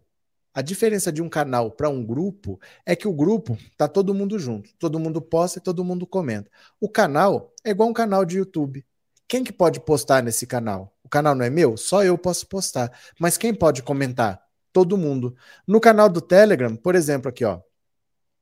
A 0.54 0.62
diferença 0.62 1.12
de 1.12 1.22
um 1.22 1.30
canal 1.30 1.72
para 1.72 1.90
um 1.90 2.06
grupo 2.06 2.60
é 2.86 2.96
que 2.96 3.08
o 3.08 3.14
grupo 3.14 3.58
tá 3.76 3.88
todo 3.88 4.14
mundo 4.14 4.38
junto, 4.38 4.70
todo 4.78 5.00
mundo 5.00 5.20
posta 5.20 5.58
e 5.58 5.62
todo 5.62 5.84
mundo 5.84 6.06
comenta. 6.06 6.50
O 6.80 6.88
canal 6.88 7.52
é 7.64 7.72
igual 7.72 7.90
um 7.90 7.94
canal 7.94 8.24
de 8.24 8.38
YouTube. 8.38 8.86
Quem 9.28 9.44
que 9.44 9.52
pode 9.52 9.80
postar 9.80 10.22
nesse 10.22 10.46
canal? 10.46 10.96
O 11.04 11.10
canal 11.10 11.34
não 11.34 11.44
é 11.44 11.50
meu? 11.50 11.76
Só 11.76 12.04
eu 12.04 12.18
posso 12.18 12.46
postar. 12.48 12.92
Mas 13.20 13.36
quem 13.36 13.54
pode 13.54 13.82
comentar? 13.82 14.44
todo 14.74 14.98
mundo. 14.98 15.38
No 15.66 15.80
canal 15.80 16.10
do 16.10 16.20
Telegram, 16.20 16.76
por 16.76 16.96
exemplo, 16.96 17.30
aqui, 17.30 17.46
ó. 17.46 17.62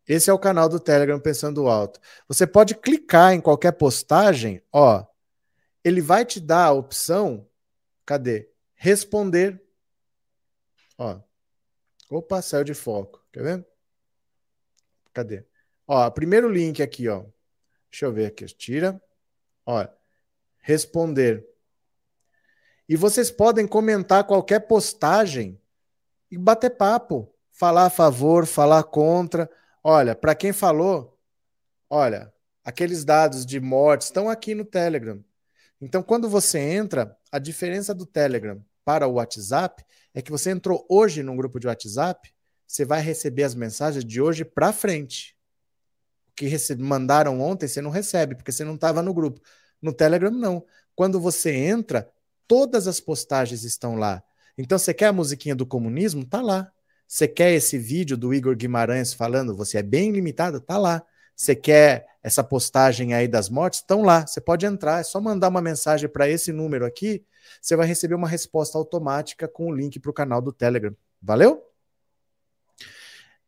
Esse 0.08 0.30
é 0.30 0.34
o 0.34 0.40
canal 0.40 0.68
do 0.68 0.80
Telegram 0.80 1.20
Pensando 1.20 1.68
Alto. 1.68 2.00
Você 2.28 2.48
pode 2.48 2.74
clicar 2.74 3.34
em 3.34 3.42
qualquer 3.42 3.74
postagem, 3.74 4.64
ó. 4.72 5.06
Ele 5.84 6.02
vai 6.02 6.26
te 6.26 6.40
dar 6.40 6.66
a 6.66 6.72
opção, 6.72 7.48
cadê? 8.06 8.50
Responder. 8.74 9.62
Ó. 10.98 11.20
Opa, 12.10 12.42
saiu 12.42 12.64
de 12.64 12.74
foco. 12.74 13.26
Quer 13.32 13.44
ver? 13.44 13.68
Cadê? 15.14 15.46
Ó, 15.88 16.10
primeiro 16.12 16.50
link 16.50 16.82
aqui, 16.82 17.08
ó. 17.08 17.26
Deixa 17.90 18.06
eu 18.06 18.14
ver 18.14 18.28
aqui. 18.28 18.46
Tira. 18.46 19.02
Ó. 19.66 19.86
Responder. 20.60 21.46
E 22.88 22.96
vocês 22.96 23.32
podem 23.32 23.68
comentar 23.68 24.26
qualquer 24.26 24.68
postagem 24.68 25.60
e 26.30 26.38
bater 26.38 26.72
papo, 26.72 27.34
falar 27.52 27.86
a 27.86 27.90
favor, 27.90 28.46
falar 28.46 28.84
contra. 28.84 29.50
Olha, 29.84 30.16
para 30.16 30.36
quem 30.36 30.54
falou, 30.54 31.18
olha, 31.90 32.34
aqueles 32.64 33.04
dados 33.04 33.46
de 33.46 33.60
mortes 33.60 34.08
estão 34.08 34.30
aqui 34.30 34.54
no 34.54 34.66
Telegram. 34.66 35.24
Então, 35.80 36.04
quando 36.04 36.30
você 36.30 36.60
entra, 36.60 37.18
a 37.32 37.40
diferença 37.40 37.94
do 37.94 38.06
Telegram 38.06 38.64
para 38.86 39.08
o 39.08 39.14
WhatsApp 39.14 39.84
é 40.14 40.22
que 40.22 40.32
você 40.32 40.52
entrou 40.52 40.86
hoje 40.90 41.24
num 41.24 41.36
grupo 41.36 41.60
de 41.60 41.68
WhatsApp, 41.68 42.32
você 42.68 42.86
vai 42.86 43.02
receber 43.02 43.44
as 43.44 43.56
mensagens 43.56 44.04
de 44.04 44.22
hoje 44.22 44.46
para 44.46 44.72
frente. 44.72 45.36
O 46.30 46.34
que 46.36 46.76
mandaram 46.78 47.42
ontem, 47.42 47.68
você 47.68 47.82
não 47.82 47.92
recebe, 47.92 48.36
porque 48.36 48.52
você 48.52 48.64
não 48.64 48.76
estava 48.76 49.02
no 49.02 49.14
grupo. 49.14 49.42
No 49.82 49.94
Telegram, 49.94 50.32
não. 50.32 50.66
Quando 50.96 51.20
você 51.20 51.52
entra, 51.52 52.10
todas 52.48 52.88
as 52.88 53.00
postagens 53.00 53.64
estão 53.64 53.96
lá. 53.96 54.24
Então, 54.58 54.78
você 54.78 54.94
quer 54.94 55.08
a 55.08 55.14
musiquinha 55.14 55.56
do 55.56 55.66
comunismo? 55.66 56.26
Tá 56.26 56.42
lá. 56.42 56.72
Você 57.08 57.28
quer 57.28 57.52
esse 57.52 57.78
vídeo 57.78 58.16
do 58.16 58.34
Igor 58.34 58.56
Guimarães 58.56 59.14
falando 59.14 59.56
você 59.56 59.80
é 59.80 59.84
bem 59.84 60.12
limitado? 60.12 60.62
Tá 60.62 60.78
lá. 60.78 61.04
Você 61.36 61.56
quer 61.56 62.08
essa 62.24 62.44
postagem 62.44 63.14
aí 63.14 63.28
das 63.28 63.50
mortes? 63.50 63.80
Estão 63.80 64.02
lá. 64.02 64.26
Você 64.26 64.40
pode 64.40 64.66
entrar, 64.66 65.00
é 65.00 65.04
só 65.04 65.20
mandar 65.20 65.50
uma 65.50 65.62
mensagem 65.62 66.08
para 66.08 66.30
esse 66.30 66.52
número 66.52 66.86
aqui. 66.86 67.26
Você 67.62 67.76
vai 67.76 67.88
receber 67.88 68.16
uma 68.16 68.28
resposta 68.28 68.78
automática 68.78 69.48
com 69.48 69.68
o 69.68 69.76
link 69.76 70.00
para 70.00 70.12
o 70.12 70.14
canal 70.14 70.42
do 70.42 70.52
Telegram. 70.54 70.96
Valeu? 71.22 71.66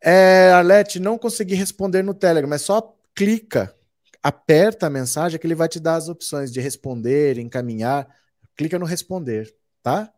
É, 0.01 0.51
Arlete, 0.51 0.99
não 0.99 1.17
consegui 1.17 1.55
responder 1.55 2.03
no 2.03 2.13
Telegram, 2.13 2.49
mas 2.49 2.61
só 2.63 2.93
clica, 3.15 3.73
aperta 4.21 4.87
a 4.87 4.89
mensagem 4.89 5.39
que 5.39 5.47
ele 5.47 5.55
vai 5.55 5.69
te 5.69 5.79
dar 5.79 5.95
as 5.95 6.09
opções 6.09 6.51
de 6.51 6.59
responder, 6.59 7.37
encaminhar. 7.37 8.07
Clica 8.55 8.77
no 8.77 8.85
responder, 8.85 9.55
tá? 9.81 10.11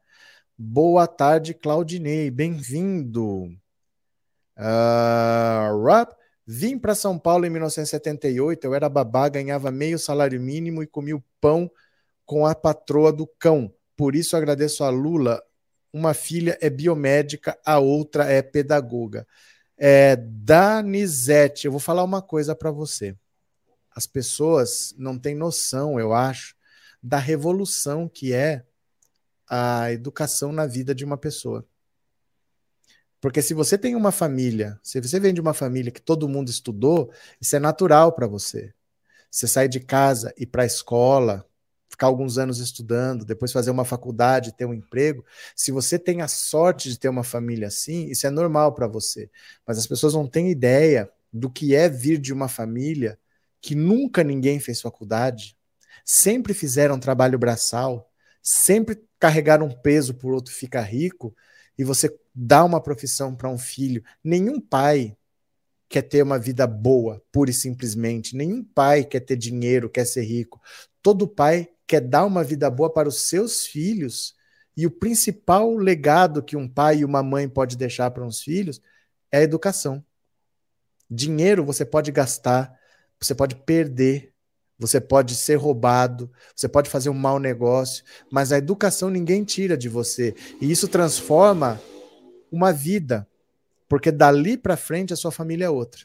Boa 0.58 1.06
tarde, 1.06 1.54
Claudinei, 1.54 2.32
bem-vindo. 2.32 3.56
Uh, 4.58 5.86
rap. 5.86 6.16
Vim 6.48 6.78
para 6.78 6.94
São 6.94 7.18
Paulo 7.18 7.46
em 7.46 7.50
1978, 7.50 8.66
eu 8.66 8.76
era 8.76 8.88
babá, 8.88 9.28
ganhava 9.28 9.72
meio 9.72 9.98
salário 9.98 10.40
mínimo 10.40 10.84
e 10.84 10.88
comia 10.88 11.16
o 11.16 11.24
pão 11.42 11.72
com 12.24 12.46
a 12.46 12.54
patroa 12.54 13.12
do 13.12 13.26
cão. 13.26 13.74
Por 13.96 14.16
isso 14.16 14.38
agradeço 14.38 14.84
a 14.84 14.90
Lula. 14.90 15.42
Uma 15.92 16.14
filha 16.14 16.58
é 16.62 16.70
biomédica, 16.70 17.58
a 17.66 17.80
outra 17.80 18.26
é 18.26 18.42
pedagoga. 18.42 19.26
É, 19.78 20.16
Danizete, 20.16 21.66
eu 21.66 21.72
vou 21.72 21.80
falar 21.80 22.04
uma 22.04 22.22
coisa 22.22 22.56
para 22.56 22.70
você. 22.70 23.16
As 23.92 24.06
pessoas 24.06 24.94
não 24.98 25.18
têm 25.18 25.34
noção, 25.34 26.00
eu 26.00 26.14
acho, 26.14 26.56
da 27.02 27.18
revolução 27.18 28.08
que 28.08 28.34
é 28.34 28.64
a 29.48 29.92
educação 29.92 30.52
na 30.52 30.66
vida 30.66 30.94
de 30.94 31.06
uma 31.06 31.18
pessoa. 31.18 31.66
Porque 33.26 33.42
se 33.42 33.56
você 33.56 33.76
tem 33.76 33.96
uma 33.96 34.12
família, 34.12 34.80
se 34.84 35.02
você 35.02 35.20
vem 35.20 35.34
de 35.34 35.42
uma 35.42 35.56
família 35.56 35.92
que 35.92 36.00
todo 36.00 36.30
mundo 36.30 36.52
estudou, 36.52 37.12
isso 37.42 37.56
é 37.56 37.60
natural 37.60 38.12
para 38.12 38.28
você. 38.28 38.72
Você 39.32 39.48
sai 39.48 39.68
de 39.68 39.80
casa 39.80 40.32
e 40.38 40.46
para 40.46 40.62
a 40.62 40.66
escola, 40.68 41.44
ficar 41.90 42.06
alguns 42.06 42.38
anos 42.38 42.60
estudando, 42.60 43.26
depois 43.26 43.52
fazer 43.52 43.72
uma 43.72 43.84
faculdade, 43.84 44.56
ter 44.56 44.66
um 44.66 44.76
emprego. 44.76 45.26
Se 45.56 45.72
você 45.72 45.98
tem 45.98 46.22
a 46.22 46.28
sorte 46.28 46.88
de 46.88 47.00
ter 47.00 47.10
uma 47.10 47.24
família 47.24 47.68
assim, 47.68 48.06
isso 48.12 48.28
é 48.28 48.30
normal 48.30 48.76
para 48.76 48.86
você. 48.86 49.28
Mas 49.66 49.80
as 49.80 49.88
pessoas 49.88 50.14
não 50.14 50.28
têm 50.28 50.52
ideia 50.52 51.10
do 51.34 51.50
que 51.50 51.74
é 51.74 51.90
vir 51.90 52.20
de 52.20 52.32
uma 52.32 52.48
família 52.48 53.18
que 53.60 53.74
nunca 53.74 54.24
ninguém 54.24 54.60
fez 54.60 54.82
faculdade, 54.82 55.58
sempre 56.06 56.54
fizeram 56.54 57.00
trabalho 57.00 57.40
braçal, 57.40 58.08
sempre 58.40 59.04
carregaram 59.18 59.66
um 59.66 59.82
peso 59.82 60.14
por 60.14 60.32
outro 60.32 60.54
ficar 60.54 60.84
rico 60.84 61.36
e 61.78 61.84
você 61.84 62.14
dá 62.34 62.64
uma 62.64 62.82
profissão 62.82 63.36
para 63.36 63.50
um 63.50 63.58
filho. 63.58 64.04
Nenhum 64.24 64.60
pai 64.60 65.16
quer 65.88 66.02
ter 66.02 66.24
uma 66.24 66.40
vida 66.40 66.66
boa, 66.68 67.22
pura 67.32 67.50
e 67.50 67.54
simplesmente. 67.54 68.36
Nenhum 68.36 68.64
pai 68.64 69.04
quer 69.04 69.22
ter 69.22 69.36
dinheiro, 69.36 69.90
quer 69.90 70.06
ser 70.06 70.24
rico. 70.24 70.62
Todo 71.02 71.28
pai 71.28 71.70
quer 71.88 72.02
dar 72.02 72.26
uma 72.26 72.44
vida 72.44 72.70
boa 72.70 72.92
para 72.92 73.08
os 73.08 73.22
seus 73.28 73.66
filhos. 73.66 74.36
E 74.76 74.86
o 74.86 74.92
principal 74.92 75.74
legado 75.76 76.44
que 76.44 76.58
um 76.58 76.68
pai 76.68 76.98
e 76.98 77.06
uma 77.06 77.24
mãe 77.24 77.48
pode 77.48 77.78
deixar 77.78 78.12
para 78.12 78.26
os 78.26 78.42
filhos 78.42 78.82
é 79.32 79.38
a 79.38 79.44
educação. 79.44 80.04
Dinheiro 81.10 81.64
você 81.64 81.86
pode 81.86 82.12
gastar, 82.12 82.78
você 83.22 83.34
pode 83.34 83.56
perder, 83.56 84.34
você 84.78 85.00
pode 85.00 85.36
ser 85.36 85.56
roubado, 85.56 86.30
você 86.56 86.68
pode 86.68 86.90
fazer 86.90 87.10
um 87.10 87.14
mau 87.14 87.40
negócio, 87.40 88.04
mas 88.32 88.52
a 88.52 88.58
educação 88.58 89.10
ninguém 89.10 89.44
tira 89.44 89.78
de 89.78 89.88
você. 89.88 90.36
E 90.60 90.70
isso 90.70 90.88
transforma 90.88 91.82
uma 92.52 92.74
vida, 92.74 93.28
porque 93.88 94.12
dali 94.12 94.58
para 94.58 94.76
frente 94.76 95.14
a 95.14 95.18
sua 95.18 95.32
família 95.32 95.66
é 95.66 95.70
outra. 95.70 96.02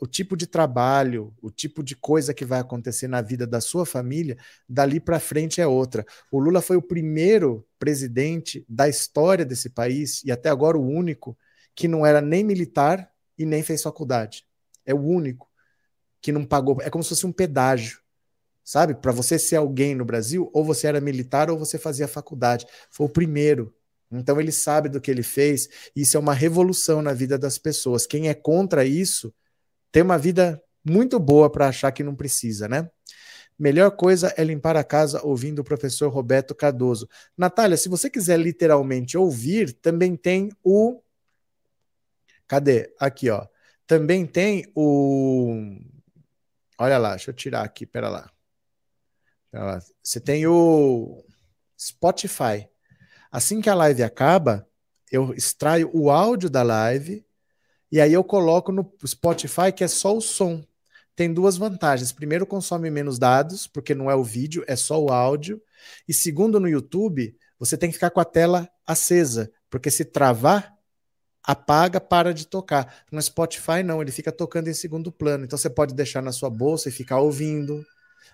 O 0.00 0.06
tipo 0.06 0.36
de 0.36 0.46
trabalho, 0.46 1.32
o 1.40 1.50
tipo 1.50 1.82
de 1.82 1.94
coisa 1.94 2.34
que 2.34 2.44
vai 2.44 2.60
acontecer 2.60 3.08
na 3.08 3.22
vida 3.22 3.46
da 3.46 3.60
sua 3.60 3.86
família, 3.86 4.36
dali 4.68 4.98
para 4.98 5.20
frente 5.20 5.60
é 5.60 5.66
outra. 5.66 6.04
O 6.30 6.38
Lula 6.38 6.60
foi 6.60 6.76
o 6.76 6.82
primeiro 6.82 7.66
presidente 7.78 8.64
da 8.68 8.88
história 8.88 9.44
desse 9.44 9.70
país 9.70 10.22
e 10.24 10.32
até 10.32 10.48
agora 10.48 10.76
o 10.76 10.86
único 10.86 11.38
que 11.74 11.88
não 11.88 12.04
era 12.04 12.20
nem 12.20 12.42
militar 12.42 13.10
e 13.38 13.46
nem 13.46 13.62
fez 13.62 13.82
faculdade. 13.82 14.46
É 14.84 14.92
o 14.92 15.00
único 15.00 15.48
que 16.24 16.32
não 16.32 16.42
pagou. 16.42 16.78
É 16.80 16.88
como 16.88 17.04
se 17.04 17.10
fosse 17.10 17.26
um 17.26 17.32
pedágio, 17.32 18.00
sabe? 18.64 18.94
Para 18.94 19.12
você 19.12 19.38
ser 19.38 19.56
alguém 19.56 19.94
no 19.94 20.06
Brasil, 20.06 20.50
ou 20.54 20.64
você 20.64 20.86
era 20.86 20.98
militar 20.98 21.50
ou 21.50 21.58
você 21.58 21.78
fazia 21.78 22.08
faculdade. 22.08 22.66
Foi 22.90 23.04
o 23.06 23.10
primeiro. 23.10 23.74
Então 24.10 24.40
ele 24.40 24.50
sabe 24.50 24.88
do 24.88 25.02
que 25.02 25.10
ele 25.10 25.22
fez. 25.22 25.68
Isso 25.94 26.16
é 26.16 26.20
uma 26.20 26.32
revolução 26.32 27.02
na 27.02 27.12
vida 27.12 27.36
das 27.36 27.58
pessoas. 27.58 28.06
Quem 28.06 28.30
é 28.30 28.32
contra 28.32 28.86
isso 28.86 29.34
tem 29.92 30.02
uma 30.02 30.16
vida 30.16 30.58
muito 30.82 31.20
boa 31.20 31.52
para 31.52 31.68
achar 31.68 31.92
que 31.92 32.02
não 32.02 32.16
precisa, 32.16 32.68
né? 32.68 32.88
Melhor 33.58 33.90
coisa 33.90 34.32
é 34.34 34.42
limpar 34.42 34.78
a 34.78 34.82
casa 34.82 35.20
ouvindo 35.22 35.58
o 35.58 35.64
professor 35.64 36.08
Roberto 36.08 36.54
Cardoso. 36.54 37.06
Natália, 37.36 37.76
se 37.76 37.90
você 37.90 38.08
quiser 38.08 38.40
literalmente 38.40 39.18
ouvir, 39.18 39.74
também 39.74 40.16
tem 40.16 40.50
o. 40.62 41.02
Cadê? 42.48 42.94
Aqui, 42.98 43.28
ó. 43.28 43.46
Também 43.86 44.24
tem 44.24 44.72
o 44.74 45.92
Olha 46.78 46.98
lá, 46.98 47.10
deixa 47.10 47.30
eu 47.30 47.34
tirar 47.34 47.62
aqui, 47.62 47.86
pera 47.86 48.08
lá. 48.08 48.30
Pera 49.50 49.64
lá. 49.64 49.82
Você 50.02 50.20
tem 50.20 50.46
o 50.46 51.24
Spotify. 51.78 52.68
Assim 53.30 53.60
que 53.60 53.70
a 53.70 53.74
live 53.74 54.02
acaba, 54.02 54.68
eu 55.10 55.32
extraio 55.34 55.90
o 55.92 56.10
áudio 56.10 56.50
da 56.50 56.62
live 56.62 57.24
e 57.90 58.00
aí 58.00 58.12
eu 58.12 58.24
coloco 58.24 58.72
no 58.72 58.92
Spotify 59.06 59.72
que 59.74 59.84
é 59.84 59.88
só 59.88 60.16
o 60.16 60.20
som. 60.20 60.64
Tem 61.14 61.32
duas 61.32 61.56
vantagens. 61.56 62.10
Primeiro, 62.10 62.46
consome 62.46 62.90
menos 62.90 63.18
dados, 63.18 63.66
porque 63.68 63.94
não 63.94 64.10
é 64.10 64.16
o 64.16 64.24
vídeo, 64.24 64.64
é 64.66 64.74
só 64.74 65.00
o 65.00 65.10
áudio. 65.10 65.62
E 66.08 66.12
segundo, 66.12 66.58
no 66.58 66.68
YouTube, 66.68 67.36
você 67.58 67.78
tem 67.78 67.88
que 67.88 67.94
ficar 67.94 68.10
com 68.10 68.20
a 68.20 68.24
tela 68.24 68.68
acesa, 68.84 69.52
porque 69.70 69.90
se 69.90 70.04
travar, 70.04 70.73
apaga, 71.46 72.00
para 72.00 72.32
de 72.32 72.46
tocar. 72.46 73.02
No 73.12 73.20
Spotify, 73.20 73.82
não, 73.84 74.00
ele 74.00 74.10
fica 74.10 74.32
tocando 74.32 74.68
em 74.68 74.74
segundo 74.74 75.12
plano. 75.12 75.44
Então 75.44 75.58
você 75.58 75.68
pode 75.68 75.94
deixar 75.94 76.22
na 76.22 76.32
sua 76.32 76.48
bolsa 76.48 76.88
e 76.88 76.92
ficar 76.92 77.20
ouvindo. 77.20 77.84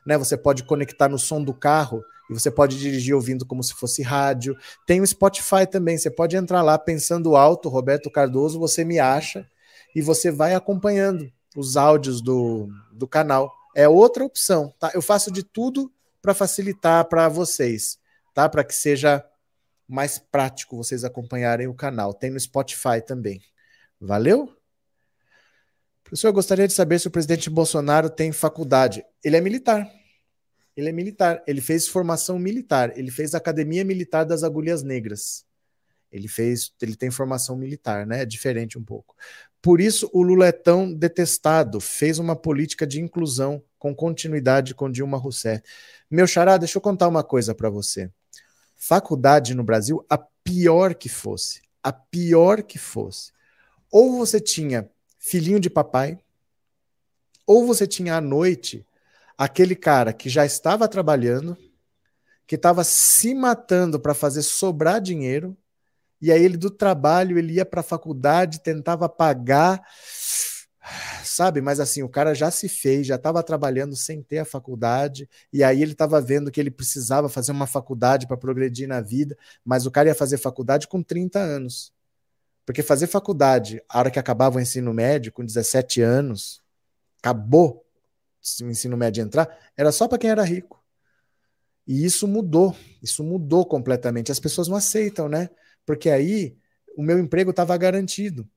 Né? 0.07 0.16
Você 0.16 0.37
pode 0.37 0.62
conectar 0.62 1.09
no 1.09 1.19
som 1.19 1.43
do 1.43 1.53
carro 1.53 2.03
e 2.31 2.35
você 2.35 2.51
pode 2.51 2.78
dirigir 2.78 3.15
ouvindo 3.15 3.45
como 3.45 3.62
se 3.62 3.74
fosse 3.74 4.03
rádio. 4.03 4.57
Tem 4.87 5.01
o 5.01 5.07
Spotify 5.07 5.66
também. 5.69 5.99
Você 5.99 6.11
pode 6.11 6.37
entrar 6.37 6.62
lá 6.62 6.78
pensando 6.78 7.37
alto, 7.37 7.69
Roberto 7.69 8.11
Cardoso, 8.11 8.59
você 8.59 8.85
me 8.85 9.01
acha 9.01 9.47
e 9.95 10.01
você 10.01 10.31
vai 10.31 10.55
acompanhando 10.55 11.31
os 11.57 11.77
áudios 11.77 12.20
do, 12.20 12.69
do 12.93 13.09
canal. 13.09 13.53
É 13.74 13.89
outra 13.89 14.24
opção, 14.24 14.73
tá? 14.78 14.91
Eu 14.95 15.03
faço 15.03 15.31
de 15.31 15.43
tudo 15.43 15.93
para 16.23 16.35
facilitar 16.35 17.05
para 17.07 17.28
vocês, 17.28 17.99
tá? 18.32 18.49
Para 18.49 18.62
que 18.62 18.74
seja 18.74 19.24
mais 19.91 20.19
prático 20.19 20.77
vocês 20.77 21.03
acompanharem 21.03 21.67
o 21.67 21.75
canal. 21.75 22.15
Tem 22.15 22.31
no 22.31 22.39
Spotify 22.39 23.03
também. 23.05 23.43
Valeu? 24.01 24.57
Professor, 26.05 26.29
eu 26.29 26.33
gostaria 26.33 26.69
de 26.69 26.73
saber 26.73 27.01
se 27.01 27.09
o 27.09 27.11
presidente 27.11 27.51
Bolsonaro 27.51 28.09
tem 28.09 28.31
faculdade. 28.31 29.05
Ele 29.23 29.37
é 29.37 29.41
militar. 29.41 29.91
Ele 30.77 30.89
é 30.89 30.93
militar. 30.93 31.43
Ele 31.47 31.61
fez 31.61 31.89
formação 31.89 32.39
militar. 32.39 32.97
Ele 32.97 33.11
fez 33.11 33.35
Academia 33.35 33.85
Militar 33.85 34.25
das 34.25 34.45
Agulhas 34.45 34.83
Negras. 34.83 35.45
Ele 36.11 36.29
fez, 36.29 36.73
ele 36.81 36.97
tem 36.97 37.11
formação 37.11 37.57
militar, 37.57 38.07
né? 38.07 38.23
É 38.23 38.25
diferente 38.25 38.79
um 38.79 38.85
pouco. 38.85 39.15
Por 39.61 39.81
isso 39.81 40.09
o 40.12 40.23
Lula 40.23 40.47
é 40.47 40.53
tão 40.53 40.93
detestado. 40.93 41.81
Fez 41.81 42.19
uma 42.19 42.35
política 42.35 42.87
de 42.87 43.01
inclusão 43.01 43.62
com 43.79 43.95
continuidade 43.95 44.75
com 44.75 44.91
Dilma 44.91 45.19
Rousseff. 45.19 45.62
Meu 46.11 46.27
xará, 46.27 46.57
deixa 46.57 46.79
eu 46.79 46.83
contar 46.83 47.09
uma 47.09 47.23
coisa 47.23 47.55
para 47.55 47.69
você 47.69 48.11
faculdade 48.81 49.55
no 49.55 49.62
Brasil, 49.62 50.05
a 50.09 50.16
pior 50.16 50.94
que 50.94 51.09
fosse, 51.09 51.61
a 51.82 51.93
pior 51.93 52.62
que 52.62 52.78
fosse. 52.78 53.31
Ou 53.93 54.16
você 54.16 54.40
tinha 54.40 54.90
filhinho 55.19 55.61
de 55.61 55.69
papai, 55.69 56.19
ou 57.47 57.66
você 57.66 57.86
tinha 57.86 58.16
à 58.16 58.20
noite 58.20 58.86
aquele 59.36 59.77
cara 59.77 60.15
que 60.15 60.31
já 60.31 60.47
estava 60.47 60.89
trabalhando, 60.89 61.57
que 62.47 62.55
estava 62.55 62.82
se 62.82 63.35
matando 63.35 64.01
para 64.01 64.15
fazer 64.15 64.43
sobrar 64.43 65.01
dinheiro, 65.01 65.55
e 66.20 66.32
aí 66.32 66.43
ele 66.43 66.57
do 66.57 66.70
trabalho 66.70 67.39
ele 67.39 67.55
ia 67.55 67.66
para 67.66 67.81
a 67.81 67.85
faculdade, 67.85 68.61
tentava 68.61 69.09
pagar 69.09 69.82
sabe? 71.24 71.61
Mas 71.61 71.81
assim, 71.81 72.02
o 72.02 72.09
cara 72.09 72.35
já 72.35 72.51
se 72.51 72.69
fez, 72.69 73.07
já 73.07 73.16
estava 73.16 73.43
trabalhando 73.43 73.94
sem 73.94 74.23
ter 74.23 74.39
a 74.39 74.44
faculdade, 74.44 75.28
e 75.52 75.62
aí 75.62 75.82
ele 75.82 75.93
estava 75.93 76.20
vendo 76.20 76.51
que 76.51 76.61
ele 76.61 76.70
precisava 76.70 77.28
fazer 77.28 77.52
uma 77.52 77.66
faculdade 77.66 78.27
para 78.27 78.36
progredir 78.36 78.89
na 78.89 79.01
vida, 79.01 79.36
mas 79.65 79.86
o 79.86 79.90
cara 79.90 80.09
ia 80.09 80.15
fazer 80.15 80.39
faculdade 80.39 80.89
com 80.89 81.02
30 81.02 81.39
anos. 81.39 81.93
Porque 82.65 82.82
fazer 82.82 83.07
faculdade, 83.07 83.82
a 83.89 83.98
hora 83.98 84.11
que 84.11 84.19
acabava 84.19 84.59
o 84.59 84.61
ensino 84.61 84.93
médio, 84.93 85.32
com 85.32 85.44
17 85.44 86.01
anos, 86.02 86.62
acabou 87.19 87.85
o 88.62 88.66
ensino 88.66 88.97
médio 88.97 89.23
entrar, 89.23 89.48
era 89.77 89.93
só 89.93 90.09
para 90.09 90.19
quem 90.19 90.31
era 90.31 90.43
rico. 90.44 90.82
E 91.86 92.05
isso 92.05 92.28
mudou, 92.28 92.77
isso 93.02 93.24
mudou 93.24 93.66
completamente. 93.66 94.31
As 94.31 94.39
pessoas 94.39 94.69
não 94.69 94.77
aceitam, 94.77 95.28
né? 95.28 95.51
Porque 95.85 96.09
aí 96.09 96.57
o 96.97 97.02
meu 97.02 97.19
emprego 97.19 97.51
estava 97.51 97.77
garantido 97.77 98.48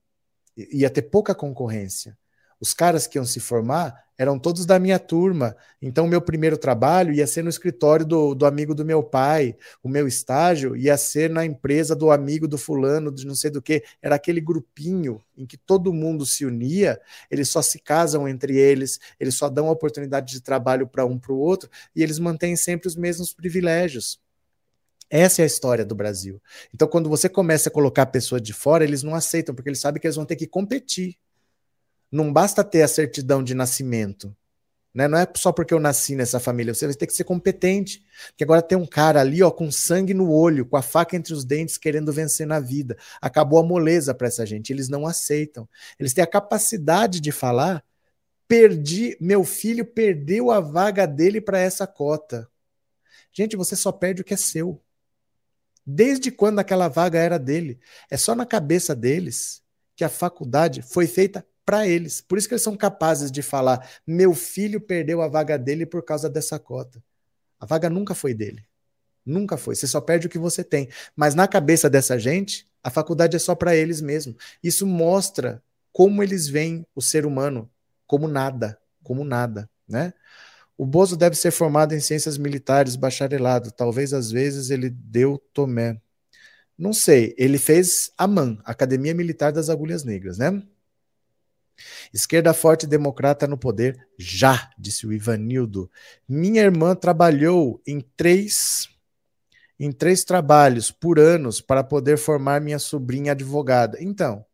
ia 0.56 0.90
ter 0.90 1.02
pouca 1.02 1.34
concorrência. 1.34 2.16
Os 2.60 2.72
caras 2.72 3.06
que 3.06 3.18
iam 3.18 3.26
se 3.26 3.40
formar 3.40 4.04
eram 4.16 4.38
todos 4.38 4.64
da 4.64 4.78
minha 4.78 4.98
turma. 4.98 5.56
Então, 5.82 6.06
meu 6.06 6.20
primeiro 6.20 6.56
trabalho 6.56 7.12
ia 7.12 7.26
ser 7.26 7.42
no 7.42 7.50
escritório 7.50 8.06
do, 8.06 8.34
do 8.34 8.46
amigo 8.46 8.74
do 8.74 8.84
meu 8.84 9.02
pai, 9.02 9.56
o 9.82 9.88
meu 9.88 10.06
estágio 10.06 10.76
ia 10.76 10.96
ser 10.96 11.28
na 11.28 11.44
empresa 11.44 11.96
do 11.96 12.10
amigo 12.10 12.46
do 12.46 12.56
fulano, 12.56 13.12
de 13.12 13.26
não 13.26 13.34
sei 13.34 13.50
do 13.50 13.60
que. 13.60 13.82
Era 14.00 14.14
aquele 14.14 14.40
grupinho 14.40 15.20
em 15.36 15.44
que 15.44 15.56
todo 15.56 15.92
mundo 15.92 16.24
se 16.24 16.46
unia, 16.46 17.00
eles 17.30 17.48
só 17.50 17.60
se 17.60 17.78
casam 17.80 18.28
entre 18.28 18.56
eles, 18.56 19.00
eles 19.18 19.34
só 19.34 19.48
dão 19.48 19.68
oportunidade 19.68 20.32
de 20.32 20.40
trabalho 20.40 20.86
para 20.86 21.04
um 21.04 21.18
para 21.18 21.32
o 21.32 21.38
outro 21.38 21.68
e 21.94 22.02
eles 22.02 22.18
mantêm 22.18 22.56
sempre 22.56 22.86
os 22.88 22.96
mesmos 22.96 23.32
privilégios. 23.32 24.23
Essa 25.10 25.42
é 25.42 25.44
a 25.44 25.46
história 25.46 25.84
do 25.84 25.94
Brasil. 25.94 26.40
Então, 26.72 26.88
quando 26.88 27.08
você 27.08 27.28
começa 27.28 27.68
a 27.68 27.72
colocar 27.72 28.02
a 28.02 28.06
pessoa 28.06 28.40
de 28.40 28.52
fora, 28.52 28.84
eles 28.84 29.02
não 29.02 29.14
aceitam, 29.14 29.54
porque 29.54 29.68
eles 29.68 29.80
sabem 29.80 30.00
que 30.00 30.06
eles 30.06 30.16
vão 30.16 30.24
ter 30.24 30.36
que 30.36 30.46
competir. 30.46 31.16
Não 32.10 32.32
basta 32.32 32.64
ter 32.64 32.82
a 32.82 32.88
certidão 32.88 33.42
de 33.42 33.54
nascimento. 33.54 34.34
Né? 34.94 35.08
Não 35.08 35.18
é 35.18 35.26
só 35.34 35.50
porque 35.50 35.74
eu 35.74 35.80
nasci 35.80 36.14
nessa 36.14 36.38
família, 36.38 36.72
você 36.72 36.86
vai 36.86 36.94
ter 36.94 37.08
que 37.08 37.12
ser 37.12 37.24
competente. 37.24 38.04
Porque 38.28 38.44
agora 38.44 38.62
tem 38.62 38.78
um 38.78 38.86
cara 38.86 39.20
ali, 39.20 39.42
ó, 39.42 39.50
com 39.50 39.70
sangue 39.70 40.14
no 40.14 40.30
olho, 40.30 40.64
com 40.64 40.76
a 40.76 40.82
faca 40.82 41.16
entre 41.16 41.34
os 41.34 41.44
dentes, 41.44 41.76
querendo 41.76 42.12
vencer 42.12 42.46
na 42.46 42.60
vida. 42.60 42.96
Acabou 43.20 43.58
a 43.58 43.64
moleza 43.64 44.14
para 44.14 44.28
essa 44.28 44.46
gente. 44.46 44.72
Eles 44.72 44.88
não 44.88 45.04
aceitam. 45.04 45.68
Eles 45.98 46.14
têm 46.14 46.22
a 46.22 46.28
capacidade 46.28 47.20
de 47.20 47.32
falar: 47.32 47.84
perdi, 48.46 49.16
meu 49.20 49.42
filho 49.42 49.84
perdeu 49.84 50.52
a 50.52 50.60
vaga 50.60 51.06
dele 51.06 51.40
para 51.40 51.58
essa 51.58 51.86
cota. 51.88 52.48
Gente, 53.32 53.56
você 53.56 53.74
só 53.74 53.90
perde 53.90 54.22
o 54.22 54.24
que 54.24 54.34
é 54.34 54.36
seu. 54.36 54.80
Desde 55.86 56.30
quando 56.30 56.58
aquela 56.58 56.88
vaga 56.88 57.18
era 57.18 57.38
dele? 57.38 57.78
É 58.10 58.16
só 58.16 58.34
na 58.34 58.46
cabeça 58.46 58.94
deles 58.94 59.62
que 59.96 60.04
a 60.04 60.08
faculdade 60.08 60.82
foi 60.82 61.06
feita 61.06 61.46
para 61.64 61.86
eles. 61.86 62.20
Por 62.20 62.38
isso 62.38 62.48
que 62.48 62.54
eles 62.54 62.62
são 62.62 62.76
capazes 62.76 63.30
de 63.30 63.42
falar: 63.42 63.88
meu 64.06 64.34
filho 64.34 64.80
perdeu 64.80 65.22
a 65.22 65.28
vaga 65.28 65.58
dele 65.58 65.86
por 65.86 66.02
causa 66.02 66.28
dessa 66.28 66.58
cota. 66.58 67.02
A 67.58 67.66
vaga 67.66 67.88
nunca 67.88 68.14
foi 68.14 68.34
dele. 68.34 68.64
Nunca 69.24 69.56
foi. 69.56 69.74
Você 69.74 69.86
só 69.86 70.00
perde 70.00 70.26
o 70.26 70.30
que 70.30 70.38
você 70.38 70.62
tem. 70.62 70.88
Mas 71.16 71.34
na 71.34 71.48
cabeça 71.48 71.88
dessa 71.88 72.18
gente, 72.18 72.68
a 72.82 72.90
faculdade 72.90 73.36
é 73.36 73.38
só 73.38 73.54
para 73.54 73.74
eles 73.74 74.00
mesmo. 74.00 74.36
Isso 74.62 74.86
mostra 74.86 75.62
como 75.92 76.22
eles 76.22 76.46
veem 76.46 76.86
o 76.94 77.00
ser 77.00 77.24
humano 77.24 77.70
como 78.06 78.28
nada, 78.28 78.78
como 79.02 79.24
nada, 79.24 79.70
né? 79.88 80.12
O 80.76 80.84
Bozo 80.84 81.16
deve 81.16 81.36
ser 81.36 81.50
formado 81.50 81.94
em 81.94 82.00
ciências 82.00 82.36
militares, 82.36 82.96
bacharelado. 82.96 83.70
Talvez 83.70 84.12
às 84.12 84.30
vezes 84.30 84.70
ele 84.70 84.90
deu 84.90 85.38
Tomé. 85.52 86.00
Não 86.76 86.92
sei. 86.92 87.34
Ele 87.38 87.58
fez 87.58 88.10
a 88.18 88.26
MAN, 88.26 88.58
Academia 88.64 89.14
Militar 89.14 89.52
das 89.52 89.70
Agulhas 89.70 90.04
Negras, 90.04 90.38
né? 90.38 90.62
Esquerda 92.12 92.54
forte 92.54 92.86
democrata 92.86 93.46
no 93.46 93.58
poder, 93.58 94.06
já, 94.18 94.70
disse 94.78 95.06
o 95.06 95.12
Ivanildo. 95.12 95.90
Minha 96.28 96.62
irmã 96.62 96.94
trabalhou 96.94 97.80
em 97.86 98.00
três 98.16 98.88
em 99.78 99.90
três 99.90 100.22
trabalhos 100.22 100.92
por 100.92 101.18
anos 101.18 101.60
para 101.60 101.82
poder 101.82 102.16
formar 102.16 102.60
minha 102.60 102.78
sobrinha 102.78 103.32
advogada. 103.32 103.98
Então, 104.00 104.46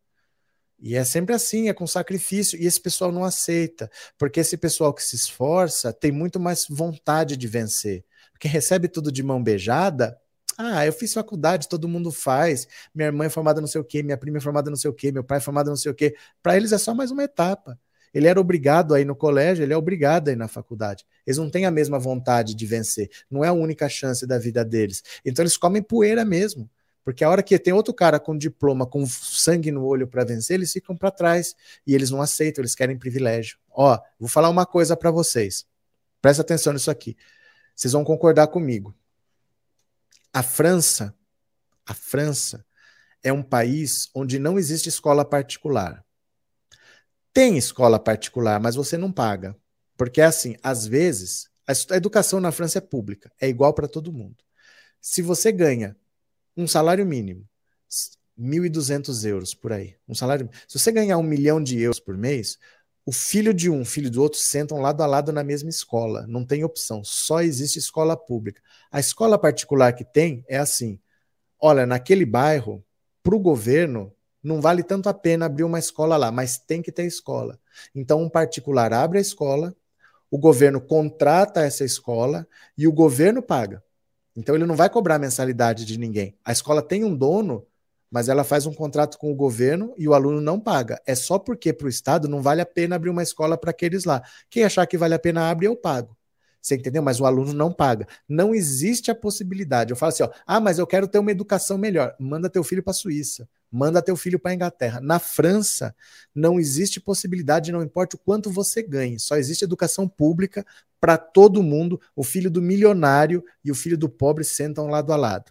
e 0.81 0.97
é 0.97 1.05
sempre 1.05 1.35
assim, 1.35 1.69
é 1.69 1.75
com 1.75 1.87
sacrifício, 1.87 2.61
e 2.61 2.67
esse 2.67 2.81
pessoal 2.81 3.13
não 3.13 3.25
aceita, 3.25 3.91
porque 4.19 4.41
esse 4.41 4.57
pessoal 4.57 4.95
que 4.95 5.03
se 5.03 5.17
esforça 5.17 5.93
tem 5.93 6.11
muito 6.11 6.41
mais 6.41 6.67
vontade 6.69 7.37
de 7.37 7.47
vencer. 7.47 8.05
Porque 8.33 8.49
recebe 8.49 8.89
tudo 8.89 9.13
de 9.13 9.23
mão 9.23 9.43
beijada, 9.43 10.19
ah, 10.63 10.85
eu 10.85 10.93
fiz 10.93 11.15
faculdade, 11.15 11.69
todo 11.69 11.89
mundo 11.89 12.11
faz. 12.11 12.69
Minha 12.95 13.07
irmã 13.09 13.25
é 13.25 13.31
formada 13.31 13.61
não 13.63 13.69
sei 13.69 13.81
o 13.81 13.85
quê, 13.85 14.03
minha 14.03 14.19
prima 14.19 14.39
é 14.39 14.41
formada 14.41 14.69
não 14.69 14.77
sei 14.77 14.91
o 14.91 14.95
quê, 14.95 15.11
meu 15.11 15.25
pai 15.25 15.39
é 15.39 15.41
formado 15.41 15.69
não 15.69 15.77
sei 15.77 15.91
o 15.91 15.95
quê. 15.95 16.15
Para 16.43 16.55
eles 16.57 16.71
é 16.73 16.79
só 16.79 16.95
mais 16.95 17.11
uma 17.11 17.25
etapa. 17.25 17.79
Ele 18.13 18.27
era 18.27 18.41
obrigado 18.41 18.93
a 18.93 19.01
ir 19.01 19.05
no 19.07 19.17
colégio, 19.17 19.63
ele 19.63 19.73
é 19.73 19.77
obrigado 19.77 20.29
a 20.29 20.33
ir 20.33 20.37
na 20.37 20.49
faculdade. 20.49 21.07
Eles 21.27 21.39
não 21.39 21.49
têm 21.49 21.65
a 21.65 21.71
mesma 21.71 21.99
vontade 21.99 22.55
de 22.55 22.67
vencer. 22.67 23.09
Não 23.31 23.45
é 23.45 23.49
a 23.49 23.53
única 23.53 23.89
chance 23.89 24.27
da 24.27 24.39
vida 24.39 24.65
deles. 24.65 25.03
Então 25.25 25.43
eles 25.43 25.57
comem 25.57 25.83
poeira 25.83 26.25
mesmo. 26.25 26.69
Porque 27.05 27.25
a 27.25 27.31
hora 27.31 27.43
que 27.43 27.59
tem 27.59 27.73
outro 27.73 27.95
cara 27.95 28.21
com 28.21 28.37
diploma, 28.37 28.87
com 28.87 29.07
sangue 29.07 29.71
no 29.71 29.85
olho 29.85 30.07
para 30.07 30.25
vencer, 30.25 30.55
eles 30.55 30.73
ficam 30.73 30.97
para 30.97 31.11
trás. 31.11 31.55
E 31.87 31.95
eles 31.95 32.11
não 32.11 32.21
aceitam, 32.21 32.63
eles 32.63 32.75
querem 32.75 32.99
privilégio. 32.99 33.59
Ó, 33.71 33.99
vou 34.19 34.29
falar 34.29 34.49
uma 34.49 34.67
coisa 34.67 34.97
para 34.97 35.11
vocês. 35.11 35.67
Presta 36.21 36.43
atenção 36.43 36.73
nisso 36.73 36.91
aqui. 36.91 37.17
Vocês 37.75 37.93
vão 37.93 38.05
concordar 38.05 38.49
comigo. 38.49 38.95
A 40.33 40.43
França, 40.43 41.15
a 41.87 41.95
França 41.95 42.65
é 43.23 43.33
um 43.33 43.43
país 43.43 44.11
onde 44.15 44.39
não 44.39 44.59
existe 44.59 44.89
escola 44.89 45.25
particular. 45.25 46.05
Tem 47.33 47.57
escola 47.57 47.99
particular, 47.99 48.61
mas 48.61 48.75
você 48.75 48.97
não 48.97 49.11
paga. 49.11 49.57
Porque 49.97 50.21
assim, 50.21 50.57
às 50.63 50.87
vezes, 50.87 51.49
a 51.67 51.97
educação 51.97 52.41
na 52.41 52.53
França 52.53 52.79
é 52.79 52.81
pública, 52.81 53.33
é 53.41 53.49
igual 53.49 53.73
para 53.73 53.89
todo 53.89 54.13
mundo. 54.13 54.37
Se 55.01 55.23
você 55.23 55.51
ganha 55.53 55.97
um 56.57 56.67
salário 56.67 57.05
mínimo, 57.07 57.47
1.200 58.39 59.25
euros 59.25 59.55
por 59.55 59.73
aí, 59.73 59.97
um 60.09 60.15
salário, 60.15 60.49
se 60.67 60.79
você 60.79 60.91
ganhar 60.91 61.19
um 61.19 61.23
milhão 61.23 61.63
de 61.63 61.79
euros 61.79 62.01
por 62.01 62.17
mês, 62.17 62.59
o 63.05 63.13
filho 63.13 63.53
de 63.53 63.69
um, 63.69 63.85
filho 63.85 64.11
do 64.11 64.23
outro 64.23 64.39
sentam 64.39 64.81
lado 64.81 65.03
a 65.03 65.07
lado 65.07 65.33
na 65.33 65.43
mesma 65.43 65.71
escola. 65.71 66.27
Não 66.29 66.45
tem 66.45 66.65
opção, 66.65 67.03
só 67.03 67.41
existe 67.41 67.79
escola 67.79 68.17
pública. 68.17 68.63
A 68.91 69.01
escola 69.01 69.39
particular 69.39 69.93
que 69.95 70.05
tem 70.05 70.45
é 70.49 70.59
assim: 70.59 70.99
olha, 71.59 71.87
naquele 71.87 72.25
bairro, 72.25 72.85
para 73.23 73.35
o 73.35 73.41
governo, 73.41 74.13
não 74.43 74.61
vale 74.61 74.83
tanto 74.83 75.09
a 75.09 75.15
pena 75.15 75.47
abrir 75.47 75.65
uma 75.65 75.79
escola 75.79 76.17
lá, 76.17 76.31
mas 76.31 76.59
tem 76.59 76.81
que 76.81 76.93
ter 76.93 77.05
escola. 77.05 77.59
Então, 77.95 78.23
um 78.23 78.29
particular 78.29 78.93
abre 78.93 79.19
a 79.19 79.21
escola, 79.21 79.75
o 80.31 80.39
governo 80.39 80.81
contrata 80.81 81.63
essa 81.63 81.85
escola 81.85 82.47
e 82.77 82.87
o 82.87 82.93
governo 82.93 83.43
paga. 83.43 83.83
Então, 84.41 84.55
ele 84.55 84.67
não 84.67 84.75
vai 84.75 84.91
cobrar 84.91 85.19
mensalidade 85.19 85.85
de 85.85 85.99
ninguém. 85.99 86.35
A 86.45 86.51
escola 86.51 86.83
tem 86.83 87.05
um 87.05 87.15
dono 87.15 87.67
mas 88.11 88.29
ela 88.29 88.43
faz 88.43 88.67
um 88.67 88.75
contrato 88.75 89.17
com 89.17 89.31
o 89.31 89.37
governo 89.37 89.95
e 89.97 90.09
o 90.09 90.15
aluno 90.15 90.41
não 90.41 90.59
paga. 90.59 91.01
É 91.07 91.15
só 91.15 91.39
porque 91.39 91.73
para 91.73 91.87
o 91.87 91.89
Estado 91.89 92.27
não 92.27 92.43
vale 92.43 92.61
a 92.61 92.67
pena 92.67 92.97
abrir 92.97 93.11
uma 93.11 93.23
escola 93.23 93.57
para 93.57 93.71
aqueles 93.71 94.05
lá. 94.05 94.23
Quem 94.51 94.65
achar 94.65 94.85
que 94.87 94.99
vale 94.99 95.15
a 95.15 95.19
pena 95.19 95.49
abre, 95.49 95.67
eu 95.67 95.77
pago. 95.77 96.17
Você 96.61 96.75
entendeu? 96.75 97.03
Mas 97.03 97.21
o 97.21 97.25
aluno 97.25 97.53
não 97.55 97.73
paga. 97.73 98.07
Não 98.29 98.55
existe 98.55 99.11
a 99.11 99.15
possibilidade. 99.15 99.93
Eu 99.93 99.97
falo 99.97 100.11
assim: 100.11 100.25
ó, 100.25 100.31
ah, 100.47 100.61
mas 100.61 100.79
eu 100.79 100.87
quero 100.87 101.09
ter 101.09 101.19
uma 101.19 101.31
educação 101.31 101.79
melhor. 101.79 102.15
Manda 102.19 102.51
teu 102.51 102.63
filho 102.63 102.83
para 102.83 102.91
a 102.91 102.95
Suíça. 102.95 103.49
Manda 103.71 104.03
teu 104.03 104.17
filho 104.17 104.39
para 104.39 104.51
a 104.51 104.55
Inglaterra. 104.55 105.01
Na 105.01 105.19
França, 105.19 105.95
não 106.35 106.59
existe 106.59 107.01
possibilidade, 107.01 107.73
não 107.73 107.83
importa 107.83 108.17
o 108.17 108.19
quanto 108.19 108.51
você 108.51 108.83
ganhe. 108.83 109.19
Só 109.19 109.37
existe 109.37 109.65
educação 109.65 110.07
pública 110.07 110.67
para 111.01 111.17
todo 111.17 111.63
mundo. 111.63 112.01
O 112.15 112.23
filho 112.23 112.51
do 112.51 112.61
milionário 112.61 113.43
e 113.65 113.71
o 113.71 113.75
filho 113.75 113.97
do 113.97 114.09
pobre 114.09 114.45
sentam 114.45 114.89
lado 114.89 115.13
a 115.13 115.17
lado. 115.17 115.51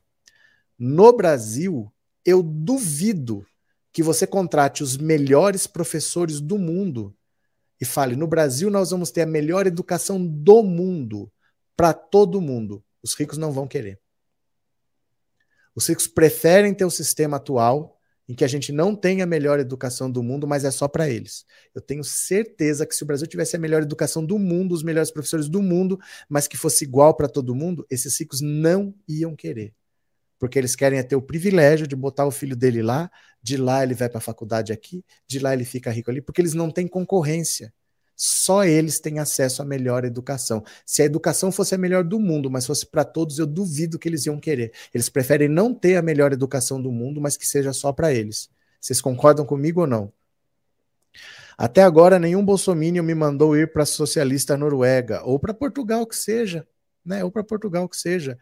No 0.78 1.12
Brasil, 1.12 1.92
eu 2.24 2.44
duvido 2.44 3.46
que 3.92 4.04
você 4.04 4.28
contrate 4.28 4.84
os 4.84 4.96
melhores 4.98 5.68
professores 5.68 6.40
do 6.40 6.58
mundo 6.58 7.16
e 7.82 7.86
fale: 7.86 8.16
no 8.16 8.28
Brasil 8.28 8.70
nós 8.70 8.92
vamos 8.92 9.12
ter 9.12 9.22
a 9.22 9.26
melhor 9.26 9.66
educação 9.68 10.24
do 10.26 10.64
mundo 10.64 11.32
para 11.76 11.94
todo 11.94 12.42
mundo. 12.42 12.84
Os 13.02 13.14
ricos 13.14 13.38
não 13.38 13.52
vão 13.52 13.68
querer. 13.68 14.00
Os 15.76 15.88
ricos 15.88 16.08
preferem 16.08 16.74
ter 16.74 16.86
o 16.86 16.92
sistema 16.92 17.38
atual, 17.38 17.99
em 18.30 18.36
que 18.36 18.46
a 18.46 18.48
gente 18.48 18.72
não 18.72 18.96
tem 18.96 19.24
a 19.24 19.26
melhor 19.26 19.60
educação 19.60 20.10
do 20.10 20.24
mundo, 20.24 20.48
mas 20.48 20.64
é 20.64 20.70
só 20.72 20.88
para 20.88 21.10
eles. 21.10 21.46
Eu 21.74 21.82
tenho 21.82 22.04
certeza 22.04 22.86
que 22.86 22.96
se 22.96 23.04
o 23.04 23.06
Brasil 23.06 23.26
tivesse 23.26 23.56
a 23.56 23.60
melhor 23.60 23.82
educação 23.82 24.24
do 24.24 24.38
mundo, 24.38 24.72
os 24.74 24.84
melhores 24.84 25.10
professores 25.10 25.50
do 25.50 25.64
mundo, 25.64 26.00
mas 26.30 26.48
que 26.48 26.56
fosse 26.56 26.86
igual 26.86 27.16
para 27.16 27.28
todo 27.28 27.56
mundo, 27.56 27.86
esses 27.90 28.18
ricos 28.20 28.40
não 28.40 28.94
iam 29.08 29.36
querer 29.36 29.74
porque 30.40 30.58
eles 30.58 30.76
querem 30.76 30.98
é 30.98 31.04
ter 31.04 31.18
o 31.18 31.22
privilégio 31.22 31.86
de 31.86 31.96
botar 31.96 32.26
o 32.26 32.32
filho 32.32 32.56
dele 32.56 32.82
lá, 32.82 33.12
de 33.44 33.58
lá 33.58 33.84
ele 33.84 33.94
vai 33.94 34.08
para 34.08 34.20
a 34.20 34.22
faculdade 34.22 34.72
aqui, 34.72 35.04
de 35.28 35.38
lá 35.38 35.54
ele 35.54 35.66
fica 35.66 35.92
rico 35.92 36.10
ali, 36.10 36.22
porque 36.22 36.42
eles 36.42 36.54
não 36.54 36.72
têm 36.72 36.88
concorrência. 36.88 37.74
Só 38.22 38.66
eles 38.66 39.00
têm 39.00 39.18
acesso 39.18 39.62
à 39.62 39.66
melhor 39.66 40.04
educação. 40.04 40.62
Se 40.86 41.02
a 41.02 41.06
educação 41.06 41.54
fosse 41.54 41.74
a 41.74 41.78
melhor 41.78 42.04
do 42.04 42.20
mundo, 42.20 42.52
mas 42.52 42.66
fosse 42.66 42.86
para 42.86 43.06
todos, 43.06 43.40
eu 43.40 43.48
duvido 43.48 43.98
que 43.98 44.10
eles 44.10 44.26
iam 44.26 44.38
querer. 44.38 44.74
Eles 44.94 45.08
preferem 45.08 45.48
não 45.48 45.74
ter 45.74 45.96
a 45.96 46.02
melhor 46.02 46.34
educação 46.34 46.82
do 46.82 46.92
mundo, 46.92 47.22
mas 47.22 47.38
que 47.38 47.48
seja 47.48 47.72
só 47.72 47.94
para 47.94 48.14
eles. 48.14 48.50
Vocês 48.78 49.00
concordam 49.00 49.46
comigo 49.46 49.80
ou 49.80 49.88
não? 49.88 50.12
Até 51.58 51.82
agora, 51.82 52.20
nenhum 52.20 52.44
bolsominion 52.44 53.04
me 53.04 53.16
mandou 53.16 53.56
ir 53.56 53.72
para 53.72 53.86
socialista 53.86 54.58
Noruega, 54.58 55.24
ou 55.24 55.40
para 55.40 55.54
Portugal 55.54 56.06
que 56.06 56.18
seja, 56.18 56.68
né? 57.06 57.24
Ou 57.24 57.32
para 57.32 57.42
Portugal 57.42 57.88
que 57.88 57.96
seja. 57.96 58.38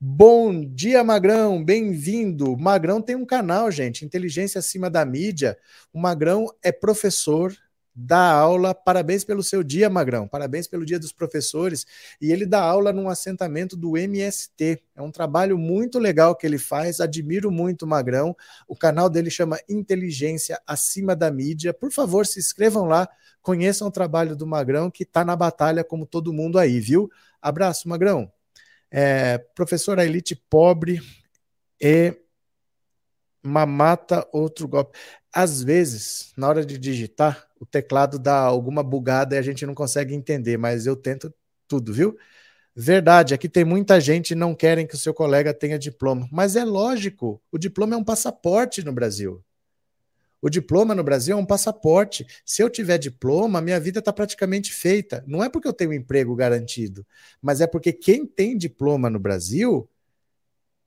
Bom 0.00 0.64
dia, 0.64 1.04
Magrão, 1.04 1.62
bem-vindo. 1.62 2.56
Magrão 2.56 3.02
tem 3.02 3.16
um 3.16 3.26
canal, 3.26 3.70
gente, 3.70 4.02
Inteligência 4.02 4.60
Acima 4.60 4.88
da 4.88 5.04
Mídia. 5.04 5.58
O 5.92 6.00
Magrão 6.00 6.46
é 6.62 6.72
professor 6.72 7.54
dá 7.94 8.32
aula. 8.32 8.74
Parabéns 8.74 9.24
pelo 9.24 9.42
seu 9.42 9.62
dia, 9.62 9.90
Magrão. 9.90 10.26
Parabéns 10.26 10.66
pelo 10.66 10.84
dia 10.84 10.98
dos 10.98 11.12
professores. 11.12 11.86
E 12.20 12.32
ele 12.32 12.46
dá 12.46 12.60
aula 12.60 12.92
num 12.92 13.08
assentamento 13.08 13.76
do 13.76 13.96
MST. 13.96 14.82
É 14.94 15.02
um 15.02 15.10
trabalho 15.10 15.58
muito 15.58 15.98
legal 15.98 16.34
que 16.34 16.46
ele 16.46 16.58
faz. 16.58 17.00
Admiro 17.00 17.50
muito 17.50 17.82
o 17.82 17.88
Magrão. 17.88 18.36
O 18.66 18.76
canal 18.76 19.08
dele 19.08 19.30
chama 19.30 19.58
Inteligência 19.68 20.60
Acima 20.66 21.14
da 21.14 21.30
Mídia. 21.30 21.74
Por 21.74 21.90
favor, 21.90 22.26
se 22.26 22.38
inscrevam 22.38 22.86
lá. 22.86 23.08
Conheçam 23.42 23.88
o 23.88 23.92
trabalho 23.92 24.36
do 24.36 24.46
Magrão, 24.46 24.90
que 24.90 25.02
está 25.02 25.24
na 25.24 25.34
batalha 25.34 25.82
como 25.82 26.06
todo 26.06 26.32
mundo 26.32 26.58
aí, 26.58 26.78
viu? 26.78 27.10
Abraço, 27.40 27.88
Magrão. 27.88 28.30
É, 28.90 29.38
professora 29.54 30.04
Elite 30.04 30.34
pobre 30.34 31.00
e 31.80 32.14
mamata 33.42 34.28
outro 34.32 34.68
golpe. 34.68 34.98
Às 35.32 35.62
vezes, 35.62 36.32
na 36.36 36.48
hora 36.48 36.66
de 36.66 36.76
digitar, 36.76 37.49
o 37.60 37.66
teclado 37.66 38.18
dá 38.18 38.38
alguma 38.38 38.82
bugada 38.82 39.36
e 39.36 39.38
a 39.38 39.42
gente 39.42 39.66
não 39.66 39.74
consegue 39.74 40.14
entender, 40.14 40.56
mas 40.56 40.86
eu 40.86 40.96
tento 40.96 41.32
tudo, 41.68 41.92
viu? 41.92 42.16
Verdade, 42.74 43.34
aqui 43.34 43.48
tem 43.48 43.64
muita 43.64 44.00
gente 44.00 44.34
não 44.34 44.54
querem 44.54 44.86
que 44.86 44.94
o 44.94 44.98
seu 44.98 45.12
colega 45.12 45.52
tenha 45.52 45.78
diploma, 45.78 46.26
mas 46.32 46.56
é 46.56 46.64
lógico, 46.64 47.40
o 47.52 47.58
diploma 47.58 47.94
é 47.94 47.98
um 47.98 48.04
passaporte 48.04 48.82
no 48.82 48.92
Brasil. 48.92 49.44
O 50.42 50.48
diploma 50.48 50.94
no 50.94 51.04
Brasil 51.04 51.36
é 51.36 51.38
um 51.38 51.44
passaporte. 51.44 52.26
Se 52.46 52.62
eu 52.62 52.70
tiver 52.70 52.96
diploma, 52.96 53.60
minha 53.60 53.78
vida 53.78 53.98
está 53.98 54.10
praticamente 54.10 54.72
feita. 54.72 55.22
Não 55.26 55.44
é 55.44 55.50
porque 55.50 55.68
eu 55.68 55.72
tenho 55.72 55.90
um 55.90 55.94
emprego 55.94 56.34
garantido, 56.34 57.06
mas 57.42 57.60
é 57.60 57.66
porque 57.66 57.92
quem 57.92 58.26
tem 58.26 58.56
diploma 58.56 59.10
no 59.10 59.18
Brasil 59.18 59.86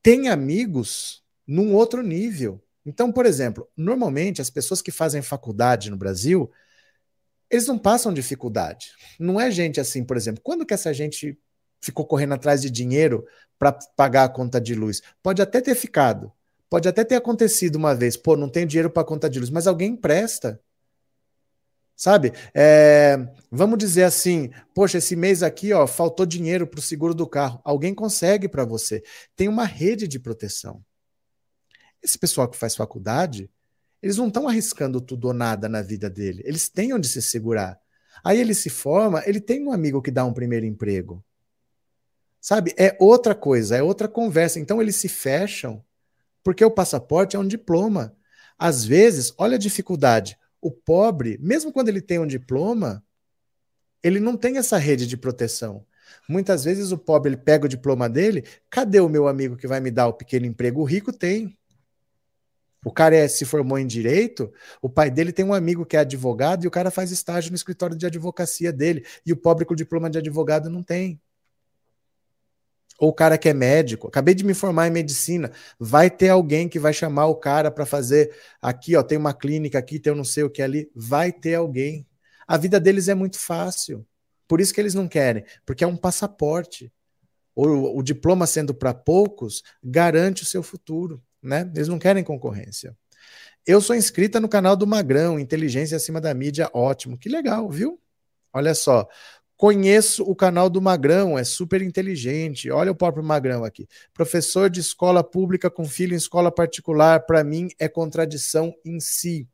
tem 0.02 0.28
amigos 0.28 1.24
num 1.46 1.76
outro 1.76 2.02
nível. 2.02 2.63
Então, 2.86 3.12
por 3.12 3.26
exemplo, 3.26 3.68
normalmente 3.78 4.42
as 4.42 4.50
pessoas 4.50 4.82
que 4.82 4.92
fazem 4.92 5.22
faculdade 5.22 5.90
no 5.90 5.98
Brasil, 5.98 6.52
eles 7.50 7.68
não 7.68 7.78
passam 7.78 8.14
dificuldade. 8.14 8.92
Não 9.20 9.40
é 9.40 9.50
gente 9.50 9.80
assim, 9.80 10.04
por 10.04 10.18
exemplo, 10.18 10.42
quando 10.44 10.66
que 10.66 10.74
essa 10.74 10.94
gente 10.94 11.38
ficou 11.80 12.06
correndo 12.06 12.34
atrás 12.34 12.62
de 12.62 12.70
dinheiro 12.70 13.26
para 13.58 13.72
pagar 13.72 14.26
a 14.26 14.30
conta 14.30 14.60
de 14.60 14.76
luz? 14.76 15.02
Pode 15.22 15.42
até 15.42 15.62
ter 15.62 15.76
ficado, 15.76 16.32
pode 16.70 16.88
até 16.88 17.04
ter 17.04 17.16
acontecido 17.16 17.76
uma 17.76 17.96
vez, 17.96 18.18
pô, 18.18 18.36
não 18.36 18.50
tenho 18.50 18.68
dinheiro 18.68 18.90
para 18.90 19.04
conta 19.04 19.30
de 19.30 19.40
luz, 19.40 19.50
mas 19.50 19.68
alguém 19.68 19.92
empresta. 19.92 20.60
Sabe? 21.96 22.34
É, 22.54 23.18
vamos 23.52 23.78
dizer 23.78 24.04
assim, 24.04 24.52
poxa, 24.74 24.98
esse 24.98 25.16
mês 25.16 25.44
aqui, 25.44 25.72
ó, 25.72 25.86
faltou 25.86 26.26
dinheiro 26.26 26.66
para 26.66 26.80
o 26.80 26.82
seguro 26.82 27.14
do 27.14 27.28
carro. 27.28 27.62
Alguém 27.64 27.94
consegue 27.94 28.50
para 28.50 28.66
você. 28.66 29.04
Tem 29.36 29.48
uma 29.48 29.64
rede 29.64 30.08
de 30.08 30.20
proteção. 30.20 30.84
Esse 32.04 32.18
pessoal 32.18 32.48
que 32.48 32.58
faz 32.58 32.76
faculdade, 32.76 33.50
eles 34.02 34.18
não 34.18 34.28
estão 34.28 34.48
arriscando 34.48 35.00
tudo 35.00 35.28
ou 35.28 35.34
nada 35.34 35.70
na 35.70 35.82
vida 35.82 36.10
dele. 36.10 36.44
Eles 36.46 36.68
têm 36.68 36.94
onde 36.94 37.08
se 37.08 37.22
segurar. 37.22 37.80
Aí 38.24 38.40
ele 38.40 38.54
se 38.54 38.70
forma, 38.70 39.24
ele 39.26 39.40
tem 39.40 39.66
um 39.66 39.72
amigo 39.72 40.02
que 40.02 40.12
dá 40.12 40.26
um 40.26 40.34
primeiro 40.34 40.66
emprego. 40.66 41.24
Sabe? 42.42 42.74
É 42.78 42.98
outra 43.00 43.34
coisa, 43.34 43.78
é 43.78 43.82
outra 43.82 44.08
conversa. 44.08 44.60
Então 44.60 44.82
eles 44.82 44.98
se 44.98 45.08
fecham 45.08 45.84
porque 46.44 46.64
o 46.66 46.72
passaporte 46.72 47.36
é 47.38 47.40
um 47.40 47.48
diploma. 47.48 48.16
Às 48.60 48.84
vezes, 48.84 49.34
olha 49.38 49.56
a 49.56 49.60
dificuldade. 49.60 50.38
O 50.62 50.70
pobre, 50.70 51.38
mesmo 51.42 51.72
quando 51.72 51.90
ele 51.90 52.02
tem 52.02 52.20
um 52.20 52.28
diploma, 52.28 53.04
ele 54.04 54.20
não 54.20 54.36
tem 54.36 54.58
essa 54.58 54.78
rede 54.78 55.08
de 55.08 55.16
proteção. 55.16 55.86
Muitas 56.28 56.64
vezes 56.64 56.92
o 56.92 56.98
pobre 56.98 57.30
ele 57.30 57.38
pega 57.38 57.66
o 57.66 57.70
diploma 57.70 58.10
dele, 58.10 58.44
cadê 58.70 59.00
o 59.00 59.10
meu 59.10 59.28
amigo 59.28 59.56
que 59.56 59.68
vai 59.68 59.80
me 59.80 59.90
dar 59.90 60.08
o 60.08 60.14
pequeno 60.14 60.46
emprego? 60.46 60.82
O 60.82 60.86
rico 60.86 61.12
tem. 61.12 61.58
O 62.84 62.92
cara 62.92 63.16
é, 63.16 63.28
se 63.28 63.46
formou 63.46 63.80
em 63.80 63.88
direito, 63.88 64.52
o 64.82 64.90
pai 64.90 65.10
dele 65.10 65.32
tem 65.32 65.46
um 65.46 65.54
amigo 65.54 65.86
que 65.86 65.96
é 65.96 66.00
advogado 66.00 66.66
e 66.66 66.68
o 66.68 66.72
cara 66.72 66.92
faz 66.92 67.12
estágio 67.12 67.52
no 67.52 67.56
escritório 67.56 67.96
de 67.96 68.06
advocacia 68.06 68.74
dele. 68.74 69.06
E 69.26 69.32
o 69.32 69.38
pobre 69.38 69.66
com 69.66 69.74
diploma 69.74 70.10
de 70.10 70.18
advogado 70.18 70.70
não 70.70 70.84
tem. 70.84 71.20
Ou 73.00 73.10
o 73.10 73.14
cara 73.14 73.38
que 73.38 73.50
é 73.50 73.54
médico, 73.54 74.08
acabei 74.08 74.36
de 74.36 74.46
me 74.46 74.54
formar 74.54 74.88
em 74.88 74.92
medicina, 74.92 75.52
vai 75.80 76.10
ter 76.10 76.30
alguém 76.30 76.70
que 76.70 76.78
vai 76.78 76.94
chamar 76.94 77.26
o 77.28 77.36
cara 77.36 77.72
para 77.72 77.86
fazer 77.86 78.34
aqui, 78.62 78.96
ó, 78.96 79.04
tem 79.04 79.18
uma 79.18 79.34
clínica 79.34 79.80
aqui, 79.80 80.00
tem 80.00 80.12
eu 80.12 80.16
não 80.16 80.24
sei 80.24 80.44
o 80.44 80.50
que 80.50 80.62
ali, 80.62 80.90
vai 80.96 81.32
ter 81.32 81.56
alguém. 81.56 82.06
A 82.48 82.58
vida 82.58 82.80
deles 82.80 83.08
é 83.08 83.16
muito 83.16 83.40
fácil. 83.40 84.06
Por 84.48 84.62
isso 84.62 84.74
que 84.74 84.80
eles 84.80 84.94
não 84.94 85.08
querem, 85.08 85.44
porque 85.66 85.84
é 85.84 85.88
um 85.88 85.98
passaporte. 85.98 86.92
O, 87.56 88.00
o 88.00 88.04
diploma 88.04 88.46
sendo 88.46 88.74
para 88.74 88.94
poucos 88.94 89.64
garante 89.84 90.44
o 90.44 90.46
seu 90.46 90.62
futuro 90.64 91.22
né? 91.44 91.70
Eles 91.76 91.88
não 91.88 92.00
querem 92.00 92.24
concorrência. 92.24 92.96
Eu 93.66 93.80
sou 93.80 93.96
inscrita 93.96 94.40
no 94.40 94.50
canal 94.50 94.76
do 94.76 94.86
Magrão, 94.86 95.40
Inteligência 95.40 95.98
Acima 95.98 96.20
da 96.20 96.34
Mídia, 96.34 96.70
ótimo. 96.74 97.18
Que 97.18 97.30
legal, 97.30 97.70
viu? 97.70 98.00
Olha 98.52 98.76
só. 98.76 99.08
Conheço 99.56 100.24
o 100.24 100.36
canal 100.36 100.70
do 100.70 100.82
Magrão, 100.82 101.38
é 101.38 101.44
super 101.44 101.82
inteligente. 101.82 102.70
Olha 102.70 102.92
o 102.92 102.96
próprio 102.96 103.24
Magrão 103.24 103.64
aqui. 103.64 103.88
Professor 104.14 104.70
de 104.70 104.82
escola 104.82 105.24
pública 105.24 105.70
com 105.70 105.86
filho 105.86 106.14
em 106.14 106.18
escola 106.18 106.52
particular, 106.52 107.26
para 107.26 107.44
mim 107.44 107.70
é 107.80 107.88
contradição 107.88 108.74
em 108.84 109.00
si. 109.00 109.48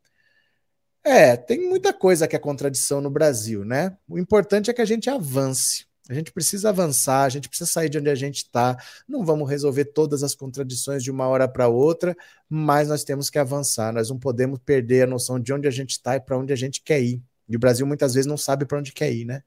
É, 1.04 1.38
tem 1.38 1.70
muita 1.70 1.94
coisa 1.94 2.28
que 2.28 2.36
é 2.36 2.40
contradição 2.40 3.02
no 3.02 3.10
Brasil, 3.10 3.64
né? 3.64 3.96
O 4.08 4.18
importante 4.18 4.70
é 4.70 4.74
que 4.74 4.82
a 4.82 4.86
gente 4.86 5.10
avance. 5.10 5.89
A 6.10 6.14
gente 6.16 6.32
precisa 6.32 6.70
avançar, 6.70 7.24
a 7.24 7.30
gente 7.30 7.48
precisa 7.48 7.70
sair 7.70 7.88
de 7.88 8.00
onde 8.00 8.10
a 8.10 8.16
gente 8.16 8.38
está. 8.38 8.76
Não 9.08 9.24
vamos 9.24 9.48
resolver 9.48 9.86
todas 9.86 10.24
as 10.24 10.34
contradições 10.34 11.04
de 11.04 11.12
uma 11.12 11.28
hora 11.28 11.48
para 11.48 11.68
outra, 11.68 12.18
mas 12.50 12.88
nós 12.88 13.04
temos 13.04 13.30
que 13.30 13.38
avançar. 13.38 13.94
Nós 13.94 14.10
não 14.10 14.18
podemos 14.18 14.58
perder 14.66 15.04
a 15.04 15.08
noção 15.08 15.40
de 15.40 15.54
onde 15.54 15.68
a 15.68 15.72
gente 15.72 15.92
está 15.92 16.16
e 16.16 16.20
para 16.20 16.36
onde 16.36 16.52
a 16.52 16.56
gente 16.56 16.82
quer 16.82 17.00
ir. 17.00 17.22
E 17.48 17.56
o 17.56 17.60
Brasil 17.60 17.86
muitas 17.86 18.16
vezes 18.16 18.26
não 18.26 18.38
sabe 18.38 18.66
para 18.66 18.80
onde 18.80 18.92
quer 18.92 19.12
ir, 19.12 19.24
né? 19.24 19.44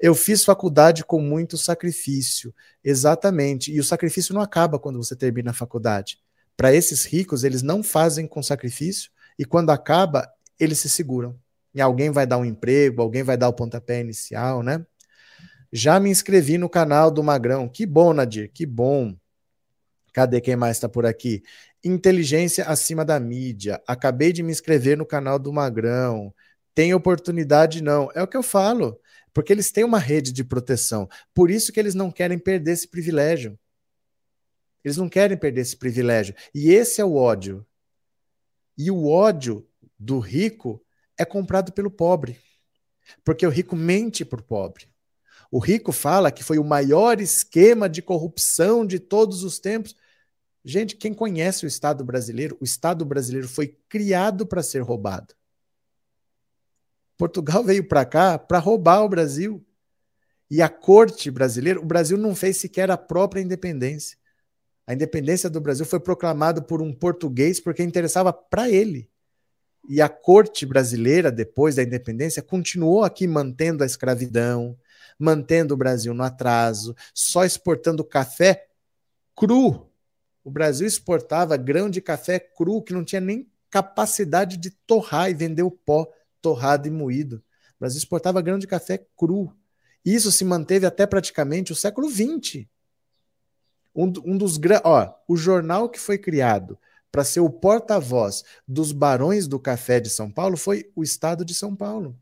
Eu 0.00 0.14
fiz 0.14 0.44
faculdade 0.44 1.04
com 1.04 1.20
muito 1.20 1.58
sacrifício, 1.58 2.54
exatamente. 2.82 3.72
E 3.72 3.80
o 3.80 3.84
sacrifício 3.84 4.32
não 4.32 4.40
acaba 4.40 4.78
quando 4.78 5.02
você 5.02 5.16
termina 5.16 5.50
a 5.50 5.54
faculdade. 5.54 6.20
Para 6.56 6.72
esses 6.72 7.04
ricos, 7.04 7.42
eles 7.42 7.62
não 7.62 7.82
fazem 7.82 8.26
com 8.26 8.40
sacrifício 8.40 9.10
e 9.36 9.44
quando 9.44 9.70
acaba, 9.70 10.28
eles 10.60 10.78
se 10.78 10.88
seguram. 10.88 11.36
E 11.74 11.80
alguém 11.80 12.10
vai 12.10 12.24
dar 12.24 12.38
um 12.38 12.44
emprego, 12.44 13.02
alguém 13.02 13.24
vai 13.24 13.36
dar 13.36 13.48
o 13.48 13.52
pontapé 13.52 14.00
inicial, 14.00 14.62
né? 14.62 14.84
Já 15.76 15.98
me 15.98 16.08
inscrevi 16.08 16.56
no 16.56 16.68
canal 16.68 17.10
do 17.10 17.20
Magrão. 17.20 17.68
Que 17.68 17.84
bom, 17.84 18.12
Nadir, 18.12 18.48
que 18.48 18.64
bom. 18.64 19.12
Cadê 20.12 20.40
quem 20.40 20.54
mais 20.54 20.76
está 20.76 20.88
por 20.88 21.04
aqui? 21.04 21.42
Inteligência 21.82 22.64
acima 22.66 23.04
da 23.04 23.18
mídia. 23.18 23.82
Acabei 23.84 24.32
de 24.32 24.40
me 24.40 24.52
inscrever 24.52 24.96
no 24.96 25.04
canal 25.04 25.36
do 25.36 25.52
Magrão. 25.52 26.32
Tem 26.76 26.94
oportunidade 26.94 27.82
não. 27.82 28.08
É 28.14 28.22
o 28.22 28.28
que 28.28 28.36
eu 28.36 28.42
falo. 28.42 29.00
Porque 29.32 29.52
eles 29.52 29.72
têm 29.72 29.82
uma 29.82 29.98
rede 29.98 30.32
de 30.32 30.44
proteção. 30.44 31.08
Por 31.34 31.50
isso 31.50 31.72
que 31.72 31.80
eles 31.80 31.96
não 31.96 32.08
querem 32.08 32.38
perder 32.38 32.70
esse 32.70 32.86
privilégio. 32.86 33.58
Eles 34.84 34.96
não 34.96 35.08
querem 35.08 35.36
perder 35.36 35.62
esse 35.62 35.76
privilégio. 35.76 36.36
E 36.54 36.70
esse 36.70 37.00
é 37.00 37.04
o 37.04 37.16
ódio. 37.16 37.66
E 38.78 38.92
o 38.92 39.08
ódio 39.08 39.66
do 39.98 40.20
rico 40.20 40.80
é 41.18 41.24
comprado 41.24 41.72
pelo 41.72 41.90
pobre. 41.90 42.38
Porque 43.24 43.44
o 43.44 43.50
rico 43.50 43.74
mente 43.74 44.24
para 44.24 44.40
o 44.40 44.44
pobre. 44.44 44.93
O 45.54 45.60
Rico 45.60 45.92
fala 45.92 46.32
que 46.32 46.42
foi 46.42 46.58
o 46.58 46.64
maior 46.64 47.20
esquema 47.20 47.88
de 47.88 48.02
corrupção 48.02 48.84
de 48.84 48.98
todos 48.98 49.44
os 49.44 49.60
tempos. 49.60 49.94
Gente, 50.64 50.96
quem 50.96 51.14
conhece 51.14 51.64
o 51.64 51.68
Estado 51.68 52.04
brasileiro, 52.04 52.56
o 52.60 52.64
Estado 52.64 53.04
brasileiro 53.04 53.46
foi 53.48 53.78
criado 53.88 54.44
para 54.48 54.64
ser 54.64 54.82
roubado. 54.82 55.32
Portugal 57.16 57.62
veio 57.62 57.86
para 57.86 58.04
cá 58.04 58.36
para 58.36 58.58
roubar 58.58 59.04
o 59.04 59.08
Brasil. 59.08 59.64
E 60.50 60.60
a 60.60 60.68
corte 60.68 61.30
brasileira, 61.30 61.78
o 61.78 61.86
Brasil 61.86 62.18
não 62.18 62.34
fez 62.34 62.56
sequer 62.56 62.90
a 62.90 62.96
própria 62.96 63.40
independência. 63.40 64.18
A 64.84 64.92
independência 64.92 65.48
do 65.48 65.60
Brasil 65.60 65.86
foi 65.86 66.00
proclamada 66.00 66.60
por 66.60 66.82
um 66.82 66.92
português 66.92 67.60
porque 67.60 67.84
interessava 67.84 68.32
para 68.32 68.68
ele. 68.68 69.08
E 69.88 70.02
a 70.02 70.08
corte 70.08 70.66
brasileira, 70.66 71.30
depois 71.30 71.76
da 71.76 71.82
independência, 71.84 72.42
continuou 72.42 73.04
aqui 73.04 73.28
mantendo 73.28 73.84
a 73.84 73.86
escravidão, 73.86 74.76
mantendo 75.18 75.74
o 75.74 75.76
Brasil 75.76 76.14
no 76.14 76.22
atraso, 76.22 76.94
só 77.12 77.44
exportando 77.44 78.04
café 78.04 78.66
cru. 79.36 79.90
O 80.42 80.50
Brasil 80.50 80.86
exportava 80.86 81.56
grão 81.56 81.88
de 81.88 82.00
café 82.00 82.38
cru 82.38 82.82
que 82.82 82.92
não 82.92 83.04
tinha 83.04 83.20
nem 83.20 83.48
capacidade 83.70 84.56
de 84.56 84.70
torrar 84.70 85.30
e 85.30 85.34
vender 85.34 85.62
o 85.62 85.70
pó 85.70 86.06
torrado 86.40 86.86
e 86.86 86.90
moído. 86.90 87.36
O 87.76 87.80
Brasil 87.80 87.98
exportava 87.98 88.42
grão 88.42 88.58
de 88.58 88.66
café 88.66 89.04
cru. 89.16 89.52
Isso 90.04 90.30
se 90.30 90.44
manteve 90.44 90.86
até 90.86 91.06
praticamente 91.06 91.72
o 91.72 91.76
século 91.76 92.08
XX. 92.08 92.66
Um, 93.94 94.12
um 94.24 94.36
dos 94.36 94.58
ó, 94.84 95.14
o 95.26 95.36
jornal 95.36 95.88
que 95.88 95.98
foi 95.98 96.18
criado 96.18 96.78
para 97.10 97.24
ser 97.24 97.40
o 97.40 97.48
porta-voz 97.48 98.44
dos 98.66 98.90
barões 98.90 99.46
do 99.46 99.58
café 99.58 100.00
de 100.00 100.10
São 100.10 100.30
Paulo 100.30 100.56
foi 100.56 100.90
o 100.96 101.02
Estado 101.02 101.44
de 101.44 101.54
São 101.54 101.74
Paulo. 101.74 102.18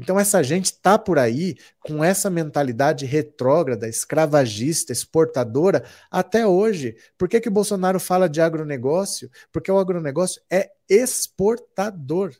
Então 0.00 0.18
essa 0.18 0.44
gente 0.44 0.66
está 0.66 0.96
por 0.96 1.18
aí 1.18 1.56
com 1.80 2.04
essa 2.04 2.30
mentalidade 2.30 3.04
retrógrada, 3.04 3.88
escravagista, 3.88 4.92
exportadora 4.92 5.84
até 6.08 6.46
hoje. 6.46 6.96
Por 7.18 7.28
que, 7.28 7.40
que 7.40 7.48
o 7.48 7.52
Bolsonaro 7.52 7.98
fala 7.98 8.28
de 8.28 8.40
agronegócio? 8.40 9.28
Porque 9.50 9.72
o 9.72 9.78
agronegócio 9.78 10.40
é 10.48 10.70
exportador. 10.88 12.32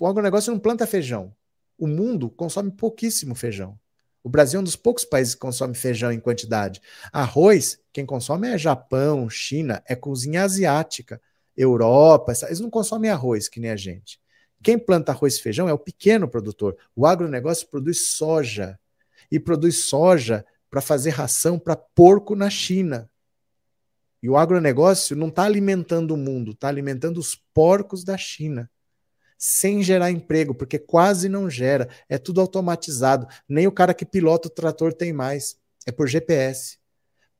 O 0.00 0.06
agronegócio 0.06 0.50
não 0.50 0.58
planta 0.58 0.86
feijão. 0.86 1.36
O 1.76 1.86
mundo 1.86 2.30
consome 2.30 2.70
pouquíssimo 2.70 3.34
feijão. 3.34 3.78
O 4.24 4.30
Brasil 4.30 4.56
é 4.56 4.60
um 4.62 4.64
dos 4.64 4.76
poucos 4.76 5.04
países 5.04 5.34
que 5.34 5.40
consome 5.40 5.74
feijão 5.74 6.10
em 6.10 6.20
quantidade. 6.20 6.80
Arroz, 7.12 7.78
quem 7.92 8.06
consome 8.06 8.48
é 8.48 8.56
Japão, 8.56 9.28
China, 9.28 9.82
é 9.86 9.94
cozinha 9.94 10.42
asiática, 10.44 11.20
Europa, 11.54 12.32
eles 12.46 12.60
não 12.60 12.70
consomem 12.70 13.10
arroz 13.10 13.46
que 13.46 13.60
nem 13.60 13.70
a 13.70 13.76
gente. 13.76 14.21
Quem 14.62 14.78
planta 14.78 15.12
arroz 15.12 15.36
e 15.36 15.42
feijão 15.42 15.68
é 15.68 15.72
o 15.72 15.78
pequeno 15.78 16.28
produtor. 16.28 16.76
O 16.94 17.06
agronegócio 17.06 17.66
produz 17.68 18.08
soja. 18.08 18.78
E 19.30 19.40
produz 19.40 19.84
soja 19.84 20.44
para 20.70 20.80
fazer 20.80 21.10
ração 21.10 21.58
para 21.58 21.76
porco 21.76 22.34
na 22.34 22.48
China. 22.48 23.10
E 24.22 24.30
o 24.30 24.36
agronegócio 24.36 25.16
não 25.16 25.28
está 25.28 25.42
alimentando 25.42 26.14
o 26.14 26.16
mundo, 26.16 26.52
está 26.52 26.68
alimentando 26.68 27.18
os 27.18 27.34
porcos 27.52 28.04
da 28.04 28.16
China. 28.16 28.70
Sem 29.36 29.82
gerar 29.82 30.12
emprego, 30.12 30.54
porque 30.54 30.78
quase 30.78 31.28
não 31.28 31.50
gera. 31.50 31.88
É 32.08 32.16
tudo 32.16 32.40
automatizado. 32.40 33.26
Nem 33.48 33.66
o 33.66 33.72
cara 33.72 33.92
que 33.92 34.06
pilota 34.06 34.46
o 34.46 34.50
trator 34.50 34.92
tem 34.92 35.12
mais. 35.12 35.56
É 35.84 35.90
por 35.90 36.06
GPS. 36.06 36.78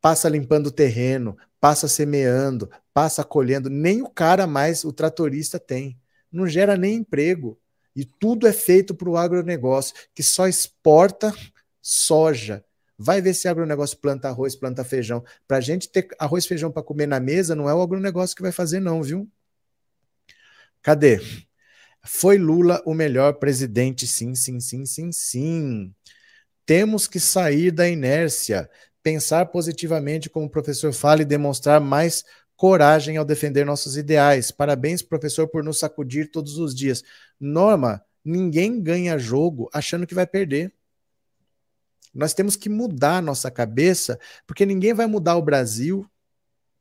Passa 0.00 0.28
limpando 0.28 0.66
o 0.66 0.72
terreno, 0.72 1.36
passa 1.60 1.86
semeando, 1.86 2.68
passa 2.92 3.22
colhendo. 3.22 3.70
Nem 3.70 4.02
o 4.02 4.10
cara 4.10 4.48
mais, 4.48 4.82
o 4.82 4.92
tratorista, 4.92 5.60
tem. 5.60 5.96
Não 6.32 6.46
gera 6.46 6.76
nem 6.76 6.96
emprego. 6.96 7.58
E 7.94 8.04
tudo 8.04 8.46
é 8.46 8.52
feito 8.52 8.94
para 8.94 9.08
o 9.08 9.16
agronegócio, 9.16 9.94
que 10.14 10.22
só 10.22 10.48
exporta 10.48 11.34
soja, 11.80 12.64
Vai 13.04 13.20
ver 13.20 13.34
se 13.34 13.48
agronegócio 13.48 13.98
planta 13.98 14.28
arroz, 14.28 14.54
planta 14.54 14.84
feijão. 14.84 15.24
Para 15.48 15.56
a 15.56 15.60
gente 15.60 15.88
ter 15.88 16.06
arroz 16.20 16.44
e 16.44 16.48
feijão 16.48 16.70
para 16.70 16.84
comer 16.84 17.08
na 17.08 17.18
mesa, 17.18 17.52
não 17.52 17.68
é 17.68 17.74
o 17.74 17.82
agronegócio 17.82 18.36
que 18.36 18.42
vai 18.42 18.52
fazer, 18.52 18.78
não, 18.78 19.02
viu? 19.02 19.28
Cadê? 20.80 21.20
Foi 22.04 22.38
Lula 22.38 22.80
o 22.86 22.94
melhor 22.94 23.34
presidente? 23.34 24.06
Sim, 24.06 24.36
sim, 24.36 24.60
sim, 24.60 24.86
sim, 24.86 25.10
sim. 25.10 25.92
Temos 26.64 27.08
que 27.08 27.18
sair 27.18 27.72
da 27.72 27.88
inércia, 27.88 28.70
pensar 29.02 29.46
positivamente, 29.46 30.30
como 30.30 30.46
o 30.46 30.50
professor 30.50 30.92
fala, 30.92 31.22
e 31.22 31.24
demonstrar 31.24 31.80
mais 31.80 32.24
coragem 32.62 33.16
ao 33.16 33.24
defender 33.24 33.66
nossos 33.66 33.96
ideais. 33.96 34.52
Parabéns, 34.52 35.02
professor, 35.02 35.48
por 35.48 35.64
nos 35.64 35.80
sacudir 35.80 36.30
todos 36.30 36.58
os 36.58 36.72
dias. 36.72 37.02
Norma, 37.40 38.00
ninguém 38.24 38.80
ganha 38.80 39.18
jogo 39.18 39.68
achando 39.74 40.06
que 40.06 40.14
vai 40.14 40.28
perder. 40.28 40.72
Nós 42.14 42.32
temos 42.32 42.54
que 42.54 42.68
mudar 42.68 43.16
a 43.16 43.20
nossa 43.20 43.50
cabeça, 43.50 44.16
porque 44.46 44.64
ninguém 44.64 44.94
vai 44.94 45.08
mudar 45.08 45.34
o 45.34 45.42
Brasil, 45.42 46.08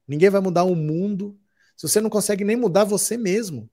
ninguém 0.07 0.29
vai 0.29 0.39
mudar 0.39 0.65
o 0.65 0.75
mundo, 0.75 1.35
se 1.75 1.87
você 1.87 1.99
não 1.99 2.11
consegue 2.11 2.43
nem 2.43 2.55
mudar 2.55 2.83
você 2.83 3.17
mesmo. 3.17 3.67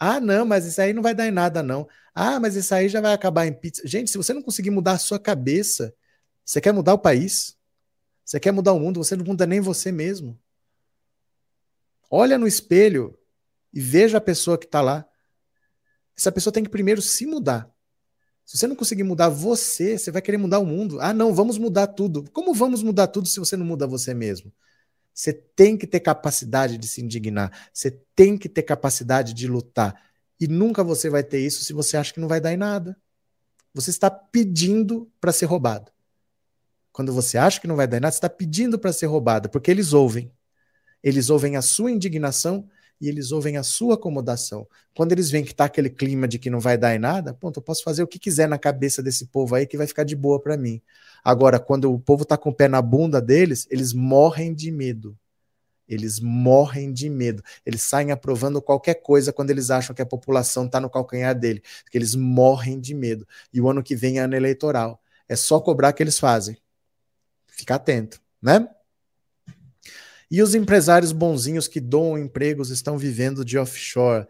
Ah, 0.00 0.18
não, 0.18 0.44
mas 0.44 0.66
isso 0.66 0.80
aí 0.80 0.92
não 0.92 1.00
vai 1.00 1.14
dar 1.14 1.28
em 1.28 1.30
nada, 1.30 1.62
não. 1.62 1.88
Ah, 2.12 2.40
mas 2.40 2.56
isso 2.56 2.74
aí 2.74 2.88
já 2.88 3.00
vai 3.00 3.12
acabar 3.12 3.46
em 3.46 3.52
pizza. 3.52 3.86
Gente, 3.86 4.10
se 4.10 4.18
você 4.18 4.34
não 4.34 4.42
conseguir 4.42 4.70
mudar 4.70 4.94
a 4.94 4.98
sua 4.98 5.16
cabeça, 5.20 5.94
você 6.44 6.60
quer 6.60 6.72
mudar 6.72 6.94
o 6.94 6.98
país? 6.98 7.56
Você 8.24 8.40
quer 8.40 8.50
mudar 8.50 8.72
o 8.72 8.80
mundo? 8.80 8.98
Você 8.98 9.14
não 9.14 9.24
muda 9.24 9.46
nem 9.46 9.60
você 9.60 9.92
mesmo. 9.92 10.36
Olha 12.14 12.36
no 12.36 12.46
espelho 12.46 13.18
e 13.72 13.80
veja 13.80 14.18
a 14.18 14.20
pessoa 14.20 14.58
que 14.58 14.66
está 14.66 14.82
lá. 14.82 15.08
Essa 16.14 16.30
pessoa 16.30 16.52
tem 16.52 16.62
que 16.62 16.68
primeiro 16.68 17.00
se 17.00 17.24
mudar. 17.24 17.72
Se 18.44 18.58
você 18.58 18.66
não 18.66 18.76
conseguir 18.76 19.02
mudar 19.02 19.30
você, 19.30 19.96
você 19.96 20.10
vai 20.10 20.20
querer 20.20 20.36
mudar 20.36 20.58
o 20.58 20.66
mundo. 20.66 21.00
Ah, 21.00 21.14
não, 21.14 21.34
vamos 21.34 21.56
mudar 21.56 21.86
tudo. 21.86 22.30
Como 22.30 22.52
vamos 22.52 22.82
mudar 22.82 23.06
tudo 23.06 23.26
se 23.26 23.40
você 23.40 23.56
não 23.56 23.64
muda 23.64 23.86
você 23.86 24.12
mesmo? 24.12 24.52
Você 25.14 25.32
tem 25.32 25.74
que 25.74 25.86
ter 25.86 26.00
capacidade 26.00 26.76
de 26.76 26.86
se 26.86 27.00
indignar. 27.00 27.50
Você 27.72 27.90
tem 28.14 28.36
que 28.36 28.46
ter 28.46 28.62
capacidade 28.62 29.32
de 29.32 29.48
lutar. 29.48 29.98
E 30.38 30.46
nunca 30.46 30.84
você 30.84 31.08
vai 31.08 31.22
ter 31.22 31.40
isso 31.40 31.64
se 31.64 31.72
você 31.72 31.96
acha 31.96 32.12
que 32.12 32.20
não 32.20 32.28
vai 32.28 32.42
dar 32.42 32.52
em 32.52 32.58
nada. 32.58 32.94
Você 33.72 33.88
está 33.88 34.10
pedindo 34.10 35.10
para 35.18 35.32
ser 35.32 35.46
roubado. 35.46 35.90
Quando 36.92 37.10
você 37.10 37.38
acha 37.38 37.58
que 37.58 37.66
não 37.66 37.76
vai 37.76 37.86
dar 37.86 37.96
em 37.96 38.00
nada, 38.00 38.12
você 38.12 38.18
está 38.18 38.28
pedindo 38.28 38.78
para 38.78 38.92
ser 38.92 39.06
roubado, 39.06 39.48
porque 39.48 39.70
eles 39.70 39.94
ouvem. 39.94 40.30
Eles 41.02 41.30
ouvem 41.30 41.56
a 41.56 41.62
sua 41.62 41.90
indignação 41.90 42.68
e 43.00 43.08
eles 43.08 43.32
ouvem 43.32 43.56
a 43.56 43.64
sua 43.64 43.94
acomodação. 43.94 44.64
Quando 44.94 45.10
eles 45.10 45.28
veem 45.28 45.44
que 45.44 45.50
está 45.50 45.64
aquele 45.64 45.90
clima 45.90 46.28
de 46.28 46.38
que 46.38 46.48
não 46.48 46.60
vai 46.60 46.78
dar 46.78 46.94
em 46.94 47.00
nada, 47.00 47.34
ponto, 47.34 47.58
eu 47.58 47.62
posso 47.62 47.82
fazer 47.82 48.02
o 48.02 48.06
que 48.06 48.18
quiser 48.18 48.48
na 48.48 48.58
cabeça 48.58 49.02
desse 49.02 49.26
povo 49.26 49.56
aí 49.56 49.66
que 49.66 49.76
vai 49.76 49.88
ficar 49.88 50.04
de 50.04 50.14
boa 50.14 50.40
para 50.40 50.56
mim. 50.56 50.80
Agora, 51.24 51.58
quando 51.58 51.92
o 51.92 51.98
povo 51.98 52.22
está 52.22 52.36
com 52.36 52.50
o 52.50 52.54
pé 52.54 52.68
na 52.68 52.80
bunda 52.80 53.20
deles, 53.20 53.66
eles 53.70 53.92
morrem 53.92 54.54
de 54.54 54.70
medo. 54.70 55.18
Eles 55.88 56.20
morrem 56.20 56.92
de 56.92 57.10
medo. 57.10 57.42
Eles 57.66 57.82
saem 57.82 58.12
aprovando 58.12 58.62
qualquer 58.62 58.94
coisa 58.94 59.32
quando 59.32 59.50
eles 59.50 59.68
acham 59.68 59.94
que 59.94 60.02
a 60.02 60.06
população 60.06 60.66
está 60.66 60.80
no 60.80 60.88
calcanhar 60.88 61.36
dele. 61.36 61.60
Porque 61.82 61.98
eles 61.98 62.14
morrem 62.14 62.78
de 62.80 62.94
medo. 62.94 63.26
E 63.52 63.60
o 63.60 63.68
ano 63.68 63.82
que 63.82 63.96
vem 63.96 64.18
é 64.18 64.22
ano 64.22 64.36
eleitoral. 64.36 65.02
É 65.28 65.34
só 65.34 65.60
cobrar 65.60 65.92
que 65.92 66.02
eles 66.02 66.20
fazem. 66.20 66.56
Fica 67.48 67.74
atento, 67.74 68.20
né? 68.40 68.68
E 70.32 70.40
os 70.40 70.54
empresários 70.54 71.12
bonzinhos 71.12 71.68
que 71.68 71.78
doam 71.78 72.16
empregos 72.16 72.70
estão 72.70 72.96
vivendo 72.96 73.44
de 73.44 73.58
offshore. 73.58 74.26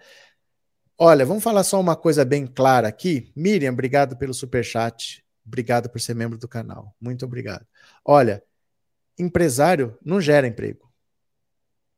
Olha, 0.98 1.24
vamos 1.24 1.44
falar 1.44 1.62
só 1.62 1.80
uma 1.80 1.94
coisa 1.94 2.24
bem 2.24 2.44
clara 2.44 2.88
aqui. 2.88 3.32
Miriam, 3.36 3.72
obrigado 3.72 4.16
pelo 4.16 4.34
super 4.34 4.64
chat. 4.64 5.24
Obrigado 5.46 5.88
por 5.88 6.00
ser 6.00 6.16
membro 6.16 6.36
do 6.36 6.48
canal. 6.48 6.92
Muito 7.00 7.24
obrigado. 7.24 7.64
Olha, 8.04 8.42
empresário 9.16 9.96
não 10.04 10.20
gera 10.20 10.44
emprego. 10.44 10.92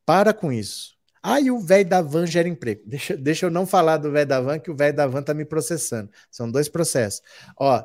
Para 0.05 0.35
com 0.35 0.53
isso. 0.53 0.95
Ah, 1.23 1.41
e 1.41 1.49
o 1.49 1.59
velho 1.59 1.89
da 1.89 2.03
van 2.03 2.27
gera 2.27 2.47
emprego. 2.47 2.83
Deixa, 2.85 3.17
deixa 3.17 3.47
eu 3.47 3.49
não 3.49 3.65
falar 3.65 3.97
do 3.97 4.11
velho 4.11 4.27
da 4.27 4.39
van, 4.39 4.59
que 4.59 4.69
o 4.69 4.75
velho 4.75 4.95
da 4.95 5.07
van 5.07 5.23
tá 5.23 5.33
me 5.33 5.45
processando. 5.45 6.11
São 6.29 6.51
dois 6.51 6.69
processos. 6.69 7.23
Ó, 7.57 7.83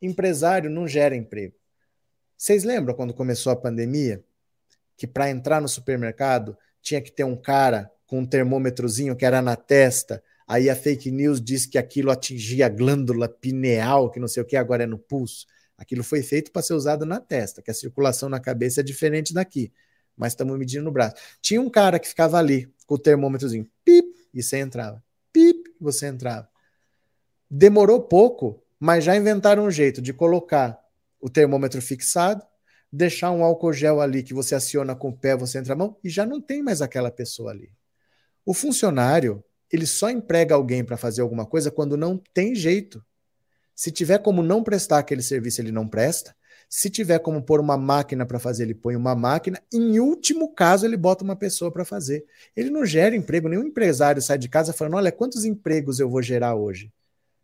empresário 0.00 0.70
não 0.70 0.88
gera 0.88 1.14
emprego. 1.14 1.54
Vocês 2.34 2.64
lembram 2.64 2.94
quando 2.94 3.12
começou 3.12 3.52
a 3.52 3.56
pandemia? 3.56 4.24
Que 4.96 5.06
para 5.06 5.30
entrar 5.30 5.60
no 5.60 5.68
supermercado 5.68 6.56
tinha 6.80 7.00
que 7.00 7.10
ter 7.10 7.24
um 7.24 7.36
cara 7.36 7.90
com 8.06 8.20
um 8.20 8.26
termômetrozinho 8.26 9.16
que 9.16 9.24
era 9.24 9.40
na 9.40 9.56
testa. 9.56 10.22
Aí 10.46 10.68
a 10.68 10.76
fake 10.76 11.10
news 11.10 11.40
disse 11.40 11.68
que 11.68 11.78
aquilo 11.78 12.10
atingia 12.10 12.66
a 12.66 12.68
glândula 12.68 13.28
pineal, 13.28 14.10
que 14.10 14.20
não 14.20 14.28
sei 14.28 14.42
o 14.42 14.46
que, 14.46 14.56
agora 14.56 14.84
é 14.84 14.86
no 14.86 14.98
pulso. 14.98 15.46
Aquilo 15.76 16.04
foi 16.04 16.22
feito 16.22 16.52
para 16.52 16.62
ser 16.62 16.74
usado 16.74 17.04
na 17.04 17.18
testa, 17.18 17.62
que 17.62 17.70
a 17.70 17.74
circulação 17.74 18.28
na 18.28 18.38
cabeça 18.38 18.80
é 18.80 18.84
diferente 18.84 19.34
daqui. 19.34 19.72
Mas 20.16 20.32
estamos 20.32 20.56
medindo 20.56 20.84
no 20.84 20.92
braço. 20.92 21.16
Tinha 21.40 21.60
um 21.60 21.68
cara 21.68 21.98
que 21.98 22.06
ficava 22.06 22.38
ali 22.38 22.72
com 22.86 22.94
o 22.94 22.98
termômetrozinho, 22.98 23.68
pip, 23.84 24.06
e 24.32 24.42
você 24.42 24.58
entrava. 24.58 25.02
Pip, 25.32 25.74
você 25.80 26.06
entrava. 26.06 26.48
Demorou 27.50 28.02
pouco, 28.02 28.62
mas 28.78 29.02
já 29.02 29.16
inventaram 29.16 29.64
um 29.64 29.70
jeito 29.70 30.00
de 30.00 30.12
colocar 30.12 30.78
o 31.20 31.28
termômetro 31.28 31.80
fixado 31.80 32.44
deixar 32.94 33.32
um 33.32 33.42
álcool 33.42 33.72
gel 33.72 34.00
ali 34.00 34.22
que 34.22 34.32
você 34.32 34.54
aciona 34.54 34.94
com 34.94 35.08
o 35.08 35.16
pé, 35.16 35.36
você 35.36 35.58
entra 35.58 35.72
a 35.72 35.76
mão 35.76 35.96
e 36.04 36.08
já 36.08 36.24
não 36.24 36.40
tem 36.40 36.62
mais 36.62 36.80
aquela 36.80 37.10
pessoa 37.10 37.50
ali. 37.50 37.72
O 38.46 38.54
funcionário, 38.54 39.42
ele 39.70 39.84
só 39.84 40.10
emprega 40.10 40.54
alguém 40.54 40.84
para 40.84 40.96
fazer 40.96 41.20
alguma 41.20 41.44
coisa 41.44 41.72
quando 41.72 41.96
não 41.96 42.16
tem 42.32 42.54
jeito. 42.54 43.04
Se 43.74 43.90
tiver 43.90 44.18
como 44.18 44.44
não 44.44 44.62
prestar 44.62 44.98
aquele 44.98 45.22
serviço, 45.22 45.60
ele 45.60 45.72
não 45.72 45.88
presta. 45.88 46.36
Se 46.68 46.88
tiver 46.88 47.18
como 47.18 47.42
pôr 47.42 47.60
uma 47.60 47.76
máquina 47.76 48.24
para 48.24 48.38
fazer, 48.38 48.62
ele 48.62 48.74
põe 48.74 48.94
uma 48.94 49.14
máquina. 49.16 49.60
Em 49.72 49.98
último 49.98 50.54
caso, 50.54 50.86
ele 50.86 50.96
bota 50.96 51.24
uma 51.24 51.34
pessoa 51.34 51.72
para 51.72 51.84
fazer. 51.84 52.24
Ele 52.54 52.70
não 52.70 52.86
gera 52.86 53.16
emprego. 53.16 53.48
Nenhum 53.48 53.64
empresário 53.64 54.22
sai 54.22 54.38
de 54.38 54.48
casa 54.48 54.72
falando: 54.72 54.94
olha, 54.94 55.10
quantos 55.10 55.44
empregos 55.44 55.98
eu 55.98 56.08
vou 56.08 56.22
gerar 56.22 56.54
hoje? 56.54 56.92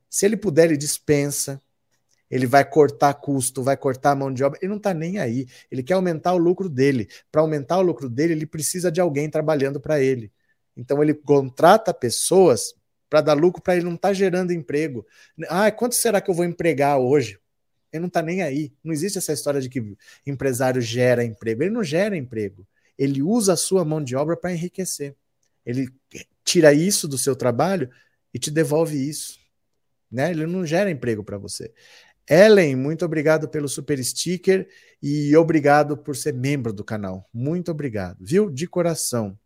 Se 0.09 0.27
ele 0.27 0.36
puder, 0.36 0.66
ele 0.66 0.77
dispensa 0.77 1.60
ele 2.31 2.47
vai 2.47 2.65
cortar 2.65 3.15
custo, 3.15 3.62
vai 3.62 3.77
cortar 3.77 4.15
mão 4.15 4.32
de 4.32 4.44
obra, 4.44 4.59
ele 4.62 4.69
não 4.69 4.77
está 4.77 4.94
nem 4.94 5.19
aí. 5.19 5.47
Ele 5.70 5.82
quer 5.82 5.94
aumentar 5.94 6.32
o 6.32 6.39
lucro 6.39 6.69
dele. 6.69 7.09
Para 7.31 7.40
aumentar 7.40 7.78
o 7.78 7.82
lucro 7.82 8.09
dele, 8.09 8.35
ele 8.35 8.47
precisa 8.47 8.90
de 8.90 9.01
alguém 9.01 9.28
trabalhando 9.28 9.81
para 9.81 10.01
ele. 10.01 10.32
Então 10.77 11.02
ele 11.02 11.12
contrata 11.12 11.93
pessoas 11.93 12.74
para 13.09 13.20
dar 13.20 13.35
lucro 13.35 13.61
para 13.61 13.74
ele 13.74 13.85
não 13.85 13.94
estar 13.94 14.09
tá 14.09 14.15
gerando 14.15 14.52
emprego. 14.52 15.05
Ah, 15.48 15.70
quanto 15.73 15.97
será 15.97 16.20
que 16.20 16.31
eu 16.31 16.35
vou 16.35 16.44
empregar 16.44 16.98
hoje? 16.98 17.39
Ele 17.93 18.01
não 18.02 18.07
está 18.07 18.23
nem 18.23 18.43
aí. 18.43 18.73
Não 18.85 18.93
existe 18.93 19.19
essa 19.19 19.32
história 19.32 19.61
de 19.61 19.69
que 19.69 19.97
empresário 20.24 20.81
gera 20.81 21.24
emprego. 21.24 21.65
Ele 21.65 21.70
não 21.70 21.82
gera 21.82 22.16
emprego. 22.16 22.65
Ele 22.97 23.20
usa 23.20 23.55
a 23.55 23.57
sua 23.57 23.85
mão 23.85 24.02
de 24.02 24.15
obra 24.15 24.36
para 24.36 24.52
enriquecer. 24.52 25.16
Ele 25.66 25.89
tira 26.44 26.73
isso 26.73 27.09
do 27.09 27.19
seu 27.19 27.35
trabalho 27.35 27.90
e 28.32 28.39
te 28.39 28.51
devolve 28.51 28.97
isso. 28.97 29.40
Né? 30.11 30.31
Ele 30.31 30.47
não 30.47 30.65
gera 30.65 30.90
emprego 30.90 31.24
para 31.24 31.39
você. 31.39 31.73
Ellen, 32.31 32.77
muito 32.77 33.05
obrigado 33.05 33.48
pelo 33.48 33.69
super 33.69 34.02
sticker 34.05 34.69
e 35.02 35.36
obrigado 35.36 35.97
por 35.97 36.16
ser 36.16 36.32
membro 36.32 36.73
do 36.73 36.85
canal. 36.85 37.28
Muito 37.35 37.73
obrigado, 37.73 38.19
viu? 38.20 38.48
De 38.48 38.69
coração. 38.69 39.36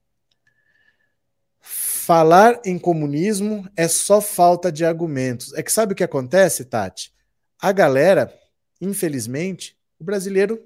Falar 1.62 2.61
em 2.66 2.78
comunismo 2.78 3.66
é 3.74 3.89
só 3.89 4.20
falta 4.20 4.70
de 4.70 4.85
argumentos. 4.85 5.55
É 5.55 5.62
que 5.62 5.73
sabe 5.73 5.94
o 5.94 5.97
que 5.97 6.05
acontece, 6.05 6.66
Tati? 6.66 7.11
A 7.59 7.73
galera, 7.73 8.31
infelizmente, 8.78 9.74
o 9.98 10.05
brasileiro 10.05 10.62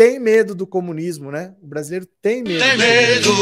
tem 0.00 0.18
medo 0.18 0.54
do 0.54 0.66
comunismo, 0.66 1.30
né? 1.30 1.52
O 1.62 1.66
brasileiro 1.66 2.06
tem 2.22 2.42
medo. 2.42 2.58
Tem 2.58 2.78
medo 2.78 3.34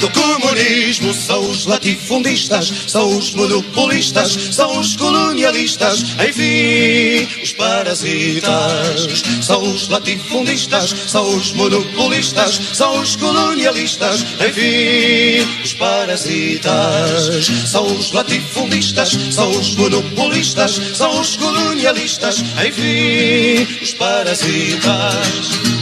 do 0.00 0.08
comunismo, 0.08 1.12
são 1.12 1.50
os 1.50 1.66
latifundistas, 1.66 2.72
são 2.86 3.14
os 3.14 3.34
monopolistas, 3.34 4.32
são 4.50 4.80
os 4.80 4.96
colonialistas, 4.96 6.02
enfim, 6.26 7.28
os 7.42 7.52
parasitas. 7.52 9.22
São 9.42 9.62
os 9.62 9.88
latifundistas, 9.90 10.94
são 11.06 11.36
os 11.36 11.52
monopolistas, 11.52 12.58
são 12.72 13.02
os 13.02 13.14
colonialistas, 13.14 14.24
enfim, 14.48 15.46
os 15.62 15.74
parasitas. 15.74 17.50
São 17.66 17.84
os 17.84 18.12
latifundistas, 18.12 19.10
são 19.30 19.50
os 19.50 19.76
monopolistas, 19.76 20.80
são 20.94 21.20
os 21.20 21.36
colonialistas, 21.36 22.42
enfim, 22.66 23.82
os 23.82 23.92
parasitas. 23.92 25.77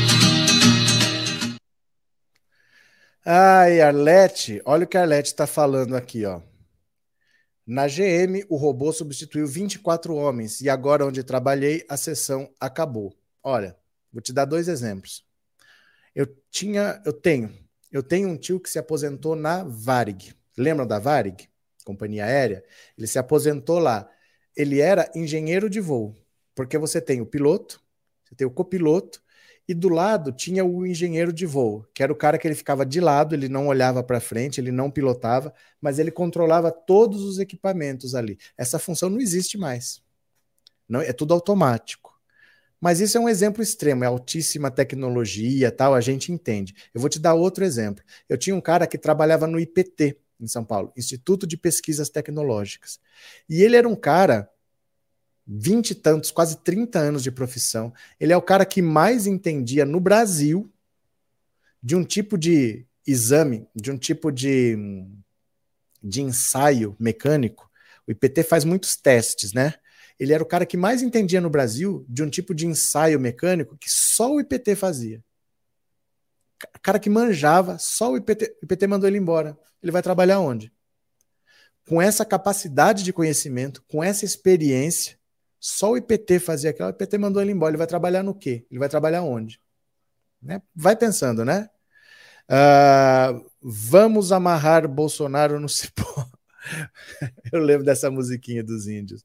Ai, 3.29 3.81
Arlete, 3.81 4.63
olha 4.65 4.85
o 4.85 4.87
que 4.87 4.97
a 4.97 5.01
Arlete 5.01 5.31
está 5.31 5.49
falando 5.49 5.97
aqui, 5.97 6.25
ó. 6.25 6.41
Na 7.67 7.89
GM, 7.89 8.47
o 8.49 8.55
robô 8.55 8.93
substituiu 8.93 9.49
24 9.49 10.15
homens 10.15 10.61
e 10.61 10.71
agora 10.71 11.05
onde 11.05 11.25
trabalhei, 11.25 11.85
a 11.89 11.97
sessão 11.97 12.49
acabou. 12.61 13.13
Olha, 13.43 13.77
vou 14.13 14.23
te 14.23 14.33
dar 14.33 14.45
dois 14.45 14.69
exemplos. 14.69 15.25
Eu 16.15 16.25
tinha, 16.53 17.03
eu 17.05 17.13
tenho, 17.13 17.53
eu 17.91 18.01
tenho 18.01 18.29
um 18.29 18.37
tio 18.37 18.61
que 18.61 18.71
se 18.71 18.79
aposentou 18.79 19.35
na 19.35 19.65
Varig. 19.65 20.33
Lembram 20.57 20.87
da 20.87 21.01
Varig? 21.01 21.51
Companhia 21.85 22.27
aérea? 22.27 22.65
Ele 22.97 23.09
se 23.09 23.19
aposentou 23.19 23.81
lá. 23.81 24.09
Ele 24.55 24.81
era 24.81 25.11
engenheiro 25.17 25.69
de 25.69 25.81
voo, 25.81 26.15
porque 26.55 26.79
você 26.79 27.01
tem 27.01 27.21
o 27.21 27.27
piloto, 27.27 27.83
você 28.25 28.37
tem 28.37 28.47
o 28.47 28.53
copiloto 28.53 29.21
e 29.69 29.75
do 29.75 29.89
lado 29.89 30.33
tinha 30.33 30.65
o 30.65 30.87
engenheiro 30.87 31.33
de 31.33 31.45
voo, 31.45 31.85
que 31.93 32.03
era 32.03 32.13
o 32.13 32.17
cara 32.17 32.39
que 32.39 32.47
ele 32.47 32.55
ficava 32.55 32.87
de 32.87 33.01
lado, 33.01 33.35
ele 33.35 33.49
não 33.49 33.67
olhava 33.67 34.03
para 34.03 34.21
frente, 34.21 34.61
ele 34.61 34.71
não 34.71 34.91
pilotava, 34.91 35.53
mas 35.81 35.99
ele 35.99 36.11
controlava 36.11 36.71
todos 36.71 37.23
os 37.23 37.39
equipamentos 37.39 38.15
ali. 38.15 38.39
Essa 38.57 38.79
função 38.79 39.11
não 39.11 39.21
existe 39.21 39.59
mais. 39.59 40.01
Não, 40.89 41.01
é 41.01 41.13
tudo 41.13 41.35
automático. 41.35 42.15
Mas 42.81 43.01
isso 43.01 43.17
é 43.17 43.21
um 43.21 43.29
exemplo 43.29 43.63
extremo, 43.63 44.05
é 44.05 44.07
altíssima 44.07 44.71
tecnologia, 44.71 45.73
tal, 45.73 45.95
a 45.95 46.01
gente 46.01 46.31
entende. 46.31 46.75
Eu 46.95 47.01
vou 47.01 47.11
te 47.11 47.19
dar 47.19 47.35
outro 47.35 47.65
exemplo. 47.65 48.05
Eu 48.29 48.37
tinha 48.37 48.55
um 48.55 48.61
cara 48.61 48.87
que 48.87 48.99
trabalhava 48.99 49.47
no 49.47 49.59
IPT 49.59 50.19
em 50.39 50.47
São 50.47 50.65
Paulo, 50.65 50.93
Instituto 50.97 51.47
de 51.47 51.57
Pesquisas 51.57 52.11
Tecnológicas. 52.11 53.01
E 53.49 53.63
ele 53.63 53.77
era 53.77 53.89
um 53.89 53.97
cara 53.97 54.49
vinte 55.47 55.93
e 55.93 55.95
tantos, 55.95 56.31
quase 56.31 56.59
30 56.65 56.99
anos 56.99 57.23
de 57.23 57.31
profissão. 57.31 57.93
Ele 58.19 58.33
é 58.33 58.37
o 58.37 58.43
cara 58.43 58.67
que 58.67 58.83
mais 58.83 59.27
entendia 59.27 59.85
no 59.85 60.01
Brasil 60.01 60.71
de 61.83 61.95
um 61.95 62.05
tipo 62.05 62.37
de 62.37 62.85
exame, 63.07 63.69
de 63.75 63.93
um 63.93 63.97
tipo 63.97 64.33
de, 64.33 64.77
de 66.03 66.23
ensaio 66.23 66.97
mecânico. 66.99 67.71
O 68.07 68.11
IPT 68.11 68.43
faz 68.43 68.65
muitos 68.65 68.97
testes, 68.97 69.53
né? 69.53 69.75
Ele 70.19 70.33
era 70.33 70.43
o 70.43 70.47
cara 70.47 70.67
que 70.67 70.77
mais 70.77 71.03
entendia 71.03 71.41
no 71.41 71.51
Brasil 71.51 72.05
de 72.09 72.23
um 72.23 72.31
tipo 72.31 72.55
de 72.55 72.67
ensaio 72.67 73.21
mecânico 73.21 73.77
que 73.77 73.91
só 73.91 74.33
o 74.33 74.41
IPT 74.41 74.75
fazia. 74.75 75.23
Cara 76.83 76.99
que 76.99 77.11
manjava, 77.11 77.79
só 77.79 78.13
o 78.13 78.17
IPT, 78.17 78.57
o 78.63 78.65
IPT 78.65 78.87
mandou 78.87 79.09
ele 79.09 79.19
embora. 79.19 79.57
Ele 79.83 79.93
vai 79.93 80.03
trabalhar 80.03 80.41
onde? 80.41 80.73
Com 81.87 82.01
essa 82.01 82.25
capacidade 82.25 83.05
de 83.05 83.13
conhecimento, 83.13 83.85
com 83.87 84.03
essa 84.03 84.25
experiência, 84.25 85.19
só 85.69 85.91
o 85.91 85.97
IPT 85.97 86.39
fazia 86.39 86.71
aquilo. 86.71 86.87
O 86.87 86.91
IPT 86.91 87.19
mandou 87.19 87.43
ele 87.43 87.51
embora. 87.51 87.73
Ele 87.73 87.77
vai 87.77 87.89
trabalhar 87.89 88.23
no 88.23 88.33
quê? 88.33 88.65
Ele 88.71 88.79
vai 88.79 88.89
trabalhar 88.89 89.23
onde? 89.23 89.61
Né? 90.41 90.63
Vai 90.73 90.95
pensando, 90.95 91.45
né? 91.45 91.69
Uh, 92.49 93.51
vamos 93.61 94.31
amarrar 94.31 94.87
Bolsonaro 94.87 95.59
no 95.59 95.69
cipó. 95.69 96.31
Eu 97.53 97.59
lembro 97.59 97.85
dessa 97.85 98.09
musiquinha 98.09 98.63
dos 98.63 98.87
índios. 98.87 99.25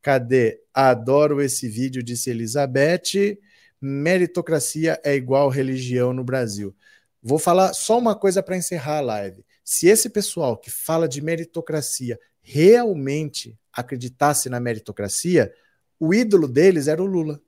Cadê? 0.00 0.62
Adoro 0.72 1.42
esse 1.42 1.68
vídeo, 1.68 2.00
disse 2.00 2.30
Elizabeth. 2.30 3.36
Meritocracia 3.80 5.00
é 5.04 5.16
igual 5.16 5.48
religião 5.48 6.12
no 6.12 6.22
Brasil. 6.22 6.76
Vou 7.20 7.40
falar 7.40 7.72
só 7.72 7.98
uma 7.98 8.14
coisa 8.14 8.40
para 8.40 8.56
encerrar 8.56 8.98
a 8.98 9.00
live. 9.00 9.44
Se 9.64 9.88
esse 9.88 10.08
pessoal 10.10 10.56
que 10.56 10.70
fala 10.70 11.08
de 11.08 11.20
meritocracia 11.20 12.20
realmente 12.40 13.58
acreditasse 13.76 14.48
na 14.48 14.58
meritocracia, 14.58 15.52
o 16.00 16.14
ídolo 16.14 16.48
deles 16.48 16.88
era 16.88 17.02
o 17.02 17.06
Lula. 17.06 17.40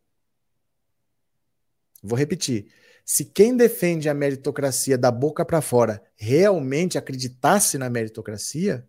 Vou 2.02 2.16
repetir. 2.16 2.70
Se 3.04 3.24
quem 3.24 3.56
defende 3.56 4.08
a 4.08 4.14
meritocracia 4.14 4.98
da 4.98 5.10
boca 5.10 5.44
para 5.44 5.62
fora 5.62 6.02
realmente 6.14 6.98
acreditasse 6.98 7.78
na 7.78 7.88
meritocracia, 7.88 8.86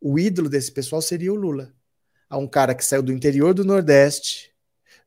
o 0.00 0.18
ídolo 0.18 0.48
desse 0.48 0.72
pessoal 0.72 1.00
seria 1.00 1.32
o 1.32 1.36
Lula. 1.36 1.72
Há 2.28 2.36
um 2.36 2.48
cara 2.48 2.74
que 2.74 2.84
saiu 2.84 3.02
do 3.02 3.12
interior 3.12 3.54
do 3.54 3.64
Nordeste, 3.64 4.52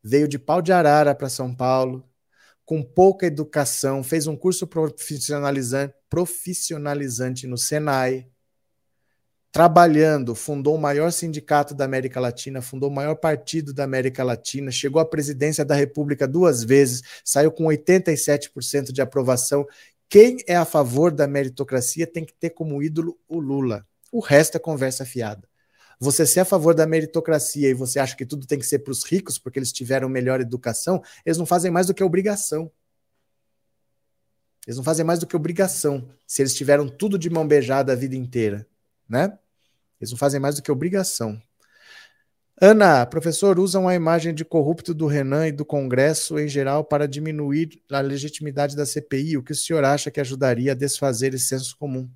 veio 0.02 0.28
de 0.28 0.40
pau 0.40 0.62
de 0.62 0.72
arara 0.72 1.14
para 1.14 1.28
São 1.28 1.54
Paulo, 1.54 2.10
com 2.64 2.82
pouca 2.82 3.28
educação, 3.28 4.04
fez 4.04 4.26
um 4.26 4.36
curso 4.36 4.66
profissionalizante, 4.66 5.94
profissionalizante 6.10 7.46
no 7.46 7.58
Senai, 7.58 8.28
trabalhando, 9.56 10.36
fundou 10.36 10.76
o 10.76 10.78
maior 10.78 11.14
sindicato 11.14 11.74
da 11.74 11.86
América 11.86 12.20
Latina, 12.20 12.62
fundou 12.62 12.90
o 12.90 12.94
maior 12.94 13.16
partido 13.16 13.74
da 13.74 13.86
América 13.86 14.22
Latina, 14.22 14.70
chegou 14.70 15.02
à 15.02 15.06
presidência 15.06 15.64
da 15.64 15.74
República 15.74 16.28
duas 16.28 16.62
vezes, 16.62 17.02
saiu 17.24 17.50
com 17.50 17.64
87% 17.64 18.92
de 18.92 19.02
aprovação. 19.02 19.66
Quem 20.10 20.40
é 20.46 20.58
a 20.58 20.66
favor 20.66 21.10
da 21.10 21.26
meritocracia 21.26 22.06
tem 22.06 22.26
que 22.26 22.34
ter 22.34 22.50
como 22.50 22.84
ídolo 22.84 23.18
o 23.30 23.40
Lula. 23.40 23.88
O 24.12 24.20
resto 24.20 24.58
é 24.58 24.60
conversa 24.60 25.06
fiada. 25.06 25.48
Você 26.02 26.26
ser 26.26 26.42
a 26.42 26.46
favor 26.46 26.76
da 26.76 26.86
meritocracia 26.86 27.70
e 27.70 27.74
você 27.74 27.98
acha 27.98 28.14
que 28.14 28.26
tudo 28.26 28.46
tem 28.46 28.60
que 28.60 28.66
ser 28.66 28.80
para 28.80 28.92
os 28.92 29.06
ricos 29.06 29.40
porque 29.40 29.58
eles 29.58 29.72
tiveram 29.72 30.10
melhor 30.10 30.42
educação, 30.42 31.02
eles 31.26 31.38
não 31.38 31.46
fazem 31.46 31.72
mais 31.72 31.88
do 31.88 31.94
que 31.94 32.04
obrigação. 32.04 32.70
Eles 34.68 34.76
não 34.76 34.84
fazem 34.84 35.06
mais 35.06 35.18
do 35.18 35.26
que 35.26 35.36
obrigação, 35.38 36.10
se 36.28 36.42
eles 36.42 36.54
tiveram 36.54 36.90
tudo 36.90 37.18
de 37.18 37.30
mão 37.30 37.48
beijada 37.48 37.94
a 37.94 37.96
vida 37.96 38.18
inteira, 38.18 38.68
né? 39.08 39.40
Eles 40.00 40.12
não 40.12 40.18
fazem 40.18 40.40
mais 40.40 40.56
do 40.56 40.62
que 40.62 40.72
obrigação. 40.72 41.42
Ana, 42.62 43.06
professor, 43.06 43.60
usam 43.60 43.88
a 43.88 43.96
imagem 43.96 44.34
de 44.34 44.46
corrupto 44.46 44.94
do 44.94 45.08
Renan 45.08 45.48
e 45.48 45.52
do 45.52 45.66
Congresso 45.66 46.40
em 46.40 46.48
geral 46.48 46.86
para 46.86 47.08
diminuir 47.08 47.82
a 47.92 48.00
legitimidade 48.00 48.78
da 48.78 48.86
CPI. 48.86 49.38
O 49.38 49.44
que 49.44 49.52
o 49.52 49.56
senhor 49.56 49.84
acha 49.84 50.10
que 50.10 50.22
ajudaria 50.22 50.72
a 50.72 50.76
desfazer 50.76 51.34
esse 51.34 51.48
senso 51.48 51.78
comum? 51.78 52.10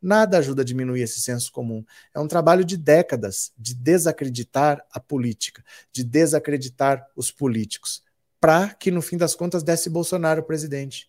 Nada 0.00 0.38
ajuda 0.38 0.62
a 0.62 0.64
diminuir 0.64 1.02
esse 1.02 1.20
senso 1.20 1.50
comum. 1.52 1.84
É 2.14 2.20
um 2.20 2.28
trabalho 2.28 2.64
de 2.64 2.76
décadas 2.76 3.52
de 3.58 3.74
desacreditar 3.74 4.82
a 4.92 5.00
política, 5.00 5.64
de 5.92 6.04
desacreditar 6.04 7.04
os 7.16 7.32
políticos, 7.32 8.02
para 8.40 8.72
que 8.72 8.90
no 8.90 9.02
fim 9.02 9.16
das 9.16 9.34
contas 9.34 9.62
desse 9.62 9.90
Bolsonaro 9.90 10.44
presidente. 10.44 11.08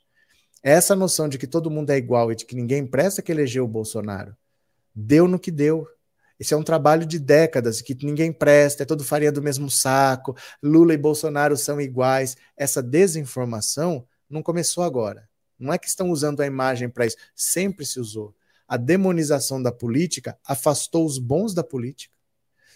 Essa 0.64 0.96
noção 0.96 1.30
de 1.30 1.38
que 1.38 1.48
todo 1.48 1.72
mundo 1.72 1.92
é 1.92 1.98
igual 1.98 2.32
e 2.32 2.36
de 2.36 2.46
que 2.46 2.56
ninguém 2.56 2.86
presta 2.86 3.22
que 3.22 3.32
elegeu 3.32 3.64
o 3.64 3.68
Bolsonaro 3.68 4.36
deu 4.96 5.28
no 5.28 5.40
que 5.40 5.52
deu. 5.52 5.88
Esse 6.42 6.56
é 6.56 6.58
um 6.58 6.64
trabalho 6.64 7.06
de 7.06 7.20
décadas 7.20 7.84
que 7.84 7.96
ninguém 8.04 8.34
presta, 8.34 8.82
é 8.82 8.86
todo 8.86 9.04
farinha 9.04 9.32
do 9.32 9.44
mesmo 9.44 9.70
saco, 9.70 10.36
Lula 10.64 10.92
e 10.92 10.98
Bolsonaro 10.98 11.56
são 11.56 11.80
iguais. 11.80 12.36
Essa 12.58 12.82
desinformação 12.82 14.08
não 14.28 14.42
começou 14.42 14.84
agora. 14.84 15.30
Não 15.60 15.72
é 15.72 15.78
que 15.78 15.86
estão 15.86 16.10
usando 16.10 16.42
a 16.42 16.48
imagem 16.48 16.90
para 16.90 17.06
isso, 17.06 17.16
sempre 17.36 17.86
se 17.86 18.00
usou. 18.00 18.34
A 18.68 18.76
demonização 18.76 19.62
da 19.62 19.72
política 19.72 20.36
afastou 20.44 21.06
os 21.06 21.20
bons 21.20 21.54
da 21.54 21.64
política. 21.64 22.18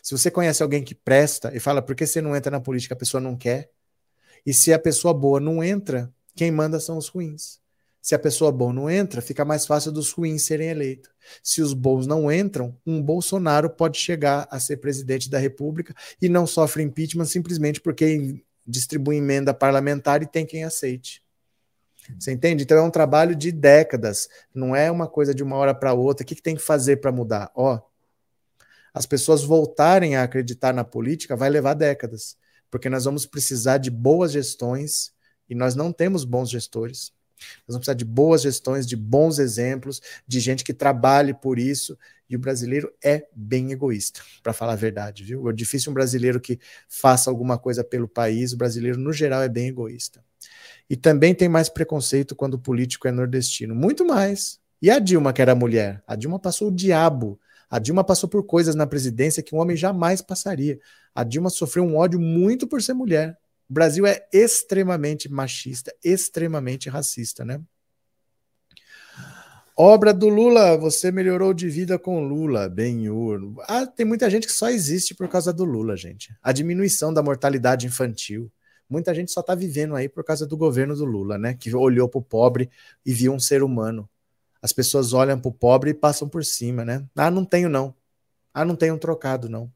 Se 0.03 0.15
você 0.15 0.29
conhece 0.29 0.61
alguém 0.61 0.83
que 0.83 0.93
presta 0.93 1.51
e 1.51 1.59
fala 1.59 1.81
por 1.81 1.95
que 1.95 2.05
você 2.05 2.21
não 2.21 2.35
entra 2.35 2.51
na 2.51 2.61
política, 2.61 2.93
a 2.93 2.97
pessoa 2.97 3.19
não 3.19 3.35
quer. 3.35 3.71
E 4.45 4.53
se 4.53 4.73
a 4.73 4.77
pessoa 4.77 5.11
boa 5.11 5.39
não 5.39 5.63
entra, 5.63 6.13
quem 6.35 6.51
manda 6.51 6.79
são 6.79 6.99
os 6.99 7.07
ruins. 7.07 7.59
Se 8.06 8.14
a 8.14 8.19
pessoa 8.19 8.52
boa 8.52 8.72
não 8.72 8.88
entra, 8.88 9.19
fica 9.19 9.44
mais 9.44 9.65
fácil 9.65 9.91
dos 9.91 10.11
ruins 10.11 10.44
serem 10.44 10.69
eleitos. 10.69 11.10
Se 11.41 11.60
os 11.60 11.73
bons 11.73 12.06
não 12.06 12.32
entram, 12.32 12.77
um 12.86 13.02
Bolsonaro 13.02 13.68
pode 13.68 13.98
chegar 13.98 14.48
a 14.52 14.60
ser 14.60 14.77
presidente 14.77 15.27
da 15.27 15.40
República 15.40 15.91
e 16.22 16.30
não 16.30 16.45
sofre 16.45 16.84
impeachment 16.84 17.26
simplesmente 17.26 17.82
porque 17.82 18.44
distribui 18.64 19.15
emenda 19.15 19.56
parlamentar 19.56 20.22
e 20.22 20.27
tem 20.27 20.45
quem 20.45 20.64
aceite. 20.64 21.23
Você 22.19 22.32
entende? 22.32 22.64
Então 22.64 22.77
é 22.77 22.82
um 22.84 22.91
trabalho 22.91 23.36
de 23.36 23.52
décadas, 23.52 24.30
não 24.53 24.76
é 24.76 24.91
uma 24.91 25.07
coisa 25.07 25.34
de 25.34 25.41
uma 25.41 25.56
hora 25.56 25.73
para 25.73 25.91
outra. 25.91 26.23
O 26.23 26.27
que, 26.27 26.36
que 26.36 26.44
tem 26.44 26.56
que 26.56 26.61
fazer 26.61 26.98
para 26.98 27.11
mudar? 27.11 27.52
Ó, 27.56 27.82
as 28.94 29.07
pessoas 29.07 29.44
voltarem 29.44 30.15
a 30.15 30.22
acreditar 30.22 30.76
na 30.76 30.84
política 30.84 31.36
vai 31.36 31.49
levar 31.49 31.73
décadas, 31.73 32.38
porque 32.69 32.88
nós 32.88 33.06
vamos 33.06 33.26
precisar 33.26 33.80
de 33.80 33.90
boas 33.90 34.32
gestões 34.32 35.11
e 35.49 35.56
nós 35.56 35.73
não 35.73 35.91
temos 35.91 36.23
bons 36.23 36.52
gestores. 36.52 37.14
Nós 37.38 37.76
vamos 37.76 37.80
precisar 37.80 37.94
de 37.95 38.06
boas 38.06 38.41
gestões, 38.41 38.88
de 38.88 38.95
bons 38.95 39.40
exemplos, 39.40 40.02
de 40.28 40.40
gente 40.40 40.64
que 40.64 40.74
trabalhe 40.74 41.34
por 41.34 41.60
isso 41.60 41.98
E 42.28 42.36
o 42.36 42.40
brasileiro 42.40 42.91
é 43.03 43.28
bem 43.36 43.72
egoísta, 43.72 44.22
para 44.41 44.52
falar 44.52 44.74
a 44.74 44.76
verdade, 44.76 45.24
viu? 45.24 45.48
É 45.48 45.53
difícil 45.53 45.91
um 45.91 45.94
brasileiro 45.94 46.40
que 46.40 46.60
faça 46.90 47.30
alguma 47.30 47.57
coisa 47.57 47.84
pelo 47.84 48.07
país, 48.07 48.52
o 48.52 48.57
brasileiro, 48.57 48.98
no 48.98 49.14
geral, 49.14 49.44
é 49.44 49.49
bem 49.49 49.68
egoísta. 49.68 50.24
E 50.90 50.95
também 50.95 51.34
tem 51.36 51.49
mais 51.49 51.70
preconceito 51.70 52.36
quando 52.36 52.56
o 52.56 52.60
político 52.60 53.07
é 53.07 53.12
nordestino. 53.12 53.76
Muito 53.76 54.06
mais. 54.06 54.60
E 54.82 54.90
a 54.90 54.99
Dilma, 54.99 55.34
que 55.34 55.41
era 55.41 55.56
mulher? 55.56 56.03
A 56.07 56.16
Dilma 56.16 56.40
passou 56.40 56.70
o 56.70 56.72
diabo. 56.72 57.40
A 57.70 57.80
Dilma 57.80 58.03
passou 58.03 58.30
por 58.30 58.44
coisas 58.44 58.76
na 58.76 58.88
presidência 58.88 59.41
que 59.44 59.56
um 59.56 59.60
homem 59.60 59.76
jamais 59.76 60.22
passaria. 60.22 60.80
A 61.14 61.24
Dilma 61.24 61.49
sofreu 61.49 61.84
um 61.84 61.95
ódio 61.98 62.20
muito 62.20 62.68
por 62.68 62.82
ser 62.82 62.94
mulher. 62.94 63.38
O 63.69 63.73
Brasil 63.73 64.05
é 64.05 64.27
extremamente 64.31 65.29
machista, 65.29 65.93
extremamente 66.03 66.89
racista, 66.89 67.43
né? 67.43 67.61
Obra 69.77 70.13
do 70.13 70.29
Lula, 70.29 70.77
você 70.77 71.11
melhorou 71.11 71.53
de 71.53 71.67
vida 71.67 71.99
com 71.99 72.25
Lula, 72.25 72.69
Benhur. 72.69 73.55
Ah, 73.67 73.85
tem 73.85 74.05
muita 74.05 74.29
gente 74.29 74.47
que 74.47 74.53
só 74.53 74.69
existe 74.69 75.13
por 75.13 75.27
causa 75.27 75.51
do 75.51 75.65
Lula, 75.65 75.97
gente. 75.97 76.33
A 76.41 76.53
diminuição 76.53 77.13
da 77.13 77.21
mortalidade 77.21 77.85
infantil. 77.85 78.49
Muita 78.89 79.13
gente 79.13 79.31
só 79.31 79.41
está 79.41 79.53
vivendo 79.53 79.93
aí 79.95 80.07
por 80.07 80.23
causa 80.23 80.47
do 80.47 80.55
governo 80.55 80.95
do 80.95 81.03
Lula, 81.03 81.37
né? 81.37 81.55
Que 81.55 81.75
olhou 81.75 82.07
para 82.07 82.19
o 82.19 82.23
pobre 82.23 82.69
e 83.05 83.13
viu 83.13 83.33
um 83.33 83.39
ser 83.39 83.63
humano. 83.63 84.07
As 84.61 84.71
pessoas 84.71 85.11
olham 85.11 85.37
para 85.37 85.49
o 85.49 85.53
pobre 85.53 85.89
e 85.89 85.93
passam 85.93 86.29
por 86.29 86.45
cima, 86.45 86.85
né? 86.85 87.05
Ah, 87.13 87.29
não 87.29 87.43
tenho 87.43 87.67
não. 87.67 87.93
Ah, 88.53 88.63
não 88.63 88.77
tenho 88.77 88.95
um 88.95 88.97
trocado 88.97 89.49
não. 89.49 89.69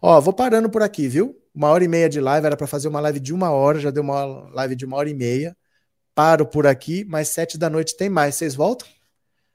Ó, 0.00 0.20
vou 0.20 0.32
parando 0.32 0.70
por 0.70 0.82
aqui, 0.82 1.08
viu? 1.08 1.40
Uma 1.54 1.70
hora 1.70 1.84
e 1.84 1.88
meia 1.88 2.08
de 2.08 2.20
live, 2.20 2.46
era 2.46 2.56
para 2.56 2.66
fazer 2.66 2.88
uma 2.88 3.00
live 3.00 3.18
de 3.20 3.32
uma 3.32 3.50
hora, 3.50 3.78
já 3.78 3.90
deu 3.90 4.02
uma 4.02 4.24
live 4.50 4.76
de 4.76 4.84
uma 4.84 4.96
hora 4.96 5.08
e 5.08 5.14
meia. 5.14 5.56
Paro 6.14 6.46
por 6.46 6.66
aqui, 6.66 7.04
mas 7.04 7.28
sete 7.28 7.58
da 7.58 7.68
noite 7.68 7.96
tem 7.96 8.08
mais. 8.08 8.34
Vocês 8.36 8.54
voltam? 8.54 8.88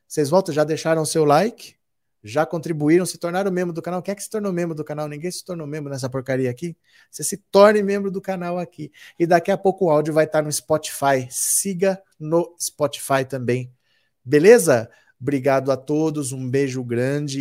Vocês 0.08 0.30
voltam? 0.30 0.54
Já 0.54 0.64
deixaram 0.64 1.06
seu 1.06 1.26
like? 1.26 1.76
Já 2.24 2.46
contribuíram? 2.46 3.06
Se 3.06 3.18
tornaram 3.18 3.52
membro 3.52 3.74
do 3.74 3.82
canal? 3.82 4.02
Quem 4.02 4.12
é 4.12 4.16
que 4.16 4.24
se 4.24 4.30
tornou 4.30 4.54
membro 4.54 4.76
do 4.76 4.84
canal? 4.84 5.08
Ninguém 5.08 5.32
se 5.32 5.44
tornou 5.44 5.66
membro 5.66 5.92
nessa 5.92 6.10
porcaria 6.10 6.50
aqui? 6.52 6.78
Você 7.10 7.24
se 7.24 7.38
torne 7.50 7.82
membro 7.82 8.12
do 8.12 8.22
canal 8.22 8.60
aqui. 8.60 8.92
E 9.18 9.26
daqui 9.26 9.52
a 9.52 9.58
pouco 9.58 9.86
o 9.86 9.90
áudio 9.90 10.14
vai 10.14 10.26
estar 10.26 10.44
no 10.44 10.52
Spotify. 10.52 11.28
Siga 11.30 12.02
no 12.20 12.56
Spotify 12.60 13.26
também. 13.28 13.74
Beleza? 14.24 14.90
Obrigado 15.20 15.72
a 15.72 15.78
todos, 15.78 16.32
um 16.32 16.50
beijo 16.50 16.84
grande. 16.84 17.40